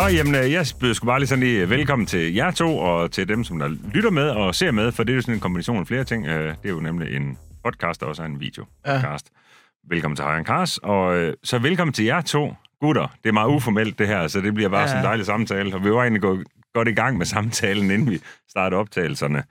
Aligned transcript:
Nå, 0.00 0.06
jamen, 0.06 0.34
øh, 0.34 0.52
jeg 0.52 0.66
sgu 0.66 1.06
bare 1.06 1.18
lige 1.20 1.26
sådan 1.28 1.44
lige 1.44 1.70
velkommen 1.70 2.06
til 2.06 2.34
jer 2.34 2.50
to, 2.50 2.78
og 2.78 3.10
til 3.12 3.28
dem, 3.28 3.44
som 3.44 3.58
der 3.58 3.68
lytter 3.94 4.10
med 4.10 4.28
og 4.30 4.54
ser 4.54 4.70
med, 4.70 4.92
for 4.92 5.02
det 5.04 5.12
er 5.12 5.14
jo 5.16 5.20
sådan 5.22 5.34
en 5.34 5.40
kombination 5.40 5.78
af 5.78 5.86
flere 5.86 6.04
ting. 6.04 6.26
Øh, 6.26 6.48
Det 6.48 6.56
er 6.64 6.68
jo 6.68 6.80
nemlig 6.80 7.16
en 7.16 7.38
podcast, 7.64 8.02
og 8.02 8.08
også 8.08 8.22
en 8.22 8.40
video-podcast. 8.40 9.26
Ja. 9.32 9.88
Velkommen 9.94 10.16
til 10.16 10.24
Hejren 10.24 10.44
Kars, 10.44 10.78
og 10.78 11.16
øh, 11.18 11.34
så 11.44 11.58
velkommen 11.58 11.92
til 11.94 12.04
jer 12.04 12.20
to 12.20 12.54
gutter. 12.80 13.16
Det 13.22 13.28
er 13.28 13.32
meget 13.32 13.48
uformelt, 13.48 13.98
det 13.98 14.06
her, 14.06 14.26
så 14.28 14.40
det 14.40 14.54
bliver 14.54 14.68
bare. 14.68 14.80
Ja. 14.80 14.86
sådan 14.86 15.00
en 15.00 15.04
dejlig 15.04 15.26
samtale, 15.26 15.74
og 15.74 15.84
vi 15.84 15.90
var 15.90 16.00
egentlig 16.02 16.22
gået 16.22 16.46
godt 16.74 16.88
i 16.88 16.92
gang 16.92 17.18
med 17.18 17.26
samtalen, 17.26 17.90
inden 17.90 18.10
vi 18.10 18.20
startede 18.50 18.80
optagelserne. 18.80 19.42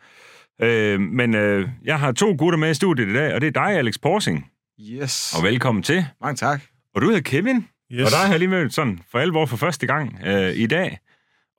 Øh, 0.61 0.99
men 1.01 1.35
øh, 1.35 1.69
jeg 1.83 1.99
har 1.99 2.11
to 2.11 2.35
gutter 2.37 2.57
med 2.59 2.71
i 2.71 2.73
studiet 2.73 3.07
i 3.09 3.13
dag, 3.13 3.33
og 3.33 3.41
det 3.41 3.47
er 3.47 3.51
dig, 3.65 3.77
Alex 3.77 3.95
Porsing, 4.01 4.45
Yes. 4.81 5.33
og 5.37 5.43
velkommen 5.43 5.83
til. 5.83 6.05
Mange 6.21 6.35
tak. 6.35 6.61
Og 6.95 7.01
du 7.01 7.07
hedder 7.07 7.21
Kevin, 7.21 7.67
Yes. 7.91 8.05
og 8.05 8.11
dig 8.11 8.19
har 8.19 8.29
jeg 8.29 8.39
lige 8.39 8.49
mødt 8.49 8.73
sådan 8.73 8.99
for 9.11 9.19
alvor 9.19 9.45
for 9.45 9.57
første 9.57 9.87
gang 9.87 10.19
øh, 10.25 10.53
i 10.55 10.67
dag. 10.67 10.99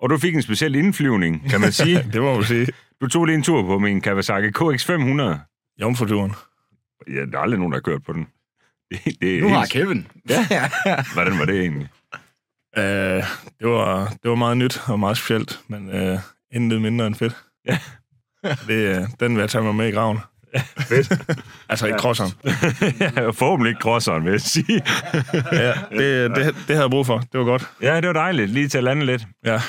Og 0.00 0.10
du 0.10 0.18
fik 0.18 0.34
en 0.34 0.42
speciel 0.42 0.74
indflyvning, 0.74 1.50
kan 1.50 1.60
man 1.60 1.72
sige. 1.82 2.02
Det 2.12 2.22
må 2.22 2.34
man 2.34 2.44
sige. 2.44 2.66
Du 3.00 3.06
tog 3.08 3.24
lige 3.24 3.34
en 3.36 3.42
tur 3.42 3.62
på 3.62 3.78
min 3.78 4.00
Kawasaki 4.00 4.46
KX500. 4.46 5.22
Jomfruturen. 5.80 6.32
Ja, 7.08 7.12
der 7.26 7.38
er 7.38 7.42
aldrig 7.42 7.58
nogen, 7.58 7.72
der 7.72 7.76
har 7.78 7.82
kørt 7.82 8.02
på 8.02 8.12
den. 8.12 8.26
Det, 8.90 9.20
det 9.20 9.36
er 9.36 9.40
Nu 9.40 9.48
har 9.48 9.58
helt- 9.58 9.70
Kevin. 9.72 10.06
Ja. 10.28 10.46
Hvordan 11.14 11.38
var 11.38 11.44
det 11.44 11.60
egentlig? 11.60 11.88
Uh, 12.78 12.82
det, 13.60 13.68
var, 13.68 14.08
det 14.22 14.30
var 14.30 14.34
meget 14.34 14.56
nyt 14.56 14.80
og 14.88 15.00
meget 15.00 15.16
specielt, 15.16 15.60
men 15.68 15.88
uh, 16.12 16.18
intet 16.52 16.82
mindre 16.82 17.06
end 17.06 17.14
fedt. 17.14 17.36
Ja. 17.64 17.78
Det, 18.66 18.98
uh, 19.02 19.08
den 19.20 19.34
vil 19.34 19.40
jeg 19.40 19.50
tage 19.50 19.64
mig 19.64 19.74
med 19.74 19.88
i 19.88 19.90
graven. 19.90 20.18
Fedt. 20.88 21.12
Altså 21.68 21.86
i 21.86 21.92
crosseren. 21.92 22.32
ja, 23.00 23.30
forhåbentlig 23.40 23.70
ikke 23.70 23.80
crosseren, 23.80 24.24
vil 24.24 24.30
jeg 24.30 24.40
sige. 24.40 24.82
Ja, 25.52 25.72
det, 25.90 26.30
det, 26.30 26.36
det 26.36 26.54
havde 26.68 26.80
jeg 26.80 26.90
brug 26.90 27.06
for. 27.06 27.18
Det 27.18 27.40
var 27.40 27.44
godt. 27.44 27.70
ja, 27.82 27.96
det 27.96 28.06
var 28.06 28.12
dejligt. 28.12 28.50
Lige 28.50 28.68
til 28.68 28.78
at 28.78 28.84
lande 28.84 29.06
lidt. 29.06 29.26
Ja. 29.44 29.60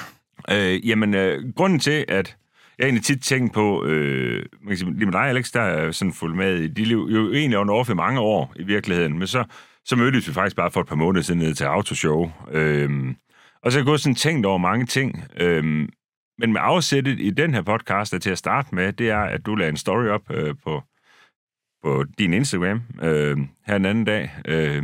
Øh, 0.52 0.88
jamen, 0.90 1.14
øh, 1.14 1.54
grunden 1.56 1.80
til, 1.80 2.06
at 2.08 2.36
jeg 2.80 2.86
egentlig 2.86 3.04
tit 3.04 3.22
tænkt 3.22 3.54
på, 3.54 3.86
øh, 3.86 4.46
man 4.62 4.68
kan 4.68 4.78
sige, 4.78 4.94
lige 4.94 5.06
med 5.06 5.14
dig, 5.14 5.22
Alex, 5.22 5.52
der 5.52 5.62
er 5.62 5.92
sådan 5.92 6.14
fuldt 6.14 6.36
med 6.36 6.58
i 6.58 6.68
de 6.68 6.86
liv, 6.86 7.08
jo 7.12 7.34
egentlig 7.34 7.58
on 7.60 7.70
off 7.70 7.90
i 7.90 7.94
mange 7.94 8.20
år 8.20 8.54
i 8.56 8.64
virkeligheden, 8.64 9.20
men 9.20 9.28
så, 9.28 9.44
så 9.86 9.96
mødtes 9.96 10.28
vi 10.28 10.34
faktisk 10.34 10.56
bare 10.56 10.72
for 10.72 10.82
et 10.82 10.88
par 10.88 10.96
måneder 10.96 11.24
siden 11.24 11.40
ned 11.40 11.54
til 11.54 11.64
autoshow. 11.64 12.32
Øh, 12.52 12.90
og 13.64 13.72
så 13.72 13.78
har 13.78 13.82
jeg 13.82 13.86
gået 13.86 14.02
sådan 14.02 14.16
tænkt 14.16 14.46
over 14.46 14.58
mange 14.58 14.86
ting. 14.86 15.24
Øh, 15.40 15.88
men 16.40 16.54
med 16.54 16.62
afsættet 16.64 17.20
i 17.20 17.30
den 17.30 17.54
her 17.54 17.62
podcast, 17.62 18.12
der 18.12 18.20
til 18.20 18.30
at 18.30 18.38
starte 18.38 18.76
med, 18.76 18.94
det 18.94 19.10
er, 19.10 19.20
at 19.20 19.46
du 19.46 19.56
lagde 19.56 19.70
en 19.70 19.78
story 19.78 20.06
op 20.06 20.32
øh, 20.32 20.56
på, 20.64 20.84
på 21.84 22.06
din 22.18 22.34
Instagram 22.34 22.82
øh, 23.02 23.38
her 23.66 23.76
en 23.76 23.86
anden 23.86 24.06
dag, 24.06 24.32
øh, 24.46 24.84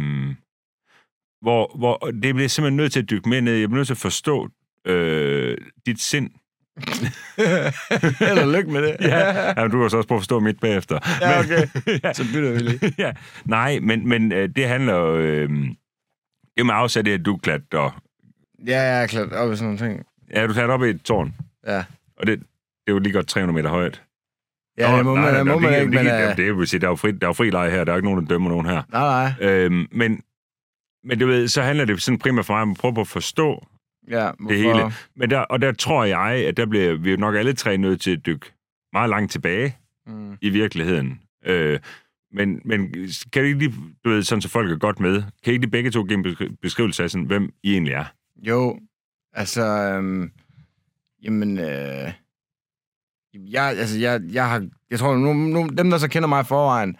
hvor, 1.42 1.78
hvor 1.78 1.98
det 2.24 2.36
bliver 2.36 2.48
simpelthen 2.48 2.78
nødt 2.78 2.94
til 2.94 3.02
at 3.02 3.10
dykke 3.10 3.30
med 3.30 3.42
ned. 3.42 3.54
Jeg 3.54 3.70
bliver 3.70 3.80
nødt 3.80 3.88
til 3.88 3.94
at 3.94 3.98
forstå 3.98 4.50
øh, 4.86 5.58
dit 5.86 6.02
sind. 6.02 6.30
Og 8.42 8.48
lykke 8.54 8.72
med 8.72 8.82
det. 8.82 8.96
Ja, 9.12 9.62
ja 9.62 9.68
du 9.68 9.82
kan 9.82 9.90
så 9.90 9.98
også 9.98 10.08
prøve 10.08 10.18
at 10.18 10.22
forstå 10.22 10.40
mit 10.40 10.60
bagefter. 10.60 11.00
Ja, 11.22 11.40
okay. 11.40 11.68
ja, 12.04 12.14
Så 12.14 12.24
bytter 12.34 12.52
vi 12.52 12.60
lige. 12.60 12.94
ja. 12.98 13.12
Nej, 13.46 13.80
men, 13.80 14.08
men 14.08 14.32
øh, 14.32 14.50
det 14.56 14.68
handler 14.68 14.94
jo... 14.94 15.18
Øh, 15.18 15.50
det 16.56 16.62
er 16.62 16.64
med 16.64 16.74
afsat 16.74 17.08
i, 17.08 17.12
at 17.12 17.26
du 17.26 17.38
klatrer... 17.38 18.02
Ja, 18.68 18.82
jeg 18.82 19.04
er 19.04 19.08
klar 19.08 19.24
op 19.24 19.52
i 19.54 19.56
sådan 19.56 19.64
nogle 19.64 19.78
ting. 19.78 20.06
Ja, 20.34 20.48
du 20.48 20.54
klatrer 20.54 20.74
op 20.74 20.84
i 20.84 20.90
et 20.90 21.02
tårn, 21.02 21.36
Ja. 21.66 21.84
og 22.18 22.28
det, 22.28 22.40
det 22.40 22.46
er 22.88 22.92
jo 22.92 23.00
lige 23.00 23.14
godt 23.14 23.28
300 23.28 23.56
meter 23.56 23.70
højt. 23.70 24.04
Ja, 24.78 24.92
Nå, 24.92 24.98
det 24.98 25.06
må 25.06 25.16
nej, 25.16 25.24
man, 25.24 25.34
nej, 25.34 25.38
det 25.38 25.46
må 25.48 25.54
det 25.54 25.62
man 25.62 25.72
kan- 25.72 25.82
ikke, 25.82 25.98
det 25.98 26.06
men... 26.06 26.30
øh, 26.30 26.38
Det 26.38 26.58
vil 26.58 26.68
sige, 26.68 26.80
der 26.80 26.88
er 26.88 26.92
jo 26.92 26.96
fri, 26.96 27.12
der 27.12 27.28
er 27.30 27.34
fri 27.34 27.50
leg 27.50 27.72
her. 27.72 27.84
Der 27.84 27.92
er 27.92 27.96
ikke 27.98 28.08
nogen, 28.08 28.22
der 28.22 28.28
dømmer 28.28 28.50
nogen 28.50 28.66
her. 28.66 28.82
Nej, 28.92 29.34
nej. 29.40 29.50
Øhm, 29.52 29.88
men, 29.92 30.22
men 31.04 31.20
du 31.20 31.28
ved, 31.28 31.48
så 31.48 31.62
handler 31.62 31.86
det 31.86 32.02
sådan 32.02 32.18
primært 32.20 32.46
for 32.46 32.54
mig 32.54 32.62
om 32.62 32.72
at 32.72 32.78
prøve 32.78 32.94
på 32.94 33.02
at 33.02 33.08
forstå 33.08 33.66
Ja, 34.10 34.32
hvorfor? 34.40 34.50
det 34.54 34.58
hele. 34.58 34.92
Men 35.16 35.30
der, 35.30 35.40
og 35.40 35.62
der 35.62 35.72
tror 35.72 36.04
jeg, 36.04 36.46
at 36.48 36.58
der 36.58 36.66
bliver 36.66 36.94
vi 36.96 37.12
jo 37.12 37.18
nok 37.18 37.36
alle 37.36 37.54
tre 37.54 37.78
nødt 37.78 38.02
til 38.02 38.12
at 38.12 38.26
dykke 38.26 38.46
meget 38.94 39.10
langt 39.10 39.32
tilbage 39.32 39.78
Mm. 40.08 40.38
i 40.42 40.50
virkeligheden. 40.50 41.22
Øh, 41.46 41.80
men, 42.32 42.62
men 42.66 42.92
kan 43.34 43.42
du 43.42 43.48
ikke 43.48 43.60
lige, 43.60 43.74
du 44.06 44.10
ved, 44.10 44.24
sådan 44.24 44.42
så 44.42 44.50
folk 44.50 44.72
er 44.72 44.78
godt 44.78 45.00
med, 45.00 45.14
kan 45.22 45.32
I 45.46 45.50
ikke 45.50 45.62
lige 45.66 45.72
begge 45.72 45.92
to 45.92 46.04
give 46.04 46.18
en 46.20 46.26
beskri- 46.26 46.56
beskrivelse 46.62 47.04
af, 47.04 47.10
sådan, 47.12 47.26
hvem 47.26 47.54
I 47.64 47.72
egentlig 47.74 47.94
er? 47.94 48.06
Jo, 48.48 48.80
altså... 49.34 49.64
Øhm, 49.66 50.32
jamen... 51.24 51.60
Øh, 51.60 52.14
jeg, 53.34 53.64
altså, 53.64 54.00
jeg, 54.00 54.22
jeg 54.32 54.50
har... 54.50 54.68
Jeg 54.92 55.00
tror, 55.00 55.16
nu, 55.18 55.34
nu, 55.34 55.68
dem, 55.78 55.90
der 55.90 55.98
så 55.98 56.08
kender 56.08 56.28
mig 56.30 56.42
i 56.42 56.46
forvejen, 56.46 56.98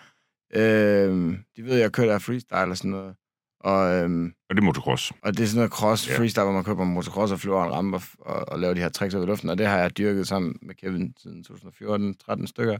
øh, 0.56 1.38
de 1.58 1.64
ved, 1.64 1.72
at 1.72 1.80
jeg 1.80 1.92
kører 1.92 2.08
der 2.08 2.20
freestyle 2.20 2.60
og 2.72 2.78
sådan 2.78 2.92
noget. 2.92 3.16
Og, 3.60 3.94
øhm, 3.96 4.34
Og 4.50 4.56
det 4.56 4.62
er 4.62 4.66
motocross. 4.66 5.12
Og 5.22 5.38
det 5.38 5.44
er 5.44 5.48
sådan 5.48 5.58
noget 5.58 5.72
cross 5.72 6.10
Ja. 6.10 6.18
freestyle, 6.18 6.44
hvor 6.44 6.54
man 6.54 6.64
kører 6.64 6.76
på 6.76 6.84
en 6.84 6.94
motocross 6.94 7.32
og 7.32 7.40
flyver 7.40 7.64
en 7.66 7.72
rampe 7.72 8.00
og, 8.20 8.50
og, 8.50 8.60
laver 8.60 8.74
de 8.74 8.80
her 8.80 8.90
tricks 8.90 9.16
ud 9.16 9.24
i 9.24 9.26
luften. 9.26 9.50
Og 9.50 9.58
det 9.58 9.68
har 9.68 9.78
jeg 9.78 9.98
dyrket 9.98 10.28
sammen 10.28 10.56
med 10.62 10.76
Kevin 10.76 11.14
siden 11.24 11.44
2014, 11.44 12.16
13 12.26 12.48
stykker. 12.48 12.78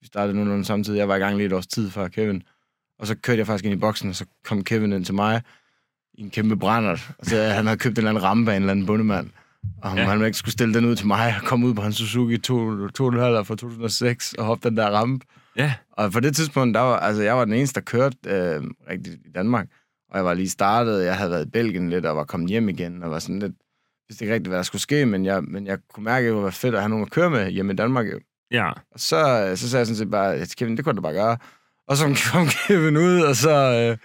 Vi 0.00 0.06
startede 0.06 0.34
nogenlunde 0.34 0.64
samtidig. 0.64 0.98
Jeg 0.98 1.08
var 1.08 1.16
i 1.16 1.18
gang 1.18 1.36
lige 1.36 1.46
et 1.46 1.52
års 1.52 1.66
tid 1.66 1.90
før 1.90 2.08
Kevin. 2.08 2.42
Og 2.98 3.06
så 3.06 3.14
kørte 3.14 3.38
jeg 3.38 3.46
faktisk 3.46 3.64
ind 3.64 3.74
i 3.74 3.76
boksen, 3.76 4.08
og 4.08 4.14
så 4.14 4.24
kom 4.44 4.64
Kevin 4.64 4.92
ind 4.92 5.04
til 5.04 5.14
mig 5.14 5.42
i 6.14 6.22
en 6.22 6.30
kæmpe 6.30 6.56
brændert. 6.56 7.10
Og 7.18 7.26
så 7.26 7.42
han 7.42 7.66
havde 7.66 7.78
købt 7.78 7.92
en 7.94 7.98
eller 7.98 8.10
anden 8.10 8.22
rampe 8.24 8.52
af 8.52 8.56
en 8.56 8.62
eller 8.62 8.70
anden 8.70 8.86
bundemand. 8.86 9.30
Og 9.82 9.96
Ja. 9.96 10.04
han 10.04 10.24
ikke 10.24 10.38
skulle 10.38 10.52
stille 10.52 10.74
den 10.74 10.84
ud 10.84 10.96
til 10.96 11.06
mig, 11.06 11.34
og 11.42 11.46
komme 11.48 11.66
ud 11.66 11.74
på 11.74 11.82
hans 11.82 11.96
Suzuki 11.96 12.34
2.5 12.34 12.42
fra 13.42 13.56
2006 13.56 14.32
og 14.34 14.44
hoppe 14.44 14.68
den 14.68 14.76
der 14.76 14.86
rampe. 14.90 15.26
Ja. 15.56 15.74
Og 15.92 16.12
på 16.12 16.20
det 16.20 16.36
tidspunkt, 16.36 16.74
der 16.74 16.80
var, 16.80 16.96
altså, 16.96 17.22
jeg 17.22 17.36
var 17.36 17.44
den 17.44 17.54
eneste, 17.54 17.74
der 17.80 17.84
kørte 17.84 18.16
øh, 18.26 18.62
rigtigt 18.90 19.14
i 19.26 19.30
Danmark. 19.34 19.66
Og 20.10 20.16
jeg 20.16 20.24
var 20.24 20.34
lige 20.34 20.48
startet, 20.48 21.04
jeg 21.04 21.16
havde 21.16 21.30
været 21.30 21.46
i 21.46 21.50
Belgien 21.50 21.90
lidt, 21.90 22.06
og 22.06 22.16
var 22.16 22.24
kommet 22.24 22.48
hjem 22.50 22.68
igen, 22.68 23.02
og 23.02 23.10
var 23.10 23.18
sådan 23.18 23.38
lidt, 23.38 23.52
vidste 24.08 24.24
ikke 24.24 24.34
rigtigt, 24.34 24.48
hvad 24.48 24.56
der 24.56 24.62
skulle 24.62 24.82
ske, 24.82 25.06
men 25.06 25.24
jeg, 25.24 25.42
men 25.44 25.66
jeg 25.66 25.78
kunne 25.94 26.04
mærke, 26.04 26.26
at 26.28 26.34
det 26.34 26.42
var 26.42 26.50
fedt 26.50 26.74
at 26.74 26.80
have 26.80 26.88
nogen 26.90 27.04
at 27.04 27.10
køre 27.10 27.30
med 27.30 27.50
hjemme 27.50 27.72
i 27.72 27.76
Danmark. 27.76 28.06
jo. 28.06 28.18
Ja. 28.50 28.68
Og 28.70 29.00
så, 29.00 29.52
så 29.56 29.68
sagde 29.70 29.78
jeg 29.80 29.86
sådan 29.86 29.96
set 29.96 30.10
bare, 30.10 30.46
Kevin, 30.58 30.76
det 30.76 30.84
kunne 30.84 30.96
du 30.96 31.02
bare 31.02 31.12
gøre. 31.12 31.36
Og 31.88 31.96
så 31.96 32.28
kom 32.32 32.46
Kevin 32.66 32.96
ud, 32.96 33.20
og 33.20 33.36
så, 33.36 33.50
øh, 33.50 33.96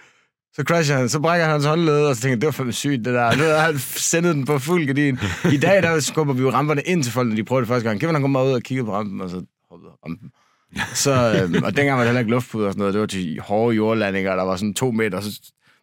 så 0.56 0.62
crasher 0.62 0.96
han, 0.96 1.08
så 1.08 1.20
brækker 1.20 1.44
han 1.44 1.52
hans 1.52 1.64
håndled, 1.64 2.06
og 2.06 2.16
så 2.16 2.22
tænkte 2.22 2.30
jeg, 2.30 2.40
det 2.40 2.46
var 2.46 2.52
fandme 2.52 2.72
sygt, 2.72 3.04
det 3.04 3.14
der. 3.14 3.36
Nu 3.36 3.42
havde 3.42 3.58
han 3.58 3.78
sendet 3.78 4.34
den 4.34 4.44
på 4.44 4.58
fuld 4.58 4.86
gardin. 4.86 5.18
I 5.52 5.56
dag, 5.56 5.82
der 5.82 6.00
skubber 6.00 6.34
vi 6.34 6.42
jo 6.42 6.50
ramperne 6.50 6.82
ind 6.82 7.02
til 7.02 7.12
folk, 7.12 7.28
når 7.28 7.36
de 7.36 7.44
prøver 7.44 7.60
det 7.60 7.68
første 7.68 7.88
gang. 7.88 8.00
Kevin, 8.00 8.14
han 8.14 8.22
kom 8.22 8.32
bare 8.32 8.46
ud 8.46 8.52
og 8.52 8.62
kiggede 8.62 8.86
på 8.86 8.92
rampen, 8.92 9.20
og 9.20 9.30
så 9.30 9.42
hoppede 9.70 9.92
rampen. 10.06 10.30
Så, 10.94 11.12
øh, 11.12 11.62
og 11.64 11.76
dengang 11.76 11.90
var 11.90 11.98
der 11.98 12.04
heller 12.04 12.20
ikke 12.20 12.30
luftpuder 12.30 12.66
og 12.66 12.72
sådan 12.72 12.78
noget. 12.78 12.94
Det 12.94 13.00
var 13.00 13.06
til 13.06 13.40
hårde 13.40 13.76
jordlandinger, 13.76 14.36
der 14.36 14.42
var 14.42 14.56
sådan 14.56 14.74
to 14.74 14.90
meter 14.90 15.20
så 15.20 15.40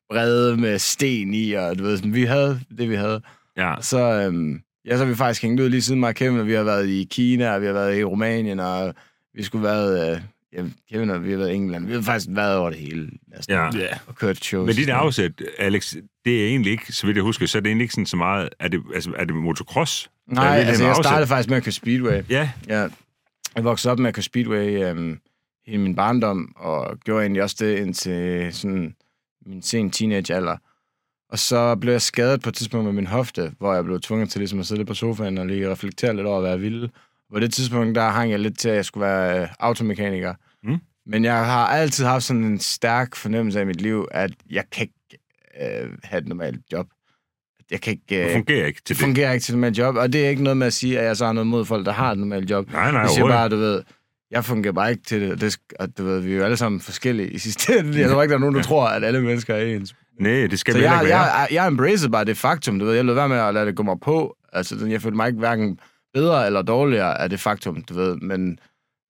brede 0.09 0.57
med 0.57 0.79
sten 0.79 1.33
i, 1.33 1.51
og 1.51 1.79
du 1.79 1.83
ved, 1.83 1.97
sådan, 1.97 2.13
vi 2.13 2.23
havde 2.23 2.59
det, 2.77 2.89
vi 2.89 2.95
havde. 2.95 3.21
Ja. 3.57 3.73
Så, 3.81 3.99
øhm, 3.99 4.61
ja, 4.85 4.97
så 4.97 5.03
har 5.03 5.09
vi 5.09 5.15
faktisk 5.15 5.41
hængt 5.41 5.61
ud 5.61 5.69
lige 5.69 5.81
siden 5.81 5.99
mig 5.99 6.09
og 6.09 6.15
Kevin, 6.15 6.39
og 6.39 6.47
vi 6.47 6.53
har 6.53 6.63
været 6.63 6.89
i 6.89 7.07
Kina, 7.11 7.53
og 7.53 7.61
vi 7.61 7.65
har 7.65 7.73
været 7.73 7.99
i 7.99 8.03
Rumænien, 8.03 8.59
og 8.59 8.93
vi 9.33 9.43
skulle 9.43 9.63
været, 9.63 10.11
øh, 10.11 10.21
Kevin 10.91 11.09
og 11.09 11.23
vi 11.25 11.31
har 11.31 11.37
været 11.37 11.51
i 11.51 11.55
England. 11.55 11.87
Vi 11.87 11.93
har 11.93 12.01
faktisk 12.01 12.27
været 12.29 12.57
over 12.57 12.69
det 12.69 12.79
hele, 12.79 13.09
næsten, 13.35 13.53
Ja. 13.55 13.69
Ja. 13.77 13.87
og 14.07 14.15
kørt 14.15 14.37
shows. 14.45 14.67
Men 14.67 14.75
dit 14.75 14.89
afsæt, 14.89 15.31
Alex, 15.59 15.93
det 16.25 16.43
er 16.43 16.47
egentlig 16.47 16.71
ikke, 16.71 16.91
så 16.93 17.05
vidt 17.05 17.15
jeg 17.15 17.23
husker, 17.23 17.45
så 17.45 17.57
er 17.57 17.59
det 17.61 17.69
egentlig 17.69 17.83
ikke 17.83 17.93
sådan 17.93 18.05
så 18.05 18.17
meget, 18.17 18.49
er 18.59 18.67
det, 18.67 18.81
altså, 18.95 19.11
er 19.15 19.25
det 19.25 19.35
motocross? 19.35 20.09
Der 20.29 20.31
er 20.31 20.35
Nej, 20.35 20.47
virkelig 20.49 20.67
altså 20.67 20.83
jeg 20.83 20.89
afsæt. 20.89 21.05
startede 21.05 21.27
faktisk 21.27 21.49
med 21.49 21.57
at 21.57 21.63
køre 21.63 21.71
Speedway. 21.71 22.21
Ja, 22.29 22.49
Ja, 22.67 22.87
jeg 23.55 23.63
voksede 23.63 23.91
op 23.91 23.99
med 23.99 24.07
at 24.07 24.13
køre 24.13 24.23
Speedway 24.23 24.83
øhm, 24.83 25.19
hele 25.65 25.81
min 25.81 25.95
barndom, 25.95 26.53
og 26.55 26.99
gjorde 26.99 27.21
egentlig 27.21 27.43
også 27.43 27.55
det 27.59 27.77
indtil 27.79 28.49
sådan 28.53 28.95
min 29.45 29.61
sen 29.61 29.91
teenagealder. 29.91 30.57
Og 31.29 31.39
så 31.39 31.75
blev 31.75 31.91
jeg 31.93 32.01
skadet 32.01 32.41
på 32.41 32.49
et 32.49 32.55
tidspunkt 32.55 32.85
med 32.85 32.93
min 32.93 33.07
hofte, 33.07 33.51
hvor 33.57 33.73
jeg 33.73 33.83
blev 33.83 33.99
tvunget 34.01 34.29
til 34.29 34.39
ligesom 34.39 34.59
at 34.59 34.65
sidde 34.65 34.79
lidt 34.79 34.87
på 34.87 34.93
sofaen 34.93 35.37
og 35.37 35.45
lige 35.47 35.71
reflektere 35.71 36.15
lidt 36.15 36.27
over, 36.27 36.39
hvad 36.41 36.49
jeg 36.49 36.61
ville. 36.61 36.89
På 37.33 37.39
det 37.39 37.53
tidspunkt, 37.53 37.95
der 37.95 38.09
hang 38.09 38.31
jeg 38.31 38.39
lidt 38.39 38.59
til, 38.59 38.69
at 38.69 38.75
jeg 38.75 38.85
skulle 38.85 39.05
være 39.07 39.41
øh, 39.41 39.47
automekaniker. 39.59 40.33
Mm. 40.63 40.77
Men 41.05 41.23
jeg 41.25 41.45
har 41.45 41.67
altid 41.67 42.05
haft 42.05 42.23
sådan 42.23 42.43
en 42.43 42.59
stærk 42.59 43.15
fornemmelse 43.15 43.59
af 43.59 43.65
mit 43.65 43.81
liv, 43.81 44.07
at 44.11 44.31
jeg 44.51 44.63
kan 44.71 44.81
ikke 44.81 45.83
øh, 45.83 45.89
have 46.03 46.21
et 46.21 46.27
normalt 46.27 46.59
job. 46.71 46.87
Jeg 47.71 47.81
kan 47.81 47.91
ikke... 47.93 48.03
det 48.09 48.25
Øh, 48.25 48.31
fungerer 48.33 48.65
ikke 48.67 48.77
til 48.77 48.87
det 48.87 48.89
det. 48.89 48.97
fungerer 49.05 49.31
ikke 49.33 49.43
til 49.43 49.51
et 49.51 49.57
normalt 49.57 49.77
job, 49.77 49.95
og 49.95 50.13
det 50.13 50.25
er 50.25 50.29
ikke 50.29 50.43
noget 50.43 50.57
med 50.57 50.67
at 50.67 50.73
sige, 50.73 50.99
at 50.99 51.05
jeg 51.05 51.17
så 51.17 51.25
har 51.25 51.33
noget 51.33 51.47
mod 51.47 51.65
folk, 51.65 51.85
der 51.85 51.91
har 51.91 52.11
et 52.11 52.17
normalt 52.17 52.49
job. 52.49 52.71
Nej, 52.71 52.91
nej, 52.91 53.01
Jeg 53.01 53.09
siger 53.09 53.27
bare, 53.27 53.49
du 53.49 53.55
ved, 53.57 53.83
jeg 54.31 54.45
fungerer 54.45 54.73
bare 54.73 54.91
ikke 54.91 55.03
til 55.03 55.21
det, 55.21 55.31
og, 55.31 55.41
det, 55.41 55.57
og 55.79 55.97
du 55.97 56.03
ved, 56.03 56.19
vi 56.19 56.33
er 56.33 56.37
jo 56.37 56.43
alle 56.43 56.57
sammen 56.57 56.81
forskellige 56.81 57.29
i 57.29 57.37
sidste 57.37 57.79
ende. 57.79 57.99
Jeg 57.99 58.09
tror 58.09 58.21
ikke, 58.21 58.31
der 58.31 58.37
er 58.37 58.41
nogen, 58.41 58.55
der 58.55 58.63
tror, 58.63 58.87
at 58.87 59.03
alle 59.03 59.21
mennesker 59.21 59.55
er 59.55 59.65
ens. 59.75 59.95
Nej, 60.19 60.31
det 60.31 60.59
skal 60.59 60.73
Så 60.73 60.77
vi 60.79 60.85
jeg, 60.85 60.93
ikke 61.01 61.09
være. 61.09 61.23
jeg, 61.23 61.47
jeg 61.51 61.67
embracer 61.67 62.09
bare 62.09 62.25
det 62.25 62.37
faktum, 62.37 62.79
du 62.79 62.85
ved, 62.85 62.95
jeg 62.95 63.05
lød 63.05 63.13
være 63.13 63.29
med 63.29 63.37
at 63.37 63.53
lade 63.53 63.65
det 63.65 63.75
gå 63.75 63.83
mig 63.83 63.95
på. 64.01 64.35
Altså, 64.53 64.85
jeg 64.87 65.01
følte 65.01 65.15
mig 65.15 65.27
ikke 65.27 65.39
hverken 65.39 65.79
bedre 66.13 66.45
eller 66.45 66.61
dårligere 66.61 67.21
af 67.21 67.29
det 67.29 67.39
faktum, 67.39 67.81
du 67.81 67.93
ved, 67.93 68.15
men, 68.15 68.59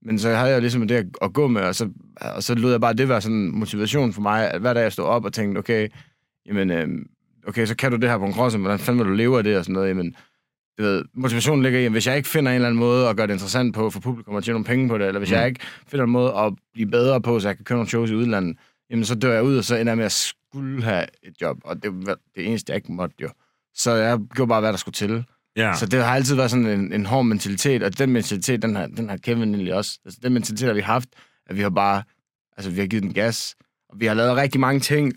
men 0.01 0.19
så 0.19 0.29
havde 0.29 0.51
jeg 0.51 0.61
ligesom 0.61 0.87
det 0.87 1.15
at, 1.21 1.33
gå 1.33 1.47
med, 1.47 1.61
og 1.61 1.75
så, 1.75 1.89
og 2.21 2.43
så 2.43 2.55
lød 2.55 2.71
jeg 2.71 2.81
bare 2.81 2.93
det 2.93 3.09
være 3.09 3.21
sådan 3.21 3.37
en 3.37 3.59
motivation 3.59 4.13
for 4.13 4.21
mig, 4.21 4.51
at 4.51 4.61
hver 4.61 4.73
dag 4.73 4.83
jeg 4.83 4.91
stod 4.91 5.05
op 5.05 5.25
og 5.25 5.33
tænkte, 5.33 5.59
okay, 5.59 5.89
jamen, 6.45 6.71
øhm, 6.71 7.09
okay, 7.47 7.65
så 7.65 7.75
kan 7.75 7.91
du 7.91 7.97
det 7.97 8.09
her 8.09 8.17
på 8.17 8.25
en 8.25 8.33
cross, 8.33 8.55
hvordan 8.55 8.79
fanden 8.79 8.99
vil 8.99 9.11
du 9.11 9.15
leve 9.15 9.37
af 9.37 9.43
det 9.43 9.57
og 9.57 9.63
sådan 9.63 9.73
noget, 9.73 9.89
jamen, 9.89 10.15
du 10.77 10.83
ved, 10.83 11.03
motivationen 11.13 11.63
ligger 11.63 11.79
i, 11.79 11.85
at 11.85 11.91
hvis 11.91 12.07
jeg 12.07 12.17
ikke 12.17 12.29
finder 12.29 12.51
en 12.51 12.55
eller 12.55 12.67
anden 12.67 12.79
måde 12.79 13.09
at 13.09 13.15
gøre 13.15 13.27
det 13.27 13.33
interessant 13.33 13.75
på 13.75 13.89
for 13.89 13.99
publikum 13.99 14.35
og 14.35 14.43
tjene 14.43 14.53
nogle 14.53 14.65
penge 14.65 14.89
på 14.89 14.97
det, 14.97 15.07
eller 15.07 15.19
hvis 15.19 15.31
mm. 15.31 15.35
jeg 15.35 15.47
ikke 15.47 15.59
finder 15.87 16.03
en 16.03 16.11
måde 16.11 16.33
at 16.33 16.53
blive 16.73 16.91
bedre 16.91 17.21
på, 17.21 17.39
så 17.39 17.47
jeg 17.47 17.55
kan 17.55 17.65
køre 17.65 17.75
nogle 17.75 17.89
shows 17.89 18.11
i 18.11 18.15
udlandet, 18.15 18.57
jamen 18.89 19.05
så 19.05 19.15
dør 19.15 19.33
jeg 19.33 19.43
ud, 19.43 19.57
og 19.57 19.63
så 19.63 19.75
ender 19.75 19.91
jeg 19.91 19.97
med 19.97 20.05
at 20.05 20.11
skulle 20.11 20.83
have 20.83 21.05
et 21.23 21.41
job. 21.41 21.57
Og 21.63 21.83
det 21.83 22.05
var 22.05 22.17
det 22.35 22.47
eneste, 22.47 22.71
jeg 22.71 22.75
ikke 22.75 22.93
måtte 22.93 23.15
jo. 23.21 23.29
Så 23.73 23.91
jeg 23.91 24.19
gjorde 24.35 24.49
bare, 24.49 24.61
hvad 24.61 24.71
der 24.71 24.77
skulle 24.77 24.93
til. 24.93 25.25
Ja. 25.57 25.75
Så 25.75 25.85
det 25.85 26.03
har 26.03 26.15
altid 26.15 26.35
været 26.35 26.51
sådan 26.51 26.65
en, 26.65 26.93
en 26.93 27.05
hård 27.05 27.25
mentalitet, 27.25 27.83
og 27.83 27.97
den 27.97 28.09
mentalitet, 28.11 28.61
den 28.61 28.75
har, 28.75 28.87
den 28.87 29.09
har 29.09 29.17
Kevin 29.17 29.55
egentlig 29.55 29.73
også. 29.73 29.99
Altså, 30.05 30.19
den 30.23 30.33
mentalitet 30.33 30.67
har 30.67 30.73
vi 30.73 30.81
haft, 30.81 31.09
at 31.49 31.55
vi 31.55 31.61
har 31.61 31.69
bare, 31.69 32.03
altså 32.57 32.71
vi 32.71 32.79
har 32.79 32.87
givet 32.87 33.03
den 33.03 33.13
gas, 33.13 33.55
og 33.89 33.99
vi 33.99 34.05
har 34.05 34.13
lavet 34.13 34.35
rigtig 34.35 34.61
mange 34.61 34.79
ting 34.79 35.13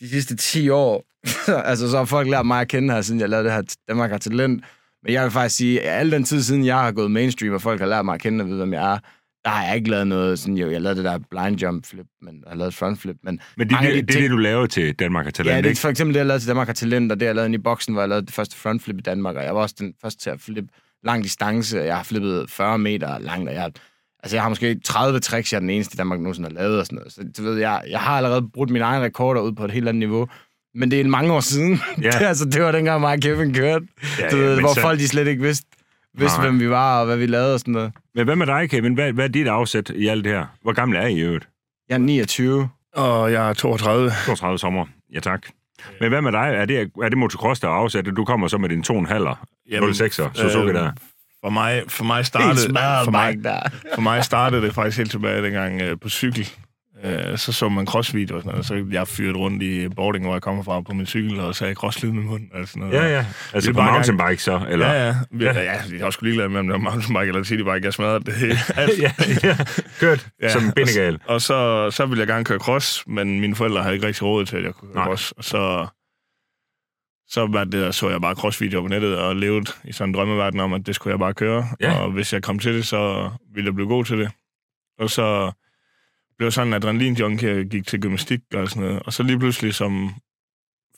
de 0.00 0.08
sidste 0.08 0.36
10 0.36 0.68
år. 0.68 1.04
altså 1.70 1.90
så 1.90 1.96
har 1.96 2.04
folk 2.04 2.28
lært 2.28 2.46
mig 2.46 2.60
at 2.60 2.68
kende 2.68 2.94
her, 2.94 3.00
siden 3.00 3.20
jeg 3.20 3.28
lavede 3.28 3.44
det 3.44 3.52
her 3.52 3.62
Danmark 3.88 4.10
har 4.10 4.18
talent. 4.18 4.64
Men 5.02 5.12
jeg 5.12 5.22
vil 5.22 5.30
faktisk 5.30 5.56
sige, 5.56 5.82
at 5.82 6.00
al 6.00 6.10
den 6.10 6.24
tid 6.24 6.42
siden 6.42 6.64
jeg 6.66 6.80
har 6.80 6.92
gået 6.92 7.10
mainstream, 7.10 7.54
og 7.54 7.62
folk 7.62 7.80
har 7.80 7.86
lært 7.86 8.04
mig 8.04 8.14
at 8.14 8.20
kende 8.20 8.42
og 8.42 8.48
vide, 8.48 8.56
hvem 8.56 8.72
jeg 8.72 8.94
er, 8.94 8.98
der 9.44 9.50
har 9.50 9.66
jeg 9.66 9.76
ikke 9.76 9.90
lavet 9.90 10.06
noget 10.06 10.38
sådan, 10.38 10.56
jo, 10.58 10.70
jeg 10.70 10.80
lavede 10.80 10.96
det 10.96 11.04
der 11.04 11.18
blind 11.30 11.60
jump 11.62 11.86
flip, 11.86 12.06
men 12.22 12.34
jeg 12.44 12.50
har 12.50 12.56
lavet 12.56 12.74
front 12.74 13.00
flip, 13.00 13.16
men 13.22 13.40
Men 13.56 13.68
det, 13.68 13.76
det, 13.80 13.88
de 13.88 13.92
det 13.92 14.02
er 14.02 14.06
ting- 14.12 14.22
det, 14.22 14.30
du 14.30 14.36
laver 14.36 14.66
til 14.66 14.94
Danmark 14.94 15.24
har 15.26 15.32
Ja, 15.38 15.42
talent, 15.44 15.64
det 15.64 15.70
er 15.70 15.76
for 15.80 15.88
eksempel 15.88 16.14
det, 16.14 16.18
jeg 16.18 16.26
lavede 16.26 16.40
til 16.42 16.48
Danmark 16.48 16.68
har 16.68 16.74
talent, 16.74 17.12
og 17.12 17.20
det, 17.20 17.26
jeg 17.26 17.34
lavede 17.34 17.54
i 17.54 17.58
boksen, 17.58 17.92
hvor 17.94 18.02
jeg 18.02 18.08
lavede 18.08 18.26
det 18.26 18.34
første 18.34 18.56
frontflip 18.56 18.98
i 18.98 19.02
Danmark, 19.02 19.36
og 19.36 19.44
jeg 19.44 19.54
var 19.54 19.60
også 19.60 19.74
den 19.78 19.94
første 20.02 20.22
til 20.22 20.30
at 20.30 20.40
flippe 20.40 20.68
lang 21.04 21.24
distance, 21.24 21.78
jeg 21.78 21.96
har 21.96 22.02
flippet 22.02 22.50
40 22.50 22.78
meter 22.78 23.18
langt, 23.18 23.48
og 23.48 23.54
jeg, 23.54 23.70
altså 24.22 24.36
jeg 24.36 24.42
har 24.42 24.48
måske 24.48 24.80
30 24.84 25.20
tricks, 25.20 25.52
jeg 25.52 25.58
er 25.58 25.60
den 25.60 25.70
eneste 25.70 25.94
i 25.94 25.98
Danmark 25.98 26.20
nogensinde 26.20 26.48
har 26.48 26.54
lavet 26.54 26.78
og 26.80 26.86
sådan 26.86 26.96
noget. 26.96 27.12
Så 27.12 27.20
du 27.38 27.42
ved, 27.42 27.58
jeg, 27.58 27.82
jeg 27.90 28.00
har 28.00 28.16
allerede 28.16 28.48
brudt 28.54 28.70
mine 28.70 28.84
egne 28.84 29.04
rekorder 29.04 29.40
ud 29.40 29.52
på 29.52 29.64
et 29.64 29.70
helt 29.70 29.88
andet 29.88 29.98
niveau, 29.98 30.28
men 30.74 30.90
det 30.90 31.00
er 31.00 31.04
mange 31.04 31.32
år 31.32 31.40
siden. 31.40 31.80
Ja. 32.02 32.10
det, 32.18 32.22
altså, 32.26 32.44
det 32.44 32.62
var 32.62 32.72
dengang 32.72 33.00
mig 33.00 33.12
og 33.12 33.20
Kevin 33.20 33.54
kørte, 33.54 33.86
Ja, 34.20 34.28
du 34.28 34.36
ja, 34.36 34.42
ved, 34.42 34.60
hvor 34.60 34.74
så- 34.74 34.80
folk 34.80 34.98
de 34.98 35.08
slet 35.08 35.26
ikke 35.26 35.42
vidste, 35.42 35.66
vidste 36.18 36.38
Nej. 36.38 36.46
hvem 36.46 36.60
vi 36.60 36.70
var, 36.70 37.00
og 37.00 37.06
hvad 37.06 37.16
vi 37.16 37.26
lavede 37.26 37.54
og 37.54 37.60
sådan 37.60 37.72
noget. 37.72 37.92
Men 38.14 38.24
hvad 38.24 38.36
med 38.36 38.46
dig, 38.46 38.70
Kevin? 38.70 38.94
Hvad, 38.94 39.12
hvad 39.12 39.24
er 39.24 39.28
dit 39.28 39.46
afsæt 39.48 39.90
i 39.90 40.06
alt 40.06 40.24
det 40.24 40.32
her? 40.32 40.46
Hvor 40.62 40.72
gammel 40.72 40.98
er 40.98 41.06
I 41.06 41.14
i 41.14 41.20
øvrigt? 41.20 41.48
Jeg 41.88 41.94
er 41.94 41.98
29. 41.98 42.68
Og 42.94 43.32
jeg 43.32 43.48
er 43.48 43.52
32. 43.52 44.10
32 44.26 44.58
sommer. 44.58 44.86
Ja, 45.14 45.20
tak. 45.20 45.46
Men 46.00 46.08
hvad 46.08 46.22
med 46.22 46.32
dig? 46.32 46.54
Er 46.54 46.64
det, 46.64 46.90
er 47.02 47.08
det 47.08 47.18
motocross, 47.18 47.60
der 47.60 47.68
er 47.68 47.72
afsat? 47.72 48.06
Du 48.16 48.24
kommer 48.24 48.48
så 48.48 48.58
med 48.58 48.68
din 48.68 48.84
2,5'er, 48.90 49.34
06'er, 49.72 50.34
Suzuki 50.34 50.72
der. 50.72 50.92
For 51.44 51.50
mig, 51.50 51.82
for 51.88 52.04
mig 52.04 52.26
startede, 52.26 52.66
for 53.04 53.10
mig, 53.10 53.36
for 53.94 54.00
mig 54.00 54.24
startede 54.24 54.62
det 54.62 54.74
faktisk 54.74 54.98
helt 54.98 55.10
tilbage 55.10 55.42
dengang 55.42 55.82
øh, 55.82 55.96
på 56.00 56.08
cykel. 56.08 56.48
Øh, 57.04 57.38
så 57.38 57.52
så 57.52 57.68
man 57.68 57.86
crossvideo 57.86 58.36
og 58.36 58.42
sådan 58.42 58.50
noget, 58.50 58.66
så 58.66 58.86
jeg 58.90 59.08
fyrede 59.08 59.38
rundt 59.38 59.62
i 59.62 59.88
boarding, 59.88 60.24
hvor 60.24 60.34
jeg 60.34 60.42
kommer 60.42 60.62
fra 60.62 60.80
på 60.80 60.92
min 60.92 61.06
cykel, 61.06 61.40
og 61.40 61.54
sagde 61.54 61.74
crosslyd 61.74 62.10
med 62.10 62.22
munden 62.22 62.50
og 62.52 62.68
sådan 62.68 62.82
noget. 62.82 62.94
Ja, 62.94 63.16
ja. 63.16 63.26
Altså 63.54 63.72
på 63.72 63.82
mountainbike 63.82 64.42
så, 64.42 64.66
eller? 64.68 64.86
Ja, 64.86 65.06
ja. 65.06 65.16
Vi, 65.30 65.44
ja. 65.44 65.52
ja 65.52 65.72
jeg 65.90 66.00
er 66.00 66.04
også 66.04 66.18
ligeglad 66.22 66.48
med, 66.48 66.60
om 66.60 66.66
det 66.66 66.72
var 66.72 66.78
mountainbike 66.78 67.28
eller 67.28 67.42
citybike. 67.44 67.80
Jeg 67.84 67.92
smadrede 67.92 68.24
det 68.24 68.34
hele. 68.42 68.56
Ja, 68.76 69.12
ja. 69.42 69.56
Kørt 70.00 70.28
ja. 70.42 70.48
som 70.48 70.72
bindegal. 70.76 71.18
Og 71.26 71.40
så, 71.40 71.90
så 71.90 72.06
ville 72.06 72.20
jeg 72.20 72.28
gerne 72.28 72.44
køre 72.44 72.58
cross, 72.58 73.04
men 73.06 73.40
mine 73.40 73.54
forældre 73.54 73.82
havde 73.82 73.94
ikke 73.94 74.06
rigtig 74.06 74.22
råd 74.22 74.46
til, 74.46 74.56
at 74.56 74.64
jeg 74.64 74.74
kunne 74.74 74.88
køre 74.88 74.96
Nej. 74.96 75.06
cross. 75.06 75.32
Og 75.32 75.44
så, 75.44 75.86
så, 77.28 77.46
var 77.46 77.64
det, 77.64 77.94
så 77.94 78.10
jeg 78.10 78.20
bare 78.20 78.34
crossvideoer 78.34 78.82
på 78.82 78.88
nettet 78.88 79.18
og 79.18 79.36
levede 79.36 79.72
i 79.84 79.92
sådan 79.92 80.10
en 80.10 80.14
drømmeverden 80.14 80.60
om, 80.60 80.72
at 80.72 80.86
det 80.86 80.94
skulle 80.94 81.12
jeg 81.12 81.18
bare 81.18 81.34
køre. 81.34 81.66
Ja. 81.80 81.98
Og 81.98 82.10
hvis 82.10 82.32
jeg 82.32 82.42
kom 82.42 82.58
til 82.58 82.74
det, 82.74 82.86
så 82.86 83.30
ville 83.54 83.66
jeg 83.66 83.74
blive 83.74 83.88
god 83.88 84.04
til 84.04 84.18
det. 84.18 84.30
Og 84.98 85.10
så 85.10 85.52
blev 86.38 86.50
sådan 86.50 86.68
en 86.68 86.74
adrenalin-junkie, 86.74 87.48
jeg 87.48 87.64
gik 87.66 87.86
til 87.86 88.00
gymnastik 88.00 88.40
og 88.54 88.68
sådan 88.68 88.82
noget. 88.82 89.02
Og 89.02 89.12
så 89.12 89.22
lige 89.22 89.38
pludselig 89.38 89.74
som 89.74 90.14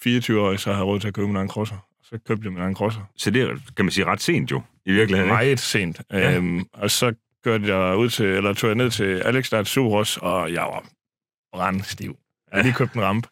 24-årig, 0.07 0.59
så 0.61 0.71
havde 0.71 0.79
jeg 0.79 0.87
råd 0.87 1.01
til 1.01 1.09
at 1.09 1.15
købe 1.15 1.27
min 1.27 1.37
egen 1.37 1.49
crosser. 1.49 1.77
Så 2.05 2.19
købte 2.29 2.45
jeg 2.45 2.53
min 2.53 2.63
egen 2.63 2.75
crosser. 2.75 3.01
Så 3.17 3.31
det 3.31 3.43
er, 3.43 3.47
kan 3.77 3.85
man 3.85 3.91
sige, 3.93 4.05
ret 4.05 4.23
sent 4.23 4.51
jo, 4.51 4.63
i 4.87 4.93
virkeligheden. 4.93 5.31
ikke? 5.31 5.35
Meget 5.35 5.61
sent. 5.61 6.01
Ja. 6.13 6.19
Ja. 6.19 6.37
Øhm, 6.37 6.65
og 6.75 6.91
så 6.91 7.13
kørte 7.45 7.77
jeg 7.77 7.97
ud 7.97 8.09
til, 8.09 8.27
eller 8.27 8.53
tog 8.55 8.69
jeg 8.69 8.75
ned 8.75 8.91
til 8.91 9.05
Alex, 9.21 9.51
der 9.51 9.57
er 9.57 9.61
et 9.61 9.67
Superos, 9.69 10.17
og 10.17 10.53
jeg 10.53 10.63
var 10.63 10.85
brandstiv. 11.53 12.09
Jeg 12.09 12.57
havde 12.57 12.67
lige 12.67 12.75
købt 12.75 12.93
en 12.93 13.03
ramp. 13.03 13.27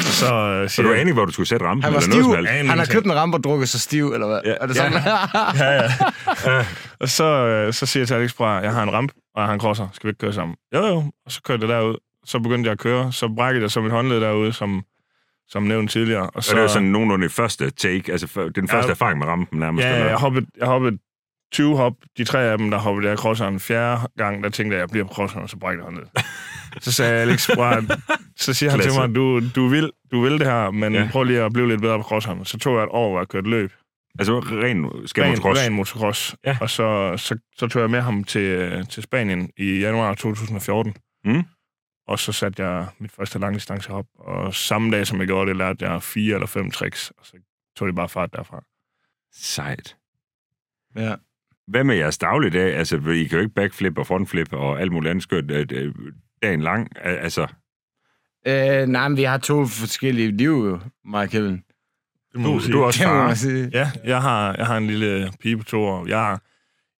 Så, 0.00 0.34
øh, 0.34 0.68
Så 0.70 0.82
du 0.82 0.88
anede 0.88 1.00
ikke, 1.00 1.12
hvor 1.12 1.24
du 1.24 1.32
skulle 1.32 1.48
sætte 1.48 1.66
rampen? 1.66 1.82
Han 1.84 1.92
var 1.94 2.00
eller 2.00 2.16
noget 2.16 2.46
stiv. 2.46 2.54
Ja, 2.54 2.66
Han 2.66 2.78
har 2.78 2.86
købt 2.86 3.06
en 3.06 3.14
rampe 3.14 3.36
og 3.36 3.44
drukket 3.44 3.68
sig 3.68 3.80
stiv, 3.80 4.12
eller 4.12 4.26
hvad? 4.26 4.40
Ja. 4.44 4.54
Er 4.60 4.66
det 4.66 4.76
sådan? 4.76 4.92
ja, 4.92 5.72
ja. 5.72 6.64
Og 7.00 7.08
så, 7.08 7.24
øh, 7.24 7.72
så 7.72 7.86
siger 7.86 8.00
jeg 8.00 8.08
til 8.08 8.14
Alex, 8.14 8.34
bror, 8.34 8.48
jeg 8.60 8.72
har 8.72 8.82
en 8.82 8.92
ramp, 8.92 9.12
og 9.34 9.42
jeg 9.42 9.54
en 9.54 9.60
crosser. 9.60 9.88
Skal 9.92 10.06
vi 10.08 10.10
ikke 10.10 10.18
køre 10.18 10.32
sammen? 10.32 10.56
Jo, 10.74 10.86
jo. 10.86 10.96
Og 11.26 11.32
så 11.32 11.42
kørte 11.42 11.66
jeg 11.66 11.68
derud. 11.76 11.96
Så 12.24 12.38
begyndte 12.38 12.66
jeg 12.68 12.72
at 12.72 12.78
køre. 12.78 13.12
Så 13.12 13.28
brækkede 13.36 13.62
jeg 13.62 13.70
så 13.70 13.80
mit 13.80 13.92
håndled 13.92 14.20
derude, 14.20 14.52
som, 14.52 14.82
som 15.48 15.62
nævnt 15.62 15.90
tidligere. 15.90 16.30
Og 16.30 16.44
Så 16.44 16.48
så, 16.50 16.54
det 16.56 16.62
var 16.62 16.68
sådan 16.68 16.88
nogenlunde 16.88 17.28
første 17.28 17.70
take, 17.70 18.12
altså 18.12 18.50
den 18.54 18.68
første 18.68 18.86
Ja. 18.88 18.90
erfaring 18.92 19.18
med 19.18 19.26
rampen 19.26 19.58
nærmest. 19.58 19.86
Ja, 19.86 20.04
jeg 20.08 20.16
hoppede, 20.16 20.46
jeg 20.58 20.66
hoppede 20.66 20.98
20 21.52 21.76
hop. 21.76 21.92
De 22.18 22.24
tre 22.24 22.42
af 22.42 22.58
dem, 22.58 22.70
der 22.70 22.78
hoppede 22.78 23.08
jeg 23.08 23.18
crosseren 23.18 23.60
fjerde 23.60 24.00
gang, 24.16 24.44
der 24.44 24.50
tænkte 24.50 24.74
jeg, 24.74 24.82
at 24.82 24.86
jeg 24.88 24.90
bliver 24.90 25.06
på 25.06 25.14
crosseren, 25.14 25.42
og 25.42 25.50
så 25.50 25.56
brækkede 25.56 25.84
jeg 25.86 25.92
håndled. 25.92 26.06
så 26.80 26.92
sagde 26.92 27.12
Alex, 27.20 27.50
bror, 27.54 27.80
så 28.36 28.54
siger 28.54 28.70
han 28.70 28.80
til 28.80 28.84
Klasse. 28.90 29.00
mig, 29.00 29.14
du, 29.16 29.40
du, 29.54 29.66
vil, 29.68 29.90
du 30.12 30.20
vil 30.22 30.32
det 30.38 30.46
her, 30.46 30.70
men 30.70 30.94
ja. 30.94 31.08
prøv 31.12 31.22
lige 31.24 31.40
at 31.42 31.52
blive 31.52 31.68
lidt 31.68 31.80
bedre 31.80 31.98
på 31.98 32.02
crosseren. 32.02 32.44
Så 32.44 32.58
tog 32.58 32.76
jeg 32.76 32.82
et 32.82 32.88
år, 32.92 33.10
hvor 33.10 33.18
jeg 33.20 33.28
kørte 33.28 33.50
løb. 33.50 33.72
Altså 34.18 34.38
ren 34.40 35.06
skal 35.08 35.22
ren, 35.22 35.30
motocross. 35.30 35.60
ren 35.60 35.72
motocross. 35.72 36.36
Ja. 36.44 36.56
Og 36.60 36.70
så, 36.70 37.14
så, 37.16 37.38
så 37.56 37.66
tog 37.68 37.82
jeg 37.82 37.90
med 37.90 38.00
ham 38.00 38.24
til, 38.24 38.86
til 38.86 39.02
Spanien 39.02 39.50
i 39.56 39.78
januar 39.80 40.14
2014. 40.14 40.94
Mm. 41.24 41.42
Og 42.06 42.18
så 42.18 42.32
satte 42.32 42.64
jeg 42.66 42.86
mit 42.98 43.12
første 43.12 43.38
langdistance 43.38 43.90
op. 43.92 44.06
Og 44.18 44.54
samme 44.54 44.90
dag, 44.96 45.06
som 45.06 45.18
jeg 45.18 45.26
gjorde 45.26 45.48
det, 45.48 45.56
lærte 45.56 45.84
jeg 45.90 46.02
fire 46.02 46.34
eller 46.34 46.46
fem 46.46 46.70
tricks. 46.70 47.10
Og 47.10 47.26
så 47.26 47.32
tog 47.76 47.88
det 47.88 47.94
bare 47.96 48.08
fart 48.08 48.32
derfra. 48.32 48.64
Sejt. 49.32 49.96
Ja. 50.96 51.14
Hvad 51.68 51.84
med 51.84 51.96
jeres 51.96 52.18
dagligdag? 52.18 52.76
Altså, 52.76 52.96
I 52.96 53.24
kan 53.24 53.38
jo 53.38 53.42
ikke 53.42 53.54
backflip 53.54 53.98
og 53.98 54.06
frontflip 54.06 54.52
og 54.52 54.80
alt 54.80 54.92
muligt 54.92 55.10
andet 55.10 55.22
skørt 55.22 55.50
øh, 55.50 55.66
øh, 55.72 55.94
dagen 56.42 56.60
lang. 56.62 56.88
Al- 56.96 57.18
Altså, 57.18 57.46
Øh, 58.46 58.86
nej, 58.86 59.08
men 59.08 59.16
vi 59.16 59.22
har 59.22 59.38
to 59.38 59.66
forskellige 59.66 60.36
liv, 60.36 60.50
jo, 60.50 60.80
mig 61.04 61.22
og 61.22 61.28
Kevin. 61.28 61.62
Det 62.34 62.42
må 62.42 62.52
du, 62.52 62.60
sige. 62.60 62.72
du 62.72 62.80
er 62.82 62.86
også 62.86 63.04
Det 63.04 63.08
må 63.12 63.14
far. 63.14 63.34
sige. 63.34 63.70
Ja, 63.72 63.90
jeg 64.04 64.22
har, 64.22 64.54
jeg 64.58 64.66
har 64.66 64.76
en 64.76 64.86
lille 64.86 65.32
pige 65.40 65.56
på 65.56 65.64
to 65.64 65.82
år. 65.82 66.06
Jeg, 66.08 66.38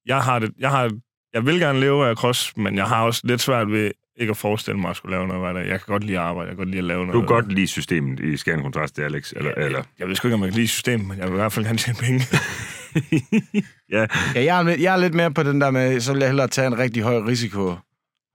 jeg, 0.05 0.21
har 0.21 0.39
det, 0.39 0.51
jeg, 0.59 0.69
har, 0.69 0.91
jeg 1.33 1.45
vil 1.45 1.59
gerne 1.59 1.79
leve 1.79 2.07
af 2.09 2.15
cross, 2.15 2.57
men 2.57 2.75
jeg 2.77 2.85
har 2.85 3.03
også 3.03 3.21
lidt 3.23 3.41
svært 3.41 3.71
ved 3.71 3.91
ikke 4.19 4.31
at 4.31 4.37
forestille 4.37 4.79
mig 4.79 4.89
at 4.89 4.95
skulle 4.95 5.15
lave 5.17 5.27
noget 5.27 5.43
hver 5.43 5.53
dag. 5.53 5.69
Jeg 5.69 5.79
kan 5.79 5.85
godt 5.87 6.03
lide 6.03 6.17
at 6.17 6.23
arbejde, 6.23 6.47
jeg 6.49 6.57
kan 6.57 6.65
godt 6.65 6.69
lide 6.69 6.77
at 6.79 6.83
lave 6.83 6.99
noget. 7.05 7.13
Du 7.13 7.19
kan 7.19 7.27
godt 7.27 7.51
lide 7.53 7.67
systemet 7.67 8.19
i 8.19 8.37
skærende 8.37 8.63
kontrast 8.63 8.95
til 8.95 9.01
Alex, 9.01 9.31
eller? 9.35 9.51
Ja, 9.57 9.65
eller? 9.65 9.83
Jeg, 9.99 10.07
ved 10.07 10.15
sgu 10.15 10.27
ikke, 10.27 10.35
om 10.35 10.41
jeg 10.41 10.49
kan 10.49 10.55
lide 10.57 10.67
systemet, 10.67 11.07
men 11.07 11.17
jeg 11.17 11.25
vil 11.27 11.33
i 11.33 11.35
hvert 11.35 11.51
fald 11.53 11.65
gerne 11.65 11.77
tjene 11.77 11.97
penge. 11.99 12.21
ja, 13.91 14.05
Ja, 14.35 14.43
jeg 14.43 14.59
er, 14.59 14.63
lidt- 14.63 14.81
jeg 14.81 14.93
er 14.93 14.97
lidt 14.97 15.13
mere 15.13 15.31
på 15.33 15.43
den 15.43 15.61
der 15.61 15.71
med, 15.71 15.99
så 15.99 16.11
vil 16.13 16.19
jeg 16.19 16.29
hellere 16.29 16.47
tage 16.47 16.67
en 16.67 16.77
rigtig 16.77 17.03
høj 17.03 17.17
risiko, 17.17 17.75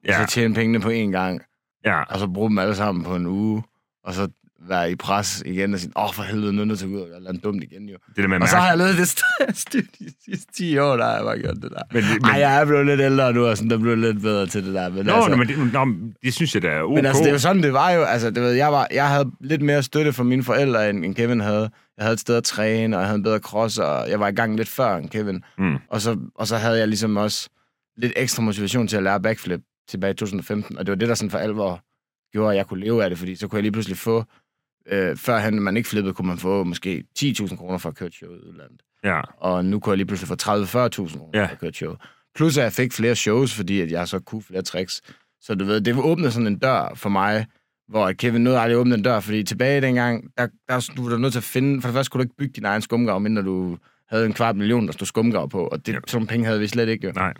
ja, 0.04 0.22
og 0.22 0.28
så 0.28 0.34
tjene 0.34 0.54
pengene 0.54 0.80
på 0.80 0.88
én 0.90 1.10
gang, 1.10 1.40
ja. 1.84 2.02
og 2.02 2.18
så 2.18 2.26
bruge 2.26 2.48
dem 2.50 2.58
alle 2.58 2.74
sammen 2.74 3.04
på 3.04 3.16
en 3.16 3.26
uge, 3.26 3.62
og 4.04 4.14
så 4.14 4.28
være 4.68 4.90
i 4.90 4.94
pres 4.94 5.42
igen 5.46 5.74
og 5.74 5.80
sige, 5.80 5.92
åh, 5.96 6.04
oh, 6.04 6.14
for 6.14 6.22
helvede, 6.22 6.52
nu 6.52 6.58
er 6.58 6.62
jeg 6.62 6.66
nødt 6.66 6.78
til 6.78 6.86
at 6.86 6.92
gå 6.92 6.96
ud 6.96 7.02
og 7.02 7.08
gøre 7.08 7.20
noget 7.20 7.44
dumt 7.44 7.62
igen, 7.62 7.88
jo. 7.88 7.96
Det 8.08 8.16
der 8.16 8.26
med 8.28 8.40
Og 8.40 8.48
så 8.48 8.56
har 8.56 8.68
jeg 8.68 8.78
lavet 8.78 8.96
det 8.96 9.08
styrt 9.08 9.86
de 9.98 10.12
sidste 10.24 10.52
10 10.52 10.78
år, 10.78 10.96
der 10.96 11.04
har 11.04 11.14
jeg 11.14 11.24
bare 11.24 11.38
gjort 11.38 11.54
det 11.62 11.70
der. 11.70 11.82
Men, 11.92 12.04
men, 12.04 12.24
Ej, 12.24 12.40
jeg 12.40 12.60
er 12.60 12.64
blevet 12.64 12.86
lidt 12.86 13.00
ældre 13.00 13.32
nu, 13.32 13.46
og 13.46 13.56
sådan, 13.56 13.70
der 13.70 13.78
blev 13.78 13.96
lidt 13.96 14.22
bedre 14.22 14.46
til 14.46 14.66
det 14.66 14.74
der. 14.74 14.88
Men, 14.88 15.06
Nå, 15.06 15.12
altså, 15.12 15.30
altså, 15.30 15.36
men, 15.36 15.48
det, 15.48 15.72
nå, 15.72 16.10
det 16.22 16.34
synes 16.34 16.54
jeg, 16.54 16.62
der 16.62 16.70
er 16.70 16.82
ok. 16.82 16.94
men 16.94 17.06
altså, 17.06 17.22
det 17.22 17.28
er 17.28 17.32
jo 17.32 17.38
sådan, 17.38 17.62
det 17.62 17.72
var 17.72 17.90
jo. 17.90 18.02
Altså, 18.02 18.30
det 18.30 18.42
ved, 18.42 18.52
jeg, 18.52 18.72
var, 18.72 18.88
jeg 18.90 19.08
havde 19.08 19.30
lidt 19.40 19.62
mere 19.62 19.82
støtte 19.82 20.12
fra 20.12 20.22
mine 20.22 20.44
forældre, 20.44 20.90
end, 20.90 21.04
end 21.04 21.14
Kevin 21.14 21.40
havde. 21.40 21.70
Jeg 21.96 22.04
havde 22.04 22.12
et 22.14 22.20
sted 22.20 22.36
at 22.36 22.44
træne, 22.44 22.96
og 22.96 23.00
jeg 23.00 23.08
havde 23.08 23.16
en 23.16 23.22
bedre 23.22 23.38
cross, 23.38 23.78
og 23.78 24.10
jeg 24.10 24.20
var 24.20 24.28
i 24.28 24.32
gang 24.32 24.56
lidt 24.56 24.68
før 24.68 24.96
end 24.96 25.08
Kevin. 25.08 25.44
Mm. 25.58 25.76
Og, 25.88 26.00
så, 26.00 26.16
og 26.34 26.46
så 26.46 26.56
havde 26.56 26.78
jeg 26.78 26.88
ligesom 26.88 27.16
også 27.16 27.48
lidt 27.96 28.12
ekstra 28.16 28.42
motivation 28.42 28.88
til 28.88 28.96
at 28.96 29.02
lære 29.02 29.20
backflip 29.20 29.60
tilbage 29.88 30.10
i 30.10 30.14
2015, 30.14 30.78
og 30.78 30.86
det 30.86 30.92
var 30.92 30.96
det, 30.96 31.08
der 31.08 31.14
sådan 31.14 31.30
for 31.30 31.38
alvor 31.38 31.80
gjorde, 32.32 32.50
at 32.50 32.56
jeg 32.56 32.66
kunne 32.66 32.80
leve 32.80 33.04
af 33.04 33.10
det, 33.10 33.18
fordi 33.18 33.36
så 33.36 33.48
kunne 33.48 33.56
jeg 33.56 33.62
lige 33.62 33.72
pludselig 33.72 33.96
få, 33.96 34.24
øh, 34.90 35.16
førhen 35.16 35.62
man 35.62 35.76
ikke 35.76 35.88
flippede, 35.88 36.14
kunne 36.14 36.28
man 36.28 36.38
få 36.38 36.64
måske 36.64 37.04
10.000 37.18 37.56
kroner 37.56 37.78
for 37.78 37.88
at 37.88 37.94
køre 37.94 38.06
et 38.06 38.14
show 38.14 38.30
i 38.30 38.48
udlandet. 38.48 38.80
Ja, 39.04 39.20
Og 39.38 39.64
nu 39.64 39.80
kunne 39.80 39.90
jeg 39.90 39.96
lige 39.96 40.06
pludselig 40.06 40.28
få 40.28 40.34
30-40.000 40.34 41.18
kroner 41.18 41.38
Ja. 41.40 41.44
for 41.46 41.52
at 41.52 41.58
køre 41.60 41.68
et 41.68 41.76
show. 41.76 41.94
Plus 42.34 42.58
at 42.58 42.64
jeg 42.64 42.72
fik 42.72 42.92
flere 42.92 43.14
shows, 43.14 43.54
fordi 43.54 43.80
at 43.80 43.90
jeg 43.90 44.08
så 44.08 44.18
kunne 44.18 44.42
flere 44.42 44.62
tricks. 44.62 45.00
Så 45.40 45.54
du 45.54 45.64
ved, 45.64 45.80
det 45.80 45.96
åbnede 45.96 46.32
sådan 46.32 46.46
en 46.46 46.58
dør 46.58 46.92
for 46.94 47.08
mig, 47.08 47.46
hvor 47.88 48.12
Kevin 48.12 48.40
nåede 48.44 48.58
aldrig 48.60 48.74
at 48.76 48.80
åbne 48.80 48.94
en 48.94 49.02
dør, 49.02 49.20
fordi 49.20 49.42
tilbage 49.42 49.80
dengang, 49.80 50.24
der, 50.38 50.46
der 50.68 50.90
du 50.96 51.08
var 51.08 51.16
nødt 51.16 51.32
til 51.32 51.40
at 51.40 51.44
finde, 51.44 51.80
for 51.80 51.88
det 51.88 51.94
første 51.94 52.04
skulle 52.04 52.20
du 52.20 52.24
ikke 52.24 52.36
bygge 52.36 52.52
din 52.56 52.64
egen 52.64 52.82
skumgrav, 52.82 53.20
mindre 53.20 53.42
du 53.42 53.78
havde 54.10 54.26
en 54.26 54.32
kvart 54.32 54.56
million, 54.56 54.86
der 54.86 54.92
stod 54.92 55.06
skumgrav 55.06 55.48
på, 55.50 55.66
og 55.66 55.86
det, 55.86 55.92
Ja. 55.92 55.98
sådan 56.06 56.26
penge 56.26 56.46
havde 56.46 56.60
vi 56.60 56.66
slet 56.66 56.88
ikke. 56.88 57.06
Jo. 57.06 57.12
nej. 57.12 57.34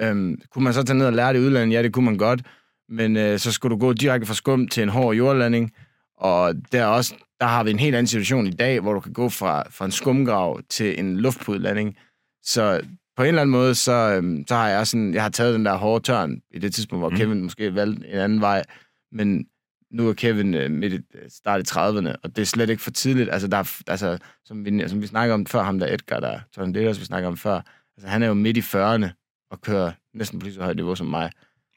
Øhm, 0.00 0.38
kunne 0.50 0.64
man 0.64 0.72
så 0.72 0.82
tage 0.82 0.98
ned 0.98 1.06
og 1.06 1.12
lære 1.12 1.32
det 1.32 1.38
i 1.38 1.42
udlandet? 1.42 1.74
Ja, 1.76 1.82
det 1.82 1.92
kunne 1.92 2.04
man 2.04 2.16
godt. 2.16 2.40
Men 2.88 3.16
øh, 3.16 3.38
så 3.38 3.52
skulle 3.52 3.74
du 3.74 3.78
gå 3.80 3.92
direkte 3.92 4.26
fra 4.26 4.34
skum 4.34 4.68
til 4.68 4.82
en 4.82 4.88
hård 4.88 5.14
jordlanding. 5.16 5.72
Og 6.16 6.54
der, 6.72 6.82
er 6.82 6.86
også, 6.86 7.14
der 7.40 7.46
har 7.46 7.64
vi 7.64 7.70
en 7.70 7.78
helt 7.78 7.96
anden 7.96 8.06
situation 8.06 8.46
i 8.46 8.50
dag, 8.50 8.80
hvor 8.80 8.92
du 8.92 9.00
kan 9.00 9.12
gå 9.12 9.28
fra, 9.28 9.64
fra 9.70 9.84
en 9.84 9.90
skumgrav 9.90 10.60
til 10.68 10.98
en 10.98 11.16
luftpudlanding. 11.16 11.96
Så 12.42 12.80
på 13.16 13.22
en 13.22 13.28
eller 13.28 13.40
anden 13.40 13.52
måde, 13.52 13.74
så, 13.74 13.92
øhm, 13.92 14.44
så 14.48 14.54
har 14.54 14.68
jeg 14.68 14.86
sådan, 14.86 15.14
jeg 15.14 15.22
har 15.22 15.28
taget 15.28 15.54
den 15.54 15.66
der 15.66 15.76
hårde 15.76 16.04
tørn 16.04 16.40
i 16.50 16.58
det 16.58 16.74
tidspunkt, 16.74 17.00
hvor 17.00 17.10
Mm. 17.10 17.16
Kevin 17.16 17.42
måske 17.42 17.74
valgte 17.74 18.08
en 18.08 18.18
anden 18.18 18.40
vej. 18.40 18.64
Men 19.12 19.46
nu 19.90 20.08
er 20.08 20.12
Kevin 20.12 20.54
øh, 20.54 20.70
midt 20.70 20.92
i 20.92 21.00
start 21.28 21.60
i 21.60 21.70
30'erne, 21.70 22.14
og 22.22 22.36
det 22.36 22.42
er 22.42 22.46
slet 22.46 22.70
ikke 22.70 22.82
for 22.82 22.90
tidligt. 22.90 23.30
Altså, 23.32 23.48
der 23.48 23.56
er, 23.56 23.80
altså 23.86 24.18
som, 24.44 24.64
vi, 24.64 24.88
som 24.88 25.02
vi 25.02 25.06
snakker 25.06 25.34
om 25.34 25.46
før, 25.46 25.62
ham 25.62 25.78
der 25.78 25.94
Edgar, 25.94 26.20
der 26.20 26.40
Tornadoes, 26.54 27.00
vi 27.00 27.04
snakker 27.04 27.28
om 27.28 27.36
før, 27.36 27.60
altså 27.96 28.08
han 28.08 28.22
er 28.22 28.26
jo 28.26 28.34
midt 28.34 28.56
i 28.56 28.60
40'erne 28.60 29.06
og 29.50 29.60
kører 29.60 29.92
næsten 30.14 30.38
på 30.38 30.44
lige 30.44 30.54
så 30.54 30.62
højt 30.62 30.76
niveau 30.76 30.94
som 30.94 31.06
mig. 31.06 31.30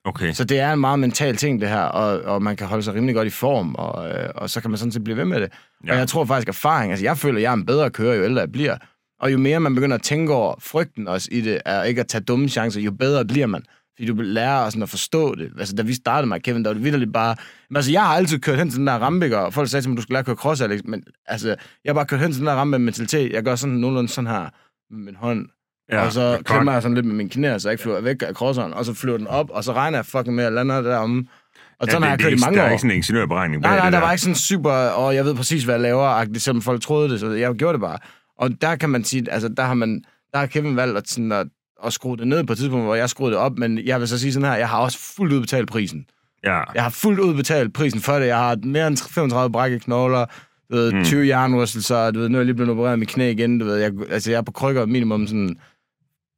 Okay. 0.05 0.33
Så 0.33 0.43
det 0.43 0.59
er 0.59 0.73
en 0.73 0.79
meget 0.79 0.99
mental 0.99 1.35
ting, 1.35 1.61
det 1.61 1.69
her, 1.69 1.81
og, 1.81 2.21
og 2.21 2.41
man 2.41 2.55
kan 2.55 2.67
holde 2.67 2.83
sig 2.83 2.93
rimelig 2.93 3.15
godt 3.15 3.27
i 3.27 3.31
form, 3.31 3.75
og, 3.75 4.09
øh, 4.09 4.29
og 4.35 4.49
så 4.49 4.61
kan 4.61 4.71
man 4.71 4.77
sådan 4.77 4.91
set 4.91 5.03
blive 5.03 5.17
ved 5.17 5.25
med 5.25 5.41
det. 5.41 5.51
Ja. 5.87 5.91
Og 5.91 5.97
jeg 5.97 6.07
tror 6.07 6.25
faktisk, 6.25 6.47
erfaring, 6.47 6.91
altså 6.91 7.05
jeg 7.05 7.17
føler, 7.17 7.37
at 7.37 7.41
jeg 7.41 7.49
er 7.49 7.53
en 7.53 7.65
bedre 7.65 7.89
kører, 7.89 8.15
jo 8.15 8.23
ældre 8.23 8.41
jeg 8.41 8.51
bliver. 8.51 8.77
Og 9.21 9.31
jo 9.31 9.37
mere 9.37 9.59
man 9.59 9.75
begynder 9.75 9.95
at 9.95 10.01
tænke 10.03 10.33
over 10.33 10.55
frygten 10.59 11.07
også 11.07 11.29
i 11.31 11.41
det, 11.41 11.61
er 11.65 11.83
ikke 11.83 12.01
at 12.01 12.07
tage 12.07 12.23
dumme 12.23 12.49
chancer, 12.49 12.81
jo 12.81 12.91
bedre 12.91 13.25
bliver 13.25 13.47
man. 13.47 13.63
Fordi 13.95 14.07
du 14.07 14.15
lærer 14.21 14.69
sådan 14.69 14.83
at 14.83 14.89
forstå 14.89 15.35
det. 15.35 15.51
Altså, 15.59 15.75
da 15.75 15.83
vi 15.83 15.93
startede 15.93 16.29
med 16.29 16.39
Kevin, 16.39 16.63
der 16.63 16.69
var 16.69 16.73
det 16.73 16.83
vidderligt 16.83 17.13
bare... 17.13 17.35
Men, 17.69 17.75
altså, 17.75 17.91
jeg 17.91 18.01
har 18.01 18.15
altid 18.15 18.39
kørt 18.39 18.57
hen 18.57 18.69
til 18.69 18.79
den 18.79 18.87
der 18.87 18.93
rampe, 18.93 19.37
og 19.37 19.53
folk 19.53 19.69
sagde 19.69 19.83
til 19.83 19.89
mig, 19.89 19.97
du 19.97 20.01
skal 20.01 20.13
lære 20.13 20.19
at 20.19 20.25
køre 20.25 20.35
cross, 20.35 20.61
Alex. 20.61 20.81
Men 20.85 21.03
altså, 21.25 21.47
jeg 21.83 21.89
har 21.89 21.93
bare 21.93 22.05
kørt 22.05 22.19
hen 22.19 22.31
til 22.31 22.39
den 22.39 22.47
der 22.47 22.53
rampe 22.53 22.71
med 22.71 22.79
mentalitet. 22.79 23.31
Jeg 23.31 23.43
gør 23.43 23.55
sådan 23.55 23.75
nogenlunde 23.75 24.09
sådan 24.09 24.27
her 24.27 24.49
med 24.93 24.99
min 24.99 25.15
hånd. 25.15 25.47
Ja, 25.91 26.05
og 26.05 26.13
så 26.13 26.37
klemmer 26.45 26.71
jeg 26.73 26.81
sådan 26.81 26.95
lidt 26.95 27.05
med 27.05 27.15
mine 27.15 27.29
knæer, 27.29 27.57
så 27.57 27.69
jeg 27.69 27.73
ikke 27.73 27.81
flyver 27.81 28.01
væk 28.01 28.15
af 28.27 28.33
crosseren, 28.33 28.73
og 28.73 28.85
så 28.85 28.93
flyver 28.93 29.17
den 29.17 29.27
op, 29.27 29.49
og 29.49 29.63
så 29.63 29.73
regner 29.73 29.97
jeg 29.97 30.05
fucking 30.05 30.35
med, 30.35 30.43
at 30.43 30.45
jeg 30.45 30.53
lander 30.53 30.81
deromme. 30.81 31.25
Og 31.79 31.87
sådan 31.87 32.01
ja, 32.01 32.05
har 32.05 32.11
jeg 32.11 32.19
det, 32.19 32.23
kørt 32.25 32.31
det, 32.31 32.37
i 32.37 32.41
mange 32.45 32.57
der 32.57 32.63
år. 32.63 32.67
er 32.67 32.71
ikke 32.71 32.81
sådan 32.81 32.91
en 32.91 32.97
ingeniørberegning 32.97 33.63
bag 33.63 33.69
Nej, 33.69 33.77
nej, 33.77 33.85
det 33.85 33.93
der 33.93 33.99
der. 33.99 34.05
var 34.05 34.11
ikke 34.11 34.21
sådan 34.21 34.35
super, 34.35 34.71
og 34.71 35.15
jeg 35.15 35.25
ved 35.25 35.35
præcis, 35.35 35.63
hvad 35.63 35.75
jeg 35.75 35.81
laver, 35.81 36.25
selvom 36.37 36.61
folk 36.61 36.81
troede 36.81 37.09
det, 37.09 37.19
så 37.19 37.29
jeg 37.31 37.53
gjorde 37.53 37.73
det 37.73 37.81
bare. 37.81 37.97
Og 38.37 38.61
der 38.61 38.75
kan 38.75 38.89
man 38.89 39.03
sige, 39.03 39.31
altså 39.31 39.49
der 39.57 39.63
har 39.63 39.73
man, 39.73 40.01
der 40.33 40.39
har 40.39 40.45
Kevin 40.45 40.75
valgt 40.75 40.97
at, 40.97 41.09
sådan, 41.09 41.31
at, 41.31 41.47
at 41.85 41.93
skrue 41.93 42.17
det 42.17 42.27
ned 42.27 42.43
på 42.43 42.53
et 42.53 42.59
tidspunkt, 42.59 42.85
hvor 42.85 42.95
jeg 42.95 43.09
skruede 43.09 43.31
det 43.31 43.39
op, 43.39 43.57
men 43.57 43.79
jeg 43.85 43.99
vil 43.99 44.07
så 44.07 44.19
sige 44.19 44.33
sådan 44.33 44.49
her, 44.49 44.55
jeg 44.57 44.69
har 44.69 44.77
også 44.79 45.13
fuldt 45.15 45.33
udbetalt 45.33 45.69
prisen. 45.69 46.05
Ja. 46.43 46.59
Jeg 46.75 46.83
har 46.83 46.89
fuldt 46.89 47.19
udbetalt 47.19 47.73
prisen 47.73 47.99
for 48.01 48.13
det. 48.19 48.27
Jeg 48.27 48.37
har 48.37 48.57
mere 48.63 48.87
end 48.87 48.97
35 48.97 49.51
brække 49.51 49.79
knogler, 49.79 50.25
du 50.71 50.75
ved, 50.75 50.93
Mm. 50.93 51.03
20 51.03 51.27
jernrystelser, 51.27 52.11
du 52.11 52.19
ved, 52.19 52.29
nu 52.29 52.37
er 52.37 52.39
jeg 52.39 52.45
lige 52.45 52.55
blevet 52.55 52.71
opereret 52.71 52.99
mit 52.99 53.09
knæ 53.09 53.31
igen, 53.31 53.59
du 53.59 53.65
ved, 53.65 53.75
jeg, 53.75 53.91
altså 54.09 54.31
jeg 54.31 54.37
er 54.37 54.41
på 54.41 54.51
krykker 54.51 54.85
minimum 54.85 55.27
sådan 55.27 55.55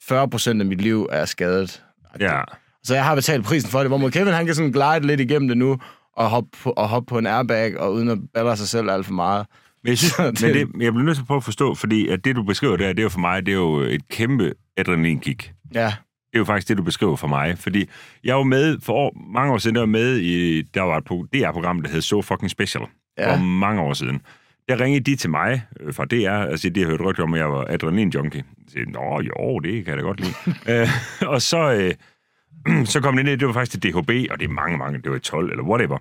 40 0.08 0.29
procent 0.29 0.62
af 0.62 0.65
mit 0.67 0.81
liv 0.81 1.08
er 1.12 1.25
skadet. 1.25 1.84
ja. 2.20 2.41
Så 2.84 2.93
jeg 2.96 3.05
har 3.05 3.15
betalt 3.15 3.46
prisen 3.46 3.70
for 3.72 3.79
det, 3.79 3.88
hvor 3.88 4.10
Kevin, 4.10 4.34
han 4.34 4.46
kan 4.46 4.55
sådan 4.55 4.72
glide 4.72 5.08
lidt 5.08 5.20
igennem 5.22 5.48
det 5.48 5.58
nu, 5.58 5.77
og 6.17 6.29
hoppe 6.29 6.50
på, 6.63 6.70
og 6.72 6.89
hoppe 6.89 7.10
på 7.10 7.17
en 7.17 7.27
airbag, 7.27 7.79
og 7.79 7.93
uden 7.93 8.10
at 8.10 8.17
baller 8.34 8.55
sig 8.55 8.67
selv 8.67 8.89
alt 8.89 9.05
for 9.05 9.13
meget. 9.13 9.46
Men 9.84 9.89
jeg, 9.89 9.98
synes, 9.98 10.15
det... 10.17 10.41
men 10.41 10.53
det, 10.53 10.60
jeg 10.84 10.93
bliver 10.93 11.03
nødt 11.03 11.15
til 11.17 11.22
at 11.24 11.27
prøve 11.27 11.38
at 11.38 11.43
forstå, 11.43 11.75
fordi 11.75 12.08
at 12.08 12.25
det, 12.25 12.36
du 12.36 12.43
beskriver 12.43 12.77
der, 12.77 12.88
det 12.88 13.00
er 13.00 13.03
jo 13.03 13.10
for 13.10 13.20
mig, 13.20 13.46
det 13.46 13.51
er 13.51 13.55
jo 13.55 13.75
et 13.77 14.08
kæmpe 14.08 14.53
adrenalinkick. 14.77 15.53
Ja, 15.74 15.86
Det 15.86 16.34
er 16.34 16.39
jo 16.39 16.46
faktisk 16.46 16.67
det, 16.67 16.77
du 16.77 16.84
beskriver 16.84 17.15
for 17.15 17.27
mig. 17.27 17.58
Fordi 17.58 17.89
jeg 18.24 18.36
var 18.36 18.43
med 18.43 18.77
for 18.81 18.93
år, 18.93 19.13
mange 19.34 19.53
år 19.53 19.58
siden, 19.58 19.75
der 19.75 19.81
var 19.81 19.86
med 19.88 20.17
i, 20.17 20.62
der 20.62 20.81
var 20.81 20.98
et 20.98 21.03
pro- 21.12 21.27
DR-program, 21.34 21.81
der 21.81 21.89
hed 21.89 22.01
So 22.01 22.22
Fucking 22.22 22.50
Special. 22.51 22.84
Ja. 23.17 23.34
For 23.36 23.39
mange 23.41 23.81
år 23.81 23.93
siden. 23.93 24.22
Der 24.71 24.83
ringede 24.83 25.11
de 25.11 25.15
til 25.15 25.29
mig 25.29 25.61
øh, 25.79 25.93
fra 25.93 26.05
DR, 26.05 26.51
altså 26.51 26.69
de 26.69 26.79
har 26.79 26.87
hørt 26.87 27.01
rygter 27.01 27.23
om, 27.23 27.33
at 27.33 27.39
jeg 27.39 27.49
var 27.49 27.65
adrenalin-junkie. 27.69 28.43
Jeg 28.57 28.65
sagde, 28.67 28.91
Nå 28.91 29.21
jo, 29.21 29.59
det 29.59 29.85
kan 29.85 29.87
jeg 29.87 29.97
da 29.97 30.01
godt 30.01 30.19
lide. 30.19 30.33
øh, 30.81 30.87
og 31.21 31.41
så, 31.41 31.71
øh, 31.71 32.85
så 32.93 33.01
kom 33.01 33.15
det 33.15 33.27
ind, 33.27 33.39
det 33.39 33.47
var 33.47 33.53
faktisk 33.53 33.81
til 33.81 33.93
DHB, 33.93 34.31
og 34.31 34.39
det 34.39 34.45
er 34.45 34.53
mange, 34.53 34.77
mange, 34.77 35.01
det 35.01 35.11
var 35.11 35.17
i 35.17 35.19
12 35.19 35.51
eller 35.51 35.63
whatever. 35.63 35.97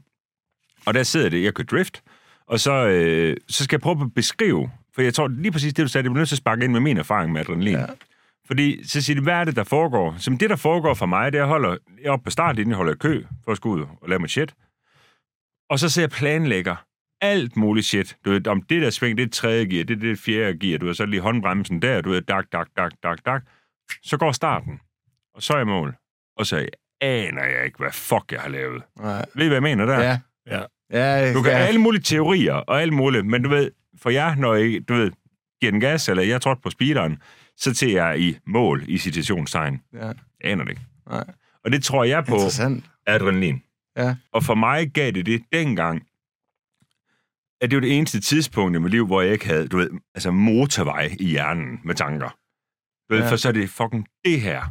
Og 0.86 0.94
der 0.94 1.02
sidder 1.02 1.28
det, 1.28 1.42
jeg 1.42 1.54
kører 1.54 1.66
drift, 1.66 2.02
og 2.46 2.60
så, 2.60 2.72
øh, 2.72 3.36
så 3.48 3.64
skal 3.64 3.76
jeg 3.76 3.80
prøve 3.80 4.00
at 4.00 4.14
beskrive, 4.14 4.70
for 4.94 5.02
jeg 5.02 5.14
tror 5.14 5.28
lige 5.28 5.52
præcis 5.52 5.74
det, 5.74 5.82
du 5.82 5.88
sagde, 5.88 6.02
det 6.02 6.10
bliver 6.10 6.20
nødt 6.20 6.28
til 6.28 6.34
at 6.34 6.38
sparke 6.38 6.64
ind 6.64 6.72
med 6.72 6.80
min 6.80 6.96
erfaring 6.96 7.32
med 7.32 7.40
adrenalin. 7.40 7.74
Ja. 7.74 7.86
Fordi 8.46 8.88
så 8.88 9.02
siger 9.02 9.16
de, 9.16 9.22
hvad 9.22 9.34
er 9.34 9.44
det, 9.44 9.56
der 9.56 9.64
foregår? 9.64 10.14
Som 10.18 10.38
det, 10.38 10.50
der 10.50 10.56
foregår 10.56 10.94
for 10.94 11.06
mig, 11.06 11.32
det 11.32 11.38
er, 11.38 11.42
at 11.42 11.46
jeg 11.46 11.52
holder 11.52 11.70
jeg 11.70 12.08
er 12.08 12.10
oppe 12.10 12.24
på 12.24 12.30
startlinjen, 12.30 12.74
holder 12.74 12.92
i 12.92 12.96
kø 12.96 13.24
for 13.44 13.50
at 13.50 13.56
skulle 13.56 13.82
ud 13.82 13.88
og 14.02 14.08
lave 14.08 14.18
mit 14.18 14.30
shit. 14.30 14.54
Og 15.70 15.78
så 15.78 15.88
ser 15.88 16.02
jeg 16.02 16.10
planlægger 16.10 16.76
alt 17.20 17.56
muligt 17.56 17.86
shit. 17.86 18.16
Du 18.24 18.30
ved, 18.30 18.46
om 18.46 18.62
det 18.62 18.82
der 18.82 18.90
sving, 18.90 19.18
det 19.18 19.24
er 19.24 19.30
tredje 19.30 19.64
gear, 19.64 19.84
det 19.84 19.96
er 19.96 20.00
det 20.00 20.18
fjerde 20.18 20.58
gear, 20.58 20.78
du 20.78 20.86
ved, 20.86 20.94
så 20.94 21.06
lige 21.06 21.20
håndbremsen 21.20 21.82
der, 21.82 22.00
du 22.00 22.10
ved, 22.10 22.22
dak, 22.22 22.44
dak, 22.52 22.68
dak, 22.76 22.92
dak, 23.02 23.18
dak. 23.26 23.42
Så 24.02 24.16
går 24.16 24.32
starten, 24.32 24.80
og 25.34 25.42
så 25.42 25.52
er 25.52 25.56
jeg 25.56 25.66
i 25.66 25.70
mål. 25.70 25.94
Og 26.36 26.46
så 26.46 26.66
aner 27.00 27.44
jeg 27.44 27.64
ikke, 27.64 27.78
hvad 27.78 27.92
fuck 27.92 28.32
jeg 28.32 28.40
har 28.40 28.48
lavet. 28.48 28.82
nej. 29.00 29.24
Ved 29.34 29.44
I, 29.44 29.48
hvad 29.48 29.56
jeg 29.56 29.62
mener 29.62 29.86
der? 29.86 30.00
Ja. 30.00 30.18
Ja. 30.46 30.62
Ja, 30.92 31.32
Du 31.32 31.42
kan 31.42 31.52
ja. 31.52 31.56
have 31.56 31.68
alle 31.68 31.80
mulige 31.80 32.02
teorier 32.02 32.54
og 32.54 32.82
alt 32.82 32.92
muligt, 32.92 33.26
men 33.26 33.42
du 33.42 33.48
ved, 33.48 33.70
for 34.02 34.10
jer, 34.10 34.34
når 34.34 34.54
I, 34.54 34.78
du 34.78 34.94
ved, 34.94 35.10
giver 35.60 35.70
den 35.70 35.80
gas, 35.80 36.08
eller 36.08 36.22
jeg 36.22 36.40
trådte 36.40 36.60
på 36.62 36.70
speederen, 36.70 37.18
så 37.56 37.74
til 37.74 37.90
jeg 37.90 38.20
i 38.20 38.36
mål 38.46 38.82
i 38.88 38.98
citationstegn. 38.98 39.80
ja. 39.94 40.06
Jeg 40.06 40.14
aner 40.42 40.64
det 40.64 40.70
ikke. 40.70 40.82
Nej. 41.10 41.24
Og 41.64 41.72
det 41.72 41.84
tror 41.84 42.04
jeg 42.04 42.24
på 42.24 42.36
adrenalin. 43.06 43.62
Ja. 43.96 44.16
Og 44.32 44.44
for 44.44 44.54
mig 44.54 44.90
gav 44.90 45.10
det 45.10 45.26
det 45.26 45.42
dengang, 45.52 46.02
at 47.60 47.70
det 47.70 47.76
var 47.76 47.80
det 47.80 47.96
eneste 47.96 48.20
tidspunkt 48.20 48.76
i 48.76 48.78
mit 48.78 48.90
liv, 48.90 49.06
hvor 49.06 49.20
jeg 49.22 49.32
ikke 49.32 49.46
havde, 49.46 49.68
du 49.68 49.76
ved, 49.76 49.90
altså 50.14 50.30
motorvej 50.30 51.16
i 51.20 51.26
hjernen 51.26 51.80
med 51.84 51.94
tanker. 51.94 52.28
Du 53.10 53.14
ved, 53.14 53.22
Ja. 53.22 53.30
For 53.30 53.36
så 53.36 53.48
er 53.48 53.52
det 53.52 53.70
fucking 53.70 54.06
det 54.24 54.40
her. 54.40 54.62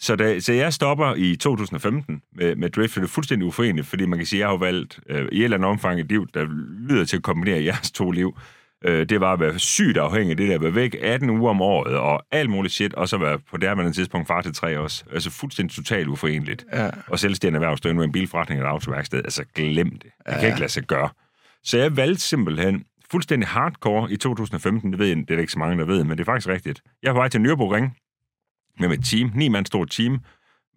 Så, 0.00 0.16
da, 0.16 0.40
så 0.40 0.52
jeg 0.52 0.72
stopper 0.72 1.14
i 1.14 1.36
2015 1.36 2.22
med, 2.36 2.56
med 2.56 2.70
drift, 2.70 2.92
for 2.92 3.00
det 3.00 3.06
er 3.06 3.10
fuldstændig 3.12 3.46
uforeneligt, 3.48 3.86
fordi 3.86 4.06
man 4.06 4.18
kan 4.18 4.26
sige, 4.26 4.38
at 4.38 4.40
jeg 4.40 4.48
har 4.48 4.56
valgt 4.56 5.00
øh, 5.08 5.28
i 5.32 5.38
et 5.38 5.44
eller 5.44 5.56
andet 5.56 5.70
omfang 5.70 6.00
et 6.00 6.08
liv, 6.08 6.26
der 6.34 6.46
lyder 6.88 7.04
til 7.04 7.16
at 7.16 7.22
kombinere 7.22 7.64
jeres 7.64 7.90
to 7.90 8.10
liv. 8.10 8.38
Øh, 8.84 9.08
det 9.08 9.20
var 9.20 9.32
at 9.32 9.40
være 9.40 9.58
sygt 9.58 9.96
afhængig 9.96 10.30
af 10.30 10.36
det 10.36 10.48
der, 10.48 10.54
at 10.54 10.60
være 10.62 10.74
væk 10.74 10.96
18 11.02 11.30
uger 11.30 11.50
om 11.50 11.60
året, 11.62 11.96
og 11.96 12.22
alt 12.30 12.50
muligt 12.50 12.74
shit, 12.74 12.94
og 12.94 13.08
så 13.08 13.18
være 13.18 13.38
på 13.50 13.56
det 13.56 13.68
her 13.68 13.92
tidspunkt 13.92 14.26
far 14.28 14.40
til 14.42 14.54
tre 14.54 14.78
også. 14.78 15.04
Altså 15.12 15.30
fuldstændig 15.30 15.76
totalt 15.76 16.08
uforeneligt 16.08 16.64
Ja. 16.72 16.90
og 17.08 17.18
selvstændig 17.18 17.56
erhvervsdrivende 17.56 17.98
med 17.98 18.06
en 18.06 18.12
bilforretning 18.12 18.58
eller 18.60 18.70
autoværksted. 18.70 19.18
Altså, 19.18 19.44
glem 19.54 19.90
det. 19.90 20.02
Det 20.02 20.12
kan 20.28 20.40
Ja. 20.40 20.46
ikke 20.46 20.58
lade 20.58 20.72
sig 20.72 20.82
gøre. 20.82 21.08
Så 21.66 21.78
jeg 21.78 21.96
valgte 21.96 22.22
simpelthen 22.22 22.84
fuldstændig 23.10 23.48
hardcore 23.48 24.12
i 24.12 24.16
2015. 24.16 24.90
Det 24.90 24.98
ved 24.98 25.06
jeg, 25.06 25.16
det 25.16 25.30
er 25.30 25.34
der 25.34 25.40
ikke 25.40 25.52
så 25.52 25.58
mange, 25.58 25.78
der 25.78 25.84
ved, 25.84 26.04
men 26.04 26.18
det 26.18 26.20
er 26.20 26.24
faktisk 26.24 26.48
rigtigt. 26.48 26.82
Jeg 27.02 27.08
var 27.08 27.14
på 27.14 27.20
vej 27.20 27.28
til 27.28 27.38
Nürburgring 27.38 27.86
med 28.80 28.88
mit 28.88 29.04
team. 29.04 29.30
Ni 29.34 29.48
mand 29.48 29.66
stort 29.66 29.90
team. 29.90 30.20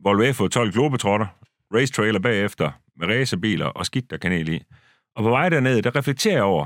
Volvo 0.03 0.34
F 0.34 0.38
12 0.51 0.72
Globetrotter. 0.72 1.27
Race 1.74 1.93
trailer 1.93 2.19
bagefter 2.19 2.72
med 2.98 3.08
racerbiler 3.08 3.65
og 3.65 3.86
skidt 3.86 4.10
der 4.10 4.17
kanel 4.17 4.50
i. 4.50 4.63
Og 5.15 5.24
på 5.24 5.29
vej 5.29 5.50
dernede, 5.50 5.81
der 5.81 5.96
reflekterer 5.96 6.36
jeg 6.36 6.43
over, 6.43 6.65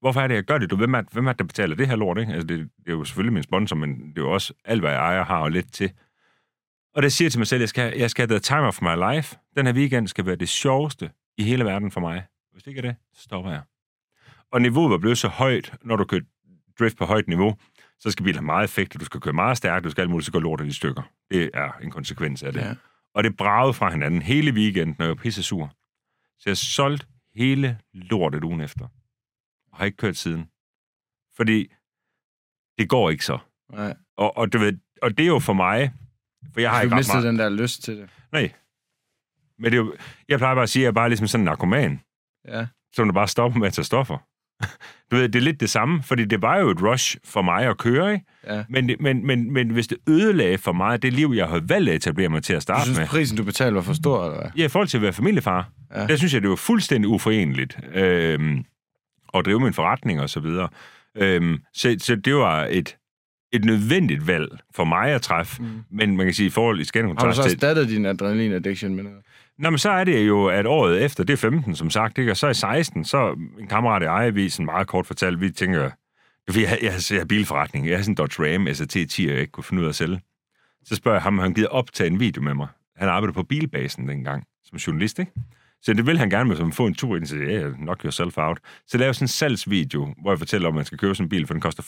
hvorfor 0.00 0.20
er 0.20 0.26
det, 0.26 0.34
jeg 0.34 0.44
gør 0.44 0.58
det? 0.58 0.70
Du, 0.70 0.76
hvem, 0.76 0.94
er, 0.94 1.02
hvem 1.12 1.26
er 1.26 1.32
det, 1.32 1.38
der 1.38 1.44
betaler 1.44 1.76
det 1.76 1.88
her 1.88 1.96
lort? 1.96 2.18
Ikke? 2.18 2.32
Altså, 2.32 2.46
det, 2.46 2.58
det, 2.58 2.88
er 2.88 2.92
jo 2.92 3.04
selvfølgelig 3.04 3.32
min 3.32 3.42
sponsor, 3.42 3.76
men 3.76 3.90
det 3.90 4.18
er 4.18 4.22
jo 4.22 4.32
også 4.32 4.52
alt, 4.64 4.80
hvad 4.80 4.90
jeg 4.90 4.98
ejer, 4.98 5.24
har 5.24 5.38
og 5.38 5.50
lidt 5.50 5.72
til. 5.72 5.90
Og 6.94 7.02
det 7.02 7.12
siger 7.12 7.30
til 7.30 7.40
mig 7.40 7.46
selv, 7.46 7.60
jeg 7.60 7.68
skal, 7.68 7.98
jeg 7.98 8.10
skal 8.10 8.28
have 8.28 8.38
the 8.38 8.40
time 8.40 8.66
of 8.66 8.82
my 8.82 9.14
life. 9.14 9.36
Den 9.56 9.66
her 9.66 9.74
weekend 9.74 10.08
skal 10.08 10.26
være 10.26 10.36
det 10.36 10.48
sjoveste 10.48 11.10
i 11.38 11.42
hele 11.42 11.64
verden 11.64 11.90
for 11.90 12.00
mig. 12.00 12.24
Hvis 12.56 12.62
det 12.62 12.70
ikke 12.70 12.78
er 12.78 12.82
det, 12.82 12.96
så 13.14 13.22
stopper 13.22 13.50
jeg. 13.50 13.62
Og 14.50 14.62
niveauet 14.62 14.90
var 14.90 14.98
blevet 14.98 15.18
så 15.18 15.28
højt, 15.28 15.74
når 15.82 15.96
du 15.96 16.04
kører 16.04 16.20
drift 16.78 16.96
på 16.98 17.04
højt 17.04 17.28
niveau, 17.28 17.56
så 17.98 18.10
skal 18.10 18.24
bilen 18.24 18.34
have 18.38 18.44
meget 18.46 18.64
effekt, 18.64 18.94
og 18.94 19.00
du 19.00 19.04
skal 19.04 19.20
køre 19.20 19.32
meget 19.32 19.56
stærkt, 19.56 19.84
du 19.84 19.90
skal 19.90 20.02
alt 20.02 20.10
muligt, 20.10 20.26
så 20.26 20.32
går 20.32 20.40
lortet 20.40 20.66
i 20.66 20.72
stykker. 20.72 21.02
Det 21.30 21.50
er 21.54 21.72
en 21.72 21.90
konsekvens 21.90 22.42
af 22.42 22.52
det. 22.52 22.60
Ja. 22.60 22.74
Og 23.14 23.24
det 23.24 23.36
bragede 23.36 23.74
fra 23.74 23.90
hinanden 23.90 24.22
hele 24.22 24.52
weekenden, 24.52 24.96
når 24.98 25.04
jeg 25.04 25.08
var 25.16 25.22
pisse 25.22 25.42
sur. 25.42 25.72
Så 26.38 26.50
jeg 26.50 26.56
solgte 26.56 27.06
hele 27.34 27.78
lortet 27.92 28.44
ugen 28.44 28.60
efter. 28.60 28.84
Og 29.72 29.78
har 29.78 29.84
ikke 29.84 29.96
kørt 29.96 30.16
siden. 30.16 30.50
Fordi 31.36 31.72
det 32.78 32.88
går 32.88 33.10
ikke 33.10 33.24
så. 33.24 33.38
Nej. 33.72 33.96
Og, 34.16 34.36
og, 34.36 34.52
du 34.52 34.58
ved, 34.58 34.78
og 35.02 35.18
det 35.18 35.22
er 35.24 35.28
jo 35.28 35.38
for 35.38 35.52
mig, 35.52 35.92
for 36.52 36.60
jeg 36.60 36.70
har 36.70 36.78
Du 36.78 36.84
ikke 36.84 36.94
ret 36.94 36.98
mistede 36.98 37.16
meget. 37.16 37.26
den 37.26 37.38
der 37.38 37.48
lyst 37.62 37.82
til 37.82 37.96
det. 37.96 38.10
Nej. 38.32 38.52
Men 39.58 39.64
det 39.64 39.78
er 39.78 39.82
jo, 39.82 39.96
jeg 40.28 40.38
plejer 40.38 40.54
bare 40.54 40.62
at 40.62 40.68
sige, 40.70 40.82
at 40.82 40.84
jeg 40.84 40.88
er 40.88 40.92
bare 40.92 41.08
ligesom 41.08 41.26
sådan 41.26 41.40
en 41.40 41.44
narkoman, 41.44 42.00
Ja. 42.48 42.66
som 42.94 43.08
der 43.08 43.12
bare 43.12 43.28
stopper 43.28 43.58
med 43.58 43.66
at 43.66 43.72
tage 43.72 43.84
stoffer. 43.84 44.18
Du 45.10 45.16
ved, 45.16 45.28
det 45.28 45.36
er 45.38 45.42
lidt 45.42 45.60
det 45.60 45.70
samme, 45.70 46.02
fordi 46.02 46.24
det 46.24 46.42
var 46.42 46.58
jo 46.58 46.70
et 46.70 46.82
rush 46.82 47.16
for 47.24 47.42
mig 47.42 47.64
at 47.66 47.78
køre, 47.78 48.12
ikke? 48.12 48.24
Ja. 48.46 48.64
Men, 48.68 48.90
men, 49.00 49.26
men, 49.26 49.52
men 49.52 49.70
hvis 49.70 49.86
det 49.86 49.98
ødelagde 50.08 50.58
for 50.58 50.72
mig 50.72 51.02
det 51.02 51.12
liv, 51.12 51.32
jeg 51.36 51.46
havde 51.48 51.68
valgt 51.68 51.88
at 51.90 51.96
etablere 51.96 52.28
mig 52.28 52.42
til 52.42 52.52
at 52.52 52.56
Du 52.56 52.60
starte 52.62 52.82
synes, 52.82 52.98
med, 52.98 53.06
prisen, 53.06 53.36
du 53.36 53.44
betalte, 53.44 53.74
var 53.74 53.82
for 53.82 53.92
stor, 53.94 54.24
eller 54.26 54.40
hvad? 54.40 54.50
ja, 54.56 54.64
i 54.64 54.68
forhold 54.68 54.88
til 54.88 54.98
at 54.98 55.02
være 55.02 55.12
familiefar, 55.12 55.68
Ja. 55.94 56.06
der 56.06 56.16
synes 56.16 56.34
jeg, 56.34 56.42
det 56.42 56.50
var 56.50 56.56
fuldstændig 56.56 57.08
uforeneligt 57.08 57.78
øhm, 57.94 58.64
at 59.34 59.44
drive 59.44 59.60
min 59.60 59.72
forretning 59.72 60.20
og 60.20 60.30
så 60.30 60.40
videre. 60.40 60.68
Øhm, 61.16 61.58
så, 61.74 61.96
så 61.98 62.16
det 62.16 62.34
var 62.34 62.64
et, 62.70 62.96
et 63.52 63.64
nødvendigt 63.64 64.26
valg 64.26 64.48
for 64.74 64.84
mig 64.84 65.08
at 65.10 65.22
træffe, 65.22 65.62
Mm. 65.62 65.68
men 65.90 66.16
man 66.16 66.26
kan 66.26 66.34
sige, 66.34 66.46
i 66.46 66.50
forhold 66.50 66.84
til 66.84 67.02
Har 67.18 67.26
du 67.26 67.32
så 67.34 67.42
erstattet 67.42 67.88
din 67.88 68.06
adrenalin-addiction 68.06 68.94
med 68.94 69.02
noget? 69.04 69.18
Nå, 69.58 69.70
men 69.70 69.78
så 69.78 69.90
er 69.90 70.04
det 70.04 70.26
jo, 70.28 70.46
at 70.46 70.66
året 70.66 71.04
efter, 71.04 71.24
det 71.24 71.32
er 71.32 71.36
15, 71.36 71.76
som 71.76 71.90
sagt, 71.90 72.18
ikke? 72.18 72.30
og 72.30 72.36
så 72.36 72.48
i 72.48 72.54
16, 72.54 73.04
så 73.04 73.36
en 73.58 73.66
kammerat 73.66 74.02
i 74.02 74.04
ejervisen 74.04 74.64
meget 74.64 74.86
kort 74.86 75.06
fortalt, 75.06 75.40
vi 75.40 75.50
tænker, 75.50 75.78
vi 75.78 75.82
har, 75.82 75.90
fordi, 76.50 76.62
jeg, 76.62 76.78
jeg, 76.82 76.92
jeg 77.10 77.20
har 77.20 77.24
bilforretning, 77.24 77.88
jeg 77.88 77.96
har 77.96 78.02
sådan 78.02 78.12
en 78.12 78.16
Dodge 78.16 78.54
Ram 78.54 78.66
SRT10, 78.66 79.30
jeg 79.30 79.40
ikke 79.40 79.52
kunne 79.52 79.64
finde 79.64 79.80
ud 79.80 79.86
af 79.86 79.88
at 79.88 79.94
sælge. 79.94 80.20
Så 80.84 80.96
spørger 80.96 81.16
jeg 81.16 81.22
ham, 81.22 81.38
om 81.38 81.42
han 81.42 81.54
gider 81.54 81.68
optage 81.68 82.06
en 82.06 82.20
video 82.20 82.42
med 82.42 82.54
mig. 82.54 82.68
Han 82.96 83.08
arbejdede 83.08 83.34
på 83.34 83.42
Bilbasen 83.42 84.08
dengang, 84.08 84.44
som 84.64 84.78
journalist, 84.78 85.18
ikke? 85.18 85.32
Så 85.86 85.92
det 85.92 86.06
vil 86.06 86.18
han 86.18 86.30
gerne 86.30 86.48
med, 86.48 86.56
som 86.56 86.72
få 86.72 86.86
en 86.86 86.94
tur 86.94 87.16
ind, 87.16 87.26
ja, 87.26 87.36
yeah, 87.36 87.74
knock 87.74 88.02
yourself 88.02 88.38
out. 88.38 88.58
Så 88.86 88.98
laver 88.98 89.08
jeg 89.08 89.14
sådan 89.14 89.24
en 89.24 89.28
salgsvideo, 89.28 90.14
hvor 90.22 90.30
jeg 90.30 90.38
fortæller, 90.38 90.68
om 90.68 90.74
man 90.74 90.84
skal 90.84 90.98
købe 90.98 91.14
sådan 91.14 91.24
en 91.24 91.28
bil, 91.28 91.46
for 91.46 91.54
den 91.54 91.60
koster 91.60 91.82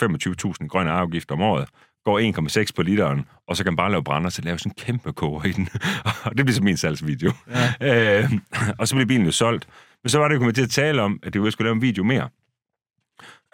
25.000 0.60 0.68
grønne 0.68 0.90
afgift 0.90 1.30
om 1.30 1.40
året, 1.40 1.68
går 2.04 2.20
1,6 2.64 2.72
på 2.76 2.82
literen, 2.82 3.26
og 3.48 3.56
så 3.56 3.64
kan 3.64 3.72
man 3.72 3.76
bare 3.76 3.90
lave 3.90 4.04
brænder, 4.04 4.30
så 4.30 4.42
laver 4.42 4.52
jeg 4.52 4.60
sådan 4.60 4.72
en 4.72 4.84
kæmpe 4.84 5.12
koger 5.12 5.44
i 5.44 5.52
den. 5.52 5.68
og 6.24 6.36
det 6.36 6.46
bliver 6.46 6.54
så 6.54 6.62
min 6.62 6.76
salgsvideo. 6.76 7.32
Ja. 7.80 8.22
Øh, 8.22 8.32
og 8.78 8.88
så 8.88 8.94
blev 8.94 9.06
bilen 9.06 9.26
jo 9.26 9.32
solgt. 9.32 9.68
Men 10.02 10.10
så 10.10 10.18
var 10.18 10.28
det 10.28 10.34
jo 10.34 10.38
kommet 10.38 10.54
til 10.54 10.62
at 10.62 10.70
tale 10.70 11.02
om, 11.02 11.20
at 11.22 11.34
det 11.34 11.52
skulle 11.52 11.66
lave 11.66 11.74
en 11.74 11.82
video 11.82 12.04
mere. 12.04 12.28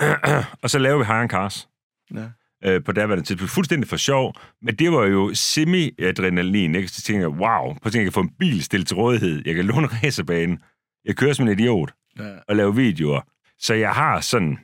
og 0.62 0.70
så 0.70 0.78
lavede 0.78 0.98
vi 0.98 1.04
Hire 1.04 1.28
Cars. 1.28 1.68
Ja. 2.14 2.26
Øh, 2.66 2.84
på 2.84 2.92
daværende 2.92 3.24
tidspunkt. 3.24 3.50
Fuldstændig 3.52 3.88
for 3.88 3.96
sjov, 3.96 4.34
men 4.62 4.74
det 4.76 4.92
var 4.92 5.06
jo 5.06 5.30
semi-adrenalin. 5.34 6.74
Ikke? 6.74 6.88
Så 6.88 7.02
tænkte 7.02 7.20
jeg, 7.20 7.28
wow, 7.28 7.62
prøv 7.74 7.86
at 7.86 7.94
jeg 7.94 8.02
kan 8.02 8.12
få 8.12 8.20
en 8.20 8.30
bil 8.38 8.62
stillet 8.64 8.88
til 8.88 8.96
rådighed. 8.96 9.42
Jeg 9.46 9.54
kan 9.54 9.64
låne 9.64 9.86
racerbanen. 10.02 10.58
Jeg 11.04 11.16
kører 11.16 11.32
som 11.32 11.48
en 11.48 11.58
idiot 11.58 11.92
Ja. 12.18 12.30
og 12.48 12.56
lave 12.56 12.76
videoer. 12.76 13.20
Så 13.58 13.74
jeg 13.74 13.90
har 13.92 14.20
sådan... 14.20 14.58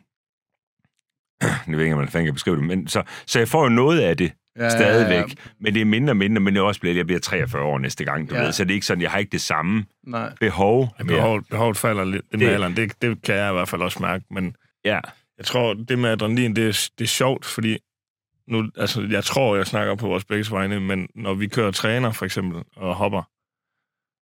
Jeg 1.69 1.77
ved 1.77 1.81
ikke, 1.85 1.95
om 1.95 1.99
man 2.01 2.09
fanden 2.09 2.27
kan 2.27 2.35
beskrive 2.35 2.57
det, 2.57 2.65
men 2.65 2.89
så, 2.89 3.03
så 3.27 3.39
jeg 3.39 3.49
får 3.49 3.63
jo 3.63 3.69
noget 3.69 4.01
af 4.01 4.17
det 4.17 4.33
Ja, 4.59 4.69
stadigvæk. 4.71 5.15
Ja, 5.15 5.19
ja. 5.19 5.51
Men 5.61 5.75
det 5.75 5.81
er 5.81 5.85
mindre 5.85 6.13
og 6.13 6.17
mindre, 6.17 6.41
men 6.41 6.55
det 6.55 6.61
er 6.61 6.65
også 6.65 6.81
blevet, 6.81 6.97
jeg 6.97 7.07
bliver 7.07 7.21
43 7.21 7.63
år 7.63 7.79
næste 7.79 8.05
gang, 8.05 8.31
du 8.31 8.35
Ja. 8.35 8.43
ved. 8.45 8.53
Så 8.53 8.65
det 8.65 8.71
er 8.71 8.75
ikke 8.75 8.87
sådan, 8.87 9.03
jeg 9.03 9.11
har 9.11 9.19
ikke 9.19 9.33
det 9.33 9.41
samme 9.41 9.85
Nej. 10.07 10.33
behov. 10.41 10.95
Ja, 10.99 11.05
behovet, 11.05 11.45
behovet 11.51 11.77
falder 11.77 12.05
lidt 12.05 12.25
det 12.33 12.39
med 12.39 12.47
Det- 12.47 12.55
alderen. 12.55 12.77
Det, 12.77 13.03
det 13.03 13.23
kan 13.23 13.35
jeg 13.35 13.51
i 13.51 13.53
hvert 13.53 13.69
fald 13.69 13.83
også 13.83 13.99
mærke. 14.03 14.25
Men 14.31 14.55
Ja. 14.85 15.01
jeg 15.39 15.45
tror, 15.47 15.75
det 15.75 15.99
med 15.99 16.11
adrenalin, 16.11 16.57
det 16.57 16.65
er, 16.69 16.89
det 16.99 17.05
er 17.05 17.09
sjovt, 17.09 17.45
fordi 17.45 17.79
nu, 18.51 18.71
altså, 18.77 19.07
jeg 19.11 19.25
tror, 19.25 19.57
jeg 19.57 19.67
snakker 19.67 19.95
på 19.95 20.07
vores 20.07 20.25
begge 20.25 20.51
vegne, 20.51 20.81
men 20.81 21.09
når 21.15 21.35
vi 21.35 21.49
kører 21.49 21.71
træner, 21.71 22.13
for 22.13 22.25
eksempel, 22.25 22.65
og 22.77 22.95
hopper, 22.95 23.23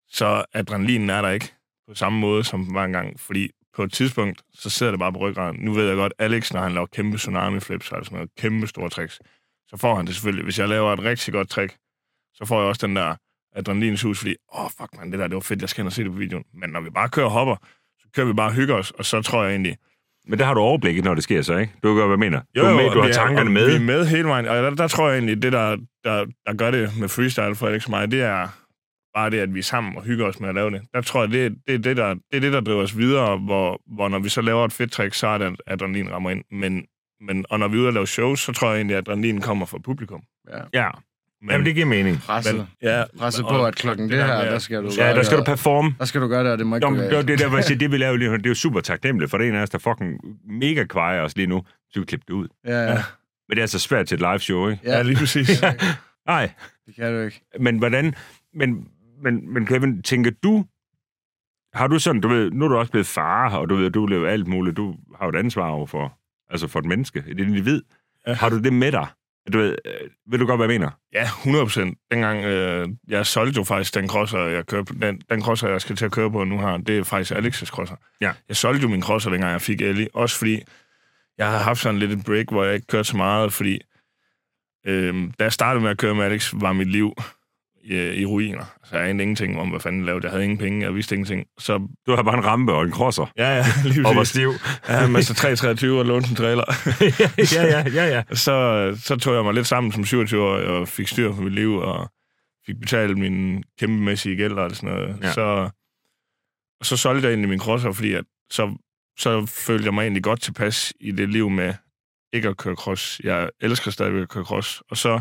så 0.09 0.45
adrenalinen 0.52 1.11
er 1.11 1.23
der 1.23 1.30
ikke 1.30 1.52
på 1.88 1.95
samme 1.95 2.18
måde, 2.18 2.45
som 2.45 2.64
den 2.64 2.75
var 2.75 2.85
engang. 2.85 3.21
Fordi 3.21 3.50
på 3.75 3.83
et 3.83 3.92
tidspunkt, 3.92 4.42
så 4.52 4.71
sidder 4.71 4.92
det 4.92 4.99
bare 4.99 5.12
på 5.12 5.18
ryggraden. 5.18 5.61
Nu 5.61 5.73
ved 5.73 5.87
jeg 5.87 5.97
godt, 5.97 6.12
Alex, 6.18 6.52
når 6.52 6.61
han 6.61 6.73
laver 6.73 6.87
kæmpe 6.87 7.16
tsunami 7.16 7.61
flips, 7.61 7.92
altså 7.92 8.14
noget 8.14 8.30
kæmpe 8.38 8.66
store 8.66 8.90
tricks, 8.90 9.21
så 9.68 9.76
får 9.76 9.95
han 9.95 10.06
det 10.06 10.14
selvfølgelig. 10.14 10.45
Hvis 10.45 10.59
jeg 10.59 10.68
laver 10.68 10.92
et 10.92 11.02
rigtig 11.02 11.33
godt 11.33 11.49
trick, 11.49 11.76
så 12.35 12.45
får 12.45 12.61
jeg 12.61 12.68
også 12.68 12.87
den 12.87 12.97
der 12.97 13.14
adrenalinsus, 13.52 14.18
fordi, 14.18 14.35
åh, 14.54 14.64
oh, 14.64 14.71
fuck 14.71 14.97
man, 14.97 15.11
det 15.12 15.18
der, 15.18 15.26
det 15.26 15.35
var 15.35 15.40
fedt, 15.40 15.61
jeg 15.61 15.68
skal 15.68 15.83
hen 15.83 15.87
og 15.87 15.92
se 15.92 16.04
det 16.04 16.12
på 16.12 16.18
videoen. 16.18 16.45
Men 16.54 16.71
når 16.71 16.80
vi 16.80 16.90
bare 16.90 17.09
kører 17.09 17.26
og 17.26 17.33
hopper, 17.33 17.56
så 17.99 18.09
kører 18.14 18.26
vi 18.26 18.33
bare 18.33 18.49
og 18.49 18.54
hygger 18.54 18.75
os, 18.75 18.90
og 18.90 19.04
så 19.04 19.23
tror 19.23 19.42
jeg 19.42 19.50
egentlig, 19.50 19.76
men 20.28 20.38
der 20.38 20.45
har 20.45 20.54
du 20.54 20.61
overblikket, 20.61 21.04
når 21.04 21.14
det 21.14 21.23
sker 21.23 21.42
så, 21.42 21.56
ikke? 21.56 21.73
Du 21.83 21.88
kan 21.88 21.97
godt, 21.97 22.09
hvad 22.18 22.26
jeg 22.26 22.30
mener. 22.33 22.40
du, 22.56 22.61
er 22.61 22.75
med, 22.75 22.85
du 22.90 22.99
har 23.00 23.06
vi 23.06 23.11
er- 23.11 23.14
tankerne 23.14 23.50
med. 23.50 23.66
Vi 23.71 23.75
er 23.76 23.80
med 23.80 24.06
hele 24.06 24.28
vejen, 24.28 24.47
og 24.47 24.56
der, 24.56 24.71
der 24.71 24.88
tror 24.88 25.09
jeg 25.09 25.16
egentlig, 25.18 25.42
det 25.42 25.52
der, 25.52 25.76
der, 26.04 26.26
der 26.47 26.54
gør 26.54 26.71
det 26.71 26.90
med 27.00 27.09
freestyle 27.09 27.54
for 27.54 27.66
Alex 27.66 27.85
og 27.85 27.90
mig, 27.90 28.11
det 28.11 28.23
er 28.23 28.49
bare 29.14 29.30
det, 29.30 29.38
at 29.38 29.54
vi 29.54 29.59
er 29.59 29.62
sammen 29.62 29.97
og 29.97 30.02
hygger 30.02 30.26
os 30.26 30.40
med 30.40 30.49
at 30.49 30.54
lave 30.54 30.71
det. 30.71 30.83
Der 30.95 31.00
tror 31.00 31.21
jeg, 31.21 31.30
det, 31.30 31.54
det, 31.66 31.75
er, 31.75 31.78
det, 31.78 31.97
der, 31.97 32.14
det 32.14 32.21
er 32.33 32.40
det, 32.40 32.52
der 32.52 32.61
driver 32.61 32.83
os 32.83 32.99
videre, 32.99 33.37
hvor, 33.38 33.80
hvor 33.95 34.09
når 34.09 34.18
vi 34.18 34.28
så 34.28 34.40
laver 34.40 34.64
et 34.64 34.73
fedt 34.73 34.92
trick, 34.92 35.14
så 35.14 35.26
er 35.26 35.38
det, 35.38 35.47
at 35.47 35.54
adrenalin 35.66 36.11
rammer 36.12 36.30
ind. 36.30 36.45
Men, 36.52 36.85
men, 37.21 37.45
og 37.50 37.59
når 37.59 37.68
vi 37.68 37.76
er 37.76 37.80
ude 37.80 37.88
og 37.88 37.92
lave 37.95 38.06
shows, 38.06 38.40
så 38.40 38.52
tror 38.52 38.68
jeg 38.68 38.76
egentlig, 38.76 38.97
at 38.97 39.09
adrenalin 39.09 39.40
kommer 39.40 39.66
fra 39.66 39.78
publikum. 39.85 40.23
Ja. 40.52 40.59
Ja, 40.83 40.90
Jamen, 41.50 41.66
det 41.66 41.74
giver 41.74 41.86
mening. 41.86 42.18
Presset. 42.20 42.56
men, 42.56 42.66
ja, 42.82 43.04
Presset 43.18 43.44
og- 43.44 43.50
på, 43.50 43.64
at 43.66 43.76
klokken 43.76 44.08
det 44.10 44.18
der 44.18 44.26
her, 44.26 44.44
med, 44.44 44.52
der 44.52 44.58
skal 44.58 44.82
du 44.82 44.90
Ja, 44.98 45.14
der 45.14 45.22
skal 45.22 45.38
du 45.38 45.44
performe. 45.44 45.94
Der 45.98 46.04
skal 46.04 46.20
du 46.20 46.28
gøre 46.28 46.44
det, 46.44 46.52
og 46.52 46.58
det 46.58 46.66
må 46.66 46.76
ikke 46.76 46.84
Nå, 46.84 46.90
gå 46.96 47.02
men 47.02 47.10
det, 47.10 47.28
det 47.28 47.38
der, 47.38 47.48
hvor 47.48 47.56
jeg 47.56 47.64
siger, 47.64 47.78
det 47.84 47.92
vi 47.92 47.96
laver 47.96 48.16
lige 48.16 48.30
nu, 48.30 48.36
det 48.36 48.46
er 48.46 48.50
jo 48.50 48.54
super 48.54 48.80
taknemmeligt, 48.80 49.30
for 49.30 49.38
det 49.38 49.44
er 49.46 49.50
en 49.50 49.56
af 49.56 49.62
os, 49.62 49.70
der 49.70 49.78
fucking 49.78 50.20
mega 50.60 50.84
kvejer 50.84 51.20
os 51.22 51.36
lige 51.36 51.46
nu. 51.46 51.62
Så 51.90 52.00
vi 52.00 52.06
klippe 52.06 52.24
det 52.28 52.34
ud. 52.34 52.48
Ja, 52.66 52.82
ja. 52.82 52.94
Men 53.48 53.50
det 53.50 53.58
er 53.58 53.62
altså 53.62 53.78
svært 53.78 54.06
til 54.06 54.14
et 54.14 54.20
live 54.20 54.38
show, 54.38 54.68
ikke? 54.68 54.82
Ja, 54.84 55.02
lige 55.02 55.16
præcis. 55.16 55.62
Nej, 56.26 56.50
Det 56.86 56.94
kan 56.94 57.12
du 57.12 57.20
ikke. 57.20 57.40
men 57.60 57.78
hvordan... 57.78 58.14
Men, 58.54 58.88
men, 59.22 59.52
men 59.54 59.66
Kevin, 59.66 60.02
tænker 60.02 60.30
du... 60.42 60.64
Har 61.74 61.86
du 61.86 61.98
sådan, 61.98 62.20
du 62.20 62.28
ved, 62.28 62.50
nu 62.50 62.64
er 62.64 62.68
du 62.68 62.76
også 62.76 62.90
blevet 62.92 63.06
far, 63.06 63.56
og 63.56 63.68
du 63.70 63.74
ved, 63.76 63.90
du 63.90 64.06
lever 64.06 64.28
alt 64.28 64.46
muligt. 64.46 64.76
Du 64.76 64.96
har 65.18 65.26
jo 65.26 65.28
et 65.30 65.36
ansvar 65.36 65.68
over 65.68 65.86
for, 65.86 66.18
altså 66.50 66.68
for 66.68 66.78
et 66.78 66.84
menneske, 66.84 67.24
et 67.28 67.40
individ. 67.40 67.82
Ja. 68.26 68.32
Har 68.32 68.48
du 68.48 68.58
det 68.62 68.72
med 68.72 68.92
dig? 68.92 69.06
Du 69.52 69.58
ved, 69.58 69.76
øh, 69.84 70.10
ved 70.26 70.38
du 70.38 70.46
godt, 70.46 70.58
hvad 70.58 70.68
jeg 70.68 70.80
mener? 70.80 70.90
Ja, 71.12 71.22
100 71.22 71.64
procent. 71.64 71.98
Dengang, 72.10 72.44
øh, 72.44 72.88
jeg 73.08 73.26
solgte 73.26 73.58
jo 73.58 73.64
faktisk 73.64 73.94
den 73.94 74.08
crosser, 74.08 74.38
jeg 74.38 74.66
kører 74.66 74.82
den, 74.82 75.20
den 75.30 75.42
crosser, 75.42 75.68
jeg 75.68 75.80
skal 75.80 75.96
til 75.96 76.04
at 76.04 76.12
køre 76.12 76.30
på 76.30 76.44
nu 76.44 76.60
her, 76.60 76.76
det 76.76 76.98
er 76.98 77.04
faktisk 77.04 77.32
Alex's 77.32 77.66
crosser. 77.66 77.96
Ja. 78.20 78.32
Jeg 78.48 78.56
solgte 78.56 78.82
jo 78.82 78.88
min 78.88 79.02
crosser, 79.02 79.30
dengang 79.30 79.52
jeg 79.52 79.60
fik 79.60 79.80
Ellie, 79.80 80.08
også 80.14 80.38
fordi 80.38 80.62
jeg 81.38 81.50
har 81.50 81.58
haft 81.58 81.80
sådan 81.80 81.98
lidt 81.98 82.12
et 82.12 82.24
break, 82.24 82.48
hvor 82.50 82.64
jeg 82.64 82.74
ikke 82.74 82.86
kørte 82.86 83.08
så 83.08 83.16
meget, 83.16 83.52
fordi 83.52 83.80
øh, 84.86 85.14
da 85.38 85.44
jeg 85.44 85.52
startede 85.52 85.82
med 85.82 85.90
at 85.90 85.98
køre 85.98 86.14
med 86.14 86.24
Alex, 86.24 86.54
var 86.54 86.72
mit 86.72 86.88
liv 86.88 87.14
i, 87.86 88.20
i 88.20 88.26
ruiner. 88.26 88.64
Altså, 88.82 88.96
jeg 88.96 89.08
anede 89.08 89.22
ingenting 89.22 89.58
om, 89.60 89.68
hvad 89.68 89.80
fanden 89.80 90.00
jeg 90.00 90.06
lavede. 90.06 90.24
Jeg 90.24 90.30
havde 90.30 90.44
ingen 90.44 90.58
penge, 90.58 90.84
jeg 90.84 90.94
vidste 90.94 91.14
ingenting. 91.14 91.46
Så 91.58 91.88
Du 92.06 92.14
har 92.14 92.22
bare 92.22 92.38
en 92.38 92.44
rampe 92.44 92.72
og 92.72 92.82
en 92.82 92.92
crosser. 92.92 93.32
ja, 93.36 93.56
ja, 93.56 93.64
lige 93.84 94.06
Og 94.06 94.16
var 94.16 94.24
stiv. 94.24 94.52
Ja, 94.88 95.08
Master 95.08 95.34
323 95.34 95.99
og 95.99 96.04
lånte 96.06 96.30
en 96.30 96.36
trailer. 96.36 96.64
ja, 97.54 97.64
ja, 97.64 97.84
ja, 97.94 98.06
ja. 98.08 98.22
så, 98.34 98.96
så 99.02 99.16
tog 99.16 99.34
jeg 99.34 99.44
mig 99.44 99.54
lidt 99.54 99.66
sammen 99.66 99.92
som 99.92 100.04
27 100.04 100.42
år 100.42 100.56
og 100.56 100.88
fik 100.88 101.08
styr 101.08 101.32
på 101.32 101.42
mit 101.42 101.52
liv 101.52 101.75
og 101.75 102.10
fik 102.66 102.80
betalt 102.80 103.18
min 103.18 103.62
kæmpemæssige 103.78 104.36
gæld 104.36 104.52
og 104.52 104.70
sådan 104.76 104.94
noget. 104.94 105.16
Ja. 105.22 105.32
Så, 105.32 105.70
og 106.80 106.86
så 106.86 106.96
solgte 106.96 107.26
jeg 107.26 107.30
egentlig 107.32 107.49
min 107.49 107.60
crosser, 107.60 107.92
fordi 107.92 108.12
at, 108.12 108.25
så, 108.50 108.76
så 109.18 109.46
følte 109.46 109.84
jeg 109.84 109.94
mig 109.94 110.02
egentlig 110.02 110.22
godt 110.22 110.40
tilpas 110.40 110.92
i 111.00 111.12
det 111.12 111.28
liv 111.28 111.50
med 111.50 111.75
ikke 112.32 112.49
at 112.49 112.56
køre 112.56 112.75
cross. 112.75 113.20
Jeg 113.25 113.50
elsker 113.60 113.90
stadigvæk 113.90 114.22
at 114.22 114.28
køre 114.28 114.44
cross. 114.44 114.82
Og 114.90 114.96
så, 114.96 115.20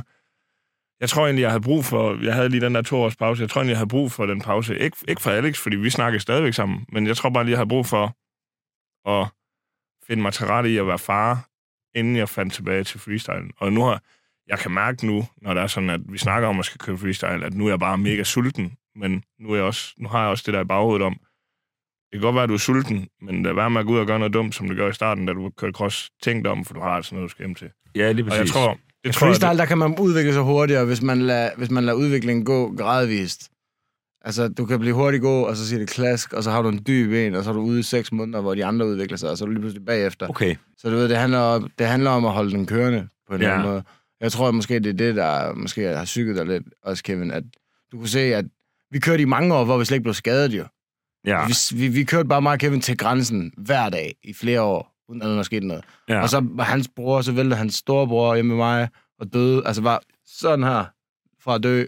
jeg 1.00 1.10
tror 1.10 1.26
egentlig, 1.26 1.42
jeg 1.42 1.50
havde 1.52 1.64
brug 1.64 1.86
for, 1.86 2.24
jeg 2.24 2.34
havde 2.34 2.50
lige 2.50 2.62
den 2.62 2.76
der 2.76 2.82
to 2.82 2.98
års 3.02 3.16
pause, 3.16 3.42
jeg 3.42 3.50
tror 3.50 3.62
egentlig, 3.62 3.72
jeg 3.72 3.78
havde 3.78 3.90
brug 3.90 4.12
for 4.12 4.26
den 4.26 4.42
pause. 4.42 4.80
Ikke, 4.80 4.98
ikke 5.08 5.22
for 5.22 5.32
Alex, 5.32 5.58
fordi 5.58 5.76
vi 5.76 5.90
snakker 5.90 6.20
stadigvæk 6.20 6.54
sammen, 6.54 6.86
men 6.92 7.08
jeg 7.08 7.18
tror 7.18 7.30
bare 7.30 7.44
lige, 7.44 7.52
jeg 7.52 7.58
havde 7.58 7.70
brug 7.70 7.86
for 7.86 8.16
at 9.10 9.28
finde 10.08 10.22
mig 10.22 10.34
til 10.34 10.46
rette 10.46 10.70
i 10.70 10.78
at 10.78 10.88
være 10.88 11.00
far, 11.00 11.50
inden 11.96 12.16
jeg 12.16 12.30
fandt 12.30 12.54
tilbage 12.54 12.84
til 12.84 13.00
freestyle. 13.00 13.50
Og 13.58 13.74
nu 13.74 13.84
har, 13.84 14.02
jeg 14.48 14.60
kan 14.60 14.72
mærke 14.72 15.06
nu, 15.06 15.26
når 15.42 15.54
det 15.54 15.64
er 15.64 15.68
sådan, 15.68 15.90
at 15.90 16.02
vi 16.10 16.18
snakker 16.18 16.48
om 16.48 16.60
at 16.60 16.66
skal 16.66 16.80
køre 16.80 16.98
freestyle, 16.98 17.46
at 17.46 17.54
nu 17.54 17.66
er 17.66 17.70
jeg 17.70 17.80
bare 17.80 17.98
mega 17.98 18.24
sulten, 18.24 18.78
men 18.96 19.24
nu, 19.40 19.52
er 19.52 19.56
jeg 19.56 19.64
også, 19.64 19.94
nu 19.98 20.08
har 20.10 20.22
jeg 20.22 20.30
også 20.30 20.44
det 20.46 20.54
der 20.54 20.62
i 20.62 20.66
baghovedet 20.66 21.06
om, 21.06 21.14
det 22.12 22.22
kan 22.22 22.22
godt 22.22 22.36
være, 22.36 22.44
at 22.44 22.50
du 22.50 22.54
er 22.54 22.58
sulten, 22.58 23.08
men 23.22 23.44
lad 23.44 23.54
være 23.54 23.70
med 23.70 23.80
at 23.80 23.88
gå 23.88 23.94
ud 23.94 24.00
og 24.00 24.08
gøre 24.08 24.20
noget 24.20 24.34
dumt, 24.34 24.56
som 24.56 24.70
du 24.70 24.76
gør 24.76 24.90
i 24.90 24.94
starten, 24.94 25.26
da 25.26 25.34
du 25.34 25.50
kørte 25.50 25.74
cross. 25.74 26.12
Tænk 26.22 26.44
dig 26.44 26.52
om, 26.52 26.66
for 26.66 26.74
du 26.74 26.80
har 26.80 26.90
altså 26.90 27.16
noget, 27.16 27.28
du 27.28 27.32
skal 27.32 27.46
hjem 27.46 27.56
til. 27.56 27.70
Ja, 27.96 28.12
lige 28.12 28.26
Og 28.26 28.32
jeg 28.32 28.40
præcis. 28.40 28.54
tror, 28.54 28.78
det 29.06 29.14
tror 29.16 29.28
jeg, 29.28 29.36
Freestyle, 29.36 29.58
der 29.58 29.66
kan 29.66 29.78
man 29.78 30.00
udvikle 30.00 30.34
sig 30.34 30.42
hurtigere, 30.42 30.86
hvis 30.86 31.02
man 31.02 31.22
lader, 31.22 31.50
hvis 31.58 31.72
man 31.72 31.84
lader 31.86 31.98
udviklingen 31.98 32.46
gå 32.46 32.76
gradvist. 32.78 33.50
Altså, 34.22 34.48
du 34.48 34.66
kan 34.66 34.80
blive 34.80 34.94
hurtigt 34.96 35.22
gå, 35.22 35.42
og 35.42 35.56
så 35.58 35.68
siger 35.68 35.80
det 35.80 35.90
klask, 35.90 36.34
og 36.34 36.44
så 36.44 36.52
har 36.52 36.62
du 36.62 36.70
en 36.70 36.84
dyb 36.88 37.12
en, 37.12 37.36
og 37.36 37.44
så 37.44 37.50
er 37.50 37.54
du 37.54 37.62
ude 37.62 37.80
i 37.80 37.84
seks 37.84 38.12
måneder, 38.12 38.42
hvor 38.42 38.56
de 38.56 38.66
andre 38.66 38.88
udvikler 38.88 39.18
sig, 39.18 39.30
og 39.30 39.38
så 39.38 39.44
er 39.44 39.46
du 39.46 39.52
lige 39.52 39.62
pludselig 39.62 39.86
bagefter. 39.86 40.28
Okay. 40.30 40.56
Så 40.78 40.90
du 40.90 40.96
ved, 40.96 41.10
det 41.10 41.18
handler, 41.18 41.40
om, 41.40 41.70
det 41.80 41.88
handler 41.88 42.10
om 42.12 42.26
at 42.26 42.32
holde 42.32 42.52
den 42.52 42.66
kørende 42.66 43.08
på 43.30 43.36
en 43.36 43.42
Ja. 43.42 43.48
eller 43.48 43.58
anden 43.60 43.72
måde. 43.72 43.84
Jeg 44.22 44.32
tror 44.32 44.48
at 44.48 44.56
måske, 44.56 44.80
det 44.80 44.90
er 44.90 44.94
det, 44.94 45.16
der 45.16 45.54
måske 45.54 45.82
har 45.88 46.06
psyket 46.06 46.36
dig 46.36 46.46
lidt, 46.46 46.64
også 46.84 47.04
Kevin, 47.04 47.32
at 47.32 47.44
du 47.92 47.98
kunne 47.98 48.10
se, 48.10 48.20
at 48.20 48.46
vi 48.92 49.00
kørte 49.00 49.22
i 49.22 49.26
mange 49.26 49.54
år, 49.56 49.66
hvor 49.66 49.78
vi 49.78 49.86
slet 49.86 49.96
ikke 49.96 50.04
blev 50.04 50.14
skadet 50.14 50.52
jo. 50.52 50.66
Ja, 51.26 51.48
Vi, 51.48 51.54
vi, 51.76 51.88
vi 51.88 52.04
kørte 52.04 52.30
bare 52.30 52.42
meget 52.42 52.60
Kevin 52.60 52.82
til 52.82 52.98
grænsen 52.98 53.52
hver 53.58 53.90
dag 53.90 54.16
i 54.24 54.34
flere 54.34 54.62
år, 54.62 54.95
uden 55.10 55.22
at 55.22 55.28
der 55.28 55.36
var 55.36 55.44
sket 55.44 55.64
noget. 55.64 55.84
ja. 56.10 56.22
Og 56.22 56.30
så 56.30 56.42
var 56.44 56.64
hans 56.64 56.90
bror, 56.96 57.22
så 57.22 57.32
væltede 57.32 57.56
hans 57.56 57.76
storebror 57.76 58.36
hjemme 58.36 58.50
med 58.50 58.58
mig 58.58 58.90
og 59.20 59.34
døde. 59.34 59.62
Altså 59.66 59.82
var 59.82 60.02
sådan 60.40 60.64
her 60.64 60.86
fra 61.44 61.56
at 61.56 61.64
dø. 61.64 61.84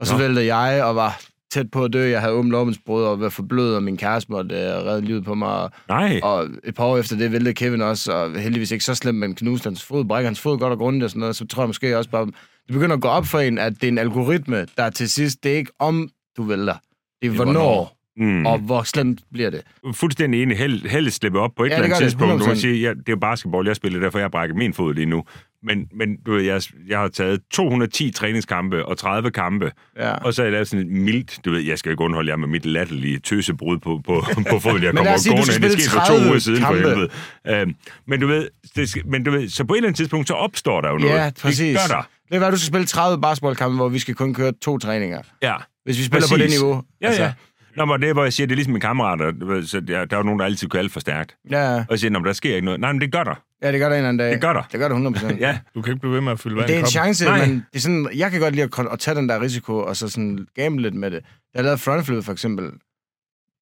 Og 0.00 0.06
så 0.06 0.12
Nå. 0.12 0.18
væltede 0.18 0.54
jeg 0.54 0.84
og 0.84 0.96
var 0.96 1.20
tæt 1.50 1.70
på 1.70 1.84
at 1.84 1.92
dø. 1.92 2.08
Jeg 2.10 2.20
havde 2.20 2.32
åbent 2.32 2.50
lovmensbrud 2.52 3.02
og 3.02 3.20
var 3.20 3.28
forblødt, 3.28 3.76
og 3.76 3.82
min 3.82 3.96
kæreste 3.96 4.32
måtte 4.32 4.54
uh, 4.54 4.60
redde 4.86 5.06
livet 5.06 5.24
på 5.24 5.34
mig. 5.34 5.48
Og, 5.48 5.70
Nej. 5.88 6.20
og 6.22 6.48
et 6.64 6.74
par 6.74 6.84
år 6.84 6.98
efter 6.98 7.16
det 7.16 7.32
væltede 7.32 7.54
Kevin 7.54 7.82
også, 7.82 8.12
og 8.12 8.40
heldigvis 8.40 8.70
ikke 8.70 8.84
så 8.84 8.94
slemt, 8.94 9.18
men 9.18 9.34
knuste 9.34 9.66
hans 9.66 9.82
fod, 9.84 10.04
brækker 10.04 10.28
hans 10.28 10.40
fod 10.40 10.58
godt 10.58 10.72
og 10.72 10.78
grundigt 10.78 11.04
og 11.04 11.10
sådan 11.10 11.20
noget. 11.20 11.36
Så 11.36 11.46
tror 11.46 11.62
jeg 11.62 11.68
måske 11.68 11.98
også 11.98 12.10
bare, 12.10 12.26
det 12.66 12.72
begynder 12.72 12.96
at 12.96 13.02
gå 13.02 13.08
op 13.08 13.26
for 13.26 13.38
en, 13.38 13.58
at 13.58 13.72
det 13.74 13.84
er 13.84 13.88
en 13.88 13.98
algoritme, 13.98 14.66
der 14.76 14.90
til 14.90 15.10
sidst, 15.10 15.44
det 15.44 15.52
er 15.52 15.56
ikke 15.56 15.72
om 15.78 16.10
du 16.36 16.42
vælter. 16.42 16.74
Det 17.22 17.26
er 17.28 17.30
er 17.30 17.34
hvornår, 17.36 17.52
hvornår. 17.52 17.96
Mm. 18.16 18.46
og 18.46 18.58
hvor 18.58 18.82
slemt 18.82 19.20
bliver 19.32 19.50
det. 19.50 19.62
fuldstændig 19.94 20.42
enig. 20.42 20.58
Held, 20.58 20.88
heldet 20.88 21.12
slippe 21.12 21.40
op 21.40 21.50
på 21.56 21.64
et 21.64 21.70
Ja, 21.70 21.74
eller 21.74 21.86
det 21.88 21.92
andet 21.94 21.98
gør 21.98 22.04
det, 22.06 22.10
tidspunkt. 22.12 22.40
Du 22.40 22.44
kan 22.44 22.54
100%. 22.56 22.60
sige, 22.60 22.80
ja, 22.80 22.90
det 22.90 22.98
er 22.98 23.02
jo 23.12 23.16
basketball, 23.16 23.66
jeg 23.66 23.76
spiller, 23.76 24.00
derfor 24.00 24.18
jeg 24.18 24.24
har 24.24 24.28
brækket 24.30 24.56
min 24.56 24.74
fod 24.74 24.94
lige 24.94 25.06
nu. 25.06 25.24
Men, 25.62 25.86
men 25.94 26.16
du 26.26 26.32
ved, 26.32 26.42
jeg, 26.42 26.62
jeg 26.88 26.98
har 26.98 27.08
taget 27.08 27.40
210 27.52 28.10
træningskampe 28.10 28.86
og 28.86 28.98
30 28.98 29.30
kampe, 29.30 29.72
Ja. 29.96 30.12
og 30.14 30.34
så 30.34 30.42
har 30.42 30.44
jeg 30.44 30.52
lavet 30.52 30.68
sådan 30.68 30.86
et 30.86 30.92
mildt, 30.92 31.38
du 31.44 31.50
ved, 31.50 31.60
jeg 31.60 31.78
skal 31.78 31.92
ikke 31.92 32.04
undholde 32.04 32.30
jer 32.30 32.36
med 32.36 32.48
mit 32.48 32.66
latterlige 32.66 33.18
tøsebrud 33.18 33.78
på, 33.78 34.00
på, 34.06 34.24
på 34.50 34.58
foden, 34.58 34.82
jeg 34.82 34.94
kommer 34.94 35.16
du 35.16 35.30
gående. 35.30 35.46
Det 35.68 35.72
skete 35.72 35.90
for 35.90 35.98
to 36.00 36.06
30 36.06 36.28
uger 36.30 36.38
siden, 36.38 36.60
for 36.60 36.66
kampe. 36.66 36.88
helvede. 36.88 37.08
Øhm, 37.48 37.74
men, 38.06 38.20
du 38.20 38.26
ved, 38.26 38.48
det 38.76 38.96
men 39.06 39.24
du 39.24 39.30
ved, 39.30 39.48
så 39.48 39.64
på 39.64 39.72
et 39.74 39.76
eller 39.78 39.88
andet 39.88 39.96
tidspunkt, 39.96 40.28
så 40.28 40.34
opstår 40.34 40.80
der 40.80 40.90
jo 40.90 40.98
noget. 40.98 41.14
Ja, 41.14 41.30
præcis. 41.42 41.58
Det 41.58 41.88
gør 41.90 41.96
der. 41.96 42.02
Det 42.28 42.36
er 42.36 42.40
være, 42.40 42.50
du 42.50 42.56
skal 42.56 42.66
spille 42.66 42.86
30 42.86 43.20
basketballkampe, 43.20 43.76
hvor 43.76 43.88
vi 43.88 43.98
skal 43.98 44.14
kun 44.14 44.34
køre 44.34 44.52
to 44.62 44.78
træninger. 44.78 45.22
Ja. 45.42 45.54
Hvis 45.84 45.98
vi 45.98 46.04
spiller 46.04 46.28
på 46.28 46.36
det 46.36 46.42
Præcis. 46.44 46.60
niveau. 46.60 46.82
Ja, 47.02 47.06
altså. 47.06 47.22
ja. 47.22 47.32
Nå, 47.76 47.84
men 47.84 48.00
det 48.00 48.08
er, 48.08 48.12
hvor 48.12 48.22
jeg 48.22 48.32
siger, 48.32 48.46
det 48.46 48.52
er 48.54 48.56
ligesom 48.56 48.72
med 48.72 48.80
kammerater. 48.80 49.62
Så 49.66 49.80
der, 49.80 50.04
der 50.04 50.16
er 50.16 50.20
jo 50.20 50.24
nogen, 50.24 50.38
der 50.40 50.46
altid 50.46 50.68
kører 50.68 50.82
alt 50.82 50.92
for 50.92 51.00
stærkt. 51.00 51.36
Ja, 51.50 51.74
Og 51.74 51.86
jeg 51.90 51.98
siger, 51.98 52.10
"Nå, 52.10 52.18
men 52.18 52.26
der 52.26 52.32
sker 52.32 52.54
ikke 52.54 52.64
noget. 52.64 52.80
Nej, 52.80 52.92
men 52.92 53.00
det 53.00 53.12
gør 53.12 53.24
der. 53.24 53.34
ja, 53.62 53.72
det 53.72 53.80
gør 53.80 53.88
der 53.88 53.94
en 53.96 53.98
eller 53.98 54.08
anden 54.08 54.18
dag. 54.18 54.32
Det 54.32 54.40
gør 54.40 54.52
der. 54.52 54.62
Det 54.72 54.80
gør 54.80 54.88
der 54.88 54.94
100%. 54.94 55.40
Ja, 55.40 55.58
Du 55.74 55.82
kan 55.82 55.92
ikke 55.92 56.00
blive 56.00 56.14
ved 56.14 56.20
med 56.20 56.32
at 56.32 56.40
fylde 56.40 56.56
vand 56.56 56.66
Det 56.68 56.76
er 56.76 56.80
en 56.80 56.86
chance, 56.86 57.24
Nej. 57.24 57.46
men 57.46 57.54
det 57.56 57.76
er 57.76 57.80
sådan, 57.80 58.08
jeg 58.14 58.30
kan 58.30 58.40
godt 58.40 58.54
lide 58.54 58.64
at, 58.78 58.86
at 58.92 58.98
tage 58.98 59.14
den 59.14 59.28
der 59.28 59.40
risiko, 59.40 59.78
og 59.78 59.96
så 59.96 60.08
sådan 60.08 60.46
gamble 60.54 60.82
lidt 60.82 60.94
med 60.94 61.10
det. 61.10 61.20
Da 61.22 61.28
jeg 61.54 61.62
lavede 61.64 61.78
frontflip 61.78 62.24
for 62.24 62.32
eksempel, 62.32 62.70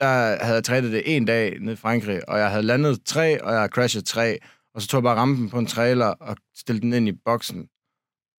der 0.01 0.07
havde 0.44 0.55
jeg 0.55 0.64
trænet 0.64 0.92
det 0.92 1.03
en 1.16 1.25
dag 1.25 1.57
nede 1.61 1.73
i 1.73 1.77
Frankrig, 1.77 2.29
og 2.29 2.38
jeg 2.38 2.51
havde 2.51 2.62
landet 2.62 2.99
tre, 3.07 3.42
og 3.42 3.51
jeg 3.53 3.59
havde 3.61 3.71
crashet 3.73 4.05
tre, 4.05 4.38
og 4.75 4.83
så 4.83 4.88
tog 4.88 4.99
jeg 4.99 5.03
bare 5.03 5.16
rampen 5.16 5.51
på 5.51 5.59
en 5.59 5.66
trailer 5.66 6.07
og 6.07 6.37
stillede 6.57 6.83
den 6.87 6.92
ind 6.92 7.09
i 7.09 7.12
boksen. 7.25 7.66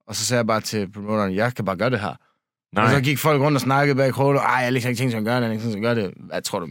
Og 0.08 0.16
så 0.16 0.26
sagde 0.26 0.38
jeg 0.40 0.48
bare 0.48 0.62
til 0.62 0.92
promoteren, 0.92 1.36
jeg 1.36 1.54
kan 1.56 1.66
bare 1.66 1.78
gøre 1.78 1.90
det 1.90 2.00
her. 2.00 2.14
Nej. 2.76 2.86
Og 2.86 2.92
så 2.92 3.02
gik 3.02 3.18
folk 3.18 3.42
rundt 3.42 3.56
og 3.58 3.62
snakkede 3.62 3.96
bag 3.96 4.14
krogen, 4.14 4.38
ej, 4.38 4.44
jeg 4.46 4.66
har 4.66 4.72
ikke 4.76 4.96
tænkt 4.96 5.12
sig 5.12 5.18
at 5.18 5.26
gøre 5.26 5.36
det, 5.36 5.42
jeg 5.42 5.60
har 5.62 5.70
ikke 5.70 5.82
gøre 5.82 5.96
det. 5.96 6.12
Hvad 6.30 6.42
tror 6.42 6.60
du? 6.60 6.68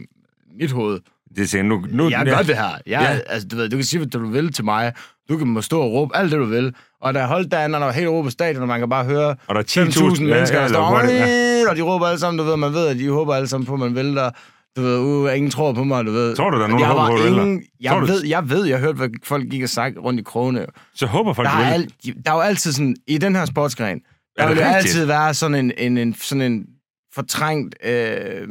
Mit 0.59 0.71
hoved. 0.71 0.99
Det 1.35 1.49
siger, 1.49 1.63
nu, 1.63 1.85
nu, 1.89 2.09
Jeg 2.09 2.25
gør 2.25 2.37
det 2.37 2.55
her. 2.55 2.63
Jeg, 2.63 2.81
Ja. 2.87 3.01
ja. 3.01 3.19
altså, 3.27 3.47
du, 3.47 3.55
ved, 3.55 3.69
du 3.69 3.75
kan 3.77 3.83
sige, 3.83 3.99
hvad 3.99 4.07
du 4.07 4.27
vil 4.27 4.53
til 4.53 4.65
mig. 4.65 4.93
Du 5.29 5.37
kan 5.37 5.47
må 5.47 5.61
stå 5.61 5.81
og 5.81 5.91
råbe 5.93 6.15
alt 6.15 6.31
det, 6.31 6.39
du 6.39 6.45
vil. 6.45 6.73
Og 7.01 7.13
der 7.13 7.19
er 7.21 7.27
holdt 7.27 7.51
derinde, 7.51 7.75
og 7.77 7.81
der 7.81 7.87
er 7.87 7.91
helt 7.91 8.07
på 8.07 8.29
stadion, 8.29 8.61
og 8.61 8.67
man 8.67 8.79
kan 8.79 8.89
bare 8.89 9.05
høre 9.05 9.35
Og 9.47 9.55
der 9.55 9.61
er 9.61 9.85
5.000 9.85 10.15
10.000 10.15 10.23
mennesker, 10.23 10.57
der 10.57 10.65
eller 10.65 10.77
står, 10.77 11.01
ja. 11.09 11.69
og 11.69 11.75
de 11.75 11.81
råber 11.81 12.05
alle 12.07 12.19
sammen, 12.19 12.37
du 12.39 12.43
ved, 12.43 12.57
man 12.57 12.73
ved, 12.73 12.87
at 12.87 12.97
de 12.99 13.09
håber 13.09 13.33
alle 13.35 13.47
sammen 13.47 13.65
på, 13.65 13.73
at 13.73 13.79
man 13.79 13.95
vælter. 13.95 14.29
Du 14.77 14.81
ved, 14.81 14.99
uh, 14.99 15.35
ingen 15.37 15.51
tror 15.51 15.73
på 15.73 15.83
mig, 15.83 16.05
du 16.05 16.11
ved. 16.11 16.35
Tror 16.35 16.49
du, 16.49 16.57
der 16.57 16.63
er 16.63 16.67
nogen, 16.67 16.83
der 16.83 16.89
håber 16.89 17.17
på, 17.17 17.25
ingen, 17.25 17.57
Tror 17.59 17.65
jeg 17.81 18.01
du- 18.01 18.05
ved, 18.05 18.25
jeg 18.25 18.49
ved, 18.49 18.65
jeg 18.65 18.79
hørte, 18.79 18.97
hvad 18.97 19.09
folk 19.23 19.49
gik 19.49 19.63
og 19.63 19.69
sagt 19.69 19.97
rundt 19.97 20.19
i 20.19 20.23
krogene. 20.23 20.65
Så 20.95 21.05
håber 21.05 21.33
folk, 21.33 21.47
Der 21.47 21.53
er, 21.55 21.57
vil. 21.65 21.73
alt, 21.73 22.25
der 22.25 22.31
er 22.31 22.35
jo 22.35 22.41
altid 22.41 22.71
sådan, 22.71 22.95
i 23.07 23.17
den 23.17 23.35
her 23.35 23.45
sportsgren, 23.45 24.01
Er 24.39 24.47
det 24.47 24.55
vil 24.55 24.63
jo 24.63 24.69
rigtigt? 24.69 24.85
altid 24.85 25.05
være 25.05 25.33
sådan 25.33 25.55
en, 25.55 25.71
en, 25.77 25.97
en, 25.97 26.13
sådan 26.13 26.41
en 26.41 26.65
fortrængt 27.13 27.75
øh, 27.83 28.47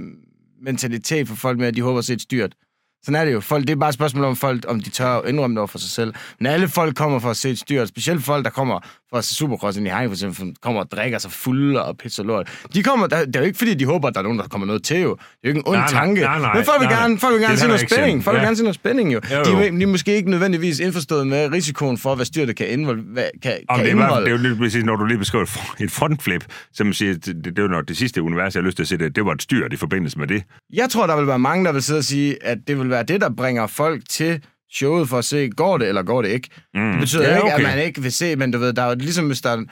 mentalitet 0.62 1.28
for 1.28 1.34
folk 1.34 1.58
med, 1.58 1.66
at 1.66 1.74
de 1.74 1.82
håber 1.82 1.98
at 1.98 2.04
se 2.04 2.12
et 2.12 2.20
styrt. 2.20 2.54
Sådan 3.04 3.20
er 3.20 3.24
det 3.24 3.32
jo. 3.32 3.40
Folk, 3.40 3.62
det 3.66 3.70
er 3.70 3.76
bare 3.76 3.88
et 3.88 3.94
spørgsmål 3.94 4.24
om 4.24 4.36
folk, 4.36 4.64
om 4.68 4.80
de 4.80 4.90
tør 4.90 5.06
at 5.08 5.28
indrømme 5.28 5.54
det 5.54 5.58
over 5.58 5.66
for 5.66 5.78
sig 5.78 5.90
selv. 5.90 6.14
Men 6.40 6.46
alle 6.46 6.68
folk 6.68 6.94
kommer 6.96 7.18
for 7.18 7.30
at 7.30 7.36
se 7.36 7.50
et 7.50 7.58
styrt. 7.58 7.88
Specielt 7.88 8.24
folk, 8.24 8.44
der 8.44 8.50
kommer 8.50 8.80
for 9.10 9.16
at 9.16 9.24
se 9.24 9.34
Supercross 9.34 9.76
ind 9.78 9.86
i 9.86 9.90
Hegn, 9.90 10.08
for 10.08 10.14
eksempel, 10.14 10.54
kommer 10.62 10.80
og 10.80 10.90
drikker 10.90 11.18
sig 11.18 11.30
fulde 11.32 11.84
og 11.84 11.96
pisser 11.98 12.22
lort. 12.22 12.58
De 12.74 12.82
kommer, 12.82 13.06
der, 13.06 13.24
det 13.24 13.36
er 13.36 13.40
jo 13.40 13.46
ikke 13.46 13.58
fordi, 13.58 13.74
de 13.74 13.84
håber, 13.84 14.08
at 14.08 14.14
der 14.14 14.20
er 14.20 14.22
nogen, 14.22 14.38
der 14.38 14.44
kommer 14.48 14.66
noget 14.66 14.82
til 14.82 15.00
jo. 15.00 15.10
Det 15.10 15.20
er 15.20 15.24
jo 15.44 15.48
ikke 15.48 15.58
en 15.58 15.68
ond 15.68 15.76
Nej, 15.76 15.88
tanke. 15.88 16.20
nej, 16.20 16.38
nej, 16.40 16.54
Men 16.54 16.64
folk 16.64 16.80
vil 16.80 16.88
nej, 16.88 17.00
gerne, 17.00 17.18
folk 17.18 17.32
vil 17.32 17.40
gerne 17.40 17.54
er 17.54 17.58
se 17.58 17.66
noget 17.66 17.90
spænding. 17.90 18.24
Folk 18.24 18.34
vil 18.34 18.38
Ja. 18.40 18.44
gerne 18.44 18.56
se 18.56 18.62
noget 18.62 18.74
spænding 18.74 19.12
jo. 19.14 19.20
Jo, 19.32 19.42
De, 19.44 19.50
jo. 19.50 19.58
er, 19.58 19.70
de 19.70 19.82
er 19.82 19.86
måske 19.86 20.16
ikke 20.16 20.30
nødvendigvis 20.30 20.78
indforstået 20.80 21.26
med 21.26 21.52
risikoen 21.52 21.98
for, 21.98 22.14
hvad 22.14 22.26
styrtet 22.26 22.56
kan, 22.56 22.68
indvolde, 22.68 23.02
hvad, 23.02 23.24
kan, 23.42 23.52
kan 23.52 23.52
det, 23.52 23.68
er 23.70 23.76
bare, 23.76 23.88
indeholde. 23.90 24.24
det 24.26 24.32
er 24.32 24.36
jo 24.36 24.42
lige 24.42 24.56
præcis, 24.56 24.84
når 24.84 24.96
du 24.96 25.04
lige 25.04 25.18
beskriver 25.18 25.44
et 25.44 25.48
fr- 25.50 25.84
et 25.84 25.90
frontflip, 25.90 26.44
som 26.72 26.86
man 26.86 26.94
siger, 26.94 27.12
det, 27.14 27.26
det, 27.26 27.44
det 27.44 27.58
er 27.58 27.62
jo 27.62 27.68
nok 27.68 27.88
det 27.88 27.96
sidste 27.96 28.22
univers, 28.22 28.54
jeg 28.54 28.62
har 28.62 28.66
lyst 28.66 28.76
til 28.76 28.82
at 28.84 28.88
se, 28.88 28.96
det, 28.98 29.16
det 29.16 29.24
var 29.24 29.32
et 29.32 29.42
styrt 29.42 29.72
i 29.72 29.76
forbindelse 29.76 30.18
med 30.18 30.26
det. 30.26 30.42
Jeg 30.72 30.90
tror, 30.90 31.06
der 31.06 31.16
vil 31.16 31.26
være 31.26 31.38
mange, 31.38 31.64
der 31.64 31.72
vil 31.72 31.82
sidde 31.82 31.98
og 31.98 32.04
sige, 32.04 32.44
at 32.46 32.58
det 32.68 32.78
vil 32.78 32.87
være 32.90 33.02
det, 33.02 33.20
der 33.20 33.30
bringer 33.30 33.66
folk 33.66 34.02
til 34.08 34.42
showet 34.72 35.08
for 35.08 35.18
at 35.18 35.24
se, 35.24 35.50
går 35.50 35.78
det 35.78 35.88
eller 35.88 36.02
går 36.02 36.22
det 36.22 36.28
ikke. 36.28 36.48
Mm. 36.74 36.90
Det 36.90 37.00
betyder 37.00 37.22
Ja, 37.28 37.34
ikke, 37.36 37.42
okay. 37.54 37.54
at 37.56 37.62
man 37.76 37.78
ikke 37.86 38.02
vil 38.02 38.12
se, 38.12 38.36
men 38.36 38.50
du 38.50 38.58
ved, 38.58 38.72
der 38.72 38.82
er 38.82 38.88
jo 38.88 38.94
ligesom, 38.94 39.26
hvis 39.26 39.40
der 39.40 39.50
er, 39.50 39.64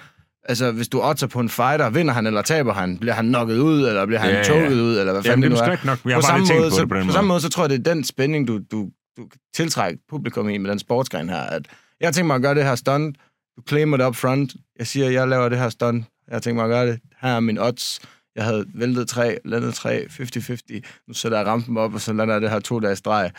altså, 0.44 0.72
hvis 0.72 0.88
du 0.88 1.00
otter 1.02 1.26
på 1.26 1.40
en 1.40 1.48
fighter, 1.48 1.90
vinder 1.90 2.14
han 2.14 2.26
eller 2.26 2.42
taber 2.42 2.72
han? 2.72 2.98
Bliver 2.98 3.14
han 3.14 3.26
knocket 3.29 3.59
ud, 3.59 3.88
eller 3.88 4.07
bliver 4.07 4.20
han 4.20 4.31
Ja, 4.31 4.35
ja, 4.37 4.40
ja. 4.40 4.48
toget 4.48 4.81
ud, 4.81 4.98
eller 4.98 5.12
hvad 5.12 5.22
Jamen, 5.22 5.24
fanden 5.24 5.42
det 5.42 5.61
er 5.61 5.64
det 5.70 5.85
nu 5.85 5.90
er? 5.90 5.94
nok. 5.94 5.98
Jeg 6.05 6.14
har 6.14 6.20
på 6.20 6.26
samme 6.26 6.46
måde, 6.61 6.70
på 6.70 6.76
så, 6.76 6.81
det 6.81 6.88
på 6.88 6.94
den 6.96 7.07
på 7.07 7.12
samme 7.12 7.29
måde, 7.29 7.40
så 7.40 7.48
tror 7.48 7.62
jeg, 7.62 7.70
det 7.70 7.87
er 7.88 7.94
den 7.94 8.05
spænding, 8.05 8.48
du, 8.48 8.59
du, 8.59 8.88
du 9.16 9.26
kan 9.29 9.40
tiltrække 9.55 9.98
publikum 10.11 10.48
i 10.48 10.59
med 10.59 10.70
den 10.70 10.79
sportsgren 10.79 11.29
her. 11.29 11.40
At 11.40 11.62
jeg 12.00 12.14
tænkt 12.14 12.26
mig 12.26 12.35
at 12.37 12.42
gøre 12.42 12.55
det 12.55 12.64
her 12.64 12.74
stunt. 12.74 13.16
Du 13.57 13.62
claimer 13.68 13.96
det 13.96 14.07
up 14.07 14.16
front. 14.16 14.52
Jeg 14.79 14.87
siger, 14.87 15.11
jeg 15.11 15.29
laver 15.29 15.48
det 15.48 15.59
her 15.59 15.68
stunt. 15.68 16.05
Jeg 16.31 16.42
tænkt 16.42 16.57
mig 16.57 16.64
at 16.64 16.68
gøre 16.70 16.87
det. 16.87 16.98
Her 17.22 17.29
er 17.31 17.40
min 17.40 17.59
odds. 17.59 18.00
Jeg 18.37 18.44
havde 18.44 18.66
væltet 18.75 19.09
tre, 19.09 19.38
landet 19.44 19.75
tre, 19.75 20.07
50-50. 20.11 20.81
Nu 21.09 21.14
sætter 21.14 21.38
jeg 21.38 21.46
rampen 21.46 21.77
op, 21.77 21.94
og 21.94 22.01
så 22.01 22.12
lander 22.12 22.35
jeg 22.35 22.42
det 22.42 22.51
her 22.51 22.61
to 22.61 22.81
dages 22.81 22.99
streg. 22.99 23.31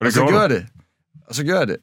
Og 0.00 0.06
Og 0.06 0.12
så 0.12 0.26
gjorde 0.28 0.54
det. 0.54 0.66
Og 1.26 1.34
så 1.34 1.44
jeg 1.44 1.68
det. 1.68 1.76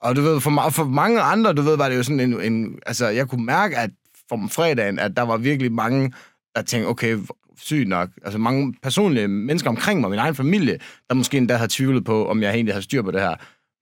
Og 0.00 0.16
du 0.16 0.20
ved, 0.20 0.40
for, 0.40 0.70
for 0.70 0.84
mange 0.84 1.20
andre, 1.20 1.52
du 1.52 1.62
ved, 1.62 1.76
var 1.76 1.88
det 1.88 1.96
jo 1.96 2.02
sådan 2.02 2.20
en, 2.20 2.40
en... 2.40 2.78
Altså, 2.86 3.08
jeg 3.08 3.28
kunne 3.28 3.44
mærke, 3.44 3.76
at 3.76 3.90
om 4.30 4.48
fredagen, 4.50 4.98
at 4.98 5.16
der 5.16 5.22
var 5.22 5.36
virkelig 5.36 5.72
mange, 5.72 6.12
der 6.54 6.62
tænkte, 6.62 6.88
okay, 6.88 7.18
sygt 7.58 7.88
nok. 7.88 8.08
Altså 8.22 8.38
mange 8.38 8.74
personlige 8.82 9.28
mennesker 9.28 9.70
omkring 9.70 10.00
mig, 10.00 10.10
min 10.10 10.18
egen 10.18 10.34
familie, 10.34 10.78
der 11.08 11.14
måske 11.14 11.36
endda 11.36 11.56
har 11.56 11.66
tvivlet 11.70 12.04
på, 12.04 12.28
om 12.28 12.42
jeg 12.42 12.54
egentlig 12.54 12.74
har 12.74 12.80
styr 12.80 13.02
på 13.02 13.10
det 13.10 13.20
her. 13.20 13.34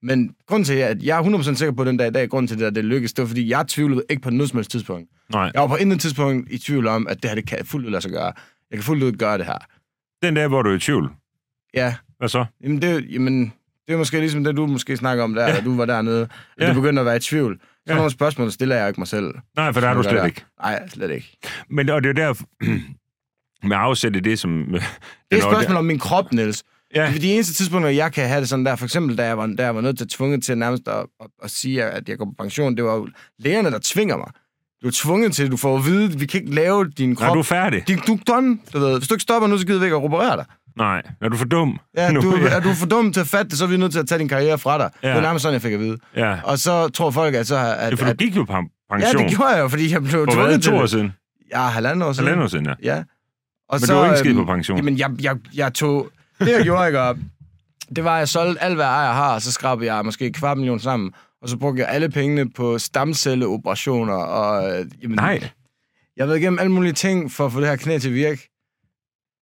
Men 0.05 0.35
grunden 0.47 0.63
til, 0.65 0.73
at 0.73 1.03
jeg 1.03 1.19
er 1.19 1.23
100% 1.23 1.55
sikker 1.55 1.71
på 1.71 1.83
den 1.83 1.97
dag 1.97 2.07
i 2.07 2.11
dag, 2.11 2.29
grunden 2.29 2.57
til, 2.57 2.63
at 2.65 2.75
det 2.75 2.85
lykkedes, 2.85 3.13
det 3.13 3.21
var, 3.21 3.27
fordi 3.27 3.49
jeg 3.49 3.65
tvivlede 3.67 4.03
ikke 4.09 4.21
på 4.21 4.29
noget 4.29 4.49
som 4.49 4.57
helst 4.57 4.71
tidspunkt. 4.71 5.09
Nej. 5.31 5.51
Jeg 5.53 5.61
var 5.61 5.67
på 5.67 5.75
intet 5.75 5.99
tidspunkt 6.01 6.51
i 6.51 6.57
tvivl 6.57 6.87
om, 6.87 7.07
at 7.07 7.23
det 7.23 7.29
her, 7.29 7.35
det 7.35 7.47
kan 7.47 7.65
fuldt 7.65 7.85
ud 7.85 7.91
lade 7.91 8.01
sig 8.01 8.11
gøre. 8.11 8.33
Jeg 8.71 8.77
kan 8.77 8.83
fuldt 8.83 9.03
ud 9.03 9.11
gøre 9.11 9.37
det 9.37 9.45
her. 9.45 9.57
Den 10.23 10.33
dag, 10.33 10.47
hvor 10.47 10.61
du 10.61 10.69
er 10.69 10.75
i 10.75 10.79
tvivl, 10.79 11.09
Ja, 11.73 11.95
hvad 12.17 12.29
så? 12.29 12.45
Jamen, 12.63 12.81
det, 12.81 13.05
jamen, 13.11 13.53
det 13.87 13.93
er 13.93 13.97
måske 13.97 14.19
ligesom 14.19 14.43
det, 14.43 14.55
du 14.57 14.67
måske 14.67 14.97
snakker 14.97 15.23
om 15.23 15.33
der, 15.33 15.47
ja. 15.47 15.55
da 15.55 15.61
du 15.61 15.75
var 15.77 15.85
dernede. 15.85 16.27
Ja. 16.59 16.69
du 16.69 16.73
begynder 16.73 17.01
at 17.01 17.05
være 17.05 17.15
i 17.15 17.19
tvivl. 17.19 17.59
Så 17.61 17.67
Ja. 17.87 17.95
nogle 17.95 18.11
spørgsmål 18.11 18.51
stiller 18.51 18.75
jeg 18.75 18.87
ikke 18.87 18.99
mig 18.99 19.07
selv. 19.07 19.33
Nej, 19.55 19.73
for 19.73 19.81
der 19.81 19.87
er 19.89 19.93
du 19.93 20.03
slet 20.03 20.15
der. 20.15 20.25
ikke. 20.25 20.45
Nej, 20.61 20.87
slet 20.89 21.11
ikke. 21.11 21.37
Men 21.69 21.89
og 21.89 22.03
det 22.03 22.19
er 22.19 22.27
jo 22.27 22.33
der, 22.33 22.43
med 23.67 23.77
afsæt 23.77 24.15
i 24.15 24.19
det, 24.19 24.39
som... 24.39 24.65
Det 24.71 24.81
er 25.31 25.35
et 25.37 25.43
spørgsmål 25.43 25.77
om 25.77 25.85
min 25.85 25.99
krop, 25.99 26.31
Niels. 26.31 26.63
Ja. 26.95 27.03
Ja. 27.11 27.17
De 27.17 27.33
eneste 27.33 27.53
tidspunkter, 27.53 27.89
jeg 27.89 28.11
kan 28.11 28.27
have 28.27 28.41
det 28.41 28.49
sådan 28.49 28.65
der, 28.65 28.75
for 28.75 28.85
eksempel 28.85 29.17
da 29.17 29.25
jeg 29.25 29.37
var, 29.37 29.47
da 29.57 29.63
jeg 29.63 29.75
var 29.75 29.81
nødt 29.81 29.97
til 29.97 30.07
tvunget 30.07 30.43
til 30.43 30.57
nærmest 30.57 30.87
at, 30.87 31.05
at, 31.21 31.27
at 31.43 31.51
sige, 31.51 31.83
at 31.83 32.09
jeg 32.09 32.17
går 32.17 32.25
på 32.25 32.33
pension, 32.39 32.75
det 32.75 32.83
var 32.83 32.95
jo 32.95 33.07
lægerne, 33.39 33.71
der 33.71 33.79
tvinger 33.83 34.17
mig. 34.17 34.27
Du 34.83 34.87
er 34.87 34.91
tvunget 34.95 35.33
til, 35.33 35.51
du 35.51 35.57
får 35.57 35.77
at 35.77 35.85
vide, 35.85 36.05
at 36.05 36.19
vi 36.19 36.25
kan 36.25 36.41
ikke 36.41 36.55
lave 36.55 36.89
din 36.89 37.15
krop. 37.15 37.25
Nej, 37.25 37.33
du 37.33 37.39
er 37.39 37.43
færdig. 37.43 37.87
Din, 37.87 37.97
du 38.07 38.13
er 38.13 38.17
done, 38.27 38.57
du 38.73 38.79
ved. 38.79 38.97
Hvis 38.97 39.07
du 39.07 39.13
ikke 39.13 39.21
stopper 39.21 39.47
nu, 39.47 39.57
så 39.57 39.65
gider 39.65 39.79
vi 39.79 39.85
ikke 39.85 39.95
at 39.95 40.03
operere 40.03 40.37
dig. 40.37 40.45
Nej, 40.77 41.01
er 41.21 41.29
du 41.29 41.37
for 41.37 41.45
dum? 41.45 41.79
Ja, 41.97 42.11
Nu, 42.11 42.21
du, 42.21 42.31
er 42.31 42.59
du 42.59 42.73
for 42.73 42.85
dum 42.85 43.13
til 43.13 43.21
at 43.21 43.27
fatte 43.27 43.49
det, 43.49 43.57
så 43.57 43.63
er 43.63 43.67
vi 43.69 43.77
nødt 43.77 43.91
til 43.91 43.99
at 43.99 44.07
tage 44.07 44.19
din 44.19 44.27
karriere 44.27 44.57
fra 44.57 44.77
dig. 44.77 44.89
Ja. 45.03 45.07
Ja. 45.07 45.13
Det 45.13 45.17
er 45.17 45.21
nærmest 45.27 45.43
sådan, 45.43 45.53
jeg 45.53 45.61
fik 45.61 45.73
at 45.73 45.79
vide. 45.79 45.97
Ja. 46.15 46.37
Og 46.43 46.59
så 46.59 46.87
tror 46.87 47.11
folk, 47.11 47.35
at 47.35 47.47
så... 47.47 47.55
At, 47.55 47.91
ja, 47.91 47.95
for 47.95 48.05
du 48.05 48.11
at, 48.11 48.17
gik 48.17 48.35
jo 48.35 48.43
på 48.43 48.53
ja, 48.53 48.61
pension. 48.91 49.23
det 49.23 49.35
gjorde 49.37 49.51
jeg 49.51 49.59
jo, 49.61 49.67
fordi 49.67 49.91
jeg 49.91 50.01
blev 50.01 50.11
For 50.11 50.23
hvad, 50.25 50.33
tvunget 50.33 50.63
til 50.63 50.71
to 50.71 50.77
år 50.77 50.81
det. 50.81 50.89
siden? 50.89 51.13
Ja, 51.51 51.61
halvanden 51.61 52.01
år 52.01 52.11
siden. 52.13 52.25
Halvanden 52.25 52.43
år 52.43 52.47
siden, 52.47 52.65
ja. 52.65 52.73
Ja. 52.95 53.03
Og 53.69 53.79
Men 53.81 53.89
du 53.89 53.95
var 53.95 54.05
ikke 54.05 54.17
skide 54.19 54.33
øhm, 54.35 54.45
på 54.45 54.51
pension. 54.53 54.77
Jamen, 54.77 54.97
jeg, 54.97 55.09
jeg, 55.21 55.37
jeg 55.55 55.73
tog... 55.73 56.09
Det, 56.39 56.51
jeg 56.51 56.63
gjorde, 56.63 56.87
ikke, 56.87 57.21
det 57.95 58.03
var, 58.03 58.13
at 58.15 58.19
jeg 58.19 58.29
solgte 58.29 58.63
alt, 58.63 58.75
hvad 58.75 58.85
jeg 58.85 58.93
har, 58.93 59.33
og 59.33 59.41
så 59.41 59.51
skrabede 59.51 59.93
jeg 59.93 60.05
måske 60.05 60.31
kvart 60.31 60.57
million 60.57 60.79
sammen, 60.79 61.11
og 61.41 61.49
så 61.49 61.57
brugte 61.57 61.81
jeg 61.81 61.89
alle 61.89 62.09
pengene 62.09 62.49
på 62.49 62.77
stamcelleoperationer, 62.77 64.13
og... 64.13 64.79
øh, 64.79 64.85
Jamen, 65.01 65.15
Nej. 65.15 65.49
Jeg 66.17 66.27
været 66.27 66.39
igennem 66.39 66.59
alle 66.59 66.71
mulige 66.71 66.93
ting 66.93 67.31
for 67.31 67.45
at 67.45 67.51
få 67.51 67.59
det 67.59 67.67
her 67.67 67.75
knæ 67.75 67.97
til 67.97 68.13
virke. 68.13 68.49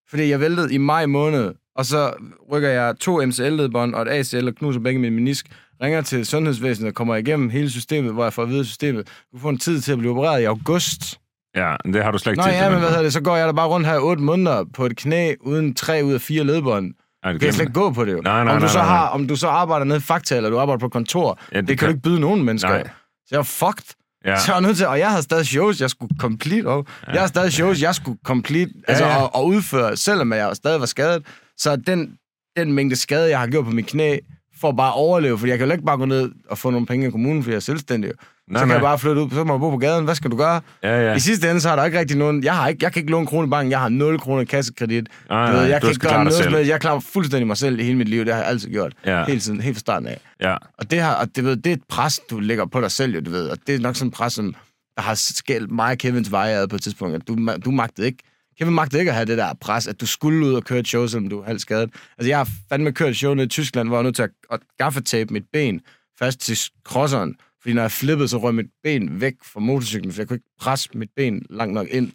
Fordi 0.10 0.30
jeg 0.30 0.40
væltede 0.40 0.74
i 0.74 0.78
maj 0.78 1.06
måned, 1.06 1.54
og 1.76 1.86
så 1.86 2.14
rykker 2.52 2.70
jeg 2.70 2.96
to 3.00 3.26
MCL-ledbånd 3.26 3.94
og 3.96 4.02
et 4.02 4.08
ACL 4.08 4.48
og 4.48 4.56
knuser 4.56 4.80
begge 4.80 5.00
min 5.00 5.14
menisk. 5.14 5.48
Ringer 5.82 6.02
til 6.02 6.26
sundhedsvæsenet 6.26 6.88
og 6.88 6.94
kommer 6.96 7.16
igennem 7.16 7.50
hele 7.50 7.70
systemet, 7.70 8.14
hvor 8.14 8.24
jeg 8.24 8.34
får 8.34 8.44
at 8.44 8.50
vide 8.50 8.66
systemet. 8.66 9.08
Du 9.34 9.38
får 9.40 9.50
en 9.50 9.58
tid 9.58 9.82
til 9.82 9.92
at 9.92 9.98
blive 9.98 10.12
opereret 10.12 10.42
i 10.42 10.46
august. 10.46 11.20
Ja, 11.56 11.76
det 11.94 12.04
har 12.04 12.12
du 12.12 12.18
slet 12.18 12.32
ikke 12.32 12.42
Nå 12.42 12.44
tid 12.48 12.52
til. 12.52 12.60
ja, 12.64 12.70
men 12.70 12.80
hvad 12.80 12.90
hedder 12.90 13.04
det? 13.04 13.14
Så 13.14 13.22
går 13.22 13.36
jeg 13.38 13.48
der 13.48 13.54
bare 13.54 13.68
rundt 13.68 13.88
her 13.88 13.94
i 13.94 13.98
otte 13.98 14.24
måneder 14.24 14.66
på 14.74 14.86
et 14.86 14.98
knæ 14.98 15.34
uden 15.42 15.76
tre 15.76 16.02
ud 16.06 16.14
af 16.14 16.22
fire 16.22 16.44
ledbånd. 16.44 16.86
Det 16.86 16.96
kan 17.24 17.38
glemmer 17.40 17.54
slet 17.54 17.62
ikke 17.64 17.74
gå 17.74 17.92
på 17.92 18.06
det 18.06 18.12
jo. 18.14 18.22
Nej, 18.22 18.44
nej, 18.44 18.54
om, 18.54 18.60
du 18.60 18.66
nej, 18.66 18.72
så 18.74 18.78
nej, 18.78 18.88
nej. 18.88 18.96
Har, 18.98 19.08
om 19.08 19.28
du 19.28 19.36
så 19.36 19.48
arbejder 19.48 19.86
nede 19.86 19.98
i 19.98 20.02
Fakta, 20.02 20.38
eller 20.38 20.50
du 20.50 20.60
arbejder 20.60 20.80
på 20.80 20.90
kontor, 20.90 21.40
Ja, 21.52 21.58
det 21.58 21.68
det, 21.68 21.68
kan 21.68 21.78
kan- 21.78 21.88
du 21.88 21.92
ikke 21.92 22.02
byde 22.04 22.20
nogen 22.20 22.44
mennesker. 22.44 22.70
Nej. 22.70 22.84
Så 22.88 23.28
jeg 23.32 23.38
var 23.38 23.44
fucked. 23.44 23.94
Ja. 24.26 24.40
Så 24.40 24.44
jeg 24.48 24.56
var 24.56 24.68
nødt 24.68 24.78
til, 24.78 24.88
og 24.88 25.00
jeg 25.00 25.10
havde 25.10 25.24
stadig 25.24 25.46
shows, 25.46 25.82
jeg 25.82 25.90
skulle 25.90 26.18
complete, 26.20 26.68
og 26.68 26.86
ja. 27.08 27.12
jeg 27.12 27.20
havde 27.20 27.28
stadig 27.28 27.54
shows, 27.54 27.82
jeg 27.82 27.96
skulle 27.96 28.20
complete, 28.26 28.72
altså 28.88 29.06
ja. 29.06 29.22
Og, 29.22 29.36
og 29.36 29.46
udføre, 29.48 29.98
selvom 29.98 30.34
jeg 30.34 30.56
stadig 30.56 30.80
var 30.80 30.86
skadet. 30.86 31.24
Så 31.58 31.76
den, 31.76 32.14
den 32.58 32.74
mængde 32.74 32.96
skade, 32.96 33.30
jeg 33.30 33.40
har 33.40 33.48
gjort 33.48 33.66
på 33.66 33.72
mit 33.72 33.86
knæ, 33.88 34.18
for 34.62 34.72
bare 34.72 34.88
at 34.88 34.96
overleve, 34.96 35.38
fordi 35.40 35.50
jeg 35.50 35.58
kan 35.60 35.68
jo 35.68 35.74
ikke 35.74 35.86
bare 35.86 35.98
gå 35.98 36.06
ned 36.06 36.32
og 36.50 36.58
få 36.58 36.70
nogle 36.70 36.86
penge 36.86 37.08
i 37.08 37.12
kommunen, 37.12 37.44
fordi 37.44 37.52
jeg 37.52 37.56
er 37.58 37.62
selvstændig. 37.62 38.12
Nej, 38.48 38.60
så 38.60 38.60
kan 38.60 38.68
nej. 38.68 38.76
jeg 38.76 38.82
bare 38.82 39.00
flytte 39.00 39.22
ud, 39.22 39.30
så 39.30 39.44
må 39.44 39.54
jeg 39.54 39.60
bo 39.60 39.70
på 39.70 39.78
gaden. 39.78 40.06
Hvad 40.06 40.16
skal 40.16 40.32
du 40.32 40.38
gøre? 40.38 40.62
Ja, 40.84 41.02
ja. 41.02 41.16
I 41.16 41.20
sidste 41.20 41.50
ende, 41.50 41.62
så 41.62 41.70
har 41.70 41.76
der 41.76 41.86
ikke 41.86 42.00
rigtig 42.00 42.18
nogen... 42.18 42.44
Jeg, 42.44 42.56
har 42.56 42.68
ikke, 42.68 42.84
jeg 42.84 42.94
kan 42.94 43.00
ikke 43.00 43.12
låne 43.12 43.28
krone 43.28 43.48
i 43.48 43.50
banken. 43.50 43.72
Jeg 43.72 43.80
har 43.80 43.90
0 43.90 44.20
kroner 44.20 44.44
kassekredit. 44.44 45.10
Nej, 45.30 45.52
nej, 45.52 45.62
jeg 45.62 45.82
kan 45.82 45.90
ikke 45.90 46.08
gøre 46.08 46.24
noget 46.24 46.46
helst. 46.46 46.70
Jeg 46.70 46.82
klarer 46.82 47.00
fuldstændig 47.00 47.48
mig 47.48 47.58
selv 47.58 47.80
i 47.80 47.84
hele 47.84 47.98
mit 47.98 48.10
liv. 48.10 48.26
Det 48.26 48.34
har 48.34 48.42
jeg 48.42 48.50
altid 48.50 48.70
gjort. 48.70 48.94
Ja. 49.06 49.26
Hele 49.26 49.40
tiden, 49.40 49.62
helt 49.62 49.76
fra 49.76 49.80
starten 49.80 50.08
af. 50.08 50.20
Ja. 50.42 50.56
Og 50.78 50.92
det, 50.92 51.02
har, 51.02 51.16
og 51.16 51.36
det, 51.36 51.44
ved, 51.44 51.56
det 51.56 51.70
er 51.70 51.74
et 51.74 51.84
pres, 51.90 52.22
du 52.30 52.40
lægger 52.40 52.66
på 52.66 52.82
dig 52.82 52.92
selv, 52.92 53.16
jo, 53.16 53.22
du 53.22 53.32
ved. 53.32 53.50
Og 53.50 53.58
det 53.68 53.76
er 53.76 53.80
nok 53.80 53.96
sådan 53.96 54.08
et 54.08 54.14
pres, 54.14 54.34
som 54.34 54.56
der 54.96 55.02
har 55.02 55.14
skældt 55.16 55.72
mig 55.72 55.92
og 55.92 55.98
Kevins 55.98 56.32
veje 56.32 56.56
ad 56.56 56.68
på 56.68 56.76
et 56.76 56.82
tidspunkt. 56.82 57.16
At 57.16 57.28
du, 57.28 57.38
du 57.66 57.72
magtede 57.72 58.08
ikke... 58.08 58.24
Kevin 58.60 58.74
magtede 58.74 59.02
ikke 59.02 59.12
at 59.12 59.16
have 59.16 59.26
det 59.26 59.38
der 59.38 59.54
pres, 59.62 59.88
at 59.88 60.02
du 60.02 60.06
skulle 60.06 60.46
ud 60.48 60.54
og 60.54 60.64
køre 60.64 60.80
et 60.80 60.88
show, 60.88 61.08
selvom 61.08 61.30
du 61.30 61.40
er 61.40 61.46
halvt 61.46 61.62
skadet. 61.62 61.90
Altså, 62.18 62.30
jeg 62.30 62.38
har 62.38 62.50
fandme 62.70 62.92
kørt 62.92 63.10
et 63.10 63.18
show 63.18 63.34
nede 63.34 63.46
i 63.46 63.50
Tyskland, 63.50 63.90
hvor 63.90 63.98
jeg 63.98 64.00
var 64.00 64.04
nødt 64.04 64.16
til 64.16 64.30
at, 64.52 64.60
gaffetape 64.78 65.34
mit 65.34 65.44
ben 65.54 65.82
fast 66.20 66.40
til 66.40 66.58
crosseren. 66.86 67.36
Fordi 67.64 67.74
når 67.74 67.82
jeg 67.82 67.92
flippede, 67.92 68.28
så 68.28 68.38
røg 68.38 68.56
mit 68.56 68.66
ben 68.84 69.22
væk 69.22 69.34
fra 69.54 69.60
motorcyklen, 69.60 70.12
for 70.14 70.22
jeg 70.22 70.28
kunne 70.28 70.36
ikke 70.36 70.50
presse 70.62 70.90
mit 70.94 71.10
ben 71.16 71.42
langt 71.50 71.74
nok 71.74 71.88
ind. 71.92 72.12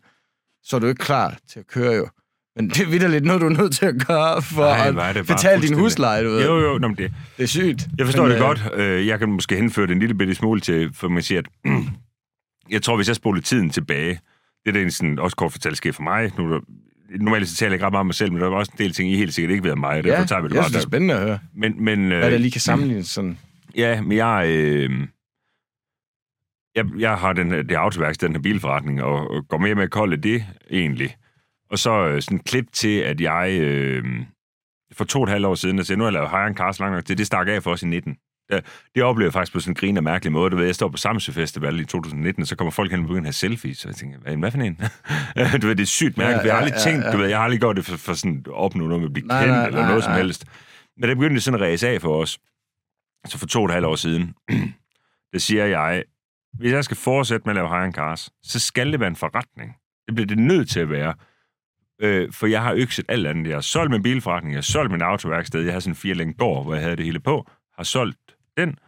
Så 0.62 0.76
er 0.76 0.80
du 0.80 0.86
ikke 0.86 1.04
klar 1.04 1.38
til 1.52 1.58
at 1.58 1.66
køre 1.66 1.92
jo. 1.96 2.08
Men 2.56 2.68
det 2.68 2.80
er 2.80 2.86
vidderligt 2.86 3.24
noget, 3.24 3.40
du 3.40 3.46
er 3.46 3.50
nødt 3.62 3.74
til 3.76 3.86
at 3.86 3.94
gøre 4.06 4.42
for 4.42 4.92
Nej, 4.92 5.10
at 5.16 5.26
betale 5.26 5.62
din 5.62 5.74
husleje, 5.78 6.24
du 6.24 6.30
ved. 6.30 6.44
Jo, 6.44 6.58
jo, 6.60 6.78
nå, 6.78 6.88
det, 6.88 6.98
Det 7.36 7.42
er 7.42 7.46
sygt. 7.46 7.88
Jeg 7.98 8.06
forstår 8.06 8.22
Men, 8.22 8.30
det 8.30 8.36
øh, 8.38 8.42
godt. 8.42 8.62
Øh, 8.74 9.06
Jeg 9.06 9.18
kan 9.18 9.28
måske 9.28 9.56
henføre 9.56 9.86
det 9.86 9.92
en 9.92 9.98
lille 9.98 10.14
bitte 10.14 10.34
smule 10.34 10.60
til, 10.60 10.90
for 10.94 11.08
man 11.08 11.22
siger, 11.22 11.38
at 11.38 11.46
jeg 12.74 12.82
tror, 12.82 12.96
hvis 12.96 13.08
jeg 13.08 13.16
spoler 13.16 13.40
tiden 13.40 13.70
tilbage, 13.70 14.20
det 14.66 14.76
er 14.76 14.82
det 14.84 14.94
sådan, 14.94 15.18
også 15.18 15.36
kort 15.36 15.52
fortalt 15.52 15.76
sker 15.76 15.92
for 15.92 16.02
mig. 16.02 16.32
Nu, 16.38 16.44
er 16.44 16.48
der- 16.48 16.60
normalt 17.20 17.48
så 17.48 17.56
taler 17.56 17.70
jeg 17.70 17.74
ikke 17.74 17.86
ret 17.86 17.92
meget 17.92 18.00
om 18.00 18.06
mig 18.06 18.14
selv, 18.14 18.32
men 18.32 18.40
der 18.40 18.46
er 18.46 18.50
også 18.54 18.72
en 18.74 18.78
del 18.84 18.92
ting, 18.92 19.12
I 19.12 19.16
helt 19.16 19.34
sikkert 19.34 19.52
ikke 19.52 19.64
ved 19.68 19.76
mig, 19.76 19.88
og 19.98 20.04
derfor 20.04 20.20
Ja, 20.20 20.26
tager 20.26 20.42
vi 20.42 20.48
det 20.48 20.54
jeg 20.54 20.60
bare 20.60 20.70
synes, 20.70 20.72
det 20.72 20.76
er 20.76 20.80
der. 20.80 20.90
spændende 20.90 21.14
at 21.14 21.20
høre, 21.22 21.38
Men, 21.56 21.84
men, 21.84 22.06
hvad 22.08 22.20
der 22.20 22.34
øh, 22.34 22.40
lige 22.40 22.50
kan 22.50 22.60
sammenlignes 22.60 23.06
sådan. 23.08 23.38
ja, 23.76 24.00
men 24.02 24.16
jeg, 24.16 24.46
øh, 24.48 24.90
jeg, 26.78 26.86
jeg 26.98 27.18
har 27.18 27.32
den, 27.32 27.50
det 27.50 27.72
autoværksted, 27.72 28.28
den 28.28 28.36
her 28.36 28.42
bilforretning, 28.42 29.02
og, 29.02 29.30
og 29.30 29.48
går 29.48 29.58
mere 29.58 29.74
med 29.74 29.82
at 29.82 29.90
kolde 29.90 30.16
det 30.16 30.44
egentlig. 30.70 31.16
Og 31.70 31.78
så 31.78 32.08
øh, 32.08 32.22
sådan 32.22 32.38
klip 32.38 32.66
til, 32.72 32.98
at 32.98 33.20
jeg 33.20 33.58
øh, 33.60 34.04
for 34.92 35.04
to 35.04 35.18
og 35.18 35.24
et 35.24 35.30
halvt 35.30 35.46
år 35.46 35.54
siden, 35.54 35.78
altså 35.78 35.96
nu 35.96 36.04
har 36.04 36.08
jeg 36.08 36.12
lavet 36.12 36.30
Hire 36.30 36.46
en 36.46 36.56
Cars 36.56 36.80
lang 36.80 36.94
nok 36.94 37.04
til, 37.04 37.18
det 37.18 37.26
stak 37.26 37.48
af 37.48 37.62
for 37.62 37.70
os 37.72 37.82
i 37.82 37.86
19. 37.86 38.16
Det, 38.50 38.64
det 38.94 39.02
oplevede 39.02 39.26
jeg 39.26 39.32
faktisk 39.32 39.52
på 39.52 39.60
sådan 39.60 39.70
en 39.70 39.74
grin 39.74 39.96
og 39.96 40.04
mærkelig 40.04 40.32
måde. 40.32 40.50
Du 40.50 40.56
ved, 40.56 40.64
jeg 40.64 40.74
står 40.74 40.88
på 40.88 40.96
Samsø 40.96 41.32
Festival 41.32 41.80
i 41.80 41.84
2019, 41.84 42.42
og 42.42 42.46
så 42.46 42.56
kommer 42.56 42.70
folk 42.70 42.90
hen 42.90 43.00
og 43.00 43.06
begynder 43.06 43.20
at 43.20 43.26
have 43.26 43.32
selfies, 43.32 43.84
og 43.84 43.88
jeg 43.88 43.96
tænker, 43.96 44.18
hvad, 44.18 44.36
hvad 44.36 44.50
for 44.50 44.58
en? 44.58 44.74
du 45.62 45.66
ved, 45.66 45.76
det 45.76 45.82
er 45.82 45.86
sygt 45.86 46.16
mærkeligt. 46.18 46.44
Ja, 46.44 46.46
Ja, 46.46 46.46
jeg 46.46 46.54
har 46.54 46.62
aldrig 46.62 46.78
ja, 46.86 46.90
tænkt, 46.90 47.04
ja. 47.04 47.12
du 47.12 47.16
ved, 47.16 47.26
jeg 47.28 47.38
har 47.38 47.44
aldrig 47.44 47.60
gjort 47.60 47.76
det 47.76 47.84
for, 47.84 47.96
for 47.96 48.14
sådan 48.14 48.44
at 48.46 48.52
opnå 48.52 48.86
noget 48.86 49.00
med 49.00 49.08
at 49.08 49.12
blive 49.12 49.26
Nej, 49.26 49.40
kendt, 49.40 49.56
nej, 49.56 49.66
eller 49.66 49.80
nej, 49.80 49.88
noget 49.88 50.04
som 50.04 50.10
nej. 50.10 50.20
helst. 50.20 50.44
Men 50.96 51.08
der 51.08 51.14
begyndte 51.14 51.34
det 51.34 51.42
sådan 51.42 51.60
at 51.60 51.66
ræse 51.66 51.88
af 51.88 52.00
for 52.00 52.22
os. 52.22 52.38
Så 53.26 53.38
for 53.38 53.46
to 53.46 53.58
og 53.62 53.66
et 53.66 53.72
halvt 53.72 53.86
år 53.86 53.96
siden, 53.96 54.34
der 55.32 55.38
siger 55.38 55.64
jeg, 55.64 56.04
hvis 56.52 56.72
jeg 56.72 56.84
skal 56.84 56.96
fortsætte 56.96 57.42
med 57.46 57.50
at 57.50 57.56
lave 57.56 57.68
high 57.68 57.92
cars, 57.92 58.30
så 58.42 58.58
skal 58.58 58.92
det 58.92 59.00
være 59.00 59.08
en 59.08 59.16
forretning. 59.16 59.76
Det 60.06 60.14
bliver 60.14 60.26
det 60.26 60.38
nødt 60.38 60.70
til 60.70 60.80
at 60.80 60.90
være. 60.90 61.14
Øh, 62.02 62.32
for 62.32 62.46
jeg 62.46 62.62
har 62.62 62.72
økset 62.72 63.04
alt 63.08 63.26
andet. 63.26 63.46
Jeg 63.46 63.56
har 63.56 63.60
solgt 63.60 63.90
min 63.90 64.02
bilforretning, 64.02 64.52
jeg 64.52 64.58
har 64.58 64.62
solgt 64.62 64.92
min 64.92 65.02
autoværksted, 65.02 65.62
jeg 65.62 65.72
har 65.72 65.80
sådan 65.80 65.92
en 65.92 65.96
fire 65.96 66.32
gård, 66.32 66.64
hvor 66.64 66.74
jeg 66.74 66.82
havde 66.82 66.96
det 66.96 67.04
hele 67.04 67.20
på, 67.20 67.50
har 67.76 67.84
solgt 67.84 68.18
den. 68.56 68.78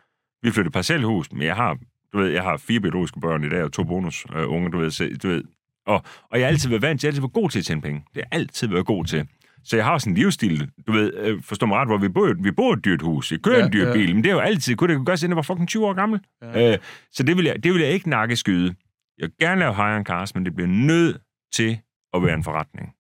Vi 0.43 0.51
flyttede 0.51 0.73
parcelhus, 0.73 1.33
men 1.33 1.43
jeg 1.43 1.57
har, 1.57 1.79
du 2.13 2.19
ved, 2.19 2.29
jeg 2.29 2.43
har 2.43 2.57
fire 2.57 2.81
biologiske 2.81 3.21
børn 3.21 3.45
i 3.45 3.49
dag, 3.49 3.63
og 3.63 3.73
to 3.73 3.85
bonus 3.85 4.27
øh, 4.37 4.51
unge, 4.51 4.71
du 4.71 4.79
ved, 4.79 4.91
så, 4.91 5.11
du 5.23 5.29
ved. 5.29 5.45
Og, 5.87 6.03
og 6.31 6.39
jeg 6.39 6.47
har 6.47 6.53
altid 6.53 6.69
været 6.69 6.83
vant 6.83 7.01
til, 7.01 7.07
jeg 7.07 7.11
har 7.11 7.13
altid 7.13 7.23
været 7.23 7.33
god 7.33 7.51
til 7.51 7.59
at 7.59 7.65
tjene 7.65 7.83
penge. 7.83 7.99
Det 7.99 8.17
har 8.17 8.21
jeg 8.21 8.41
altid 8.41 8.69
været 8.69 8.87
god 8.87 9.05
til. 9.05 9.29
Så 9.65 9.77
jeg 9.77 9.85
har 9.85 9.99
sådan 9.99 10.13
en 10.13 10.17
livsstil, 10.17 10.71
du 10.87 10.93
ved, 10.93 11.15
øh, 11.17 11.43
forstå 11.43 11.67
mig 11.67 11.79
ret, 11.79 11.89
hvor 11.89 11.99
vi 11.99 12.09
bor, 12.09 12.35
vi 12.43 12.51
bor 12.51 12.73
et 12.73 12.85
dyrt 12.85 13.03
hus, 13.03 13.33
jeg 13.33 13.41
kører 13.41 13.59
ja, 13.59 13.67
en 13.67 13.73
dyr 13.73 13.87
ja. 13.87 13.93
bil, 13.93 14.15
men 14.15 14.25
det 14.25 14.31
er 14.31 14.35
jo 14.35 14.41
altid, 14.41 14.77
kunne 14.77 14.89
det 14.89 14.97
kunne 14.97 15.07
gøre, 15.07 15.17
siden 15.17 15.31
jeg 15.31 15.37
var 15.37 15.43
fucking 15.43 15.69
20 15.69 15.87
år 15.87 15.93
gammel. 15.93 16.21
Ja. 16.43 16.73
Øh, 16.73 16.79
så 17.13 17.23
det 17.23 17.37
vil, 17.37 17.45
jeg, 17.45 17.65
det 17.65 17.73
vil 17.73 17.81
jeg 17.83 17.91
ikke 17.91 18.09
nakkeskyde. 18.11 18.75
Jeg 19.19 19.29
vil 19.29 19.33
gerne 19.41 19.59
lave 19.61 19.75
high 19.75 20.05
cars, 20.05 20.35
men 20.35 20.45
det 20.45 20.55
bliver 20.55 20.69
nødt 20.69 21.19
til 21.55 21.79
at 22.15 22.23
være 22.23 22.35
en 22.35 22.45
forretning. 22.45 22.95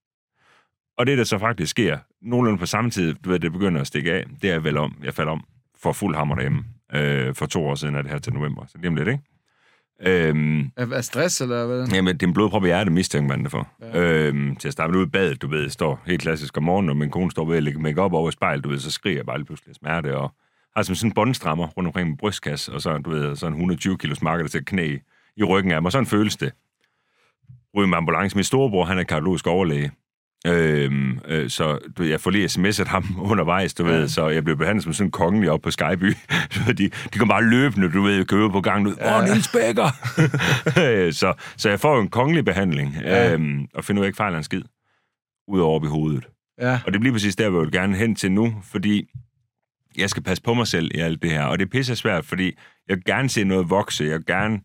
Og 0.98 1.06
det, 1.06 1.18
der 1.18 1.24
så 1.24 1.38
faktisk 1.38 1.70
sker, 1.70 1.98
nogenlunde 2.22 2.58
på 2.58 2.66
samme 2.66 2.90
tid, 2.90 3.14
du 3.14 3.30
ved, 3.30 3.38
det 3.40 3.52
begynder 3.52 3.80
at 3.80 3.86
stikke 3.86 4.12
af, 4.12 4.24
det 4.42 4.50
er 4.50 4.58
vel 4.58 4.76
om, 4.76 4.96
jeg 5.04 5.14
falder 5.14 5.32
om 5.32 5.44
for 5.82 5.92
fuld 5.92 6.16
hammer 6.16 6.34
derhjemme. 6.34 6.64
Øh, 6.94 7.34
for 7.34 7.46
to 7.46 7.66
år 7.66 7.74
siden 7.74 7.94
er 7.94 8.02
det 8.02 8.10
her 8.10 8.18
til 8.18 8.32
november, 8.32 8.66
så 8.66 8.78
lige 8.78 8.88
om 8.88 8.96
lidt, 8.96 9.08
ikke? 9.08 9.22
Øhm, 10.06 10.60
Er, 10.76 10.86
er 10.92 11.00
stress, 11.00 11.40
eller 11.40 11.66
hvad? 11.66 11.88
Jamen, 11.88 12.14
det 12.14 12.22
er 12.22 12.26
en 12.26 12.34
blodprop 12.34 12.64
i 12.64 12.66
hjertet, 12.66 12.92
mistænker 12.92 13.28
man 13.28 13.42
det 13.42 13.50
for. 13.50 13.68
Ja. 13.80 14.00
Øhm, 14.02 14.56
til 14.56 14.68
at 14.68 14.72
starte 14.72 14.98
ud 14.98 15.06
i 15.06 15.08
badet, 15.10 15.42
du 15.42 15.48
ved, 15.48 15.62
jeg 15.62 15.70
står 15.70 16.02
helt 16.06 16.20
klassisk 16.20 16.56
om 16.56 16.62
morgenen, 16.62 16.90
og 16.90 16.96
min 16.96 17.10
kone 17.10 17.30
står 17.30 17.44
ved 17.44 17.56
at 17.56 17.62
lægge 17.62 17.80
make 17.80 18.00
op 18.02 18.12
over 18.12 18.30
spejlet, 18.30 18.64
du 18.64 18.68
ved, 18.68 18.78
så 18.78 18.90
skriger 18.90 19.16
jeg 19.16 19.26
bare 19.26 19.38
lige 19.38 19.46
pludselig 19.46 19.74
smerte, 19.74 20.16
og 20.16 20.32
har 20.76 20.82
som 20.82 20.94
sådan 20.94 21.10
en 21.10 21.14
båndstrammer 21.14 21.66
rundt 21.66 21.86
omkring 21.86 22.08
min 22.08 22.16
brystkasse, 22.16 22.72
og 22.72 22.80
så, 22.82 22.98
du 22.98 23.10
ved, 23.10 23.36
sådan 23.36 23.52
120 23.52 23.98
kilos 23.98 24.22
marker, 24.22 24.46
til 24.48 24.64
knæ 24.64 24.86
i, 24.94 24.98
i 25.36 25.44
ryggen 25.44 25.72
af 25.72 25.82
mig. 25.82 25.92
Sådan 25.92 26.06
føles 26.06 26.36
det. 26.36 26.52
Ryger 27.76 27.88
med 27.88 27.96
ambulance. 27.96 28.36
Min 28.36 28.44
storebror, 28.44 28.84
han 28.84 28.98
er 28.98 29.02
kardiologisk 29.02 29.46
overlæge. 29.46 29.90
Øhm, 30.46 31.18
øh, 31.28 31.50
så 31.50 31.78
du, 31.98 32.02
jeg 32.02 32.20
får 32.20 32.30
lige 32.30 32.46
sms'et 32.46 32.88
ham 32.88 33.04
undervejs, 33.30 33.74
du 33.74 33.86
ja. 33.86 33.92
ved, 33.92 34.08
så 34.08 34.28
jeg 34.28 34.44
blev 34.44 34.56
behandlet 34.56 34.84
som 34.84 34.92
sådan 34.92 35.06
en 35.06 35.10
kongelig 35.10 35.50
op 35.50 35.60
på 35.60 35.70
Skyby. 35.70 36.14
De, 36.78 36.88
de 36.88 37.18
kom 37.18 37.28
bare 37.28 37.44
løbende, 37.44 37.92
du 37.92 38.02
ved, 38.02 38.24
købe 38.24 38.50
på 38.50 38.60
gangen 38.60 38.86
ud. 38.86 38.92
Åh, 38.92 38.98
Ja. 39.06 39.24
Niels 39.24 39.48
Bækker! 39.52 39.90
Øh, 41.06 41.12
så, 41.12 41.34
så 41.56 41.68
jeg 41.68 41.80
får 41.80 41.94
jo 41.96 42.00
en 42.02 42.08
kongelig 42.08 42.44
behandling, 42.44 42.94
Ja. 43.02 43.32
øhm, 43.32 43.66
og 43.74 43.84
finder 43.84 44.00
ud 44.00 44.04
af 44.04 44.08
ikke 44.08 44.16
fejler 44.16 44.38
en 44.38 44.44
skid. 44.44 44.62
Udover 45.48 45.74
op 45.74 45.84
i 45.84 45.88
hovedet. 45.88 46.28
Ja. 46.60 46.80
Og 46.86 46.92
det 46.92 47.00
bliver 47.00 47.14
præcis 47.14 47.36
der, 47.36 47.48
hvor 47.48 47.58
jeg 47.60 47.64
vil 47.64 47.72
gerne 47.72 47.96
hen 47.96 48.14
til 48.16 48.32
nu, 48.32 48.54
fordi 48.64 49.04
jeg 49.98 50.10
skal 50.10 50.22
passe 50.22 50.42
på 50.42 50.54
mig 50.54 50.66
selv 50.66 50.90
i 50.94 50.98
alt 50.98 51.22
det 51.22 51.30
her. 51.30 51.42
Og 51.44 51.58
det 51.58 51.64
er 51.64 51.70
pisse 51.70 51.96
svært, 51.96 52.24
fordi 52.24 52.44
jeg 52.88 52.96
vil 52.96 53.04
gerne 53.04 53.28
se 53.28 53.44
noget 53.44 53.70
vokse. 53.70 54.04
Jeg 54.04 54.12
vil 54.12 54.26
gerne, 54.26 54.60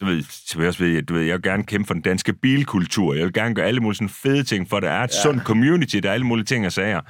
du 0.00 0.06
ved, 0.06 0.22
som 0.22 0.60
jeg 0.60 0.68
også 0.68 0.84
ved, 0.84 1.02
du 1.02 1.14
ved, 1.14 1.22
jeg 1.22 1.34
vil 1.34 1.42
gerne 1.42 1.64
kæmpe 1.64 1.86
for 1.86 1.94
den 1.94 2.02
danske 2.02 2.32
bilkultur. 2.32 3.14
Jeg 3.14 3.24
vil 3.24 3.32
gerne 3.32 3.54
gøre 3.54 3.66
alle 3.66 3.80
mulige 3.80 3.96
sådan 3.96 4.08
fede 4.08 4.42
ting, 4.44 4.68
for 4.68 4.80
der 4.80 4.90
er 4.90 5.04
et 5.04 5.10
Ja. 5.10 5.22
sundt 5.22 5.42
community, 5.42 5.96
der 5.96 6.08
er 6.08 6.14
alle 6.14 6.26
mulige 6.26 6.44
ting 6.44 6.66
og 6.66 6.72
sager. 6.72 7.00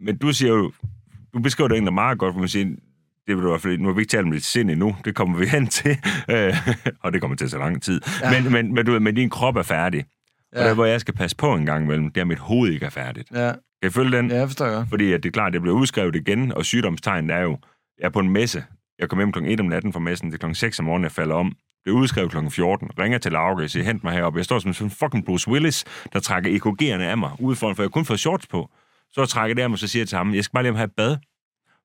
Men 0.00 0.18
du 0.18 0.32
siger 0.32 0.52
jo, 0.52 0.72
du 1.34 1.38
beskriver 1.40 1.68
det 1.68 1.74
egentlig 1.74 1.94
meget 1.94 2.18
godt, 2.18 2.34
hvor 2.34 2.40
man 2.40 2.48
siger, 2.48 2.64
det 3.26 3.36
vil 3.36 3.42
du 3.42 3.48
i 3.48 3.50
hvert 3.50 3.60
fald, 3.60 3.78
nu 3.78 3.88
har 3.88 3.94
vi 3.94 4.00
ikke 4.00 4.10
talt 4.10 4.24
om 4.26 4.32
dit 4.32 4.44
sind 4.44 4.70
endnu, 4.70 4.96
det 5.04 5.14
kommer 5.14 5.38
vi 5.38 5.46
hen 5.46 5.66
til, 5.66 5.96
øh, 6.30 6.54
og 7.02 7.12
det 7.12 7.20
kommer 7.20 7.36
til 7.36 7.50
tage 7.50 7.60
lang 7.60 7.82
tid. 7.82 8.00
Ja. 8.22 8.42
Men, 8.42 8.52
men, 8.52 8.74
men, 8.74 8.86
du 8.86 8.92
ved, 8.92 9.00
men 9.00 9.14
din 9.14 9.30
krop 9.30 9.56
er 9.56 9.62
færdig. 9.62 10.04
Ja. 10.54 10.58
Og 10.60 10.64
der, 10.64 10.74
hvor 10.74 10.84
jeg 10.84 11.00
skal 11.00 11.14
passe 11.14 11.36
på 11.36 11.54
en 11.54 11.66
gang 11.66 11.84
imellem, 11.84 12.10
det 12.10 12.16
er, 12.16 12.20
at 12.20 12.28
mit 12.28 12.38
hoved 12.38 12.70
ikke 12.72 12.86
er 12.86 12.90
færdigt. 12.90 13.28
Ja, 13.34 13.52
Kan 13.82 13.88
I 13.88 13.90
følge 13.90 14.16
den? 14.16 14.30
ja 14.30 14.36
jeg 14.36 14.48
forstår 14.48 14.76
godt. 14.76 14.88
Fordi 14.88 15.12
at 15.12 15.22
det 15.22 15.28
er 15.28 15.32
klart, 15.32 15.52
det 15.52 15.62
bliver 15.62 15.76
udskrevet 15.76 16.16
igen, 16.16 16.52
og 16.52 16.64
sygdomstegn 16.64 17.30
er 17.30 17.40
jo, 17.40 17.58
jeg 17.98 18.06
er 18.06 18.10
på 18.10 18.20
en 18.20 18.30
messe. 18.30 18.64
Jeg 18.98 19.08
kommer 19.08 19.24
hjem 19.24 19.32
kl. 19.32 19.38
1 19.52 19.60
om 19.60 19.66
natten 19.66 19.92
fra 19.92 20.00
messen, 20.00 20.32
det 20.32 20.42
er 20.42 20.48
kl. 20.48 20.54
6 20.54 20.78
om 20.78 20.84
morgenen, 20.84 21.04
jeg 21.04 21.12
falder 21.12 21.34
om. 21.34 21.52
Det 21.84 21.90
er 21.90 21.94
udskrevet 21.94 22.30
kl. 22.30 22.36
14. 22.50 22.90
Ringer 22.98 23.18
til 23.18 23.32
Lauke, 23.32 23.68
siger, 23.68 23.84
hent 23.84 24.04
mig 24.04 24.12
heroppe. 24.12 24.36
Jeg 24.38 24.44
står 24.44 24.58
som 24.58 24.72
sådan 24.72 24.86
en 24.86 24.90
fucking 24.90 25.24
Bruce 25.24 25.50
Willis, 25.50 25.84
der 26.12 26.20
trækker 26.20 26.50
EKG'erne 26.58 27.02
af 27.02 27.18
mig 27.18 27.30
udefra, 27.38 27.66
for 27.72 27.82
jeg 27.82 27.84
har 27.84 27.88
kun 27.88 28.04
fået 28.04 28.20
shorts 28.20 28.46
på. 28.46 28.70
Så 29.12 29.20
jeg 29.20 29.28
trækker 29.28 29.54
det 29.54 29.62
af 29.62 29.70
mig, 29.70 29.78
så 29.78 29.88
siger 29.88 30.00
jeg 30.00 30.08
til 30.08 30.18
ham, 30.18 30.34
jeg 30.34 30.44
skal 30.44 30.52
bare 30.52 30.62
lige 30.62 30.74
have 30.76 30.84
et 30.84 30.92
bad, 30.96 31.16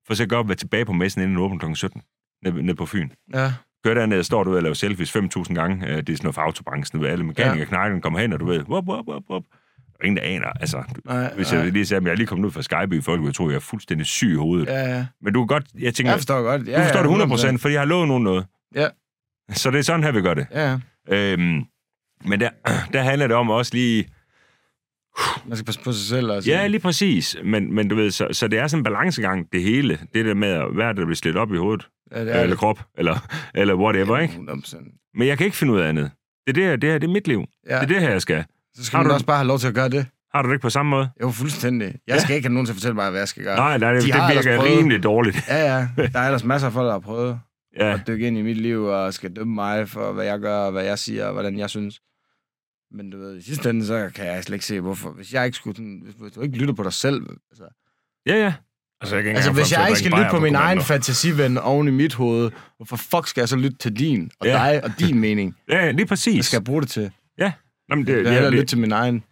for 0.08 0.14
så 0.14 0.24
jeg 0.24 0.30
godt 0.30 0.48
være 0.48 0.56
tilbage 0.56 0.86
på 0.86 0.94
messen, 0.94 1.22
inden 1.22 1.36
den 1.36 1.44
åbner 1.44 1.60
kl. 1.68 1.74
17, 1.74 2.02
nede, 2.44 2.62
nede 2.64 2.76
på 2.76 2.86
Fyn. 2.86 3.10
Ja, 3.34 3.54
Gør 3.84 3.94
dernede, 3.94 4.24
står 4.24 4.44
du 4.44 4.56
og 4.56 4.64
laver 4.64 4.74
selfies 4.74 5.16
5.000 5.16 5.54
gange. 5.54 5.88
Øh, 5.88 5.98
Det 5.98 6.10
er 6.10 6.14
sådan 6.14 6.18
noget 6.24 6.36
for 6.36 6.42
autobranchen, 6.42 7.02
ved, 7.02 7.10
alle 7.10 7.26
mekanikere, 7.26 7.58
ja. 7.60 7.66
knækken 7.66 8.02
kommer 8.02 8.20
hen, 8.20 8.34
og 8.34 8.40
du 8.40 8.46
ved, 8.46 8.64
wop, 8.70 8.88
wop, 8.88 9.08
wop, 9.08 9.24
wop. 9.30 9.44
Der 9.78 10.04
er 10.04 10.06
ingen, 10.06 10.18
der 10.18 10.24
aner, 10.24 10.48
altså. 10.48 10.84
nej, 11.06 11.34
Hvis 11.36 11.52
nej. 11.52 11.62
jeg 11.62 11.72
lige 11.72 11.86
sagde, 11.86 12.00
at 12.02 12.06
jeg 12.06 12.12
er 12.12 12.16
lige 12.16 12.28
kommet 12.28 12.46
ud 12.46 12.52
fra 12.52 12.62
Skyby, 12.62 13.04
folk 13.04 13.22
vil 13.22 13.34
tro, 13.34 13.46
at 13.46 13.50
jeg 13.52 13.56
er 13.56 13.60
fuldstændig 13.60 14.06
syg 14.08 14.32
i 14.32 14.36
hovedet. 14.36 14.66
Ja. 14.68 14.96
Ja. 14.96 15.06
Men 15.22 15.34
du 15.34 15.40
kan 15.42 15.48
godt, 15.48 15.66
jeg 15.80 15.94
tænker, 15.94 16.12
Jeg 16.12 16.20
forstår 16.20 16.42
godt. 16.42 16.68
Ja, 16.68 16.78
du 16.78 16.82
forstår 16.82 16.98
ja, 16.98 17.04
det 17.04 17.10
100 17.10 17.30
procent, 17.30 17.62
fordi 17.62 17.74
jeg 17.74 17.82
har 17.82 17.86
lovet 17.86 18.08
nogen 18.08 18.24
noget. 18.24 18.46
Ja. 18.76 18.88
Så 19.54 19.72
det 19.72 19.78
er 19.80 19.82
sådan 19.84 20.04
her, 20.04 20.12
vi 20.12 20.22
gør 20.22 20.34
det. 20.34 20.48
Ja, 20.52 20.78
ja. 21.10 21.34
Øhm, 21.34 21.64
men 22.26 22.40
der, 22.40 22.50
der 22.94 23.02
handler 23.02 23.28
det 23.28 23.36
om 23.36 23.50
også 23.50 23.74
lige... 23.76 24.08
Man 25.46 25.58
skal 25.58 25.66
passe 25.66 25.82
på 25.82 25.92
sig 25.92 26.08
selv. 26.08 26.32
Altså. 26.32 26.52
Ja, 26.52 26.68
lige 26.68 26.80
præcis. 26.82 27.38
Men, 27.44 27.74
men 27.76 27.88
du 27.88 27.96
ved, 27.96 28.12
så, 28.12 28.28
så 28.32 28.48
det 28.48 28.60
er 28.60 28.68
sådan 28.68 28.80
en 28.80 28.84
balancegang, 28.84 29.48
det 29.54 29.64
hele. 29.64 30.00
Det 30.14 30.26
der 30.26 30.34
med, 30.34 30.74
hvad 30.74 30.86
er 30.86 30.94
der 30.94 31.06
bliver 31.06 31.16
slidt 31.16 31.38
op 31.38 31.54
i 31.54 31.58
hovedet? 31.58 31.88
ja 32.12 32.22
det 32.22 32.28
Ja, 32.28 32.32
er 32.32 32.36
eller 32.42 32.50
det. 32.50 32.60
krop, 32.60 32.80
eller, 32.98 33.28
eller 33.56 33.76
whatever, 33.76 34.18
ikke? 34.18 34.34
100%. 34.34 35.12
Men 35.18 35.28
jeg 35.28 35.38
kan 35.38 35.46
ikke 35.46 35.58
finde 35.58 35.74
ud 35.74 35.80
af 35.80 35.90
andet. 35.90 36.12
Det 36.48 36.52
er 36.52 36.54
det 36.54 36.64
her, 36.64 36.76
det 36.76 36.90
her 36.92 36.98
det 36.98 37.08
er 37.08 37.12
mit 37.12 37.28
liv. 37.28 37.46
Ja. 37.70 37.76
Det 37.76 37.82
er 37.84 37.86
det 37.86 38.02
her, 38.02 38.10
jeg 38.10 38.22
skal. 38.22 38.46
Så 38.76 38.86
skal 38.86 38.98
Har 38.98 39.04
man 39.04 39.10
du- 39.10 39.14
også 39.14 39.26
bare 39.26 39.38
have 39.38 39.48
lov 39.48 39.60
til 39.60 39.68
at 39.68 39.74
gøre 39.74 39.90
det. 39.90 40.06
Har 40.34 40.42
du 40.42 40.48
det 40.50 40.54
ikke 40.56 40.62
på 40.62 40.70
samme 40.70 40.90
måde? 40.90 41.10
Jo, 41.22 41.30
fuldstændig. 41.32 41.96
Jeg 42.08 42.22
skal 42.22 42.36
ikke 42.36 42.48
have 42.48 42.54
nogen 42.54 42.66
til 42.66 42.72
at 42.74 42.76
fortælle 42.76 42.96
mig, 42.96 43.10
hvad 43.10 43.20
jeg 43.22 43.28
skal 43.28 43.44
gøre. 43.44 43.56
Nej, 43.56 43.78
nej, 43.78 43.94
det, 43.94 44.02
De 44.04 44.08
det 44.08 44.36
virker 44.36 44.64
rimelig 44.64 45.04
dårligt. 45.04 45.44
Ja, 45.50 45.76
ja. 45.76 45.88
Der 46.14 46.20
er 46.20 46.26
ellers 46.26 46.44
masser 46.44 46.68
af 46.68 46.74
folk, 46.74 46.86
der 46.86 46.92
har 46.92 47.00
prøvet 47.00 47.40
Ja, 47.80 47.94
at 47.94 48.02
dykke 48.08 48.28
ind 48.28 48.38
i 48.38 48.42
mit 48.42 48.58
liv 48.58 48.84
og 48.84 49.14
skal 49.14 49.36
dømme 49.36 49.54
mig 49.56 49.90
for, 49.90 50.12
hvad 50.14 50.26
jeg 50.26 50.40
gør, 50.40 50.58
og 50.58 50.72
hvad 50.72 50.84
jeg 50.84 51.00
siger, 51.00 51.26
og 51.26 51.34
hvordan 51.34 51.60
jeg 51.60 51.70
synes. 51.70 52.00
Men 52.92 53.10
du 53.10 53.18
ved, 53.18 53.38
i 53.38 53.42
sidste 53.42 53.70
ende, 53.70 53.86
så 53.86 54.10
kan 54.16 54.26
jeg 54.26 54.44
slet 54.44 54.56
ikke 54.56 54.66
se, 54.66 54.80
hvorfor. 54.80 55.10
Hvis 55.12 55.34
jeg 55.34 55.46
ikke 55.46 55.58
skulle 55.58 55.76
sådan, 55.76 56.04
hvis, 56.20 56.32
du 56.34 56.42
ikke 56.42 56.58
lytter 56.58 56.74
på 56.74 56.84
dig 56.84 56.94
selv, 56.94 57.22
altså, 57.52 57.64
ja, 58.26 58.36
ja. 58.36 58.54
Altså, 59.02 59.16
jeg 59.16 59.24
kan 59.24 59.30
ikke 59.30 59.38
altså 59.38 59.52
hvis 59.52 59.72
jeg 59.72 59.88
ikke 59.88 60.00
skal 60.00 60.12
lytte 60.12 60.28
på 60.32 60.40
min 60.40 60.56
egen 60.56 60.82
fantasiven 60.82 61.58
oven 61.58 61.88
i 61.88 61.92
mit 61.92 62.14
hoved, 62.14 62.52
hvorfor 62.78 62.96
fuck 62.96 63.28
skal 63.28 63.42
jeg 63.42 63.50
så 63.50 63.56
lytte 63.56 63.78
til 63.78 63.94
din, 64.00 64.32
og 64.40 64.48
Ja. 64.48 64.54
dig, 64.54 64.84
og 64.84 64.92
din 65.00 65.20
mening? 65.20 65.56
Ja, 65.70 65.86
lige 65.86 65.96
Hvad 65.96 66.06
præcis. 66.06 66.46
skal 66.46 66.58
jeg 66.58 66.64
bruge 66.64 66.82
det 66.82 66.90
til? 66.90 67.12
Nå, 67.90 67.96
men 67.96 68.08
Jeg 68.08 68.08
det, 68.08 68.16
vil 68.16 68.24
ja, 68.26 68.32
hellere 68.32 68.52
lytte 68.52 68.62
det, 68.62 68.70
til 68.70 68.78
min 68.78 68.92
egen. 68.92 69.24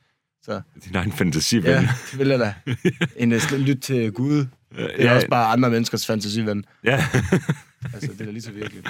Så, 0.44 0.62
din 0.86 0.96
egen 0.96 1.12
fantasi, 1.12 1.58
ven. 1.58 1.66
ja, 1.66 1.90
det 2.12 2.20
vil 2.20 2.28
jeg 2.28 2.40
da. 2.40 2.54
End 3.24 3.34
at 3.34 3.52
lytte 3.52 3.82
til 3.82 4.12
Gud. 4.12 4.38
Det 4.38 4.48
er 4.78 5.04
ja, 5.04 5.16
også 5.16 5.28
bare 5.30 5.46
andre 5.54 5.70
menneskers 5.70 6.06
fantasiven. 6.08 6.66
ja. 6.84 7.04
Altså, 7.94 8.12
det 8.20 8.28
er 8.28 8.32
lige 8.32 8.42
så 8.42 8.52
virkeligt. 8.52 8.90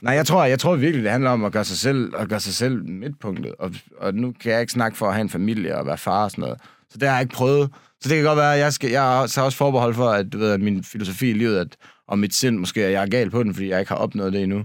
Nej, 0.00 0.14
jeg 0.14 0.26
tror, 0.26 0.44
jeg 0.44 0.58
tror 0.58 0.76
virkelig, 0.76 1.02
det 1.04 1.12
handler 1.12 1.30
om 1.30 1.44
at 1.44 1.52
gøre 1.52 1.64
sig 1.64 1.76
selv, 1.78 2.12
at 2.18 2.28
gøre 2.28 2.40
sig 2.40 2.54
selv 2.54 2.84
midtpunktet. 2.88 3.54
Og, 3.58 3.74
og 3.98 4.14
nu 4.14 4.32
kan 4.40 4.52
jeg 4.52 4.60
ikke 4.60 4.72
snakke 4.72 4.98
for 4.98 5.06
at 5.08 5.14
have 5.14 5.20
en 5.22 5.28
familie 5.30 5.78
og 5.78 5.86
være 5.86 5.98
far 5.98 6.24
og 6.24 6.30
sådan 6.30 6.42
noget. 6.42 6.58
Så 6.90 6.98
det 6.98 7.08
har 7.08 7.14
jeg 7.16 7.22
ikke 7.22 7.34
prøvet. 7.34 7.70
Så 8.00 8.08
det 8.08 8.16
kan 8.16 8.24
godt 8.24 8.36
være, 8.36 8.54
at 8.54 8.60
jeg, 8.60 8.72
skal, 8.72 8.90
jeg 8.90 9.02
har 9.02 9.22
også- 9.22 9.56
forbehold 9.56 9.94
for, 9.94 10.08
at, 10.08 10.32
du 10.32 10.38
ved, 10.38 10.50
at 10.50 10.60
min 10.60 10.84
filosofi 10.84 11.30
i 11.30 11.32
livet, 11.32 11.58
at, 11.58 11.76
og 12.08 12.18
mit 12.18 12.34
sind 12.34 12.58
måske, 12.58 12.84
at 12.84 12.92
jeg 12.92 13.02
er 13.02 13.06
gal 13.06 13.30
på 13.30 13.42
den, 13.42 13.54
fordi 13.54 13.68
jeg 13.68 13.78
ikke 13.80 13.88
har 13.88 13.96
opnået 13.98 14.32
det 14.32 14.42
endnu. 14.42 14.64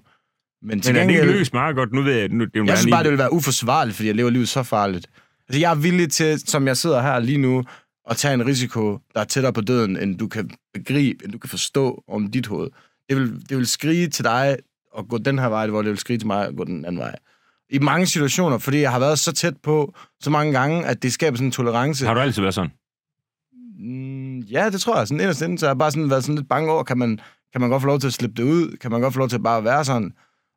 Men 0.63 0.81
til 0.81 0.93
Men 0.93 1.01
er 1.01 1.03
det 1.03 1.09
ikke 1.09 1.19
gengæld, 1.21 1.37
løst 1.39 1.53
meget 1.53 1.75
godt? 1.75 1.93
Nu 1.93 2.01
ved 2.01 2.13
jeg, 2.13 2.29
nu, 2.29 2.45
det 2.45 2.55
er 2.55 2.63
jeg 2.65 2.77
synes 2.77 2.85
lige- 2.85 2.91
bare, 2.93 3.03
det 3.03 3.09
ville 3.11 3.19
være 3.23 3.33
uforsvarligt, 3.33 3.95
fordi 3.95 4.07
jeg 4.07 4.15
lever 4.15 4.29
livet 4.29 4.49
så 4.49 4.63
farligt. 4.63 5.07
Altså, 5.49 5.59
jeg 5.59 5.71
er 5.71 5.75
villig 5.75 6.11
til, 6.11 6.39
som 6.49 6.67
jeg 6.67 6.77
sidder 6.77 7.01
her 7.01 7.19
lige 7.19 7.37
nu, 7.37 7.63
at 8.09 8.17
tage 8.17 8.33
en 8.33 8.45
risiko, 8.45 8.99
der 9.13 9.19
er 9.19 9.23
tættere 9.23 9.53
på 9.53 9.61
døden, 9.61 9.97
end 9.97 10.17
du 10.17 10.27
kan 10.27 10.49
begribe, 10.73 11.23
end 11.25 11.31
du 11.31 11.37
kan 11.37 11.49
forstå 11.49 12.03
om 12.07 12.27
dit 12.31 12.47
hoved. 12.47 12.69
Det 13.09 13.17
vil, 13.17 13.49
det 13.49 13.57
vil 13.57 13.67
skrige 13.67 14.07
til 14.07 14.25
dig 14.25 14.57
at 14.97 15.07
gå 15.09 15.17
den 15.17 15.39
her 15.39 15.47
vej, 15.47 15.67
hvor 15.67 15.81
det 15.81 15.89
vil 15.89 15.97
skrige 15.97 16.19
til 16.19 16.27
mig 16.27 16.47
at 16.47 16.55
gå 16.55 16.63
den 16.63 16.85
anden 16.85 16.99
vej. 17.01 17.15
I 17.69 17.79
mange 17.79 18.05
situationer, 18.07 18.57
fordi 18.57 18.79
jeg 18.81 18.91
har 18.91 18.99
været 18.99 19.19
så 19.19 19.31
tæt 19.31 19.57
på 19.63 19.93
så 20.19 20.29
mange 20.29 20.53
gange, 20.53 20.85
at 20.85 21.03
det 21.03 21.13
skaber 21.13 21.37
sådan 21.37 21.47
en 21.47 21.51
tolerance. 21.51 22.05
Har 22.05 22.13
du 22.13 22.19
altid 22.19 22.41
været 22.41 22.53
sådan? 22.53 22.71
Mm, 23.79 24.39
ja, 24.39 24.69
det 24.69 24.81
tror 24.81 24.97
jeg. 24.97 25.07
Sådan 25.07 25.21
inderst 25.21 25.41
inde, 25.41 25.57
så 25.59 25.65
har 25.65 25.71
jeg 25.71 25.77
bare 25.77 25.91
sådan 25.91 26.09
været 26.09 26.23
sådan 26.23 26.35
lidt 26.35 26.49
bange 26.49 26.71
over, 26.71 26.83
kan 26.83 26.97
man, 26.97 27.19
kan 27.51 27.61
man 27.61 27.69
godt 27.69 27.81
få 27.81 27.87
lov 27.87 27.99
til 27.99 28.07
at 28.07 28.13
slippe 28.13 28.41
det 28.41 28.49
ud? 28.49 28.77
Kan 28.77 28.91
man 28.91 29.01
godt 29.01 29.13
få 29.13 29.19
lov 29.19 29.29
til 29.29 29.35
at 29.35 29.43
bare 29.43 29.63
være 29.63 29.85
sådan? 29.85 30.13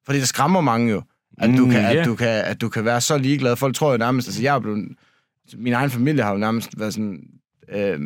Fordi 0.07 0.19
det 0.19 0.29
skræmmer 0.29 0.61
mange 0.61 0.91
jo, 0.91 1.03
at, 1.39 1.51
du, 1.57 1.65
Mm, 1.65 1.71
kan, 1.71 1.81
ja. 1.81 1.95
at, 2.01 2.07
du, 2.07 2.15
kan, 2.15 2.29
at 2.29 2.61
du 2.61 2.69
kan 2.69 2.85
være 2.85 3.01
så 3.01 3.19
ligeglad. 3.19 3.57
Folk 3.57 3.75
tror 3.77 3.93
jo 3.93 3.99
nærmest, 3.99 4.29
altså 4.29 4.43
jeg 4.43 4.55
er 4.55 4.59
blevet, 4.61 4.89
min 5.57 5.73
egen 5.73 5.91
familie 5.91 6.23
har 6.23 6.31
jo 6.33 6.39
nærmest 6.39 6.79
været 6.79 6.95
sådan, 6.95 7.21
øh, 7.69 8.01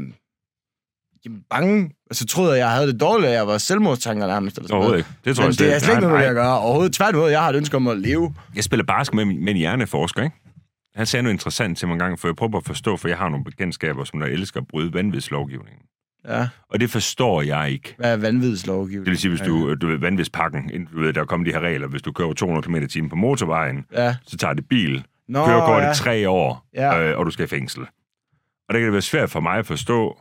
jamen, 1.25 1.43
bange. 1.51 1.91
Altså 2.11 2.27
troede 2.27 2.51
jeg, 2.53 2.59
jeg 2.59 2.71
havde 2.71 2.93
det 2.93 3.01
dårligt, 3.01 3.29
at 3.29 3.35
jeg 3.37 3.47
var 3.47 3.59
selvmordstanker 3.59 4.27
nærmest. 4.27 4.57
Eller 4.57 4.69
sådan 4.69 4.75
noget. 4.75 4.87
Overhovedet 4.87 4.99
ikke. 5.11 5.21
Det 5.25 5.37
tror 5.37 5.45
Men 5.45 5.51
jeg 5.53 5.59
det 5.59 5.75
er 5.75 5.79
slet 5.79 5.95
ikke 5.95 6.09
noget, 6.09 6.25
jeg 6.25 6.35
gør 6.35 6.47
overhovedet. 6.49 6.93
Tværtimod, 6.93 7.31
jeg 7.31 7.41
har 7.43 7.49
et 7.51 7.57
ønske 7.57 7.77
om 7.77 7.87
at 7.89 7.99
leve. 7.99 8.35
Jeg 8.57 8.65
spiller 8.65 8.85
basket 8.85 9.15
med, 9.17 9.25
min- 9.25 9.45
med 9.45 9.53
en 9.53 9.57
hjerneforsker, 9.59 10.23
ikke? 10.23 10.37
Han 10.95 11.07
sagde 11.07 11.23
noget 11.23 11.35
interessant 11.35 11.79
til 11.79 11.89
mig 11.89 11.95
en 11.95 11.99
gang, 11.99 12.19
for 12.21 12.29
jeg 12.29 12.37
prøver 12.37 12.57
at 12.57 12.65
forstå, 12.65 12.97
for 12.97 13.09
jeg 13.09 13.17
har 13.19 13.29
nogle 13.29 13.45
bekendtskaber, 13.45 14.05
som 14.05 14.21
der 14.21 14.27
elsker 14.27 14.61
at 14.61 14.67
bryde 14.69 14.95
vanvidslovgivningen. 14.95 15.83
Ja, 16.29 16.49
Og 16.71 16.81
det 16.81 16.91
forstår 16.91 17.43
jeg 17.43 17.71
ikke. 17.71 17.95
hvad 17.99 18.13
er 18.13 18.17
vanvidslovgivning? 18.17 19.07
Det 19.07 19.11
vil 19.11 19.19
sige, 19.19 19.29
hvis 19.31 19.41
du, 19.41 19.75
du 19.75 19.87
ved, 19.87 19.99
vanvidspakken, 19.99 20.89
du 20.93 21.01
ved, 21.01 21.13
der 21.13 21.21
er 21.21 21.25
kommet 21.25 21.47
de 21.47 21.53
her 21.53 21.61
regler, 21.61 21.89
hvis 21.89 22.03
du 22.03 22.13
kører 22.13 22.27
over 22.27 22.35
200 22.35 22.63
km 22.67 22.75
i 22.75 22.87
timen 22.89 23.11
på 23.11 23.17
motorvejen, 23.17 23.85
Ja. 23.93 24.17
så 24.27 24.37
tager 24.37 24.55
det 24.55 24.69
bil, 24.69 25.05
Nå, 25.29 25.47
kører 25.47 25.67
går 25.67 25.79
ja. 25.79 25.93
tre 25.93 26.29
år, 26.29 26.67
Ja. 26.75 27.01
øh, 27.11 27.19
og 27.19 27.27
du 27.27 27.31
skal 27.31 27.45
i 27.45 27.49
fængsel. 27.49 27.83
Og 28.69 28.75
det 28.75 28.81
kan 28.81 28.83
det 28.85 28.93
være 28.93 29.03
svært 29.03 29.31
for 29.31 29.41
mig 29.41 29.59
at 29.59 29.67
forstå, 29.67 30.19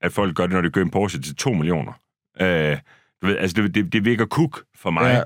at 0.00 0.12
folk 0.12 0.36
gør 0.36 0.46
det, 0.46 0.52
når 0.52 0.60
de 0.60 0.70
kører 0.70 0.84
en 0.84 0.90
Porsche 0.90 1.20
til 1.20 1.36
2 1.36 1.52
millioner. 1.52 1.92
Øh, 2.40 2.76
du 3.22 3.26
ved, 3.26 3.36
altså, 3.36 3.62
det, 3.62 3.74
det, 3.74 3.92
det 3.92 4.04
virker 4.04 4.26
kuk 4.26 4.64
for 4.76 4.90
mig. 4.90 5.10
Ja. 5.10 5.22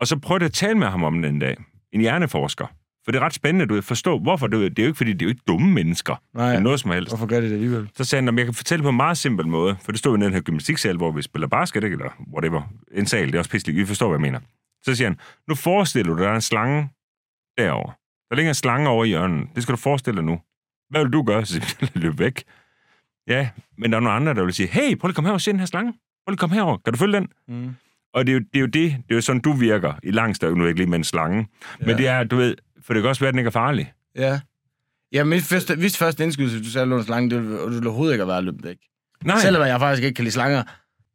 Og 0.00 0.06
så 0.06 0.18
prøvede 0.18 0.42
jeg 0.42 0.46
at 0.48 0.52
tale 0.52 0.78
med 0.78 0.86
ham 0.86 1.04
om 1.04 1.14
den 1.14 1.24
en 1.24 1.38
dag. 1.38 1.56
En 1.92 2.00
hjerneforsker. 2.00 2.66
For 3.04 3.12
det 3.12 3.18
er 3.18 3.24
ret 3.24 3.34
spændende, 3.34 3.66
du 3.66 3.74
ved, 3.74 3.82
forstå, 3.82 4.18
hvorfor. 4.18 4.46
Du 4.46 4.58
ved, 4.58 4.70
det 4.70 4.78
er 4.78 4.82
jo 4.82 4.88
ikke, 4.88 4.96
fordi 4.96 5.12
det 5.12 5.22
er 5.22 5.26
jo 5.26 5.28
ikke 5.28 5.42
dumme 5.46 5.72
mennesker. 5.72 6.22
Nej. 6.34 6.48
Eller 6.48 6.60
noget 6.60 6.80
som 6.80 6.90
helst. 6.90 7.10
Hvorfor 7.10 7.26
gør 7.26 7.40
de 7.40 7.46
det 7.46 7.52
alligevel? 7.52 7.90
Så 7.94 8.04
sagde 8.04 8.22
han, 8.22 8.34
at 8.34 8.38
jeg 8.38 8.44
kan 8.46 8.54
fortælle 8.54 8.82
på 8.82 8.88
en 8.88 8.96
meget 8.96 9.18
simpel 9.18 9.46
måde, 9.46 9.76
for 9.80 9.92
det 9.92 9.98
stod 9.98 10.18
i 10.18 10.24
den 10.24 10.32
her 10.32 10.40
gymnastiksal, 10.40 10.96
hvor 10.96 11.12
vi 11.12 11.22
spiller 11.22 11.48
basket, 11.48 11.84
ikke? 11.84 11.94
eller 11.94 12.10
whatever. 12.34 12.62
En 12.92 13.06
sal, 13.06 13.26
det 13.26 13.34
er 13.34 13.38
også 13.38 13.50
pisselig. 13.50 13.82
I 13.82 13.84
forstår, 13.84 14.08
hvad 14.08 14.16
jeg 14.16 14.20
mener. 14.22 14.40
Så 14.82 14.94
siger 14.94 15.08
han, 15.08 15.18
nu 15.48 15.54
forestiller 15.54 16.12
du 16.12 16.18
dig, 16.18 16.24
der 16.24 16.30
er 16.30 16.34
en 16.34 16.40
slange 16.40 16.88
derovre. 17.58 17.92
Der 18.30 18.36
ligger 18.36 18.50
en 18.50 18.54
slange 18.54 18.88
over 18.88 19.04
i 19.04 19.08
hjørnet. 19.08 19.48
Det 19.54 19.62
skal 19.62 19.72
du 19.72 19.78
forestille 19.78 20.16
dig 20.16 20.24
nu. 20.24 20.40
Hvad 20.90 21.04
vil 21.04 21.12
du 21.12 21.22
gøre? 21.22 21.46
Så 21.46 21.76
løb 21.94 22.18
væk. 22.18 22.44
Ja, 23.28 23.48
men 23.78 23.90
der 23.92 23.96
er 23.96 24.00
nogle 24.00 24.16
andre, 24.16 24.34
der 24.34 24.44
vil 24.44 24.54
sige, 24.54 24.66
hey, 24.68 24.96
prøv 24.96 25.08
lige 25.08 25.12
at 25.12 25.14
komme 25.14 25.28
her 25.28 25.34
og 25.34 25.40
se 25.40 25.50
den 25.52 25.58
her 25.58 25.66
slange. 25.66 25.92
Prøv 25.92 26.30
lige 26.30 26.34
at 26.34 26.38
komme 26.38 26.54
herover. 26.54 26.76
Kan 26.84 26.92
du 26.92 26.98
følge 26.98 27.16
den? 27.16 27.28
Mm. 27.48 27.74
Og 28.14 28.26
det 28.26 28.32
er, 28.32 28.34
jo, 28.34 28.40
det 28.40 28.56
er 28.56 28.60
jo 28.60 28.66
det, 28.66 28.90
det 28.90 29.10
er 29.10 29.14
jo 29.14 29.20
sådan, 29.20 29.40
du 29.42 29.52
virker 29.52 29.92
i 30.02 30.10
lang 30.10 30.36
større, 30.36 30.52
nu 30.54 30.60
jeg 30.64 30.68
ikke 30.68 30.80
lige 30.80 30.90
med 30.90 30.98
en 30.98 31.04
slange. 31.04 31.46
Ja. 31.80 31.86
Men 31.86 31.96
det 31.98 32.08
er, 32.08 32.24
du 32.24 32.36
ved, 32.36 32.56
for 32.82 32.94
det 32.94 33.02
kan 33.02 33.08
også 33.08 33.20
være, 33.20 33.28
at 33.28 33.32
den 33.32 33.38
ikke 33.38 33.48
er 33.48 33.52
farlig. 33.52 33.92
Ja. 34.16 34.40
Ja, 35.12 35.24
mit 35.24 35.42
første, 35.42 35.76
mit 35.76 35.96
første 35.96 36.24
indskydelse, 36.24 36.56
hvis 36.56 36.66
du 36.66 36.72
sagde, 36.72 36.84
at 36.94 36.98
du 36.98 37.02
slange, 37.02 37.30
det 37.30 37.42
ville, 37.42 37.58
det 37.62 37.70
ville 37.74 37.88
overhovedet 37.88 38.14
ikke 38.14 38.22
have 38.22 38.28
været 38.32 38.44
løbet 38.44 38.64
væk. 38.64 38.76
Nej, 39.24 39.38
Selvom 39.38 39.62
jeg 39.66 39.80
faktisk 39.80 40.04
ikke 40.04 40.14
kan 40.16 40.24
lide 40.24 40.32
slanger. 40.32 40.62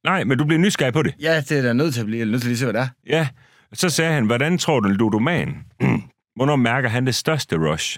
nej, 0.04 0.24
men 0.24 0.38
du 0.38 0.46
bliver 0.46 0.60
nysgerrig 0.60 0.94
på 0.94 1.04
det. 1.04 1.14
Ja, 1.20 1.42
det 1.50 1.52
er 1.58 1.62
da 1.62 1.74
nødt 1.74 1.94
til 1.94 2.00
at 2.02 2.06
blive. 2.06 2.20
Jeg 2.20 2.26
er 2.28 2.32
nødt 2.32 2.42
til 2.42 2.50
lige 2.50 2.56
at 2.56 2.60
se, 2.60 2.66
hvad 2.66 2.74
det 2.74 2.82
er. 2.82 2.88
Ja, 3.08 3.28
så 3.74 3.90
sagde 3.90 4.14
han, 4.14 4.26
hvordan 4.26 4.58
tror 4.58 4.80
du, 4.80 4.90
en 4.90 4.96
ludoman, 4.96 5.56
hvornår 6.36 6.56
mærker 6.56 6.90
han 6.90 7.06
det 7.06 7.16
største 7.16 7.58
rush? 7.58 7.98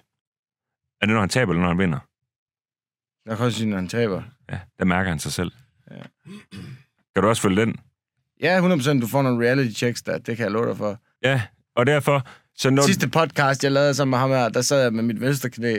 Er 1.02 1.06
det, 1.06 1.14
når 1.14 1.20
han 1.20 1.30
taber, 1.30 1.52
eller 1.52 1.62
når 1.62 1.68
han 1.70 1.80
vinder? 1.80 2.00
Jeg 3.26 3.38
kan 3.38 3.46
også 3.46 3.58
sige, 3.58 3.70
når 3.70 3.78
han 3.78 3.88
taber. 3.88 4.24
Ja, 4.52 4.60
der 4.80 4.86
mærker 4.86 5.10
han 5.10 5.20
sig 5.20 5.32
selv. 5.32 5.52
Ja. 5.92 5.96
Kan 7.16 7.24
du 7.24 7.28
også 7.28 7.42
følge 7.42 7.62
den? 7.62 7.76
Ja, 8.42 8.76
100% 8.76 9.00
du 9.02 9.08
får 9.08 9.22
nogle 9.22 9.46
reality 9.48 9.78
checks 9.78 10.02
der. 10.02 10.18
Det 10.18 10.38
kan 10.38 10.44
jeg 10.44 10.52
love 10.52 10.68
dig 10.68 10.78
for. 10.78 11.02
Ja, 11.24 11.42
og 11.76 11.86
derfor... 11.86 12.28
Så 12.58 12.70
når, 12.70 12.84
Sidste 12.84 13.08
podcast, 13.10 13.64
jeg 13.64 13.72
lavede 13.72 13.94
sammen 13.94 14.10
med 14.10 14.18
ham 14.20 14.30
her, 14.30 14.50
der 14.50 14.62
sad 14.62 14.82
jeg 14.84 14.94
med 14.94 15.04
mit 15.04 15.22
venstre 15.22 15.50
knæ 15.50 15.78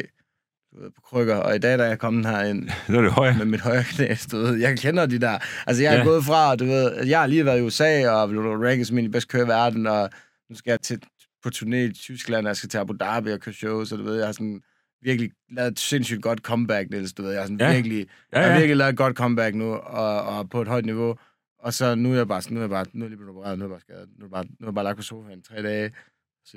på 0.95 1.01
krykker, 1.05 1.37
og 1.37 1.55
i 1.57 1.59
dag, 1.59 1.79
da 1.79 1.85
jeg 1.85 1.99
kom 1.99 2.25
her 2.25 2.43
ind 2.43 2.69
så 2.87 2.97
er 2.99 3.03
det 3.03 3.13
højere. 3.13 3.37
med 3.39 3.47
mit 3.47 3.61
højre 3.61 3.85
knæ, 3.85 4.15
du 4.33 4.37
ved, 4.39 4.55
jeg 4.57 4.79
kender 4.79 5.07
de 5.07 5.19
der. 5.19 5.39
Altså, 5.67 5.83
jeg 5.83 5.95
er 5.95 5.99
Ja. 5.99 6.05
gået 6.05 6.25
fra, 6.25 6.57
du 6.57 6.65
ved, 6.65 7.05
jeg 7.07 7.21
har 7.21 7.27
lige 7.27 7.45
været 7.45 7.59
i 7.59 7.63
USA, 7.63 8.09
og 8.11 8.29
blevet 8.29 8.67
ranket 8.69 8.87
som 8.87 8.99
en 8.99 9.05
af 9.05 9.09
de 9.09 9.13
bedste 9.13 9.29
kører 9.29 9.45
i 9.45 9.49
verden, 9.49 9.87
og 9.87 10.11
nu 10.51 10.57
skal 10.57 10.71
jeg 10.71 10.81
til, 10.81 11.03
på 11.43 11.49
turné 11.55 11.75
i 11.77 11.93
Tyskland, 11.93 12.47
og 12.47 12.49
jeg 12.49 12.57
skal 12.57 12.69
til 12.69 12.79
Abu 12.79 12.93
Dhabi 13.01 13.31
og 13.31 13.41
køre 13.41 13.55
shows, 13.55 13.93
og 13.93 13.99
du 13.99 14.05
ved, 14.05 14.17
jeg 14.17 14.27
har 14.27 14.33
sådan 14.33 14.61
virkelig 15.07 15.31
lavet 15.51 15.71
et 15.73 15.79
sindssygt 15.81 16.23
godt 16.23 16.39
comeback, 16.41 16.91
Niels, 16.91 17.13
du 17.13 17.23
ved, 17.23 17.31
jeg 17.31 17.41
har 17.41 17.47
sådan 17.47 17.61
Ja. 17.61 17.73
virkelig, 17.75 18.07
Ja, 18.33 18.39
jeg 18.39 18.47
har 18.49 18.53
ja. 18.53 18.59
virkelig 18.59 18.77
lavet 18.77 18.91
et 18.93 18.97
godt 18.97 19.17
comeback 19.17 19.55
nu, 19.55 19.73
og, 19.75 20.23
og 20.23 20.51
på 20.51 20.63
et 20.63 20.69
højt 20.69 20.85
niveau, 20.85 21.17
og 21.59 21.75
så 21.75 21.95
nu 21.95 22.13
er 22.13 22.17
jeg 22.17 22.29
bare 22.29 22.43
sådan, 22.43 22.55
nu 22.55 22.61
er 22.61 22.65
jeg 22.65 22.71
bare, 22.71 22.85
nu 22.93 23.01
er 23.01 23.05
jeg 23.07 23.11
lige 23.11 23.19
blevet 23.19 23.37
opereret, 23.37 23.59
nu 23.59 23.65
er 23.65 23.69
jeg 23.69 23.73
bare 23.73 23.81
skadet, 23.81 24.09
nu 24.19 24.25
er 24.25 24.27
jeg 24.27 24.31
bare, 24.31 24.45
nu 24.45 24.67
er 24.67 24.71
jeg 24.71 24.75
bare 24.75 24.85
lagt 24.85 24.97
på 24.97 25.03
sofaen 25.03 25.43
tre 25.43 25.63
dage, 25.63 25.93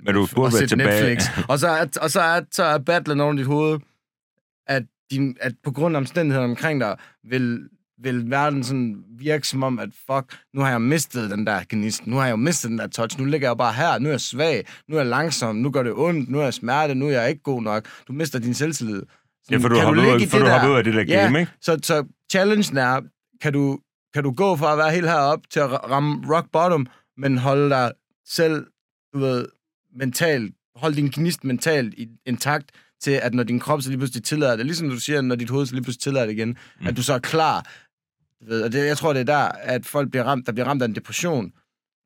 Men 0.03 0.13
du 0.13 0.27
burde 0.35 0.47
og 0.47 0.53
være 0.59 0.67
tilbage. 0.67 1.09
Netflix. 1.09 1.47
og 1.49 1.59
så 1.59 1.67
er, 1.67 1.85
og 2.01 2.09
så 2.09 2.21
er, 2.21 2.41
så 2.51 2.63
er 2.63 2.77
battlen 2.77 3.19
over 3.19 3.33
dit 3.33 3.45
hoved, 3.45 3.79
at, 4.67 4.83
din, 5.11 5.37
at 5.41 5.53
på 5.63 5.71
grund 5.71 5.95
af 5.95 5.99
omstændighederne 5.99 6.51
omkring 6.51 6.79
dig, 6.81 6.97
vil, 7.23 7.69
vil 8.03 8.29
verden 8.29 8.63
sådan 8.63 9.03
virke 9.17 9.47
som 9.47 9.63
om, 9.63 9.79
at 9.79 9.89
fuck, 10.11 10.37
nu 10.53 10.61
har 10.61 10.69
jeg 10.69 10.81
mistet 10.81 11.31
den 11.31 11.47
der 11.47 11.61
gnist, 11.69 12.07
nu 12.07 12.15
har 12.15 12.23
jeg 12.23 12.31
jo 12.31 12.35
mistet 12.35 12.69
den 12.69 12.77
der 12.77 12.87
touch, 12.87 13.19
nu 13.19 13.25
ligger 13.25 13.49
jeg 13.49 13.57
bare 13.57 13.73
her, 13.73 13.99
nu 13.99 14.09
er 14.09 14.13
jeg 14.13 14.21
svag, 14.21 14.65
nu 14.87 14.95
er 14.95 14.99
jeg 14.99 15.09
langsom, 15.09 15.55
nu 15.55 15.71
gør 15.71 15.83
det 15.83 15.93
ondt, 15.95 16.29
nu 16.29 16.39
er 16.39 16.43
jeg 16.43 16.53
smerte, 16.53 16.95
nu 16.95 17.07
er 17.07 17.11
jeg 17.11 17.29
ikke 17.29 17.43
god 17.43 17.61
nok. 17.61 17.87
Du 18.07 18.13
mister 18.13 18.39
din 18.39 18.53
selvtillid. 18.53 19.01
Ja, 19.51 19.57
for 19.57 19.67
du 19.67 19.75
har 19.75 19.85
hoppet 19.85 20.01
ud, 20.01 20.27
for 20.27 20.37
du 20.39 20.45
der? 20.45 20.69
ud 20.69 20.75
af 20.77 20.83
det 20.83 20.93
der 20.93 21.03
Ja. 21.07 21.23
game, 21.23 21.39
ikke? 21.39 21.51
Så, 21.61 21.79
så 21.83 22.05
challengen 22.31 22.77
er, 22.77 23.01
kan 23.41 23.53
du, 23.53 23.79
kan 24.13 24.23
du 24.23 24.31
gå 24.31 24.55
fra 24.55 24.71
at 24.71 24.77
være 24.77 24.91
helt 24.91 25.07
heroppe 25.07 25.47
til 25.51 25.59
at 25.59 25.71
ramme 25.89 26.35
rock 26.35 26.47
bottom, 26.51 26.87
men 27.17 27.37
holde 27.37 27.69
dig 27.69 27.91
selv, 28.27 28.65
du 29.13 29.19
ved, 29.19 29.45
mentalt, 29.95 30.53
holde 30.75 30.95
din 30.95 31.11
gnist 31.15 31.43
mentalt 31.43 31.93
intakt, 32.25 32.71
til 33.01 33.11
at 33.11 33.33
når 33.33 33.43
din 33.43 33.59
krop 33.59 33.81
så 33.81 33.89
lige 33.89 33.97
pludselig 33.97 34.23
tillader 34.23 34.55
det, 34.55 34.65
ligesom 34.65 34.89
du 34.89 34.99
siger, 34.99 35.21
når 35.21 35.35
dit 35.35 35.49
hoved 35.49 35.65
så 35.65 35.73
lige 35.73 35.83
pludselig 35.83 36.01
tillader 36.01 36.25
det 36.25 36.33
igen, 36.33 36.57
mm. 36.81 36.87
at 36.87 36.97
du 36.97 37.03
så 37.03 37.13
er 37.13 37.19
klar. 37.19 37.65
Du 38.41 38.45
ved, 38.49 38.61
og 38.61 38.71
det, 38.71 38.85
jeg 38.85 38.97
tror, 38.97 39.13
det 39.13 39.19
er 39.19 39.23
der, 39.23 39.47
at 39.61 39.85
folk 39.85 40.09
bliver 40.11 40.23
ramt, 40.23 40.45
der 40.45 40.51
bliver 40.51 40.65
ramt 40.67 40.81
af 40.81 40.85
en 40.87 40.95
depression. 40.95 41.45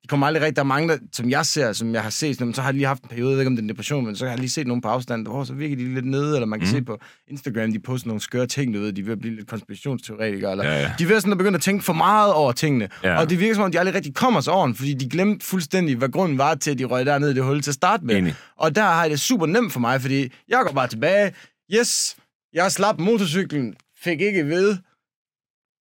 De 0.03 0.07
kommer 0.07 0.27
aldrig 0.27 0.41
rigtig, 0.43 0.55
der 0.55 0.61
er 0.61 0.65
mange, 0.65 0.89
der, 0.89 0.97
som 1.13 1.29
jeg 1.29 1.45
ser, 1.45 1.73
som 1.73 1.93
jeg 1.93 2.03
har 2.03 2.09
set, 2.09 2.37
så 2.37 2.61
har 2.61 2.67
jeg 2.69 2.73
lige 2.73 2.87
haft 2.87 3.03
en 3.03 3.09
periode, 3.09 3.29
jeg 3.29 3.35
ved 3.35 3.41
ikke 3.41 3.47
om 3.47 3.55
det 3.55 3.61
er 3.61 3.63
en 3.63 3.69
depression, 3.69 4.05
men 4.05 4.15
så 4.15 4.25
har 4.25 4.31
jeg 4.31 4.39
lige 4.39 4.49
set 4.49 4.67
nogen 4.67 4.81
på 4.81 4.87
afstand, 4.87 5.27
hvor 5.27 5.43
så 5.43 5.53
virker 5.53 5.75
de 5.75 5.93
lidt 5.93 6.05
nede, 6.05 6.35
eller 6.35 6.45
man 6.45 6.59
kan 6.59 6.67
Mm. 6.69 6.75
se 6.75 6.81
på 6.83 6.99
Instagram, 7.27 7.71
de 7.71 7.79
poster 7.79 8.07
nogle 8.07 8.21
skøre 8.21 8.47
ting, 8.47 8.73
du 8.73 8.79
ved, 8.79 8.93
de 8.93 9.01
er 9.01 9.05
ved 9.05 9.11
at 9.13 9.19
blive 9.19 9.35
lidt 9.35 9.47
konspirationsteoretikere, 9.47 10.51
eller 10.51 10.65
Ja, 10.65 10.79
ja. 10.81 10.91
de 10.99 11.03
er 11.03 11.07
ved 11.07 11.19
sådan 11.19 11.31
at 11.31 11.37
begynde 11.37 11.55
at 11.55 11.61
tænke 11.61 11.83
for 11.83 11.93
meget 11.93 12.33
over 12.33 12.51
tingene. 12.51 12.89
Ja. 13.03 13.19
Og 13.19 13.29
det 13.29 13.39
virker 13.39 13.53
som 13.55 13.63
om, 13.63 13.71
de 13.71 13.79
aldrig 13.79 13.95
rigtig 13.95 14.13
kommer 14.15 14.41
sig 14.41 14.53
over 14.53 14.73
fordi 14.73 14.93
de 14.93 15.09
glemte 15.09 15.45
fuldstændig, 15.45 15.95
hvad 15.95 16.09
grunden 16.09 16.37
var 16.37 16.55
til, 16.55 16.71
at 16.71 16.79
de 16.79 16.83
røg 16.85 17.05
derned 17.05 17.29
i 17.29 17.33
det 17.33 17.43
hul 17.43 17.61
til 17.61 17.71
at 17.71 17.75
starte 17.75 18.05
med. 18.05 18.15
Enig. 18.17 18.35
Og 18.57 18.75
der 18.75 18.81
har 18.83 19.01
jeg 19.01 19.11
det 19.11 19.19
super 19.19 19.45
nemt 19.45 19.73
for 19.73 19.79
mig, 19.79 20.01
fordi 20.01 20.31
jeg 20.49 20.63
går 20.65 20.73
bare 20.73 20.87
tilbage. 20.87 21.33
Yes, 21.73 22.15
jeg 22.53 22.71
slap 22.71 22.99
motorcyklen, 22.99 23.73
fik 24.03 24.21
ikke 24.21 24.45
ved, 24.47 24.77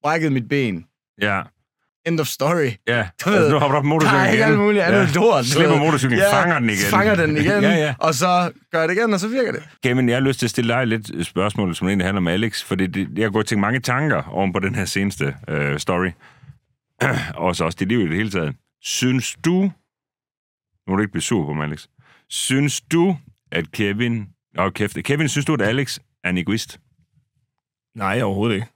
brækket 0.02 0.32
mit 0.32 0.48
ben. 0.48 0.84
Ja, 1.22 1.42
End 2.06 2.20
of 2.20 2.26
story. 2.26 2.70
ja. 2.88 3.08
Du 3.24 3.30
ved, 3.30 3.36
Altså, 3.38 3.50
nu 3.52 3.58
hopper 3.58 3.72
du 3.72 3.76
op 3.76 3.82
på 3.82 3.88
Der 3.88 3.88
motorcyklen 3.88 4.20
er 4.20 4.30
ikke 4.30 4.42
igen. 4.42 4.50
alt 4.52 4.58
muligt 4.58 4.82
andet 4.84 5.14
ja. 5.14 5.20
lort. 5.20 5.46
Slipper 5.46 5.76
motorcyklen, 5.78 6.20
fanger 6.32 6.58
den 6.58 6.70
igen. 6.70 6.78
Fanger 6.90 7.14
den 7.14 7.36
igen, 7.36 7.46
Ja, 7.62 7.70
ja. 7.76 7.94
og 7.98 8.14
så 8.14 8.52
gør 8.72 8.86
det 8.86 8.96
igen, 8.98 9.12
og 9.14 9.20
så 9.20 9.28
virker 9.28 9.52
det. 9.52 9.62
Kevin, 9.82 10.08
jeg 10.08 10.16
har 10.16 10.20
lyst 10.20 10.38
til 10.38 10.46
at 10.46 10.50
stille 10.50 10.74
dig 10.74 10.86
lidt 10.86 11.26
spørgsmål, 11.26 11.74
som 11.74 11.88
egentlig 11.88 12.06
handler 12.06 12.18
om 12.20 12.28
Alex, 12.28 12.62
for 12.64 12.74
det, 12.74 12.94
det, 12.94 13.08
jeg 13.18 13.24
har 13.24 13.30
gået 13.30 13.46
til 13.46 13.58
mange 13.58 13.80
tanker 13.80 14.22
oven 14.22 14.52
på 14.52 14.58
den 14.58 14.74
her 14.74 14.84
seneste 14.84 15.36
øh, 15.48 15.78
story. 15.78 16.10
og 17.44 17.56
så 17.56 17.64
også 17.64 17.76
dit 17.80 17.88
liv 17.88 18.00
i 18.00 18.08
det 18.08 18.16
hele 18.16 18.30
taget. 18.30 18.56
Synes 18.82 19.36
du, 19.44 19.52
nu 19.52 19.70
må 20.88 20.96
du 20.96 21.00
ikke 21.02 21.12
blive 21.12 21.22
sur 21.22 21.46
på 21.46 21.52
mig, 21.52 21.64
Alex, 21.66 21.86
synes 22.28 22.80
du, 22.80 23.16
at 23.52 23.72
Kevin, 23.72 24.28
Nå, 24.54 24.70
kæft, 24.70 24.96
Kevin, 25.04 25.28
synes 25.28 25.44
du, 25.46 25.54
at 25.54 25.62
Alex 25.62 25.98
er 26.24 26.30
en 26.30 26.38
egoist? 26.38 26.80
Nej, 27.96 28.22
overhovedet 28.22 28.54
ikke. 28.54 28.66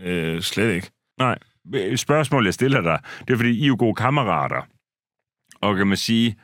Øh, 0.00 0.40
slet 0.42 0.74
ikke. 0.74 0.90
Nej. 1.18 1.38
Spørgsmål, 1.96 2.44
jeg 2.44 2.54
stiller 2.54 2.80
dig, 2.80 2.98
det 3.20 3.30
er, 3.30 3.36
fordi 3.36 3.50
I 3.58 3.62
er 3.62 3.66
jo 3.66 3.76
gode 3.78 3.94
kammerater. 3.94 4.62
Og 5.60 5.76
kan 5.76 5.86
man 5.86 5.96
sige, 5.96 6.36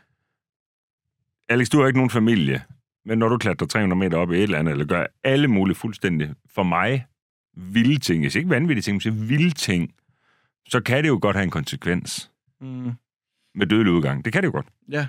Alex, 1.49 1.69
du 1.69 1.81
har 1.81 1.87
ikke 1.87 1.99
nogen 1.99 2.11
familie, 2.11 2.63
men 3.05 3.19
når 3.19 3.29
du 3.29 3.39
klatrer 3.39 3.67
300 3.67 3.99
meter 3.99 4.19
op 4.19 4.33
i 4.33 4.37
et 4.37 4.43
eller 4.43 4.59
andet, 4.59 4.73
eller 4.73 4.85
gør 4.85 5.07
alle 5.25 5.49
mulige 5.49 5.75
fuldstændig, 5.75 6.35
for 6.55 6.63
mig, 6.63 7.07
vilde 7.57 7.99
ting, 7.99 8.23
hvis 8.25 8.35
ikke 8.35 8.51
vanvittige 8.51 8.83
ting, 8.83 8.95
men 8.95 9.01
siger 9.01 9.15
vilde 9.27 9.51
ting, 9.51 9.95
så 10.69 10.81
kan 10.81 11.03
det 11.05 11.09
jo 11.09 11.19
godt 11.23 11.37
have 11.37 11.45
en 11.45 11.51
konsekvens 11.51 12.29
Mm. 12.61 12.93
med 13.55 13.67
dødelig 13.67 13.93
udgang. 13.93 14.25
Det 14.25 14.33
kan 14.33 14.43
det 14.43 14.47
jo 14.47 14.53
godt. 14.53 14.67
Ja. 14.91 15.07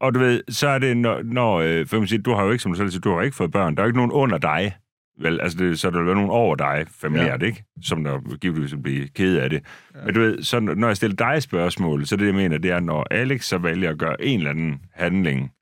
Og 0.00 0.14
du 0.14 0.18
ved, 0.18 0.42
så 0.48 0.68
er 0.68 0.78
det, 0.78 0.96
når, 0.96 1.22
når 1.22 1.54
øh, 1.56 1.86
for 1.86 1.98
man 1.98 2.08
siger, 2.08 2.22
du 2.22 2.32
har 2.34 2.44
jo 2.44 2.50
ikke, 2.50 2.62
som 2.62 2.72
du 2.72 2.78
selv 2.78 2.90
siger, 2.90 3.00
du 3.00 3.14
har 3.14 3.22
ikke 3.22 3.36
fået 3.36 3.50
børn. 3.50 3.74
Der 3.76 3.82
er 3.82 3.84
jo 3.84 3.88
ikke 3.88 3.96
nogen 3.96 4.10
under 4.12 4.38
dig. 4.38 4.76
Vel, 5.20 5.40
altså 5.40 5.58
det, 5.58 5.80
så 5.80 5.86
er 5.86 5.90
der 5.90 5.98
jo 5.98 6.14
nogen 6.14 6.30
over 6.30 6.56
dig, 6.56 6.86
familiært, 6.90 7.42
ja. 7.42 7.46
ikke? 7.46 7.64
Som 7.82 8.04
der 8.04 8.36
givetvis 8.36 8.72
vil 8.72 8.82
blive 8.82 9.08
ked 9.08 9.36
af 9.36 9.50
det. 9.50 9.62
Ja. 9.94 10.04
Men 10.04 10.14
du 10.14 10.20
ved, 10.20 10.42
så 10.42 10.60
når 10.60 10.86
jeg 10.86 10.96
stiller 10.96 11.16
dig 11.16 11.42
spørgsmål, 11.42 12.06
så 12.06 12.16
det, 12.16 12.26
jeg 12.26 12.34
mener, 12.34 12.58
det 12.58 12.70
er, 12.70 12.80
når 12.80 13.06
Alex 13.10 13.44
så 13.44 13.58
vælger 13.58 13.90
at 13.90 13.98
gøre 13.98 14.22
en 14.22 14.38
eller 14.38 14.50
anden 14.50 14.80
handling, 14.92 15.52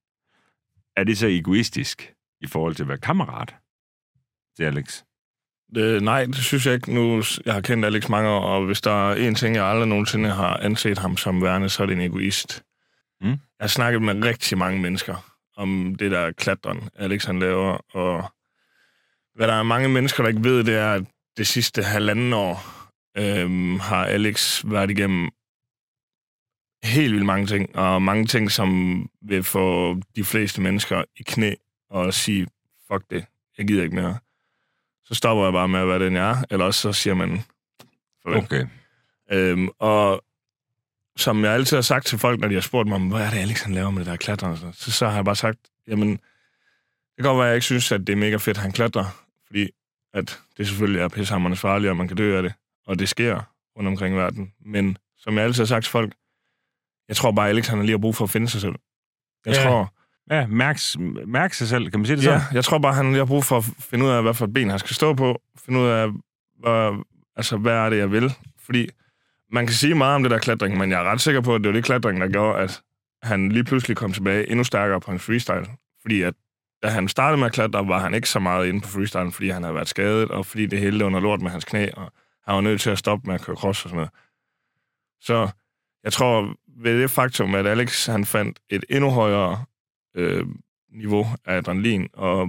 er 0.96 1.04
det 1.04 1.18
så 1.18 1.26
egoistisk 1.26 2.12
i 2.40 2.46
forhold 2.46 2.74
til 2.74 2.82
at 2.82 2.88
være 2.88 2.98
kammerat 2.98 3.54
til 4.56 4.64
Alex? 4.64 5.02
Øh, 5.76 6.00
nej, 6.00 6.24
det 6.24 6.36
synes 6.36 6.66
jeg 6.66 6.74
ikke. 6.74 6.94
Nu, 6.94 7.22
jeg 7.46 7.54
har 7.54 7.60
kendt 7.60 7.84
Alex 7.84 8.08
mange 8.08 8.30
år, 8.30 8.40
og 8.40 8.66
hvis 8.66 8.80
der 8.80 9.10
er 9.10 9.14
en 9.14 9.34
ting, 9.34 9.56
jeg 9.56 9.64
aldrig 9.64 9.88
nogensinde 9.88 10.30
har 10.30 10.56
anset 10.56 10.98
ham 10.98 11.16
som 11.16 11.42
værende, 11.42 11.68
så 11.68 11.82
er 11.82 11.86
det 11.86 11.94
en 11.94 12.00
egoist. 12.00 12.62
Mm. 13.20 13.28
Jeg 13.28 13.38
har 13.60 13.68
snakket 13.68 14.02
med 14.02 14.24
rigtig 14.24 14.58
mange 14.58 14.80
mennesker 14.80 15.32
om 15.56 15.94
det 15.98 16.10
der 16.10 16.32
klatren, 16.32 16.88
Alex 16.96 17.24
han 17.24 17.38
laver, 17.38 17.96
og 17.96 18.32
hvad 19.34 19.46
der 19.46 19.54
er 19.54 19.62
mange 19.62 19.88
mennesker, 19.88 20.22
der 20.22 20.28
ikke 20.28 20.44
ved, 20.44 20.64
det 20.64 20.74
er, 20.74 20.92
at 20.92 21.02
det 21.36 21.46
sidste 21.46 21.82
halvanden 21.82 22.32
år 22.32 22.82
øhm, 23.16 23.80
har 23.80 24.04
Alex 24.04 24.62
været 24.64 24.90
igennem 24.90 25.30
helt 26.84 27.12
vildt 27.12 27.26
mange 27.26 27.46
ting, 27.46 27.76
og 27.76 28.02
mange 28.02 28.26
ting, 28.26 28.50
som 28.50 29.10
vil 29.22 29.42
få 29.42 29.96
de 30.16 30.24
fleste 30.24 30.60
mennesker 30.60 31.04
i 31.16 31.22
knæ 31.22 31.54
og 31.90 32.14
sige, 32.14 32.46
fuck 32.92 33.10
det, 33.10 33.24
jeg 33.58 33.66
gider 33.66 33.82
ikke 33.82 33.94
mere. 33.94 34.18
Så 35.04 35.14
stopper 35.14 35.44
jeg 35.44 35.52
bare 35.52 35.68
med 35.68 35.80
at 35.80 35.88
være 35.88 36.04
den, 36.04 36.16
jeg 36.16 36.30
er, 36.30 36.44
eller 36.50 36.66
også 36.66 36.80
så 36.80 36.92
siger 36.92 37.14
man, 37.14 37.42
farvel. 38.22 38.38
Okay. 38.38 38.66
Øhm, 39.30 39.68
og 39.78 40.24
som 41.16 41.44
jeg 41.44 41.52
altid 41.52 41.76
har 41.76 41.82
sagt 41.82 42.06
til 42.06 42.18
folk, 42.18 42.40
når 42.40 42.48
de 42.48 42.54
har 42.54 42.60
spurgt 42.60 42.88
mig, 42.88 43.00
hvad 43.00 43.26
er 43.26 43.30
det, 43.30 43.38
Alex 43.38 43.62
han 43.62 43.74
laver 43.74 43.90
med 43.90 43.98
det 43.98 44.06
der 44.06 44.16
klatre, 44.16 44.48
og 44.48 44.56
sådan 44.56 44.64
noget, 44.64 44.76
så, 44.76 44.92
så 44.92 45.08
har 45.08 45.14
jeg 45.14 45.24
bare 45.24 45.36
sagt, 45.36 45.58
jamen, 45.88 46.10
det 46.10 47.18
kan 47.18 47.24
godt 47.24 47.38
være, 47.38 47.46
at 47.46 47.48
jeg 47.48 47.56
ikke 47.56 47.64
synes, 47.64 47.92
at 47.92 48.00
det 48.00 48.12
er 48.12 48.16
mega 48.16 48.36
fedt, 48.36 48.56
han 48.56 48.72
klatrer, 48.72 49.21
fordi 49.52 49.70
at 50.14 50.40
det 50.56 50.66
selvfølgelig 50.68 51.00
er 51.00 51.08
pissehammerende 51.08 51.56
farligt, 51.56 51.90
og 51.90 51.96
man 51.96 52.08
kan 52.08 52.16
dø 52.16 52.36
af 52.36 52.42
det, 52.42 52.52
og 52.86 52.98
det 52.98 53.08
sker 53.08 53.40
rundt 53.76 53.88
omkring 53.88 54.14
i 54.14 54.18
verden. 54.18 54.52
Men 54.66 54.96
som 55.18 55.36
jeg 55.36 55.44
altid 55.44 55.62
har 55.62 55.66
sagt 55.66 55.84
til 55.84 55.90
folk, 55.90 56.12
jeg 57.08 57.16
tror 57.16 57.32
bare, 57.32 57.48
Alex 57.48 57.66
han 57.66 57.78
har 57.78 57.84
lige 57.84 57.92
har 57.92 57.98
brug 57.98 58.16
for 58.16 58.24
at 58.24 58.30
finde 58.30 58.48
sig 58.48 58.60
selv. 58.60 58.74
Jeg 59.46 59.54
Ja. 59.54 59.62
tror, 59.64 59.94
Ja, 60.30 60.46
mærk, 60.46 60.78
mærk 61.26 61.52
sig 61.52 61.68
selv, 61.68 61.90
kan 61.90 62.00
man 62.00 62.06
sige 62.06 62.16
det 62.16 62.24
så? 62.24 62.30
Ja, 62.30 62.40
jeg 62.52 62.64
tror 62.64 62.78
bare, 62.78 62.94
han 62.94 63.06
lige 63.06 63.18
har 63.18 63.24
brug 63.24 63.44
for 63.44 63.56
at 63.56 63.64
finde 63.78 64.04
ud 64.04 64.10
af, 64.10 64.22
hvad 64.22 64.34
for 64.34 64.44
et 64.44 64.52
ben 64.52 64.70
han 64.70 64.78
skal 64.78 64.94
stå 64.94 65.14
på. 65.14 65.42
Finde 65.64 65.80
ud 65.80 65.86
af, 65.86 66.08
hvad, 66.60 67.04
altså, 67.36 67.56
hvad 67.56 67.72
er 67.72 67.90
det, 67.90 67.96
jeg 67.98 68.12
vil. 68.12 68.32
Fordi 68.58 68.88
man 69.52 69.66
kan 69.66 69.74
sige 69.74 69.94
meget 69.94 70.14
om 70.14 70.22
det 70.22 70.30
der 70.30 70.38
klatring, 70.38 70.78
men 70.78 70.90
jeg 70.90 71.00
er 71.00 71.04
ret 71.04 71.20
sikker 71.20 71.40
på, 71.40 71.54
at 71.54 71.60
det 71.60 71.68
var 71.68 71.72
det 71.72 71.84
klatring, 71.84 72.20
der 72.20 72.28
gjorde, 72.28 72.58
at 72.58 72.82
han 73.22 73.48
lige 73.52 73.64
pludselig 73.64 73.96
kom 73.96 74.12
tilbage 74.12 74.50
endnu 74.50 74.64
stærkere 74.64 75.00
på 75.00 75.10
en 75.10 75.18
freestyle. 75.18 75.66
Fordi 76.02 76.22
at 76.22 76.34
da 76.82 76.88
han 76.88 77.08
startede 77.08 77.38
med 77.38 77.46
at 77.46 77.52
klatre, 77.52 77.88
var 77.88 77.98
han 77.98 78.14
ikke 78.14 78.28
så 78.28 78.38
meget 78.38 78.66
inde 78.66 78.80
på 78.80 78.88
freestyle, 78.88 79.32
fordi 79.32 79.48
han 79.48 79.62
havde 79.62 79.74
været 79.74 79.88
skadet, 79.88 80.30
og 80.30 80.46
fordi 80.46 80.66
det 80.66 80.78
hele 80.78 81.04
under 81.04 81.20
lort 81.20 81.40
med 81.40 81.50
hans 81.50 81.64
knæ, 81.64 81.88
og 81.96 82.12
han 82.44 82.54
var 82.54 82.60
nødt 82.60 82.80
til 82.80 82.90
at 82.90 82.98
stoppe 82.98 83.26
med 83.26 83.34
at 83.34 83.40
køre 83.40 83.56
cross 83.56 83.84
og 83.84 83.90
sådan 83.90 83.96
noget. 83.96 84.10
Så 85.20 85.48
jeg 86.04 86.12
tror, 86.12 86.54
ved 86.76 87.02
det 87.02 87.10
faktum, 87.10 87.54
at 87.54 87.66
Alex 87.66 88.06
han 88.06 88.24
fandt 88.24 88.60
et 88.70 88.84
endnu 88.90 89.10
højere 89.10 89.64
øh, 90.16 90.46
niveau 90.92 91.26
af 91.44 91.56
adrenalin 91.56 92.08
og 92.12 92.48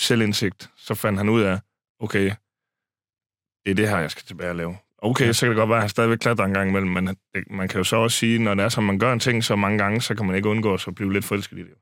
selvindsigt, 0.00 0.70
så 0.76 0.94
fandt 0.94 1.18
han 1.18 1.28
ud 1.28 1.42
af, 1.42 1.60
okay, 2.00 2.32
det 3.64 3.70
er 3.70 3.74
det 3.74 3.88
her, 3.88 3.98
jeg 3.98 4.10
skal 4.10 4.24
tilbage 4.24 4.50
og 4.50 4.56
lave. 4.56 4.76
Okay, 4.98 5.32
så 5.32 5.40
kan 5.40 5.50
det 5.50 5.56
godt 5.56 5.68
være, 5.68 5.78
at 5.78 5.82
han 5.82 5.88
stadigvæk 5.88 6.18
klatrer 6.18 6.44
en 6.44 6.54
gang 6.54 6.68
imellem, 6.70 6.90
men 6.90 7.16
man 7.50 7.68
kan 7.68 7.78
jo 7.78 7.84
så 7.84 7.96
også 7.96 8.18
sige, 8.18 8.38
når 8.38 8.54
det 8.54 8.64
er 8.64 8.68
så, 8.68 8.80
man 8.80 8.98
gør 8.98 9.12
en 9.12 9.20
ting 9.20 9.44
så 9.44 9.56
mange 9.56 9.78
gange, 9.78 10.00
så 10.00 10.14
kan 10.14 10.26
man 10.26 10.36
ikke 10.36 10.48
undgå 10.48 10.74
at 10.74 10.94
blive 10.96 11.12
lidt 11.12 11.24
forelsket 11.24 11.58
i 11.58 11.62
det. 11.62 11.74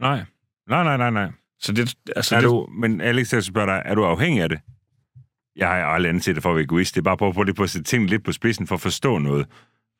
Nej. 0.00 0.24
Nej, 0.68 0.84
nej, 0.84 0.96
nej, 0.96 1.10
nej. 1.10 1.30
Så 1.58 1.72
det, 1.72 1.94
altså, 2.16 2.36
Er 2.36 2.40
det, 2.40 2.48
du, 2.48 2.68
men 2.80 3.00
Alex, 3.00 3.32
jeg 3.32 3.42
spørger 3.44 3.66
dig, 3.66 3.82
er 3.84 3.94
du 3.94 4.04
afhængig 4.04 4.42
af 4.42 4.48
det? 4.48 4.60
Jeg 5.56 5.68
har 5.68 5.74
aldrig 5.74 6.10
anset 6.10 6.34
det 6.34 6.42
for 6.42 6.50
at 6.50 6.56
være 6.56 6.64
egoist. 6.64 6.94
Det 6.94 7.00
er 7.00 7.04
bare 7.04 7.16
på 7.16 7.28
at 7.28 7.34
få 7.34 7.44
det 7.44 7.56
på 7.56 7.62
at 7.62 7.70
sætte 7.70 7.84
tingene 7.90 8.10
lidt 8.10 8.24
på 8.24 8.32
spidsen 8.32 8.66
for 8.66 8.74
at 8.74 8.80
forstå 8.80 9.18
noget, 9.18 9.46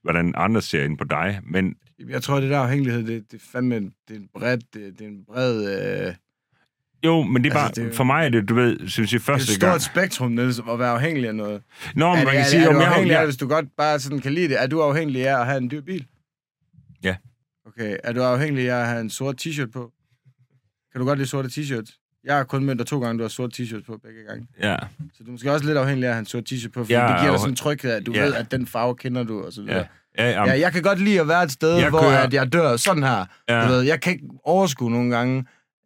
hvordan 0.03 0.35
andre 0.37 0.63
ser 0.63 0.85
ind 0.85 0.99
på 0.99 1.05
dig. 1.05 1.41
Men 1.45 1.75
Jeg 2.09 2.23
tror, 2.23 2.41
det 2.41 2.51
der 2.51 2.59
afhængighed, 2.59 3.07
det, 3.07 3.31
det 3.33 3.37
er 3.37 3.45
fandme 3.53 3.75
det 3.75 3.91
er 4.11 4.15
en 4.15 4.29
bred... 4.35 4.59
Det, 4.59 4.99
det 4.99 5.01
er 5.01 5.09
en 5.09 5.25
bred 5.25 6.07
øh, 6.09 6.15
jo, 7.05 7.23
men 7.23 7.45
det 7.45 7.51
er 7.51 7.55
bare, 7.55 7.67
Altså, 7.67 7.83
det 7.83 7.91
er 7.91 7.95
for 7.97 8.05
mig 8.05 8.25
er 8.25 8.29
det, 8.29 8.49
du 8.49 8.55
ved, 8.55 8.89
synes 8.89 9.13
jeg 9.13 9.21
det 9.21 9.29
er 9.29 9.33
første 9.33 9.53
et 9.55 9.61
gang. 9.61 9.81
stort 9.81 9.93
spektrum, 9.93 10.33
Niels, 10.33 10.59
at 10.71 10.79
være 10.79 10.91
afhængig 10.91 11.29
af 11.29 11.35
noget. 11.35 11.63
Nå, 11.95 12.11
men 12.11 12.19
er, 12.19 12.25
man 12.25 12.27
det, 12.27 12.33
kan 12.33 12.41
er, 12.41 12.45
sige, 12.45 12.63
er, 12.65 12.69
om 12.69 12.75
du 12.75 12.81
jeg, 12.81 12.89
afhængig 12.89 13.13
af, 13.15 13.19
jeg, 13.19 13.25
hvis 13.27 13.37
du 13.37 13.49
godt 13.49 13.67
bare 13.77 14.01
sådan 14.01 14.21
kan 14.21 14.33
lide 14.33 14.49
det? 14.49 14.63
Er 14.63 14.67
du 14.67 14.81
afhængig 14.83 15.29
af 15.29 15.41
at 15.41 15.47
have 15.47 15.59
en 15.59 15.71
dyr 15.71 15.81
bil? 15.81 16.07
Ja. 17.03 17.17
Okay. 17.67 17.97
Er 18.05 18.13
du 18.13 18.23
afhængig 18.23 18.71
af 18.71 18.81
at 18.81 18.87
have 18.87 19.01
en 19.01 19.11
sort 19.11 19.47
t-shirt 19.47 19.71
på? 19.71 19.93
Kan 20.95 21.01
du 21.01 21.07
godt 21.07 21.19
lide 21.19 21.29
sorte 21.29 21.49
t-shirts? 21.49 22.21
Jeg 22.25 22.37
har 22.37 22.45
kun 22.45 22.65
mødt 22.65 22.79
dig 22.79 22.87
to 22.87 23.01
gange, 23.01 23.19
du 23.19 23.25
har 23.25 23.29
sort 23.29 23.61
t-shirt 23.61 23.85
på 23.87 23.99
begge 24.05 24.21
gange. 24.29 24.47
ja, 24.63 24.77
Så 25.13 25.19
du 25.25 25.27
er 25.27 25.31
måske 25.33 25.53
også 25.53 25.67
lidt 25.67 25.79
afhængig 25.79 26.05
af 26.05 26.09
at 26.09 26.15
have 26.15 26.21
en 26.21 26.27
sort 26.27 26.53
t-shirt 26.53 26.71
på, 26.71 26.81
fordi 26.85 26.93
Jeg 26.93 27.09
det 27.09 27.15
er 27.15 27.21
giver 27.21 27.31
dig 27.33 27.41
sådan 27.41 27.53
en 27.53 27.57
tryghed, 27.57 27.91
at 27.91 28.07
du 28.07 28.13
Ja. 28.13 28.25
ved, 28.25 28.35
at 28.35 28.51
den 28.51 28.67
farve 28.67 28.97
kender 28.97 29.23
du, 29.25 29.43
og 29.45 29.53
så 29.53 29.63
videre. 29.63 29.87
ja, 30.19 30.31
ja, 30.31 30.31
ja, 30.43 30.45
Ja, 30.51 30.61
jeg 30.61 30.73
kan 30.73 30.83
godt 30.83 31.01
lide 31.01 31.21
at 31.21 31.29
være 31.29 31.43
et 31.43 31.51
sted, 31.53 31.77
Jeg 31.77 31.91
hvor 31.91 32.01
kører- 32.01 32.19
at 32.23 32.35
jeg 32.35 32.53
dør 32.53 32.77
sådan 32.77 33.03
her. 33.03 33.25
ja. 33.49 33.63
Du 33.65 33.69
ved, 33.73 33.81
jeg 33.81 34.01
kan 34.01 34.13
ikke 34.13 34.25
overskue 34.45 34.91
nogle 34.91 35.17
gange, 35.17 35.45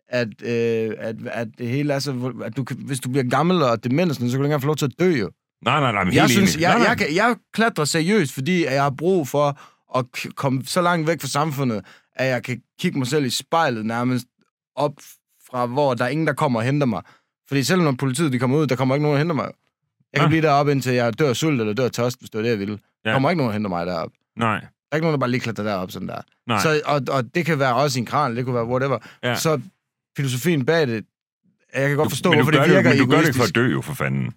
at, 0.08 0.28
øh, 0.42 0.90
at, 0.98 1.16
at 1.26 1.48
det 1.58 1.68
hele 1.68 1.92
er 1.92 1.98
så... 1.98 2.32
At 2.44 2.56
du 2.56 2.64
hvis 2.86 3.00
du 3.00 3.08
bliver 3.10 3.24
gammel 3.30 3.62
og 3.62 3.84
demens, 3.84 4.14
så 4.16 4.20
kan 4.20 4.28
du 4.28 4.34
ikke 4.34 4.44
engang 4.44 4.62
få 4.62 4.66
lov 4.66 4.76
til 4.76 4.84
at 4.86 4.92
dø, 4.98 5.10
jo. 5.16 5.30
Nej, 5.64 5.80
nej, 5.80 5.92
nej, 5.92 6.04
men 6.04 6.14
Jeg 6.14 6.22
helt 6.22 6.32
synes, 6.32 6.54
enig. 6.54 6.62
jeg, 6.62 6.70
Nej, 6.70 6.78
nej. 6.78 6.88
jeg, 6.88 6.98
kan, 6.98 7.14
jeg 7.14 7.36
klatrer 7.52 7.84
seriøst, 7.84 8.32
fordi 8.32 8.64
jeg 8.64 8.82
har 8.82 8.90
brug 8.98 9.28
for 9.28 9.60
at 9.98 10.04
komme 10.36 10.62
så 10.64 10.82
langt 10.82 11.08
væk 11.08 11.20
fra 11.20 11.28
samfundet, 11.28 11.84
at 12.16 12.26
jeg 12.26 12.42
kan 12.42 12.60
kigge 12.80 12.98
mig 12.98 13.06
selv 13.06 13.24
i 13.24 13.30
spejlet 13.30 13.86
nærmest 13.86 14.26
op 14.78 14.92
fra, 15.50 15.66
hvor 15.66 15.94
der 15.94 16.04
er 16.04 16.08
ingen, 16.08 16.26
der 16.26 16.32
kommer 16.32 16.60
og 16.60 16.64
henter 16.66 16.86
mig. 16.86 17.02
Fordi 17.48 17.64
selvom 17.64 17.84
når 17.84 17.92
politiet 17.98 18.32
de 18.32 18.38
kommer 18.38 18.56
ud, 18.58 18.66
der 18.66 18.76
kommer 18.76 18.94
ikke 18.94 19.02
nogen 19.02 19.14
og 19.14 19.18
henter 19.18 19.34
mig. 19.34 19.44
Jeg 20.12 20.20
kan 20.20 20.24
Ah. 20.24 20.28
blive 20.28 20.42
deroppe, 20.42 20.72
indtil 20.72 20.92
jeg 20.92 21.18
dør 21.18 21.32
sult 21.32 21.60
eller 21.60 21.72
dør 21.74 21.88
tørst, 21.88 22.18
hvis 22.18 22.30
det 22.30 22.38
var 22.38 22.42
det, 22.42 22.50
jeg 22.50 22.58
ville. 22.58 22.74
Der 23.04 23.10
Ja. 23.10 23.12
kommer 23.12 23.30
ikke 23.30 23.36
nogen 23.38 23.48
og 23.48 23.52
henter 23.52 23.68
mig 23.68 23.86
deroppe. 23.86 24.16
Nej, 24.36 24.58
Der 24.60 24.66
er 24.92 24.96
ikke 24.96 25.04
nogen, 25.04 25.12
der 25.12 25.18
bare 25.18 25.30
lige 25.30 25.40
klatrer 25.40 25.64
derop 25.64 25.90
sådan 25.90 26.08
der. 26.08 26.20
nej. 26.46 26.62
Så, 26.62 26.80
og, 26.86 27.00
og 27.10 27.34
det 27.34 27.46
kan 27.46 27.58
være 27.58 27.74
også 27.74 27.98
i 27.98 28.00
en 28.00 28.06
kran, 28.06 28.36
det 28.36 28.44
kunne 28.44 28.54
være 28.54 28.64
whatever. 28.66 28.98
Ja. 29.22 29.34
Så 29.34 29.60
filosofien 30.16 30.66
bag 30.66 30.86
det, 30.86 31.04
jeg 31.74 31.88
kan 31.88 31.96
godt 31.96 32.10
forstå, 32.10 32.30
du 32.30 32.34
hvorfor 32.36 32.50
det 32.50 32.70
virker 32.70 32.90
men 32.90 32.98
du 32.98 33.06
gør 33.10 33.18
det 33.18 33.26
ikke 33.26 33.36
for 33.38 33.44
at 33.44 33.54
dø, 33.54 33.66
jo, 33.72 33.80
for 33.80 33.94
fanden. 33.94 34.32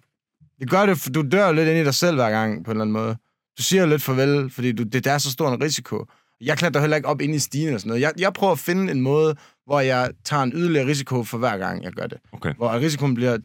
Det 0.60 0.70
gør 0.70 0.86
det, 0.86 0.98
for 0.98 1.10
du 1.10 1.22
dør 1.32 1.52
lidt 1.52 1.68
ind 1.68 1.78
i 1.78 1.84
dig 1.84 1.94
selv 1.94 2.14
hver 2.16 2.30
gang, 2.30 2.64
på 2.64 2.70
en 2.70 2.76
eller 2.76 2.82
anden 2.82 2.92
måde. 2.92 3.16
Du 3.58 3.62
siger 3.62 3.86
lidt 3.86 4.02
farvel, 4.02 4.50
fordi 4.50 4.72
du, 4.72 4.82
det, 4.82 4.92
det 4.92 5.06
er 5.06 5.18
så 5.18 5.30
stor 5.30 5.52
en 5.54 5.62
risiko. 5.62 6.06
Jeg 6.42 6.58
klatrer 6.58 6.80
heller 6.80 6.96
ikke 6.96 7.08
op 7.08 7.20
ind 7.20 7.34
i 7.34 7.38
stigen 7.38 7.74
og 7.74 7.80
sådan 7.80 7.88
noget. 7.88 8.02
Jeg, 8.02 8.12
jeg 8.18 8.32
prøver 8.32 8.52
at 8.52 8.58
finde 8.58 8.92
en 8.92 9.00
måde, 9.00 9.36
hvor 9.66 9.80
jeg 9.80 10.10
tager 10.24 10.42
en 10.42 10.52
yderligere 10.54 10.86
risiko 10.86 11.24
for 11.24 11.38
hver 11.38 11.58
gang, 11.58 11.84
jeg 11.84 11.92
gør 11.92 12.06
det. 12.06 12.18
Okay. 12.32 12.54
Hvor 12.54 12.72
risikoen 12.72 13.14
bliver 13.14 13.38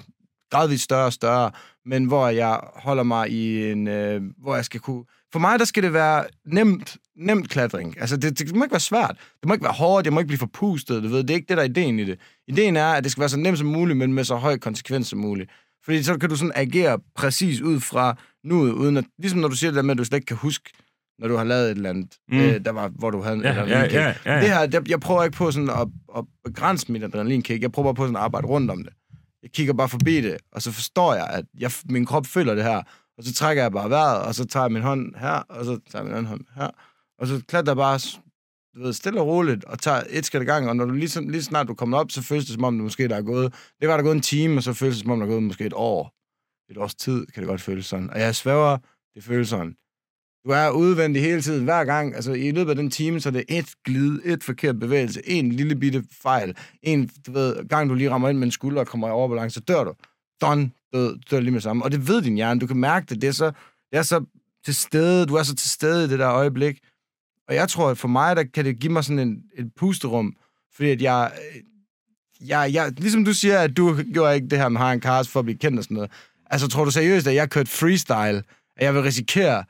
gradvist 0.51 0.83
større 0.83 1.05
og 1.05 1.13
større, 1.13 1.51
men 1.85 2.05
hvor 2.05 2.27
jeg 2.27 2.59
holder 2.75 3.03
mig 3.03 3.29
i 3.29 3.71
en... 3.71 3.87
Øh, 3.87 4.21
hvor 4.37 4.55
jeg 4.55 4.65
skal 4.65 4.79
kunne... 4.79 5.03
For 5.31 5.39
mig, 5.39 5.59
der 5.59 5.65
skal 5.65 5.83
det 5.83 5.93
være 5.93 6.25
nemt, 6.45 6.97
nemt 7.15 7.49
klatring. 7.49 8.01
Altså, 8.01 8.17
det, 8.17 8.39
det 8.39 8.55
må 8.55 8.63
ikke 8.63 8.73
være 8.73 8.79
svært. 8.79 9.15
Det 9.41 9.47
må 9.47 9.53
ikke 9.53 9.63
være 9.63 9.73
hårdt, 9.73 10.05
jeg 10.05 10.13
må 10.13 10.19
ikke 10.19 10.27
blive 10.27 10.39
forpustet, 10.39 11.03
du 11.03 11.07
ved. 11.07 11.23
Det 11.23 11.29
er 11.29 11.35
ikke 11.35 11.47
det, 11.49 11.57
der 11.57 11.63
er 11.63 11.67
ideen 11.67 11.99
i 11.99 12.05
det. 12.05 12.19
Ideen 12.47 12.75
er, 12.75 12.87
at 12.87 13.03
det 13.03 13.11
skal 13.11 13.21
være 13.21 13.29
så 13.29 13.37
nemt 13.37 13.57
som 13.57 13.67
muligt, 13.67 13.97
men 13.97 14.13
med 14.13 14.23
så 14.23 14.35
høj 14.35 14.57
konsekvens 14.57 15.07
som 15.07 15.19
muligt. 15.19 15.49
Fordi 15.85 16.03
så 16.03 16.17
kan 16.17 16.29
du 16.29 16.35
sådan 16.35 16.51
agere 16.55 16.99
præcis 17.15 17.61
ud 17.61 17.79
fra 17.79 18.17
nuet, 18.43 18.71
uden 18.71 18.97
at... 18.97 19.05
Ligesom 19.19 19.39
når 19.39 19.47
du 19.47 19.55
siger 19.55 19.71
det 19.71 19.75
der 19.75 19.81
med, 19.81 19.91
at 19.91 19.97
du 19.97 20.03
slet 20.03 20.17
ikke 20.17 20.25
kan 20.25 20.37
huske, 20.37 20.69
når 21.19 21.27
du 21.27 21.35
har 21.35 21.43
lavet 21.43 21.65
et 21.71 21.75
eller 21.77 21.89
andet, 21.89 22.17
Mm. 22.31 22.37
øh, 22.39 22.65
der 22.65 22.71
var, 22.71 22.87
hvor 22.87 23.09
du 23.11 23.21
havde 23.21 23.35
en 23.35 23.41
Ja, 23.43 23.53
ja, 23.53 23.65
ja, 23.65 23.83
ja, 24.01 24.15
ja. 24.25 24.41
Det 24.41 24.49
her, 24.49 24.65
der, 24.65 24.81
jeg 24.89 24.99
prøver 24.99 25.23
ikke 25.23 25.37
på 25.37 25.51
sådan 25.51 25.69
at, 25.69 25.87
at 26.17 26.23
begrænse 26.43 26.91
mit 26.91 27.03
adrenalinkick. 27.03 27.61
Jeg 27.61 27.71
prøver 27.71 27.85
bare 27.87 27.95
på 27.95 28.03
sådan 28.03 28.15
at 28.15 28.21
arbejde 28.21 28.47
rundt 28.47 28.71
om 28.71 28.83
det. 28.83 28.93
Jeg 29.43 29.51
kigger 29.51 29.73
bare 29.73 29.89
forbi 29.89 30.21
det, 30.21 30.37
og 30.51 30.61
så 30.61 30.71
forstår 30.71 31.13
jeg, 31.13 31.27
at 31.29 31.45
jeg, 31.59 31.71
min 31.89 32.05
krop 32.05 32.25
føler 32.25 32.55
det 32.55 32.63
her. 32.63 32.81
Og 33.17 33.23
så 33.23 33.33
trækker 33.33 33.63
jeg 33.63 33.71
bare 33.71 33.89
vejret, 33.89 34.21
og 34.21 34.35
så 34.35 34.45
tager 34.45 34.63
jeg 34.63 34.71
min 34.71 34.81
hånd 34.81 35.15
her, 35.15 35.29
og 35.29 35.65
så 35.65 35.79
tager 35.91 36.03
jeg 36.03 36.05
min 36.05 36.13
anden 36.13 36.25
hånd 36.25 36.41
her. 36.55 36.69
Og 37.19 37.27
så 37.27 37.41
klatrer 37.47 37.71
jeg 37.71 37.77
bare 37.77 37.99
du 38.75 38.81
ved, 38.83 38.93
stille 38.93 39.21
og 39.21 39.27
roligt, 39.27 39.65
og 39.65 39.79
tager 39.79 40.01
et 40.09 40.25
skridt 40.25 40.41
ad 40.41 40.45
gangen. 40.45 40.69
Og 40.69 40.75
når 40.75 40.85
du 40.85 40.91
lige, 40.91 41.09
så- 41.09 41.21
lige 41.21 41.43
snart 41.43 41.67
du 41.67 41.73
kommer 41.73 41.97
op, 41.97 42.11
så 42.11 42.21
føles 42.21 42.45
det 42.45 42.53
som 42.53 42.63
om, 42.63 42.75
det 42.75 42.83
måske 42.83 43.07
der 43.07 43.15
er 43.15 43.21
gået... 43.21 43.53
Det 43.81 43.89
var 43.89 43.95
der 43.97 44.03
gået 44.03 44.15
en 44.15 44.21
time, 44.21 44.57
og 44.57 44.63
så 44.63 44.73
føles 44.73 44.95
det 44.95 45.03
som 45.03 45.11
om, 45.11 45.19
der 45.19 45.25
er 45.25 45.29
gået 45.31 45.43
måske 45.43 45.65
et 45.65 45.73
år. 45.75 46.13
Et 46.71 46.77
års 46.77 46.95
tid 46.95 47.25
kan 47.25 47.43
det 47.43 47.47
godt 47.47 47.61
føles 47.61 47.85
sådan. 47.85 48.09
Og 48.09 48.19
jeg 48.19 48.35
svæver, 48.35 48.77
det 49.15 49.23
føles 49.23 49.49
sådan. 49.49 49.75
Du 50.47 50.51
er 50.51 50.69
udvendig 50.69 51.21
hele 51.21 51.41
tiden, 51.41 51.63
hver 51.63 51.85
gang. 51.85 52.15
Altså, 52.15 52.33
i 52.33 52.51
løbet 52.51 52.69
af 52.69 52.75
den 52.75 52.91
time, 52.91 53.19
så 53.19 53.29
er 53.29 53.33
det 53.33 53.45
et 53.49 53.65
glid, 53.85 54.19
et 54.25 54.43
forkert 54.43 54.79
bevægelse, 54.79 55.21
en 55.29 55.51
lille 55.51 55.75
bitte 55.75 56.03
fejl. 56.21 56.57
En, 56.81 57.09
du 57.27 57.31
ved, 57.31 57.67
gang 57.67 57.89
du 57.89 57.95
lige 57.95 58.09
rammer 58.09 58.29
ind 58.29 58.37
med 58.37 58.47
en 58.47 58.51
skulder 58.51 58.81
og 58.81 58.87
kommer 58.87 59.07
i 59.07 59.11
overbalance, 59.11 59.53
så 59.53 59.59
dør 59.59 59.83
du. 59.83 59.93
Done. 60.41 60.71
Død, 60.93 61.19
dør 61.31 61.39
lige 61.39 61.51
med 61.51 61.61
samme. 61.61 61.83
Og 61.83 61.91
det 61.91 62.07
ved 62.07 62.21
din 62.21 62.35
hjerne. 62.35 62.59
Du 62.59 62.67
kan 62.67 62.77
mærke 62.77 63.05
det. 63.09 63.21
Det 63.21 63.27
er 63.27 63.31
så, 63.31 63.45
det 63.91 63.97
er 63.97 64.01
så 64.01 64.25
til 64.65 64.75
stede. 64.75 65.25
Du 65.25 65.35
er 65.35 65.43
så 65.43 65.55
til 65.55 65.69
stede 65.69 66.05
i 66.05 66.07
det 66.07 66.19
der 66.19 66.29
øjeblik. 66.29 66.79
Og 67.47 67.55
jeg 67.55 67.69
tror, 67.69 67.89
at 67.89 67.97
for 67.97 68.07
mig, 68.07 68.35
der 68.35 68.43
kan 68.43 68.65
det 68.65 68.79
give 68.79 68.93
mig 68.93 69.03
sådan 69.03 69.19
en, 69.19 69.43
et 69.57 69.71
pusterum. 69.77 70.35
Fordi 70.75 70.89
at 70.89 71.01
jeg, 71.01 71.31
øh, 71.55 72.49
jeg, 72.49 72.69
jeg... 72.73 72.93
Ligesom 72.97 73.25
du 73.25 73.33
siger, 73.33 73.59
at 73.59 73.77
du 73.77 73.97
gjorde 74.13 74.35
ikke 74.35 74.47
det 74.47 74.57
her 74.57 74.69
med 74.69 74.81
Harren 74.81 74.99
Kars 74.99 75.27
for 75.27 75.39
at 75.39 75.45
blive 75.45 75.57
kendt 75.57 75.77
og 75.77 75.83
sådan 75.83 75.95
noget. 75.95 76.11
Altså, 76.45 76.67
tror 76.67 76.85
du 76.85 76.91
seriøst, 76.91 77.27
at 77.27 77.35
jeg 77.35 77.49
kørte 77.49 77.71
freestyle, 77.71 78.43
at 78.77 78.85
jeg 78.85 78.93
vil 78.93 79.01
risikere 79.01 79.63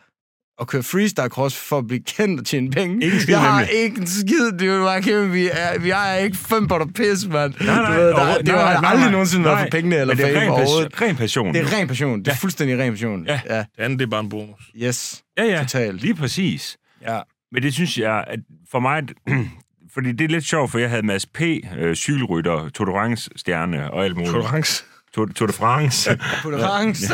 at 0.61 0.67
køre 0.67 0.83
freestyle 0.83 1.27
cross 1.29 1.57
for 1.57 1.77
at 1.77 1.87
blive 1.87 2.03
kendt 2.03 2.39
og 2.39 2.45
tjene 2.45 2.71
penge? 2.71 3.05
Ikke 3.05 3.19
skid, 3.19 3.33
jeg 3.33 3.41
har 3.41 3.59
nemlig. 3.59 3.75
ikke 3.75 4.01
en 4.01 4.07
skid, 4.07 4.51
det 4.59 4.69
er 4.69 4.79
bare 4.83 5.01
kæmpe, 5.01 5.31
vi 5.31 5.49
er, 5.51 5.79
vi 5.79 5.89
er 5.89 6.13
ikke 6.13 6.37
fem 6.37 6.67
på 6.67 6.77
der 6.77 6.85
pis, 6.85 7.27
mand. 7.27 7.53
Nej, 7.65 7.75
nej, 7.75 7.85
du 7.95 8.01
ved, 8.01 8.07
der, 8.07 8.13
overhovedet- 8.15 8.37
det 8.45 8.47
nej, 8.47 8.55
har 8.63 8.71
nej, 8.71 8.81
nej, 8.81 8.89
aldrig 8.91 9.05
nej. 9.05 9.11
nogensinde 9.11 9.45
været 9.45 9.55
Nej, 9.57 9.65
for 9.65 9.69
pengene 9.71 9.95
eller 9.95 10.15
Men 10.15 10.17
det 10.25 10.31
er 10.31 10.33
fame 10.33 10.41
ren, 10.45 10.49
overhovedet. 10.51 10.93
pas- 10.93 11.01
ren 11.01 11.15
passion. 11.15 11.53
Det 11.53 11.61
er 11.61 11.77
ren 11.77 11.87
passion. 11.87 12.19
Det 12.19 12.27
er 12.27 12.31
Ja. 12.31 12.37
fuldstændig 12.41 12.79
ren 12.79 12.91
passion. 12.91 13.25
Ja. 13.25 13.39
ja. 13.49 13.57
det 13.57 13.65
andet, 13.77 13.99
det 13.99 14.05
er 14.05 14.09
bare 14.09 14.19
en 14.23 14.29
bonus. 14.29 14.61
Yes. 14.83 15.23
ja, 15.37 15.43
ja. 15.43 15.59
Totalt. 15.61 16.01
Lige 16.01 16.15
præcis. 16.15 16.77
Ja. 17.07 17.19
Men 17.51 17.63
det 17.63 17.73
synes 17.73 17.97
jeg, 17.97 18.23
at 18.27 18.39
for 18.71 18.79
mig... 18.79 19.03
Fordi 19.93 20.11
det 20.11 20.25
er 20.25 20.29
lidt 20.29 20.45
sjovt, 20.45 20.71
for 20.71 20.79
jeg 20.79 20.89
havde 20.89 21.05
Mads 21.05 21.25
P., 21.25 21.41
øh, 21.77 21.95
cykelrytter, 21.95 22.69
Tour 22.69 22.85
de 22.85 22.91
France 22.91 23.29
stjerne 23.35 23.91
og 23.91 24.05
alt 24.05 24.15
muligt. 24.15 24.31
Tolerance. 24.33 24.83
Tour, 25.13 25.25
Tour 25.25 25.47
de 25.47 25.53
France. 25.53 26.17
Tolerance. 26.43 27.13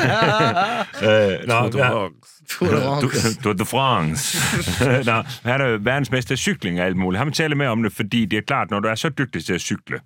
øh, 1.03 1.47
nå, 1.47 1.53
ja, 1.77 2.07
Tolerance. 2.49 3.37
Du- 3.37 3.41
Tour 3.43 3.53
de 3.53 3.65
France. 3.65 4.37
Nå, 5.05 5.23
han 5.51 5.61
er 5.61 5.77
verdensmester 5.77 6.33
i 6.33 6.37
cykling 6.37 6.79
og 6.79 6.85
alt 6.85 6.97
muligt. 6.97 7.19
Han 7.23 7.31
taler 7.33 7.55
med 7.55 7.67
om 7.67 7.83
det, 7.83 7.93
fordi 7.93 8.25
det 8.25 8.37
er 8.37 8.41
klart, 8.41 8.71
når 8.71 8.79
du 8.79 8.87
er 8.87 8.95
så 8.95 9.09
dygtig 9.09 9.45
til 9.45 9.53
at 9.53 9.61
cykle, 9.61 9.99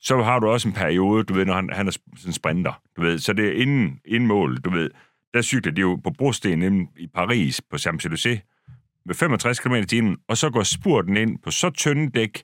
så 0.00 0.22
har 0.22 0.38
du 0.38 0.48
også 0.48 0.68
en 0.68 0.74
periode, 0.74 1.24
du 1.24 1.34
ved, 1.34 1.44
når 1.44 1.54
han, 1.54 1.70
han 1.72 1.86
er 1.88 1.90
sådan 1.90 2.26
en 2.26 2.32
sprinter, 2.32 2.80
du 2.96 3.02
ved, 3.02 3.18
så 3.18 3.32
det 3.32 3.48
er 3.48 3.62
inden, 3.62 3.98
inden 4.04 4.26
mål, 4.28 4.56
du 4.56 4.70
ved, 4.70 4.90
der 5.34 5.42
cykler 5.42 5.72
de 5.72 5.80
jo 5.80 6.00
på 6.04 6.10
brosten 6.18 6.62
inde 6.62 6.86
i 6.98 7.06
Paris 7.14 7.60
på 7.70 7.76
Champs-Élysées 7.76 8.38
med 9.06 9.14
65 9.14 9.60
km 9.60 9.74
i 9.74 9.84
timen, 9.86 10.16
og 10.28 10.36
så 10.38 10.50
går 10.50 10.62
spurten 10.62 11.16
ind 11.16 11.38
på 11.44 11.50
så 11.50 11.70
tynde 11.70 12.10
dæk, 12.10 12.42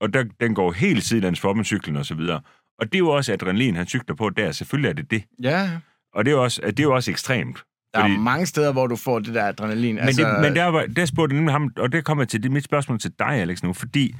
og 0.00 0.14
der, 0.14 0.24
den 0.40 0.54
går 0.54 0.72
helt 0.72 1.04
sidelands 1.04 1.40
for 1.40 1.54
med 1.54 1.64
cyklen 1.64 1.96
og 1.96 2.06
så 2.06 2.14
videre. 2.14 2.40
Og 2.78 2.86
det 2.86 2.94
er 2.94 2.98
jo 2.98 3.08
også 3.08 3.32
adrenalin, 3.32 3.76
han 3.76 3.86
cykler 3.86 4.14
på 4.16 4.30
der. 4.30 4.52
Selvfølgelig 4.52 4.88
er 4.88 4.92
det 4.92 5.10
det. 5.10 5.22
Ja, 5.42 5.70
Og 6.14 6.24
det 6.24 6.30
er 6.30 6.36
jo 6.36 6.42
også, 6.42 6.60
det 6.66 6.80
er 6.80 6.84
jo 6.84 6.94
også 6.94 7.10
ekstremt. 7.10 7.64
der 7.94 8.00
Fordi- 8.00 8.14
er 8.14 8.18
mange 8.18 8.46
steder, 8.46 8.72
hvor 8.72 8.86
du 8.86 8.96
får 8.96 9.18
det 9.18 9.34
der 9.34 9.44
adrenalin. 9.44 9.94
Men, 9.94 10.04
altså, 10.04 10.22
det, 10.30 10.40
men 10.40 10.54
der, 10.56 10.64
var, 10.64 10.86
der 10.86 11.04
spurgte 11.04 11.36
nemlig 11.36 11.52
ham, 11.54 11.72
og 11.76 11.92
det 11.92 12.04
kommer 12.04 12.24
til 12.24 12.42
det 12.42 12.52
mit 12.52 12.64
spørgsmål 12.64 12.98
til 12.98 13.12
dig, 13.18 13.26
Alex, 13.28 13.62
nu, 13.62 13.72
fordi 13.72 14.14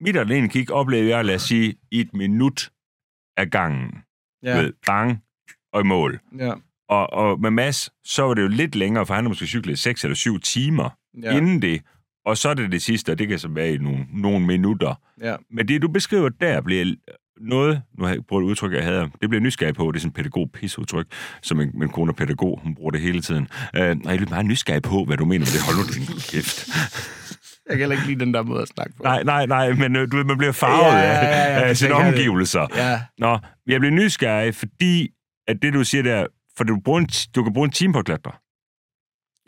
mit 0.00 0.16
adrenalin 0.16 0.48
kick 0.48 0.70
oplevede 0.70 1.16
jeg, 1.16 1.24
lad 1.24 1.34
os 1.34 1.42
sige, 1.42 1.74
i 1.90 2.00
et 2.00 2.14
minut 2.14 2.70
af 3.36 3.50
gangen. 3.50 3.90
Ja. 4.42 4.58
Ved 4.60 4.72
bang 4.86 5.22
og 5.72 5.80
i 5.80 5.84
mål. 5.84 6.20
ja, 6.38 6.52
Og, 6.88 7.12
og 7.12 7.40
med 7.40 7.50
Mads, 7.50 7.90
så 8.04 8.22
var 8.22 8.34
det 8.34 8.42
jo 8.42 8.48
lidt 8.48 8.74
længere, 8.74 9.06
for 9.06 9.14
han 9.14 9.24
har 9.24 9.28
måske 9.28 9.46
cyklet 9.46 9.78
6 9.78 10.04
eller 10.04 10.14
7 10.14 10.40
timer 10.40 10.90
ja, 11.22 11.36
inden 11.36 11.62
det. 11.62 11.82
Og 12.24 12.36
så 12.36 12.48
er 12.48 12.54
det 12.54 12.72
det 12.72 12.82
sidste, 12.82 13.12
og 13.12 13.18
det 13.18 13.28
kan 13.28 13.38
så 13.38 13.48
være 13.48 13.74
i 13.74 13.78
nogle, 13.78 14.06
nogle 14.12 14.46
minutter. 14.46 14.94
ja. 15.20 15.36
Men 15.50 15.68
det, 15.68 15.82
du 15.82 15.88
beskriver 15.88 16.28
der, 16.28 16.60
bliver 16.60 16.94
noget, 17.40 17.82
nu 17.98 18.04
har 18.04 18.12
jeg 18.12 18.26
brugt 18.28 18.42
et 18.44 18.46
udtryk, 18.46 18.72
jeg 18.72 18.84
havde, 18.84 19.10
det 19.20 19.28
bliver 19.30 19.40
nysgerrig 19.42 19.74
på, 19.74 19.92
det 19.92 19.96
er 19.98 20.00
sådan 20.00 20.08
et 20.10 20.14
pædagog-pis-udtryk, 20.14 21.06
som 21.42 21.56
min, 21.56 21.70
min 21.74 21.88
kone 21.88 22.10
er 22.10 22.14
pædagog, 22.14 22.60
hun 22.62 22.74
bruger 22.74 22.90
det 22.90 23.00
hele 23.00 23.22
tiden. 23.22 23.42
Uh, 23.42 23.80
og 23.80 23.80
jeg 23.80 23.96
er 24.04 24.16
lidt 24.18 24.30
meget 24.30 24.46
nysgerrig 24.46 24.82
på, 24.82 25.04
hvad 25.04 25.16
du 25.16 25.24
mener 25.24 25.38
med 25.46 25.52
det. 25.52 25.62
Hold 25.66 25.76
nu 25.76 25.82
din 25.94 26.06
kæft. 26.32 26.68
Jeg 27.68 27.72
kan 27.76 27.78
heller 27.78 27.96
ikke 27.96 28.06
lide 28.08 28.20
den 28.24 28.34
der 28.34 28.42
måde 28.42 28.62
at 28.62 28.68
snakke 28.68 28.92
på. 28.96 29.02
Nej, 29.02 29.22
nej, 29.22 29.46
nej, 29.46 29.72
men 29.72 29.96
øh, 29.96 30.12
du 30.12 30.16
ved, 30.16 30.24
man 30.24 30.38
bliver 30.38 30.52
farvet 30.52 30.92
Ja, 30.92 30.98
ja, 30.98 31.12
ja, 31.12 31.58
ja, 31.60 31.68
af, 31.68 31.76
sine 31.76 31.94
det. 31.94 32.06
omgivelser. 32.06 32.66
Ja, 32.76 33.00
Nå, 33.18 33.38
jeg 33.66 33.80
bliver 33.80 33.94
nysgerrig, 33.94 34.54
fordi 34.54 35.08
at 35.48 35.62
det, 35.62 35.72
du 35.74 35.84
siger 35.84 36.02
der, 36.02 36.26
for 36.56 36.64
du, 36.64 36.80
bruger 36.84 36.98
en, 37.00 37.08
du 37.34 37.42
kan 37.44 37.52
bruge 37.52 37.64
en 37.64 37.70
time 37.70 37.92
på 37.92 37.98
at 37.98 38.04
klatre, 38.04 38.32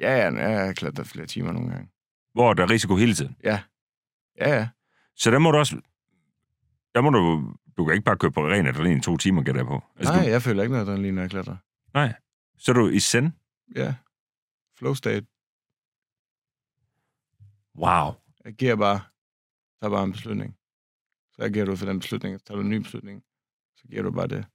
ja, 0.01 0.17
ja, 0.17 0.49
jeg 0.49 0.67
har 0.67 0.73
klatret 0.73 1.07
flere 1.07 1.27
timer 1.27 1.53
nogle 1.53 1.71
gange. 1.71 1.89
hvor 2.35 2.55
der 2.55 2.63
er 2.63 2.71
risiko 2.71 2.97
hele 2.97 3.15
tiden. 3.15 3.37
Ja, 3.45 3.59
ja. 4.41 4.69
Så 5.17 5.31
der 5.31 5.39
må 5.39 5.51
du 5.51 5.59
også... 5.59 5.77
Der 6.95 7.01
må 7.01 7.11
du... 7.11 7.53
Du 7.77 7.85
kan 7.85 7.95
ikke 7.95 8.05
bare 8.05 8.17
køre 8.19 8.33
på 8.33 8.41
ren 8.49 8.67
adrenalin 8.67 8.99
i 8.99 9.01
to 9.01 9.17
timer, 9.17 9.43
gætter 9.43 9.59
jeg 9.61 9.67
på. 9.67 9.83
Altså, 9.97 10.13
Nej, 10.13 10.25
Du, 10.25 10.29
jeg 10.31 10.43
føler 10.43 10.63
ikke 10.63 10.73
noget 10.73 10.87
adrenalin, 10.89 11.15
når 11.15 11.23
jeg 11.23 11.31
klatrer. 11.31 11.57
nej. 11.95 12.15
Så 12.59 12.71
er 12.73 12.75
du 12.75 12.89
i 12.89 13.01
send. 13.01 13.33
Ja. 13.77 13.95
Flow 14.79 14.95
state. 14.95 15.27
Wow. 17.77 18.15
Jeg 18.45 18.53
giver 18.55 18.77
bare, 18.77 19.01
tager 19.83 19.91
bare 19.91 20.05
en 20.05 20.13
beslutning. 20.13 20.57
Så 21.33 21.49
giver 21.49 21.65
du 21.65 21.77
for 21.77 21.87
den 21.87 21.99
beslutning, 22.01 22.39
så 22.41 22.45
tager 22.45 22.57
du 22.57 22.63
en 22.63 22.71
ny 22.71 22.77
beslutning. 22.77 23.23
Så 23.77 23.89
giver 23.89 24.03
du 24.03 24.11
bare 24.11 24.27
det. 24.27 24.47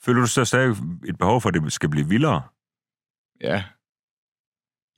Føler 0.00 0.20
du 0.20 0.26
så 0.26 0.44
stadig 0.44 0.70
et 1.08 1.18
behov 1.18 1.40
for, 1.40 1.48
at 1.48 1.54
det 1.54 1.72
skal 1.72 1.88
blive 1.90 2.08
vildere? 2.08 2.42
Ja. 3.40 3.64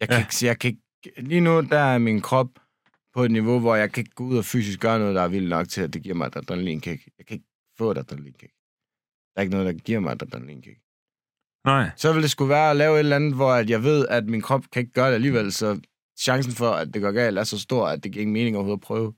Jeg 0.01 0.09
kan, 0.09 0.19
ja. 0.19 0.25
ikke, 0.25 0.47
jeg 0.47 0.59
kan 0.59 0.69
ikke, 0.71 0.83
lige 1.23 1.41
nu, 1.41 1.61
der 1.61 1.79
er 1.79 1.99
min 1.99 2.21
krop 2.21 2.49
på 3.15 3.23
et 3.25 3.31
niveau, 3.31 3.61
hvor 3.61 3.75
jeg 3.77 3.93
kan 3.93 4.01
ikke 4.01 4.15
gå 4.15 4.25
ud 4.25 4.39
og 4.39 4.45
fysisk 4.45 4.81
gøre 4.81 4.99
noget, 4.99 5.15
der 5.15 5.23
er 5.23 5.29
vildt 5.29 5.49
nok 5.49 5.69
til, 5.69 5.81
at 5.81 5.93
det 5.93 6.03
giver 6.03 6.15
mig 6.15 6.27
et 6.27 6.37
adrenalinkick. 6.37 7.09
Jeg 7.19 7.27
kan 7.27 7.35
ikke 7.35 7.48
få 7.79 7.91
adrenalinkick. 7.91 8.53
Der 9.35 9.37
er 9.37 9.41
ikke 9.41 9.55
noget, 9.57 9.67
der 9.67 9.83
giver 9.83 10.01
mig 10.01 10.13
adrenalinkick. 10.13 10.79
Nej. 11.65 11.91
Så 11.97 12.13
vil 12.13 12.23
det 12.23 12.31
skulle 12.31 12.49
være 12.49 12.71
at 12.71 12.77
lave 12.77 12.95
et 12.95 12.99
eller 12.99 13.17
andet, 13.17 13.35
hvor 13.35 13.53
at 13.53 13.71
jeg 13.71 13.83
ved, 13.83 14.07
at 14.09 14.27
min 14.27 14.41
krop 14.41 14.65
kan 14.73 14.81
ikke 14.81 14.93
gøre 14.93 15.09
det 15.09 15.15
alligevel, 15.15 15.53
så 15.53 15.81
chancen 16.19 16.53
for, 16.53 16.71
at 16.71 16.95
det 16.95 17.03
går 17.03 17.13
galt, 17.13 17.39
er 17.39 17.45
så 17.45 17.59
stor, 17.59 17.87
at 17.87 18.05
det 18.05 18.13
giver 18.13 18.23
ingen 18.23 18.33
mening 18.33 18.57
overhovedet 18.57 18.81
at 18.81 18.87
prøve. 18.87 19.15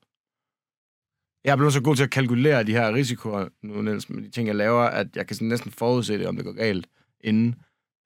Jeg 1.44 1.52
er 1.52 1.56
blevet 1.56 1.72
så 1.72 1.82
god 1.82 1.96
til 1.96 2.04
at 2.04 2.10
kalkulere 2.10 2.64
de 2.64 2.72
her 2.72 2.94
risikoer 2.94 3.48
nu, 3.62 3.82
Niels, 3.82 4.10
med 4.10 4.22
de 4.22 4.30
ting, 4.30 4.46
jeg 4.46 4.56
laver, 4.56 4.82
at 4.82 5.16
jeg 5.16 5.26
kan 5.26 5.36
sådan 5.36 5.48
næsten 5.48 5.70
forudse 5.70 6.18
det, 6.18 6.26
om 6.26 6.36
det 6.36 6.44
går 6.44 6.52
galt 6.52 6.86
inden. 7.20 7.54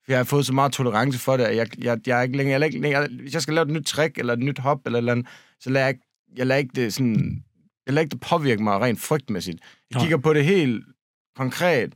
For 0.05 0.13
jeg 0.13 0.19
har 0.19 0.25
fået 0.25 0.47
så 0.47 0.53
meget 0.53 0.73
tolerance 0.73 1.19
for 1.19 1.37
det, 1.37 1.45
at 1.45 1.57
jeg, 1.57 1.85
jeg, 1.85 2.01
jeg 2.07 2.19
er 2.19 2.23
ikke 2.23 2.37
længere, 2.37 2.53
jeg 2.53 2.61
er 2.61 2.67
ikke 2.67 2.81
længere, 2.81 3.09
hvis 3.21 3.35
jeg 3.35 3.43
skal 3.43 3.55
lave 3.55 3.67
et 3.67 3.73
nyt 3.73 3.87
trick, 3.87 4.19
eller 4.19 4.33
et 4.33 4.39
nyt 4.39 4.59
hop, 4.59 4.87
eller 4.87 4.99
et 4.99 5.01
eller 5.01 5.13
andet, 5.13 5.27
så 5.61 5.71
lader 5.71 5.87
jeg, 5.87 5.99
jeg 6.37 6.47
lader 6.47 6.59
ikke 6.59 6.73
det 6.75 6.95
sådan, 6.95 7.45
jeg 7.87 7.95
lader 7.95 8.01
ikke 8.05 8.11
det 8.13 8.21
påvirke 8.21 8.63
mig 8.63 8.81
rent 8.81 9.01
frygtmæssigt. 9.01 9.59
Jeg 9.91 10.01
kigger 10.01 10.17
på 10.19 10.33
det 10.35 10.45
helt 10.45 10.85
konkret, 11.37 11.95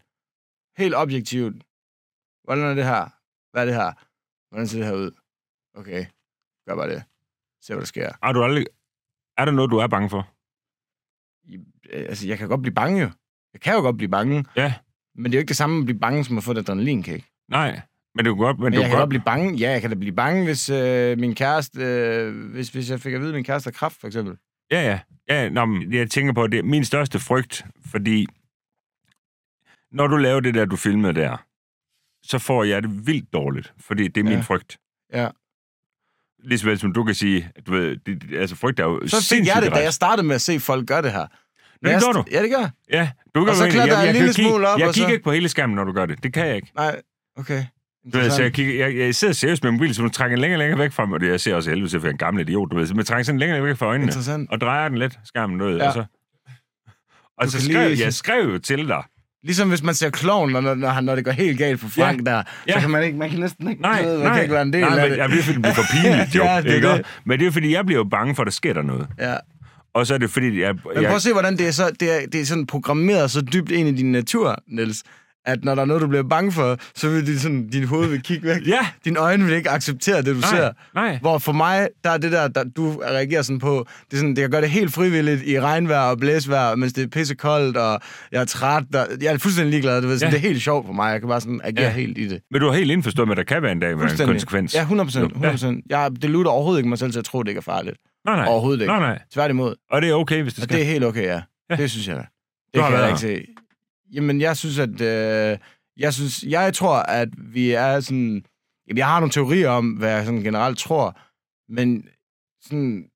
helt 0.77 0.95
objektivt. 0.95 1.57
Hvordan 2.45 2.65
er 2.65 2.75
det 2.75 2.85
her? 2.85 3.05
Hvad 3.53 3.63
er 3.63 3.67
det 3.67 3.75
her? 3.75 3.93
Hvordan 4.51 4.67
ser 4.69 4.79
det 4.79 4.87
her 4.87 4.95
ud? 4.95 5.11
Okay, 5.75 6.07
gør 6.69 6.75
bare 6.77 6.91
det. 6.91 7.03
Se, 7.63 7.73
hvad 7.73 7.81
der 7.81 7.87
sker. 7.87 8.13
Er, 8.23 8.33
du 8.33 8.43
aldrig... 8.45 8.67
er 9.37 9.45
der 9.45 9.53
noget, 9.53 9.71
du 9.71 9.77
er 9.77 9.87
bange 9.87 10.11
for? 10.11 10.23
I- 11.53 11.57
øh, 11.91 12.07
Altså, 12.09 12.29
jeg 12.29 12.39
kan 12.39 12.49
godt 12.49 12.63
blive 12.63 12.75
bange 12.75 13.01
jo. 13.03 13.11
Jeg 13.53 13.61
kan 13.61 13.75
jo 13.75 13.81
godt 13.81 13.97
blive 13.97 14.11
bange. 14.11 14.45
Ja. 14.57 14.75
Men 15.15 15.25
det 15.25 15.35
er 15.35 15.39
jo 15.39 15.41
ikke 15.41 15.49
det 15.49 15.57
samme 15.57 15.79
at 15.79 15.85
blive 15.85 15.99
bange, 15.99 16.25
som 16.25 16.39
at 16.39 16.45
få 16.45 16.51
et 16.51 16.59
adrenalinkick. 16.59 17.25
Nej. 17.49 17.81
Men 18.15 18.25
du 18.25 18.35
kan 18.35 18.43
godt... 18.45 18.59
Men, 18.59 18.65
Men 18.65 18.73
du 18.73 18.79
jeg 18.81 18.89
kan 18.89 18.97
godt... 18.97 19.01
godt 19.01 19.09
blive 19.09 19.23
bange. 19.25 19.55
Ja, 19.57 19.71
jeg 19.71 19.81
kan 19.81 19.91
da 19.91 19.97
blive 19.97 20.15
bange, 20.15 20.45
hvis 20.45 20.71
øh, 20.71 21.19
min 21.19 21.35
kæreste... 21.35 21.81
Øh, 21.83 22.51
hvis, 22.51 22.69
hvis 22.69 22.91
jeg 22.91 23.01
fik 23.01 23.15
at 23.15 23.21
vide, 23.21 23.31
at 23.31 23.35
min 23.35 23.45
kæreste 23.45 23.67
har 23.67 23.73
kræft, 23.73 24.01
for 24.01 24.07
eksempel. 24.07 24.39
Ja, 24.71 24.83
ja. 24.83 24.99
ja 25.29 25.49
nå, 25.49 25.65
men 25.65 25.93
jeg 25.93 26.11
tænker 26.11 26.33
på, 26.33 26.47
det 26.47 26.59
er 26.59 26.63
min 26.63 26.85
største 26.85 27.19
frygt, 27.19 27.65
fordi 27.91 28.27
når 29.93 30.07
du 30.07 30.17
laver 30.17 30.41
det 30.41 30.55
der, 30.55 30.65
du 30.65 30.77
filmede 30.77 31.15
der, 31.15 31.37
så 32.23 32.39
får 32.39 32.65
jeg 32.65 32.83
det 32.83 33.07
vildt 33.07 33.33
dårligt, 33.33 33.73
fordi 33.81 34.09
det 34.09 34.21
er 34.21 34.25
min 34.25 34.33
Ja. 34.33 34.41
frygt. 34.41 34.79
Ja. 35.13 35.29
Ligeså 36.45 36.65
vel 36.67 36.79
som 36.79 36.93
du 36.93 37.05
kan 37.05 37.15
sige, 37.15 37.51
at 37.57 37.67
du 37.67 37.73
ved, 37.73 37.97
det, 37.97 38.35
altså 38.35 38.57
frygt 38.57 38.81
er 38.81 38.85
jo 38.85 39.07
Så 39.07 39.27
fik 39.29 39.47
jeg 39.47 39.63
det, 39.63 39.73
da 39.73 39.79
jeg 39.83 39.93
startede 39.95 40.27
med 40.27 40.35
at 40.35 40.41
se 40.41 40.61
folk 40.61 40.87
gøre 40.89 41.03
det 41.03 41.13
her. 41.13 41.27
Nå, 41.83 41.89
det 41.89 41.93
Jeg 41.93 42.01
gør 42.07 42.13
du. 42.13 42.25
Ja, 42.31 42.43
det 42.43 42.51
gør 42.51 42.59
jeg. 42.59 42.71
Ja, 42.91 43.11
du 43.35 43.41
kan 43.41 43.49
Og 43.51 43.57
så 43.57 43.65
jo- 43.65 43.71
klatrer 43.71 43.99
jeg 44.01 44.09
en 44.11 44.17
lille 44.17 44.33
smule 44.33 44.69
op, 44.69 44.79
Jeg 44.79 44.89
så- 44.89 44.95
kigger 44.95 45.13
ikke 45.13 45.25
på 45.25 45.33
hele 45.33 45.49
skærmen, 45.49 45.77
når 45.77 45.85
du 45.85 45.93
gør 45.93 46.07
det. 46.07 46.23
Det 46.23 46.33
kan 46.33 46.47
jeg 46.47 46.57
ikke. 46.57 46.71
Nej, 46.75 47.03
okay. 47.37 47.65
Du 48.13 48.19
ved, 48.19 48.31
så 48.31 48.43
jeg, 48.43 48.53
kigger, 48.53 48.87
jeg, 48.87 48.97
jeg 48.99 49.15
sidder 49.15 49.35
seriøst 49.35 49.63
med 49.65 49.71
mobilen, 49.73 49.95
så 49.95 50.03
du 50.03 50.09
trækker 50.09 50.37
den 50.37 50.41
længere 50.41 50.57
og 50.57 50.59
længere 50.59 50.79
væk 50.79 50.93
fra 50.93 51.07
mig. 51.07 51.23
Jeg 51.23 51.41
ser 51.41 51.55
også 51.55 51.71
helvede 51.71 51.89
til, 51.91 52.01
for 52.01 52.07
jeg 52.07 52.11
er 52.11 52.15
en 52.15 52.19
gammel 52.19 52.49
idiot, 52.49 52.71
du 52.71 52.77
ved. 52.77 52.87
Så 52.87 52.95
man 52.95 53.05
trækker 53.05 53.23
sådan 53.25 53.39
længere 53.39 53.63
væk 53.65 53.77
fra 53.77 53.87
øjnene, 53.87 54.07
Interessant. 54.07 54.51
og 54.51 54.61
drejer 54.61 54.89
den 54.89 54.99
lidt, 54.99 55.19
skærmen 55.25 55.63
ud, 55.63 55.77
Ja. 55.77 55.87
og 55.87 55.93
så... 55.93 56.05
Og 57.39 57.47
Du 57.47 57.51
så 57.51 57.61
skrev 57.65 57.89
lige- 57.91 58.05
jeg 58.05 58.15
skrev 58.15 58.49
jo 58.53 58.59
til 58.59 58.89
dig. 58.89 59.03
Ligesom 59.45 59.69
hvis 59.69 59.83
man 59.83 59.95
ser 59.95 60.11
kloven, 60.11 60.51
når, 60.53 60.75
når, 60.75 60.89
han- 60.89 61.05
når 61.05 61.15
det 61.15 61.25
går 61.25 61.31
helt 61.33 61.59
galt 61.59 61.81
for 61.81 61.89
Frank 61.89 62.27
ja. 62.27 62.31
der, 62.31 62.43
Ja. 62.69 62.73
så 62.73 62.81
kan 62.81 62.91
man 62.91 63.03
ikke, 63.05 63.19
man 63.19 63.31
kan 63.31 63.41
næsten 63.41 63.69
ikke, 63.71 63.83
Nej, 63.83 64.03
du 64.03 64.09
ved, 64.09 64.17
man 64.19 64.27
nej, 64.27 64.35
kan 64.35 64.43
ikke 64.43 64.53
være 64.55 64.63
en 64.63 64.73
del 64.73 64.81
nej, 64.81 64.91
af 64.91 64.97
men 65.03 65.11
det. 65.11 65.17
jeg 65.19 65.29
bliver, 65.29 65.43
fordi 65.43 65.55
det 65.55 65.63
bliver 65.63 65.75
for 65.75 65.83
pinligt, 66.03 66.35
jo. 66.37 66.43
Ja, 66.45 66.61
det 66.63 66.71
er 66.71 66.75
ikke? 66.75 66.89
det. 66.89 67.07
Men 67.25 67.39
det 67.41 67.47
er 67.47 67.51
fordi, 67.51 67.73
jeg 67.73 67.87
bliver 67.87 67.99
jo 67.99 68.05
bange 68.05 68.35
for, 68.35 68.43
at 68.43 68.47
der 68.47 68.53
sker 68.53 68.73
der 68.73 68.83
noget. 68.83 69.09
Ja. 69.19 69.37
Og 69.95 70.07
så 70.07 70.15
er 70.15 70.19
det 70.19 70.31
fordi, 70.31 70.61
jeg... 70.61 70.75
Men 70.75 70.79
prøv 70.83 70.93
jeg 71.03 71.15
at 71.15 71.23
se, 71.23 71.33
hvordan 71.33 71.57
det 71.57 71.67
er, 71.69 71.71
så, 71.71 71.91
det 72.01 72.23
er, 72.23 72.27
det 72.33 72.41
er 72.41 72.45
sådan 72.45 72.67
programmeret 72.67 73.31
så 73.31 73.41
dybt 73.41 73.71
ind 73.71 73.89
i 73.89 73.93
din 73.93 74.13
natur, 74.13 74.57
Niels, 74.69 75.03
at 75.49 75.65
når 75.65 75.75
der 75.75 75.83
er 75.83 75.87
noget, 75.87 76.03
du 76.03 76.07
bliver 76.07 76.23
bange 76.23 76.53
for, 76.53 76.79
så 76.95 77.09
vil 77.09 77.27
din, 77.27 77.39
sådan, 77.39 77.69
din 77.69 77.85
hoved 77.85 78.09
vil 78.09 78.23
kigge 78.23 78.49
væk. 78.49 78.67
ja, 78.67 78.87
Dine 79.05 79.19
øjne 79.19 79.45
vil 79.45 79.55
ikke 79.55 79.71
acceptere 79.71 80.17
det, 80.17 80.27
du 80.27 80.41
nej, 80.41 80.51
ser. 80.51 80.71
nej. 80.95 81.19
Hvor 81.21 81.39
for 81.39 81.53
mig, 81.53 81.89
der 82.05 82.11
er 82.11 82.19
det 82.19 82.33
der, 82.33 82.49
der 82.49 82.65
du 82.65 82.91
reagerer 83.03 83.43
sådan 83.43 83.59
på, 83.59 83.87
det, 84.11 84.13
er 84.13 84.17
sådan, 84.17 84.31
det 84.37 84.39
kan 84.43 84.51
gøre 84.51 84.61
det 84.61 84.71
helt 84.71 84.93
frivilligt 84.93 85.43
i 85.47 85.61
regnvejr 85.61 86.01
og 86.11 86.19
blæsvejr, 86.19 86.75
mens 86.75 86.93
det 86.93 87.05
er 87.05 87.09
pissekoldt, 87.09 87.77
og 87.77 88.01
jeg 88.33 88.41
er 88.41 88.45
træt. 88.45 88.85
Der, 88.93 89.07
jeg 89.21 89.33
er 89.35 89.39
fuldstændig 89.39 89.71
ligeglad. 89.71 90.03
Du 90.03 90.09
ved, 90.09 90.19
sådan, 90.19 90.33
Ja. 90.33 90.39
Det 90.39 90.45
er 90.45 90.49
helt 90.49 90.63
sjovt 90.63 90.87
for 90.87 90.93
mig. 90.93 91.11
Jeg 91.13 91.21
kan 91.21 91.29
bare 91.29 91.41
sådan 91.41 91.61
agere 91.65 91.83
Ja. 91.83 91.89
ja. 91.89 91.95
helt 91.95 92.19
i 92.19 92.29
det. 92.29 92.41
Men 92.51 92.61
du 92.61 92.67
har 92.67 92.75
helt 92.75 92.91
indforstået 92.91 93.29
med, 93.29 93.39
at 93.39 93.49
der 93.49 93.55
kan 93.55 93.63
være 93.63 93.73
en 93.73 93.81
dag 93.81 93.89
med 93.89 93.95
en 93.97 94.01
Fuldstændig. 94.09 94.35
konsekvens. 94.35 94.75
Ja, 94.75 94.81
100 94.81 95.07
procent. 95.07 95.23
Jo, 95.23 95.27
100 95.29 95.53
procent. 95.53 95.85
Jeg, 95.91 96.11
det 96.23 96.31
lutter 96.31 96.51
overhovedet 96.53 96.79
ikke 96.81 96.89
mig 96.89 96.99
selv 96.99 97.13
til 97.13 97.19
at 97.19 97.25
tro, 97.25 97.43
det 97.43 97.49
ikke 97.49 97.59
er 97.59 97.63
farligt. 97.63 97.97
Nej, 98.27 98.37
nej. 98.37 98.47
Overhovedet 98.47 98.81
ikke. 98.81 98.93
Nej, 98.93 99.01
nej. 99.01 99.19
Tværtimod. 99.33 99.75
Og 99.91 100.03
det 100.03 100.11
er 100.11 100.15
okay, 100.15 100.43
hvis 100.43 100.55
det 100.55 100.63
Og 100.63 100.65
skal. 100.65 100.77
det 100.79 100.87
er 100.87 100.91
helt 100.93 101.05
okay, 101.05 101.23
ja. 101.23 101.35
Ja. 101.35 101.41
ja. 101.71 101.77
Det 101.77 101.91
synes 101.91 102.09
jeg 102.09 102.17
da. 102.17 102.21
Du 102.23 102.27
Det 102.75 102.83
har 102.83 102.89
kan 102.91 102.99
jeg 102.99 103.07
været 103.09 103.25
ikke 103.25 103.43
se. 103.47 103.53
Jamen, 104.13 104.41
jeg 104.41 104.57
synes, 104.57 104.79
at... 104.79 105.01
Øh, 105.01 105.59
jeg, 105.97 106.15
synes, 106.15 106.43
jeg 106.43 106.75
tror, 106.75 106.97
at 106.97 107.29
vi 107.39 107.71
er 107.71 108.01
sådan... 108.01 108.45
Jamen, 108.89 108.99
jeg 108.99 109.07
har 109.07 109.21
nogle 109.21 109.33
teorier 109.33 109.69
om, 109.69 109.91
hvad 109.91 110.11
jeg 110.11 110.25
sådan 110.25 110.41
generelt 110.41 110.79
tror, 110.79 111.19
men 111.73 112.09
sådan... 112.63 113.11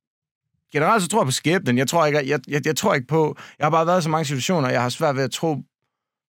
Generelt 0.73 1.03
så 1.03 1.09
tror 1.09 1.21
jeg 1.21 1.27
på 1.27 1.33
skæbnen. 1.33 1.79
Jeg 1.79 1.89
tror 1.89 2.07
ikke, 2.07 2.29
jeg, 2.29 2.41
jeg, 2.49 2.67
jeg 2.67 2.77
tror 2.77 2.95
ikke 2.95 3.07
på... 3.07 3.37
Jeg 3.59 3.65
har 3.65 3.71
bare 3.71 3.87
været 3.87 4.01
i 4.01 4.03
så 4.03 4.09
mange 4.09 4.25
situationer, 4.25 4.69
jeg 4.69 4.83
har 4.83 4.89
svært 4.89 5.17
ved 5.17 5.23
at 5.23 5.31
tro 5.31 5.57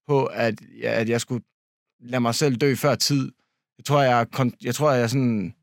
på, 0.07 0.25
at, 0.25 0.55
at 0.83 1.09
jeg 1.09 1.21
skulle 1.21 1.43
lade 1.99 2.21
mig 2.21 2.35
selv 2.35 2.55
dø 2.55 2.75
før 2.75 2.95
tid. 2.95 3.31
Jeg 3.77 3.85
tror, 3.85 4.01
jeg, 4.01 4.27
jeg 4.63 4.75
tror, 4.75 4.91
jeg 4.91 5.09
sådan... 5.09 5.53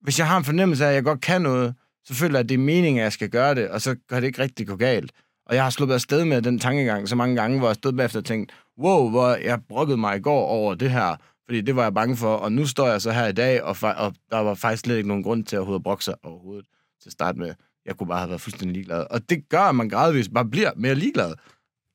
Hvis 0.00 0.18
jeg 0.18 0.28
har 0.28 0.38
en 0.38 0.44
fornemmelse 0.44 0.84
af, 0.84 0.88
at 0.88 0.94
jeg 0.94 1.04
godt 1.04 1.20
kan 1.20 1.42
noget, 1.42 1.74
så 2.04 2.14
føler 2.14 2.34
jeg, 2.34 2.44
at 2.44 2.48
det 2.48 2.54
er 2.54 2.58
meningen, 2.58 2.98
at 2.98 3.04
jeg 3.04 3.12
skal 3.12 3.30
gøre 3.30 3.54
det, 3.54 3.68
og 3.68 3.80
så 3.80 3.96
kan 4.08 4.22
det 4.22 4.26
ikke 4.26 4.42
rigtig 4.42 4.66
gå 4.66 4.76
galt. 4.76 5.12
Og 5.46 5.54
jeg 5.54 5.62
har 5.62 5.70
sluppet 5.70 5.94
afsted 5.94 6.24
med 6.24 6.42
den 6.42 6.58
tankegang 6.58 7.08
så 7.08 7.16
mange 7.16 7.36
gange, 7.36 7.58
hvor 7.58 7.68
jeg 7.68 7.76
stod 7.76 7.92
bagefter 7.92 8.18
og 8.18 8.24
tænkte, 8.24 8.54
wow, 8.78 9.10
hvor 9.10 9.34
jeg 9.34 9.58
brokkede 9.68 9.96
mig 9.96 10.16
i 10.16 10.20
går 10.20 10.46
over 10.46 10.74
det 10.74 10.90
her, 10.90 11.16
fordi 11.44 11.60
det 11.60 11.76
var 11.76 11.82
jeg 11.82 11.94
bange 11.94 12.16
for, 12.16 12.34
og 12.34 12.52
nu 12.52 12.66
står 12.66 12.88
jeg 12.88 13.02
så 13.02 13.12
her 13.12 13.26
i 13.26 13.32
dag, 13.32 13.62
og, 13.62 13.76
og 13.96 14.14
der 14.30 14.38
var 14.38 14.54
faktisk 14.54 14.80
slet 14.84 14.96
ikke 14.96 15.08
nogen 15.08 15.22
grund 15.22 15.44
til 15.44 15.56
at 15.56 15.60
overhovedet 15.60 15.82
brokke 15.82 16.04
sig 16.04 16.14
overhovedet 16.24 16.66
til 17.02 17.08
at 17.08 17.12
starte 17.12 17.38
med. 17.38 17.54
Jeg 17.86 17.96
kunne 17.96 18.06
bare 18.06 18.18
have 18.18 18.28
været 18.28 18.40
fuldstændig 18.40 18.74
ligeglad. 18.74 19.06
Og 19.10 19.30
det 19.30 19.48
gør, 19.48 19.60
at 19.60 19.74
man 19.74 19.88
gradvist 19.88 20.34
bare 20.34 20.44
bliver 20.44 20.70
mere 20.76 20.94
ligeglad. 20.94 21.34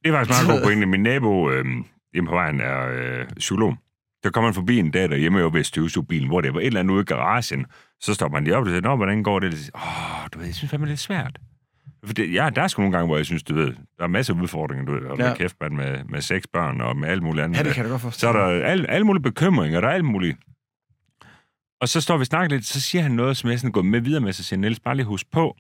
Det 0.04 0.10
er 0.10 0.18
faktisk 0.18 0.45
meget 0.45 0.60
god 0.60 0.68
pointe. 0.68 0.86
Min 0.86 1.04
nabo 1.04 1.52
øh, 1.52 1.66
hjemme 2.14 2.30
på 2.30 2.36
vejen 2.36 2.62
er 2.62 2.88
øh, 2.88 3.28
psykolog. 3.38 3.76
Der 4.24 4.30
kommer 4.30 4.47
han 4.47 4.56
forbi 4.56 4.80
en 4.80 4.91
dag 4.91 5.10
derhjemme 5.10 5.39
jo 5.39 5.49
ved 5.54 5.64
støvsugbilen, 5.64 6.28
hvor 6.28 6.41
det 6.41 6.54
var 6.54 6.60
et 6.60 6.66
eller 6.66 6.80
andet 6.80 6.93
ude 6.93 7.02
i 7.02 7.06
garagen. 7.06 7.66
Så 7.99 8.14
stopper 8.14 8.38
man 8.38 8.43
lige 8.43 8.58
op 8.58 8.64
og 8.64 8.70
siger, 8.70 8.82
Nå, 8.82 8.95
hvordan 8.95 9.24
går 9.24 9.39
det? 9.39 9.70
Åh, 9.76 10.28
du 10.34 10.38
ved, 10.39 10.45
jeg 10.45 10.56
synes 10.56 10.72
fandme, 10.72 10.88
det 10.88 10.93
er 10.93 10.97
svært. 10.97 11.39
For 12.06 12.14
det, 12.14 12.34
ja, 12.34 12.49
der 12.56 12.62
er 12.62 12.68
sgu 12.68 12.82
nogle 12.82 12.97
gange, 12.97 13.08
hvor 13.08 13.18
jeg 13.18 13.26
synes, 13.26 13.43
du 13.43 13.56
ved, 13.56 13.74
der 13.97 14.04
er 14.04 14.08
masser 14.08 14.34
af 14.36 14.41
udfordringer, 14.41 14.86
du 14.86 14.91
ved, 14.93 15.02
og 15.02 15.18
Ja. 15.18 15.28
ja. 15.28 15.36
kæft, 15.36 15.56
man, 15.62 15.76
med, 15.76 16.04
med 16.04 16.22
seks 16.22 16.47
børn 16.47 16.82
og 16.82 16.97
med 16.97 17.10
alt 17.10 17.24
muligt 17.24 17.43
andet. 17.43 17.58
Ja, 17.58 17.64
det 17.64 17.74
kan 17.74 17.84
da 17.86 17.89
godt 17.89 18.02
Så 18.02 18.08
forstå. 18.10 18.28
er 18.28 18.32
der 18.34 18.66
alle, 18.66 18.89
alle 18.89 19.06
mulige 19.06 19.24
bekymringer, 19.24 19.82
der 19.82 19.88
er 19.88 19.91
alt 19.93 20.06
muligt. 20.06 20.38
Og 21.82 21.89
så 21.89 22.02
står 22.02 22.18
vi 22.18 22.22
og 22.22 22.26
snakker 22.26 22.56
lidt, 22.56 22.66
så 22.66 22.82
siger 22.82 23.02
han 23.02 23.12
noget, 23.12 23.38
som 23.38 23.49
jeg 23.49 23.60
sådan 23.60 23.72
går 23.72 23.82
med 23.82 23.99
videre 24.02 24.22
med, 24.22 24.34
så 24.34 24.43
siger 24.43 24.60
Niels, 24.60 24.80
bare 24.80 24.95
lige 24.95 25.06
husk 25.06 25.32
på, 25.32 25.56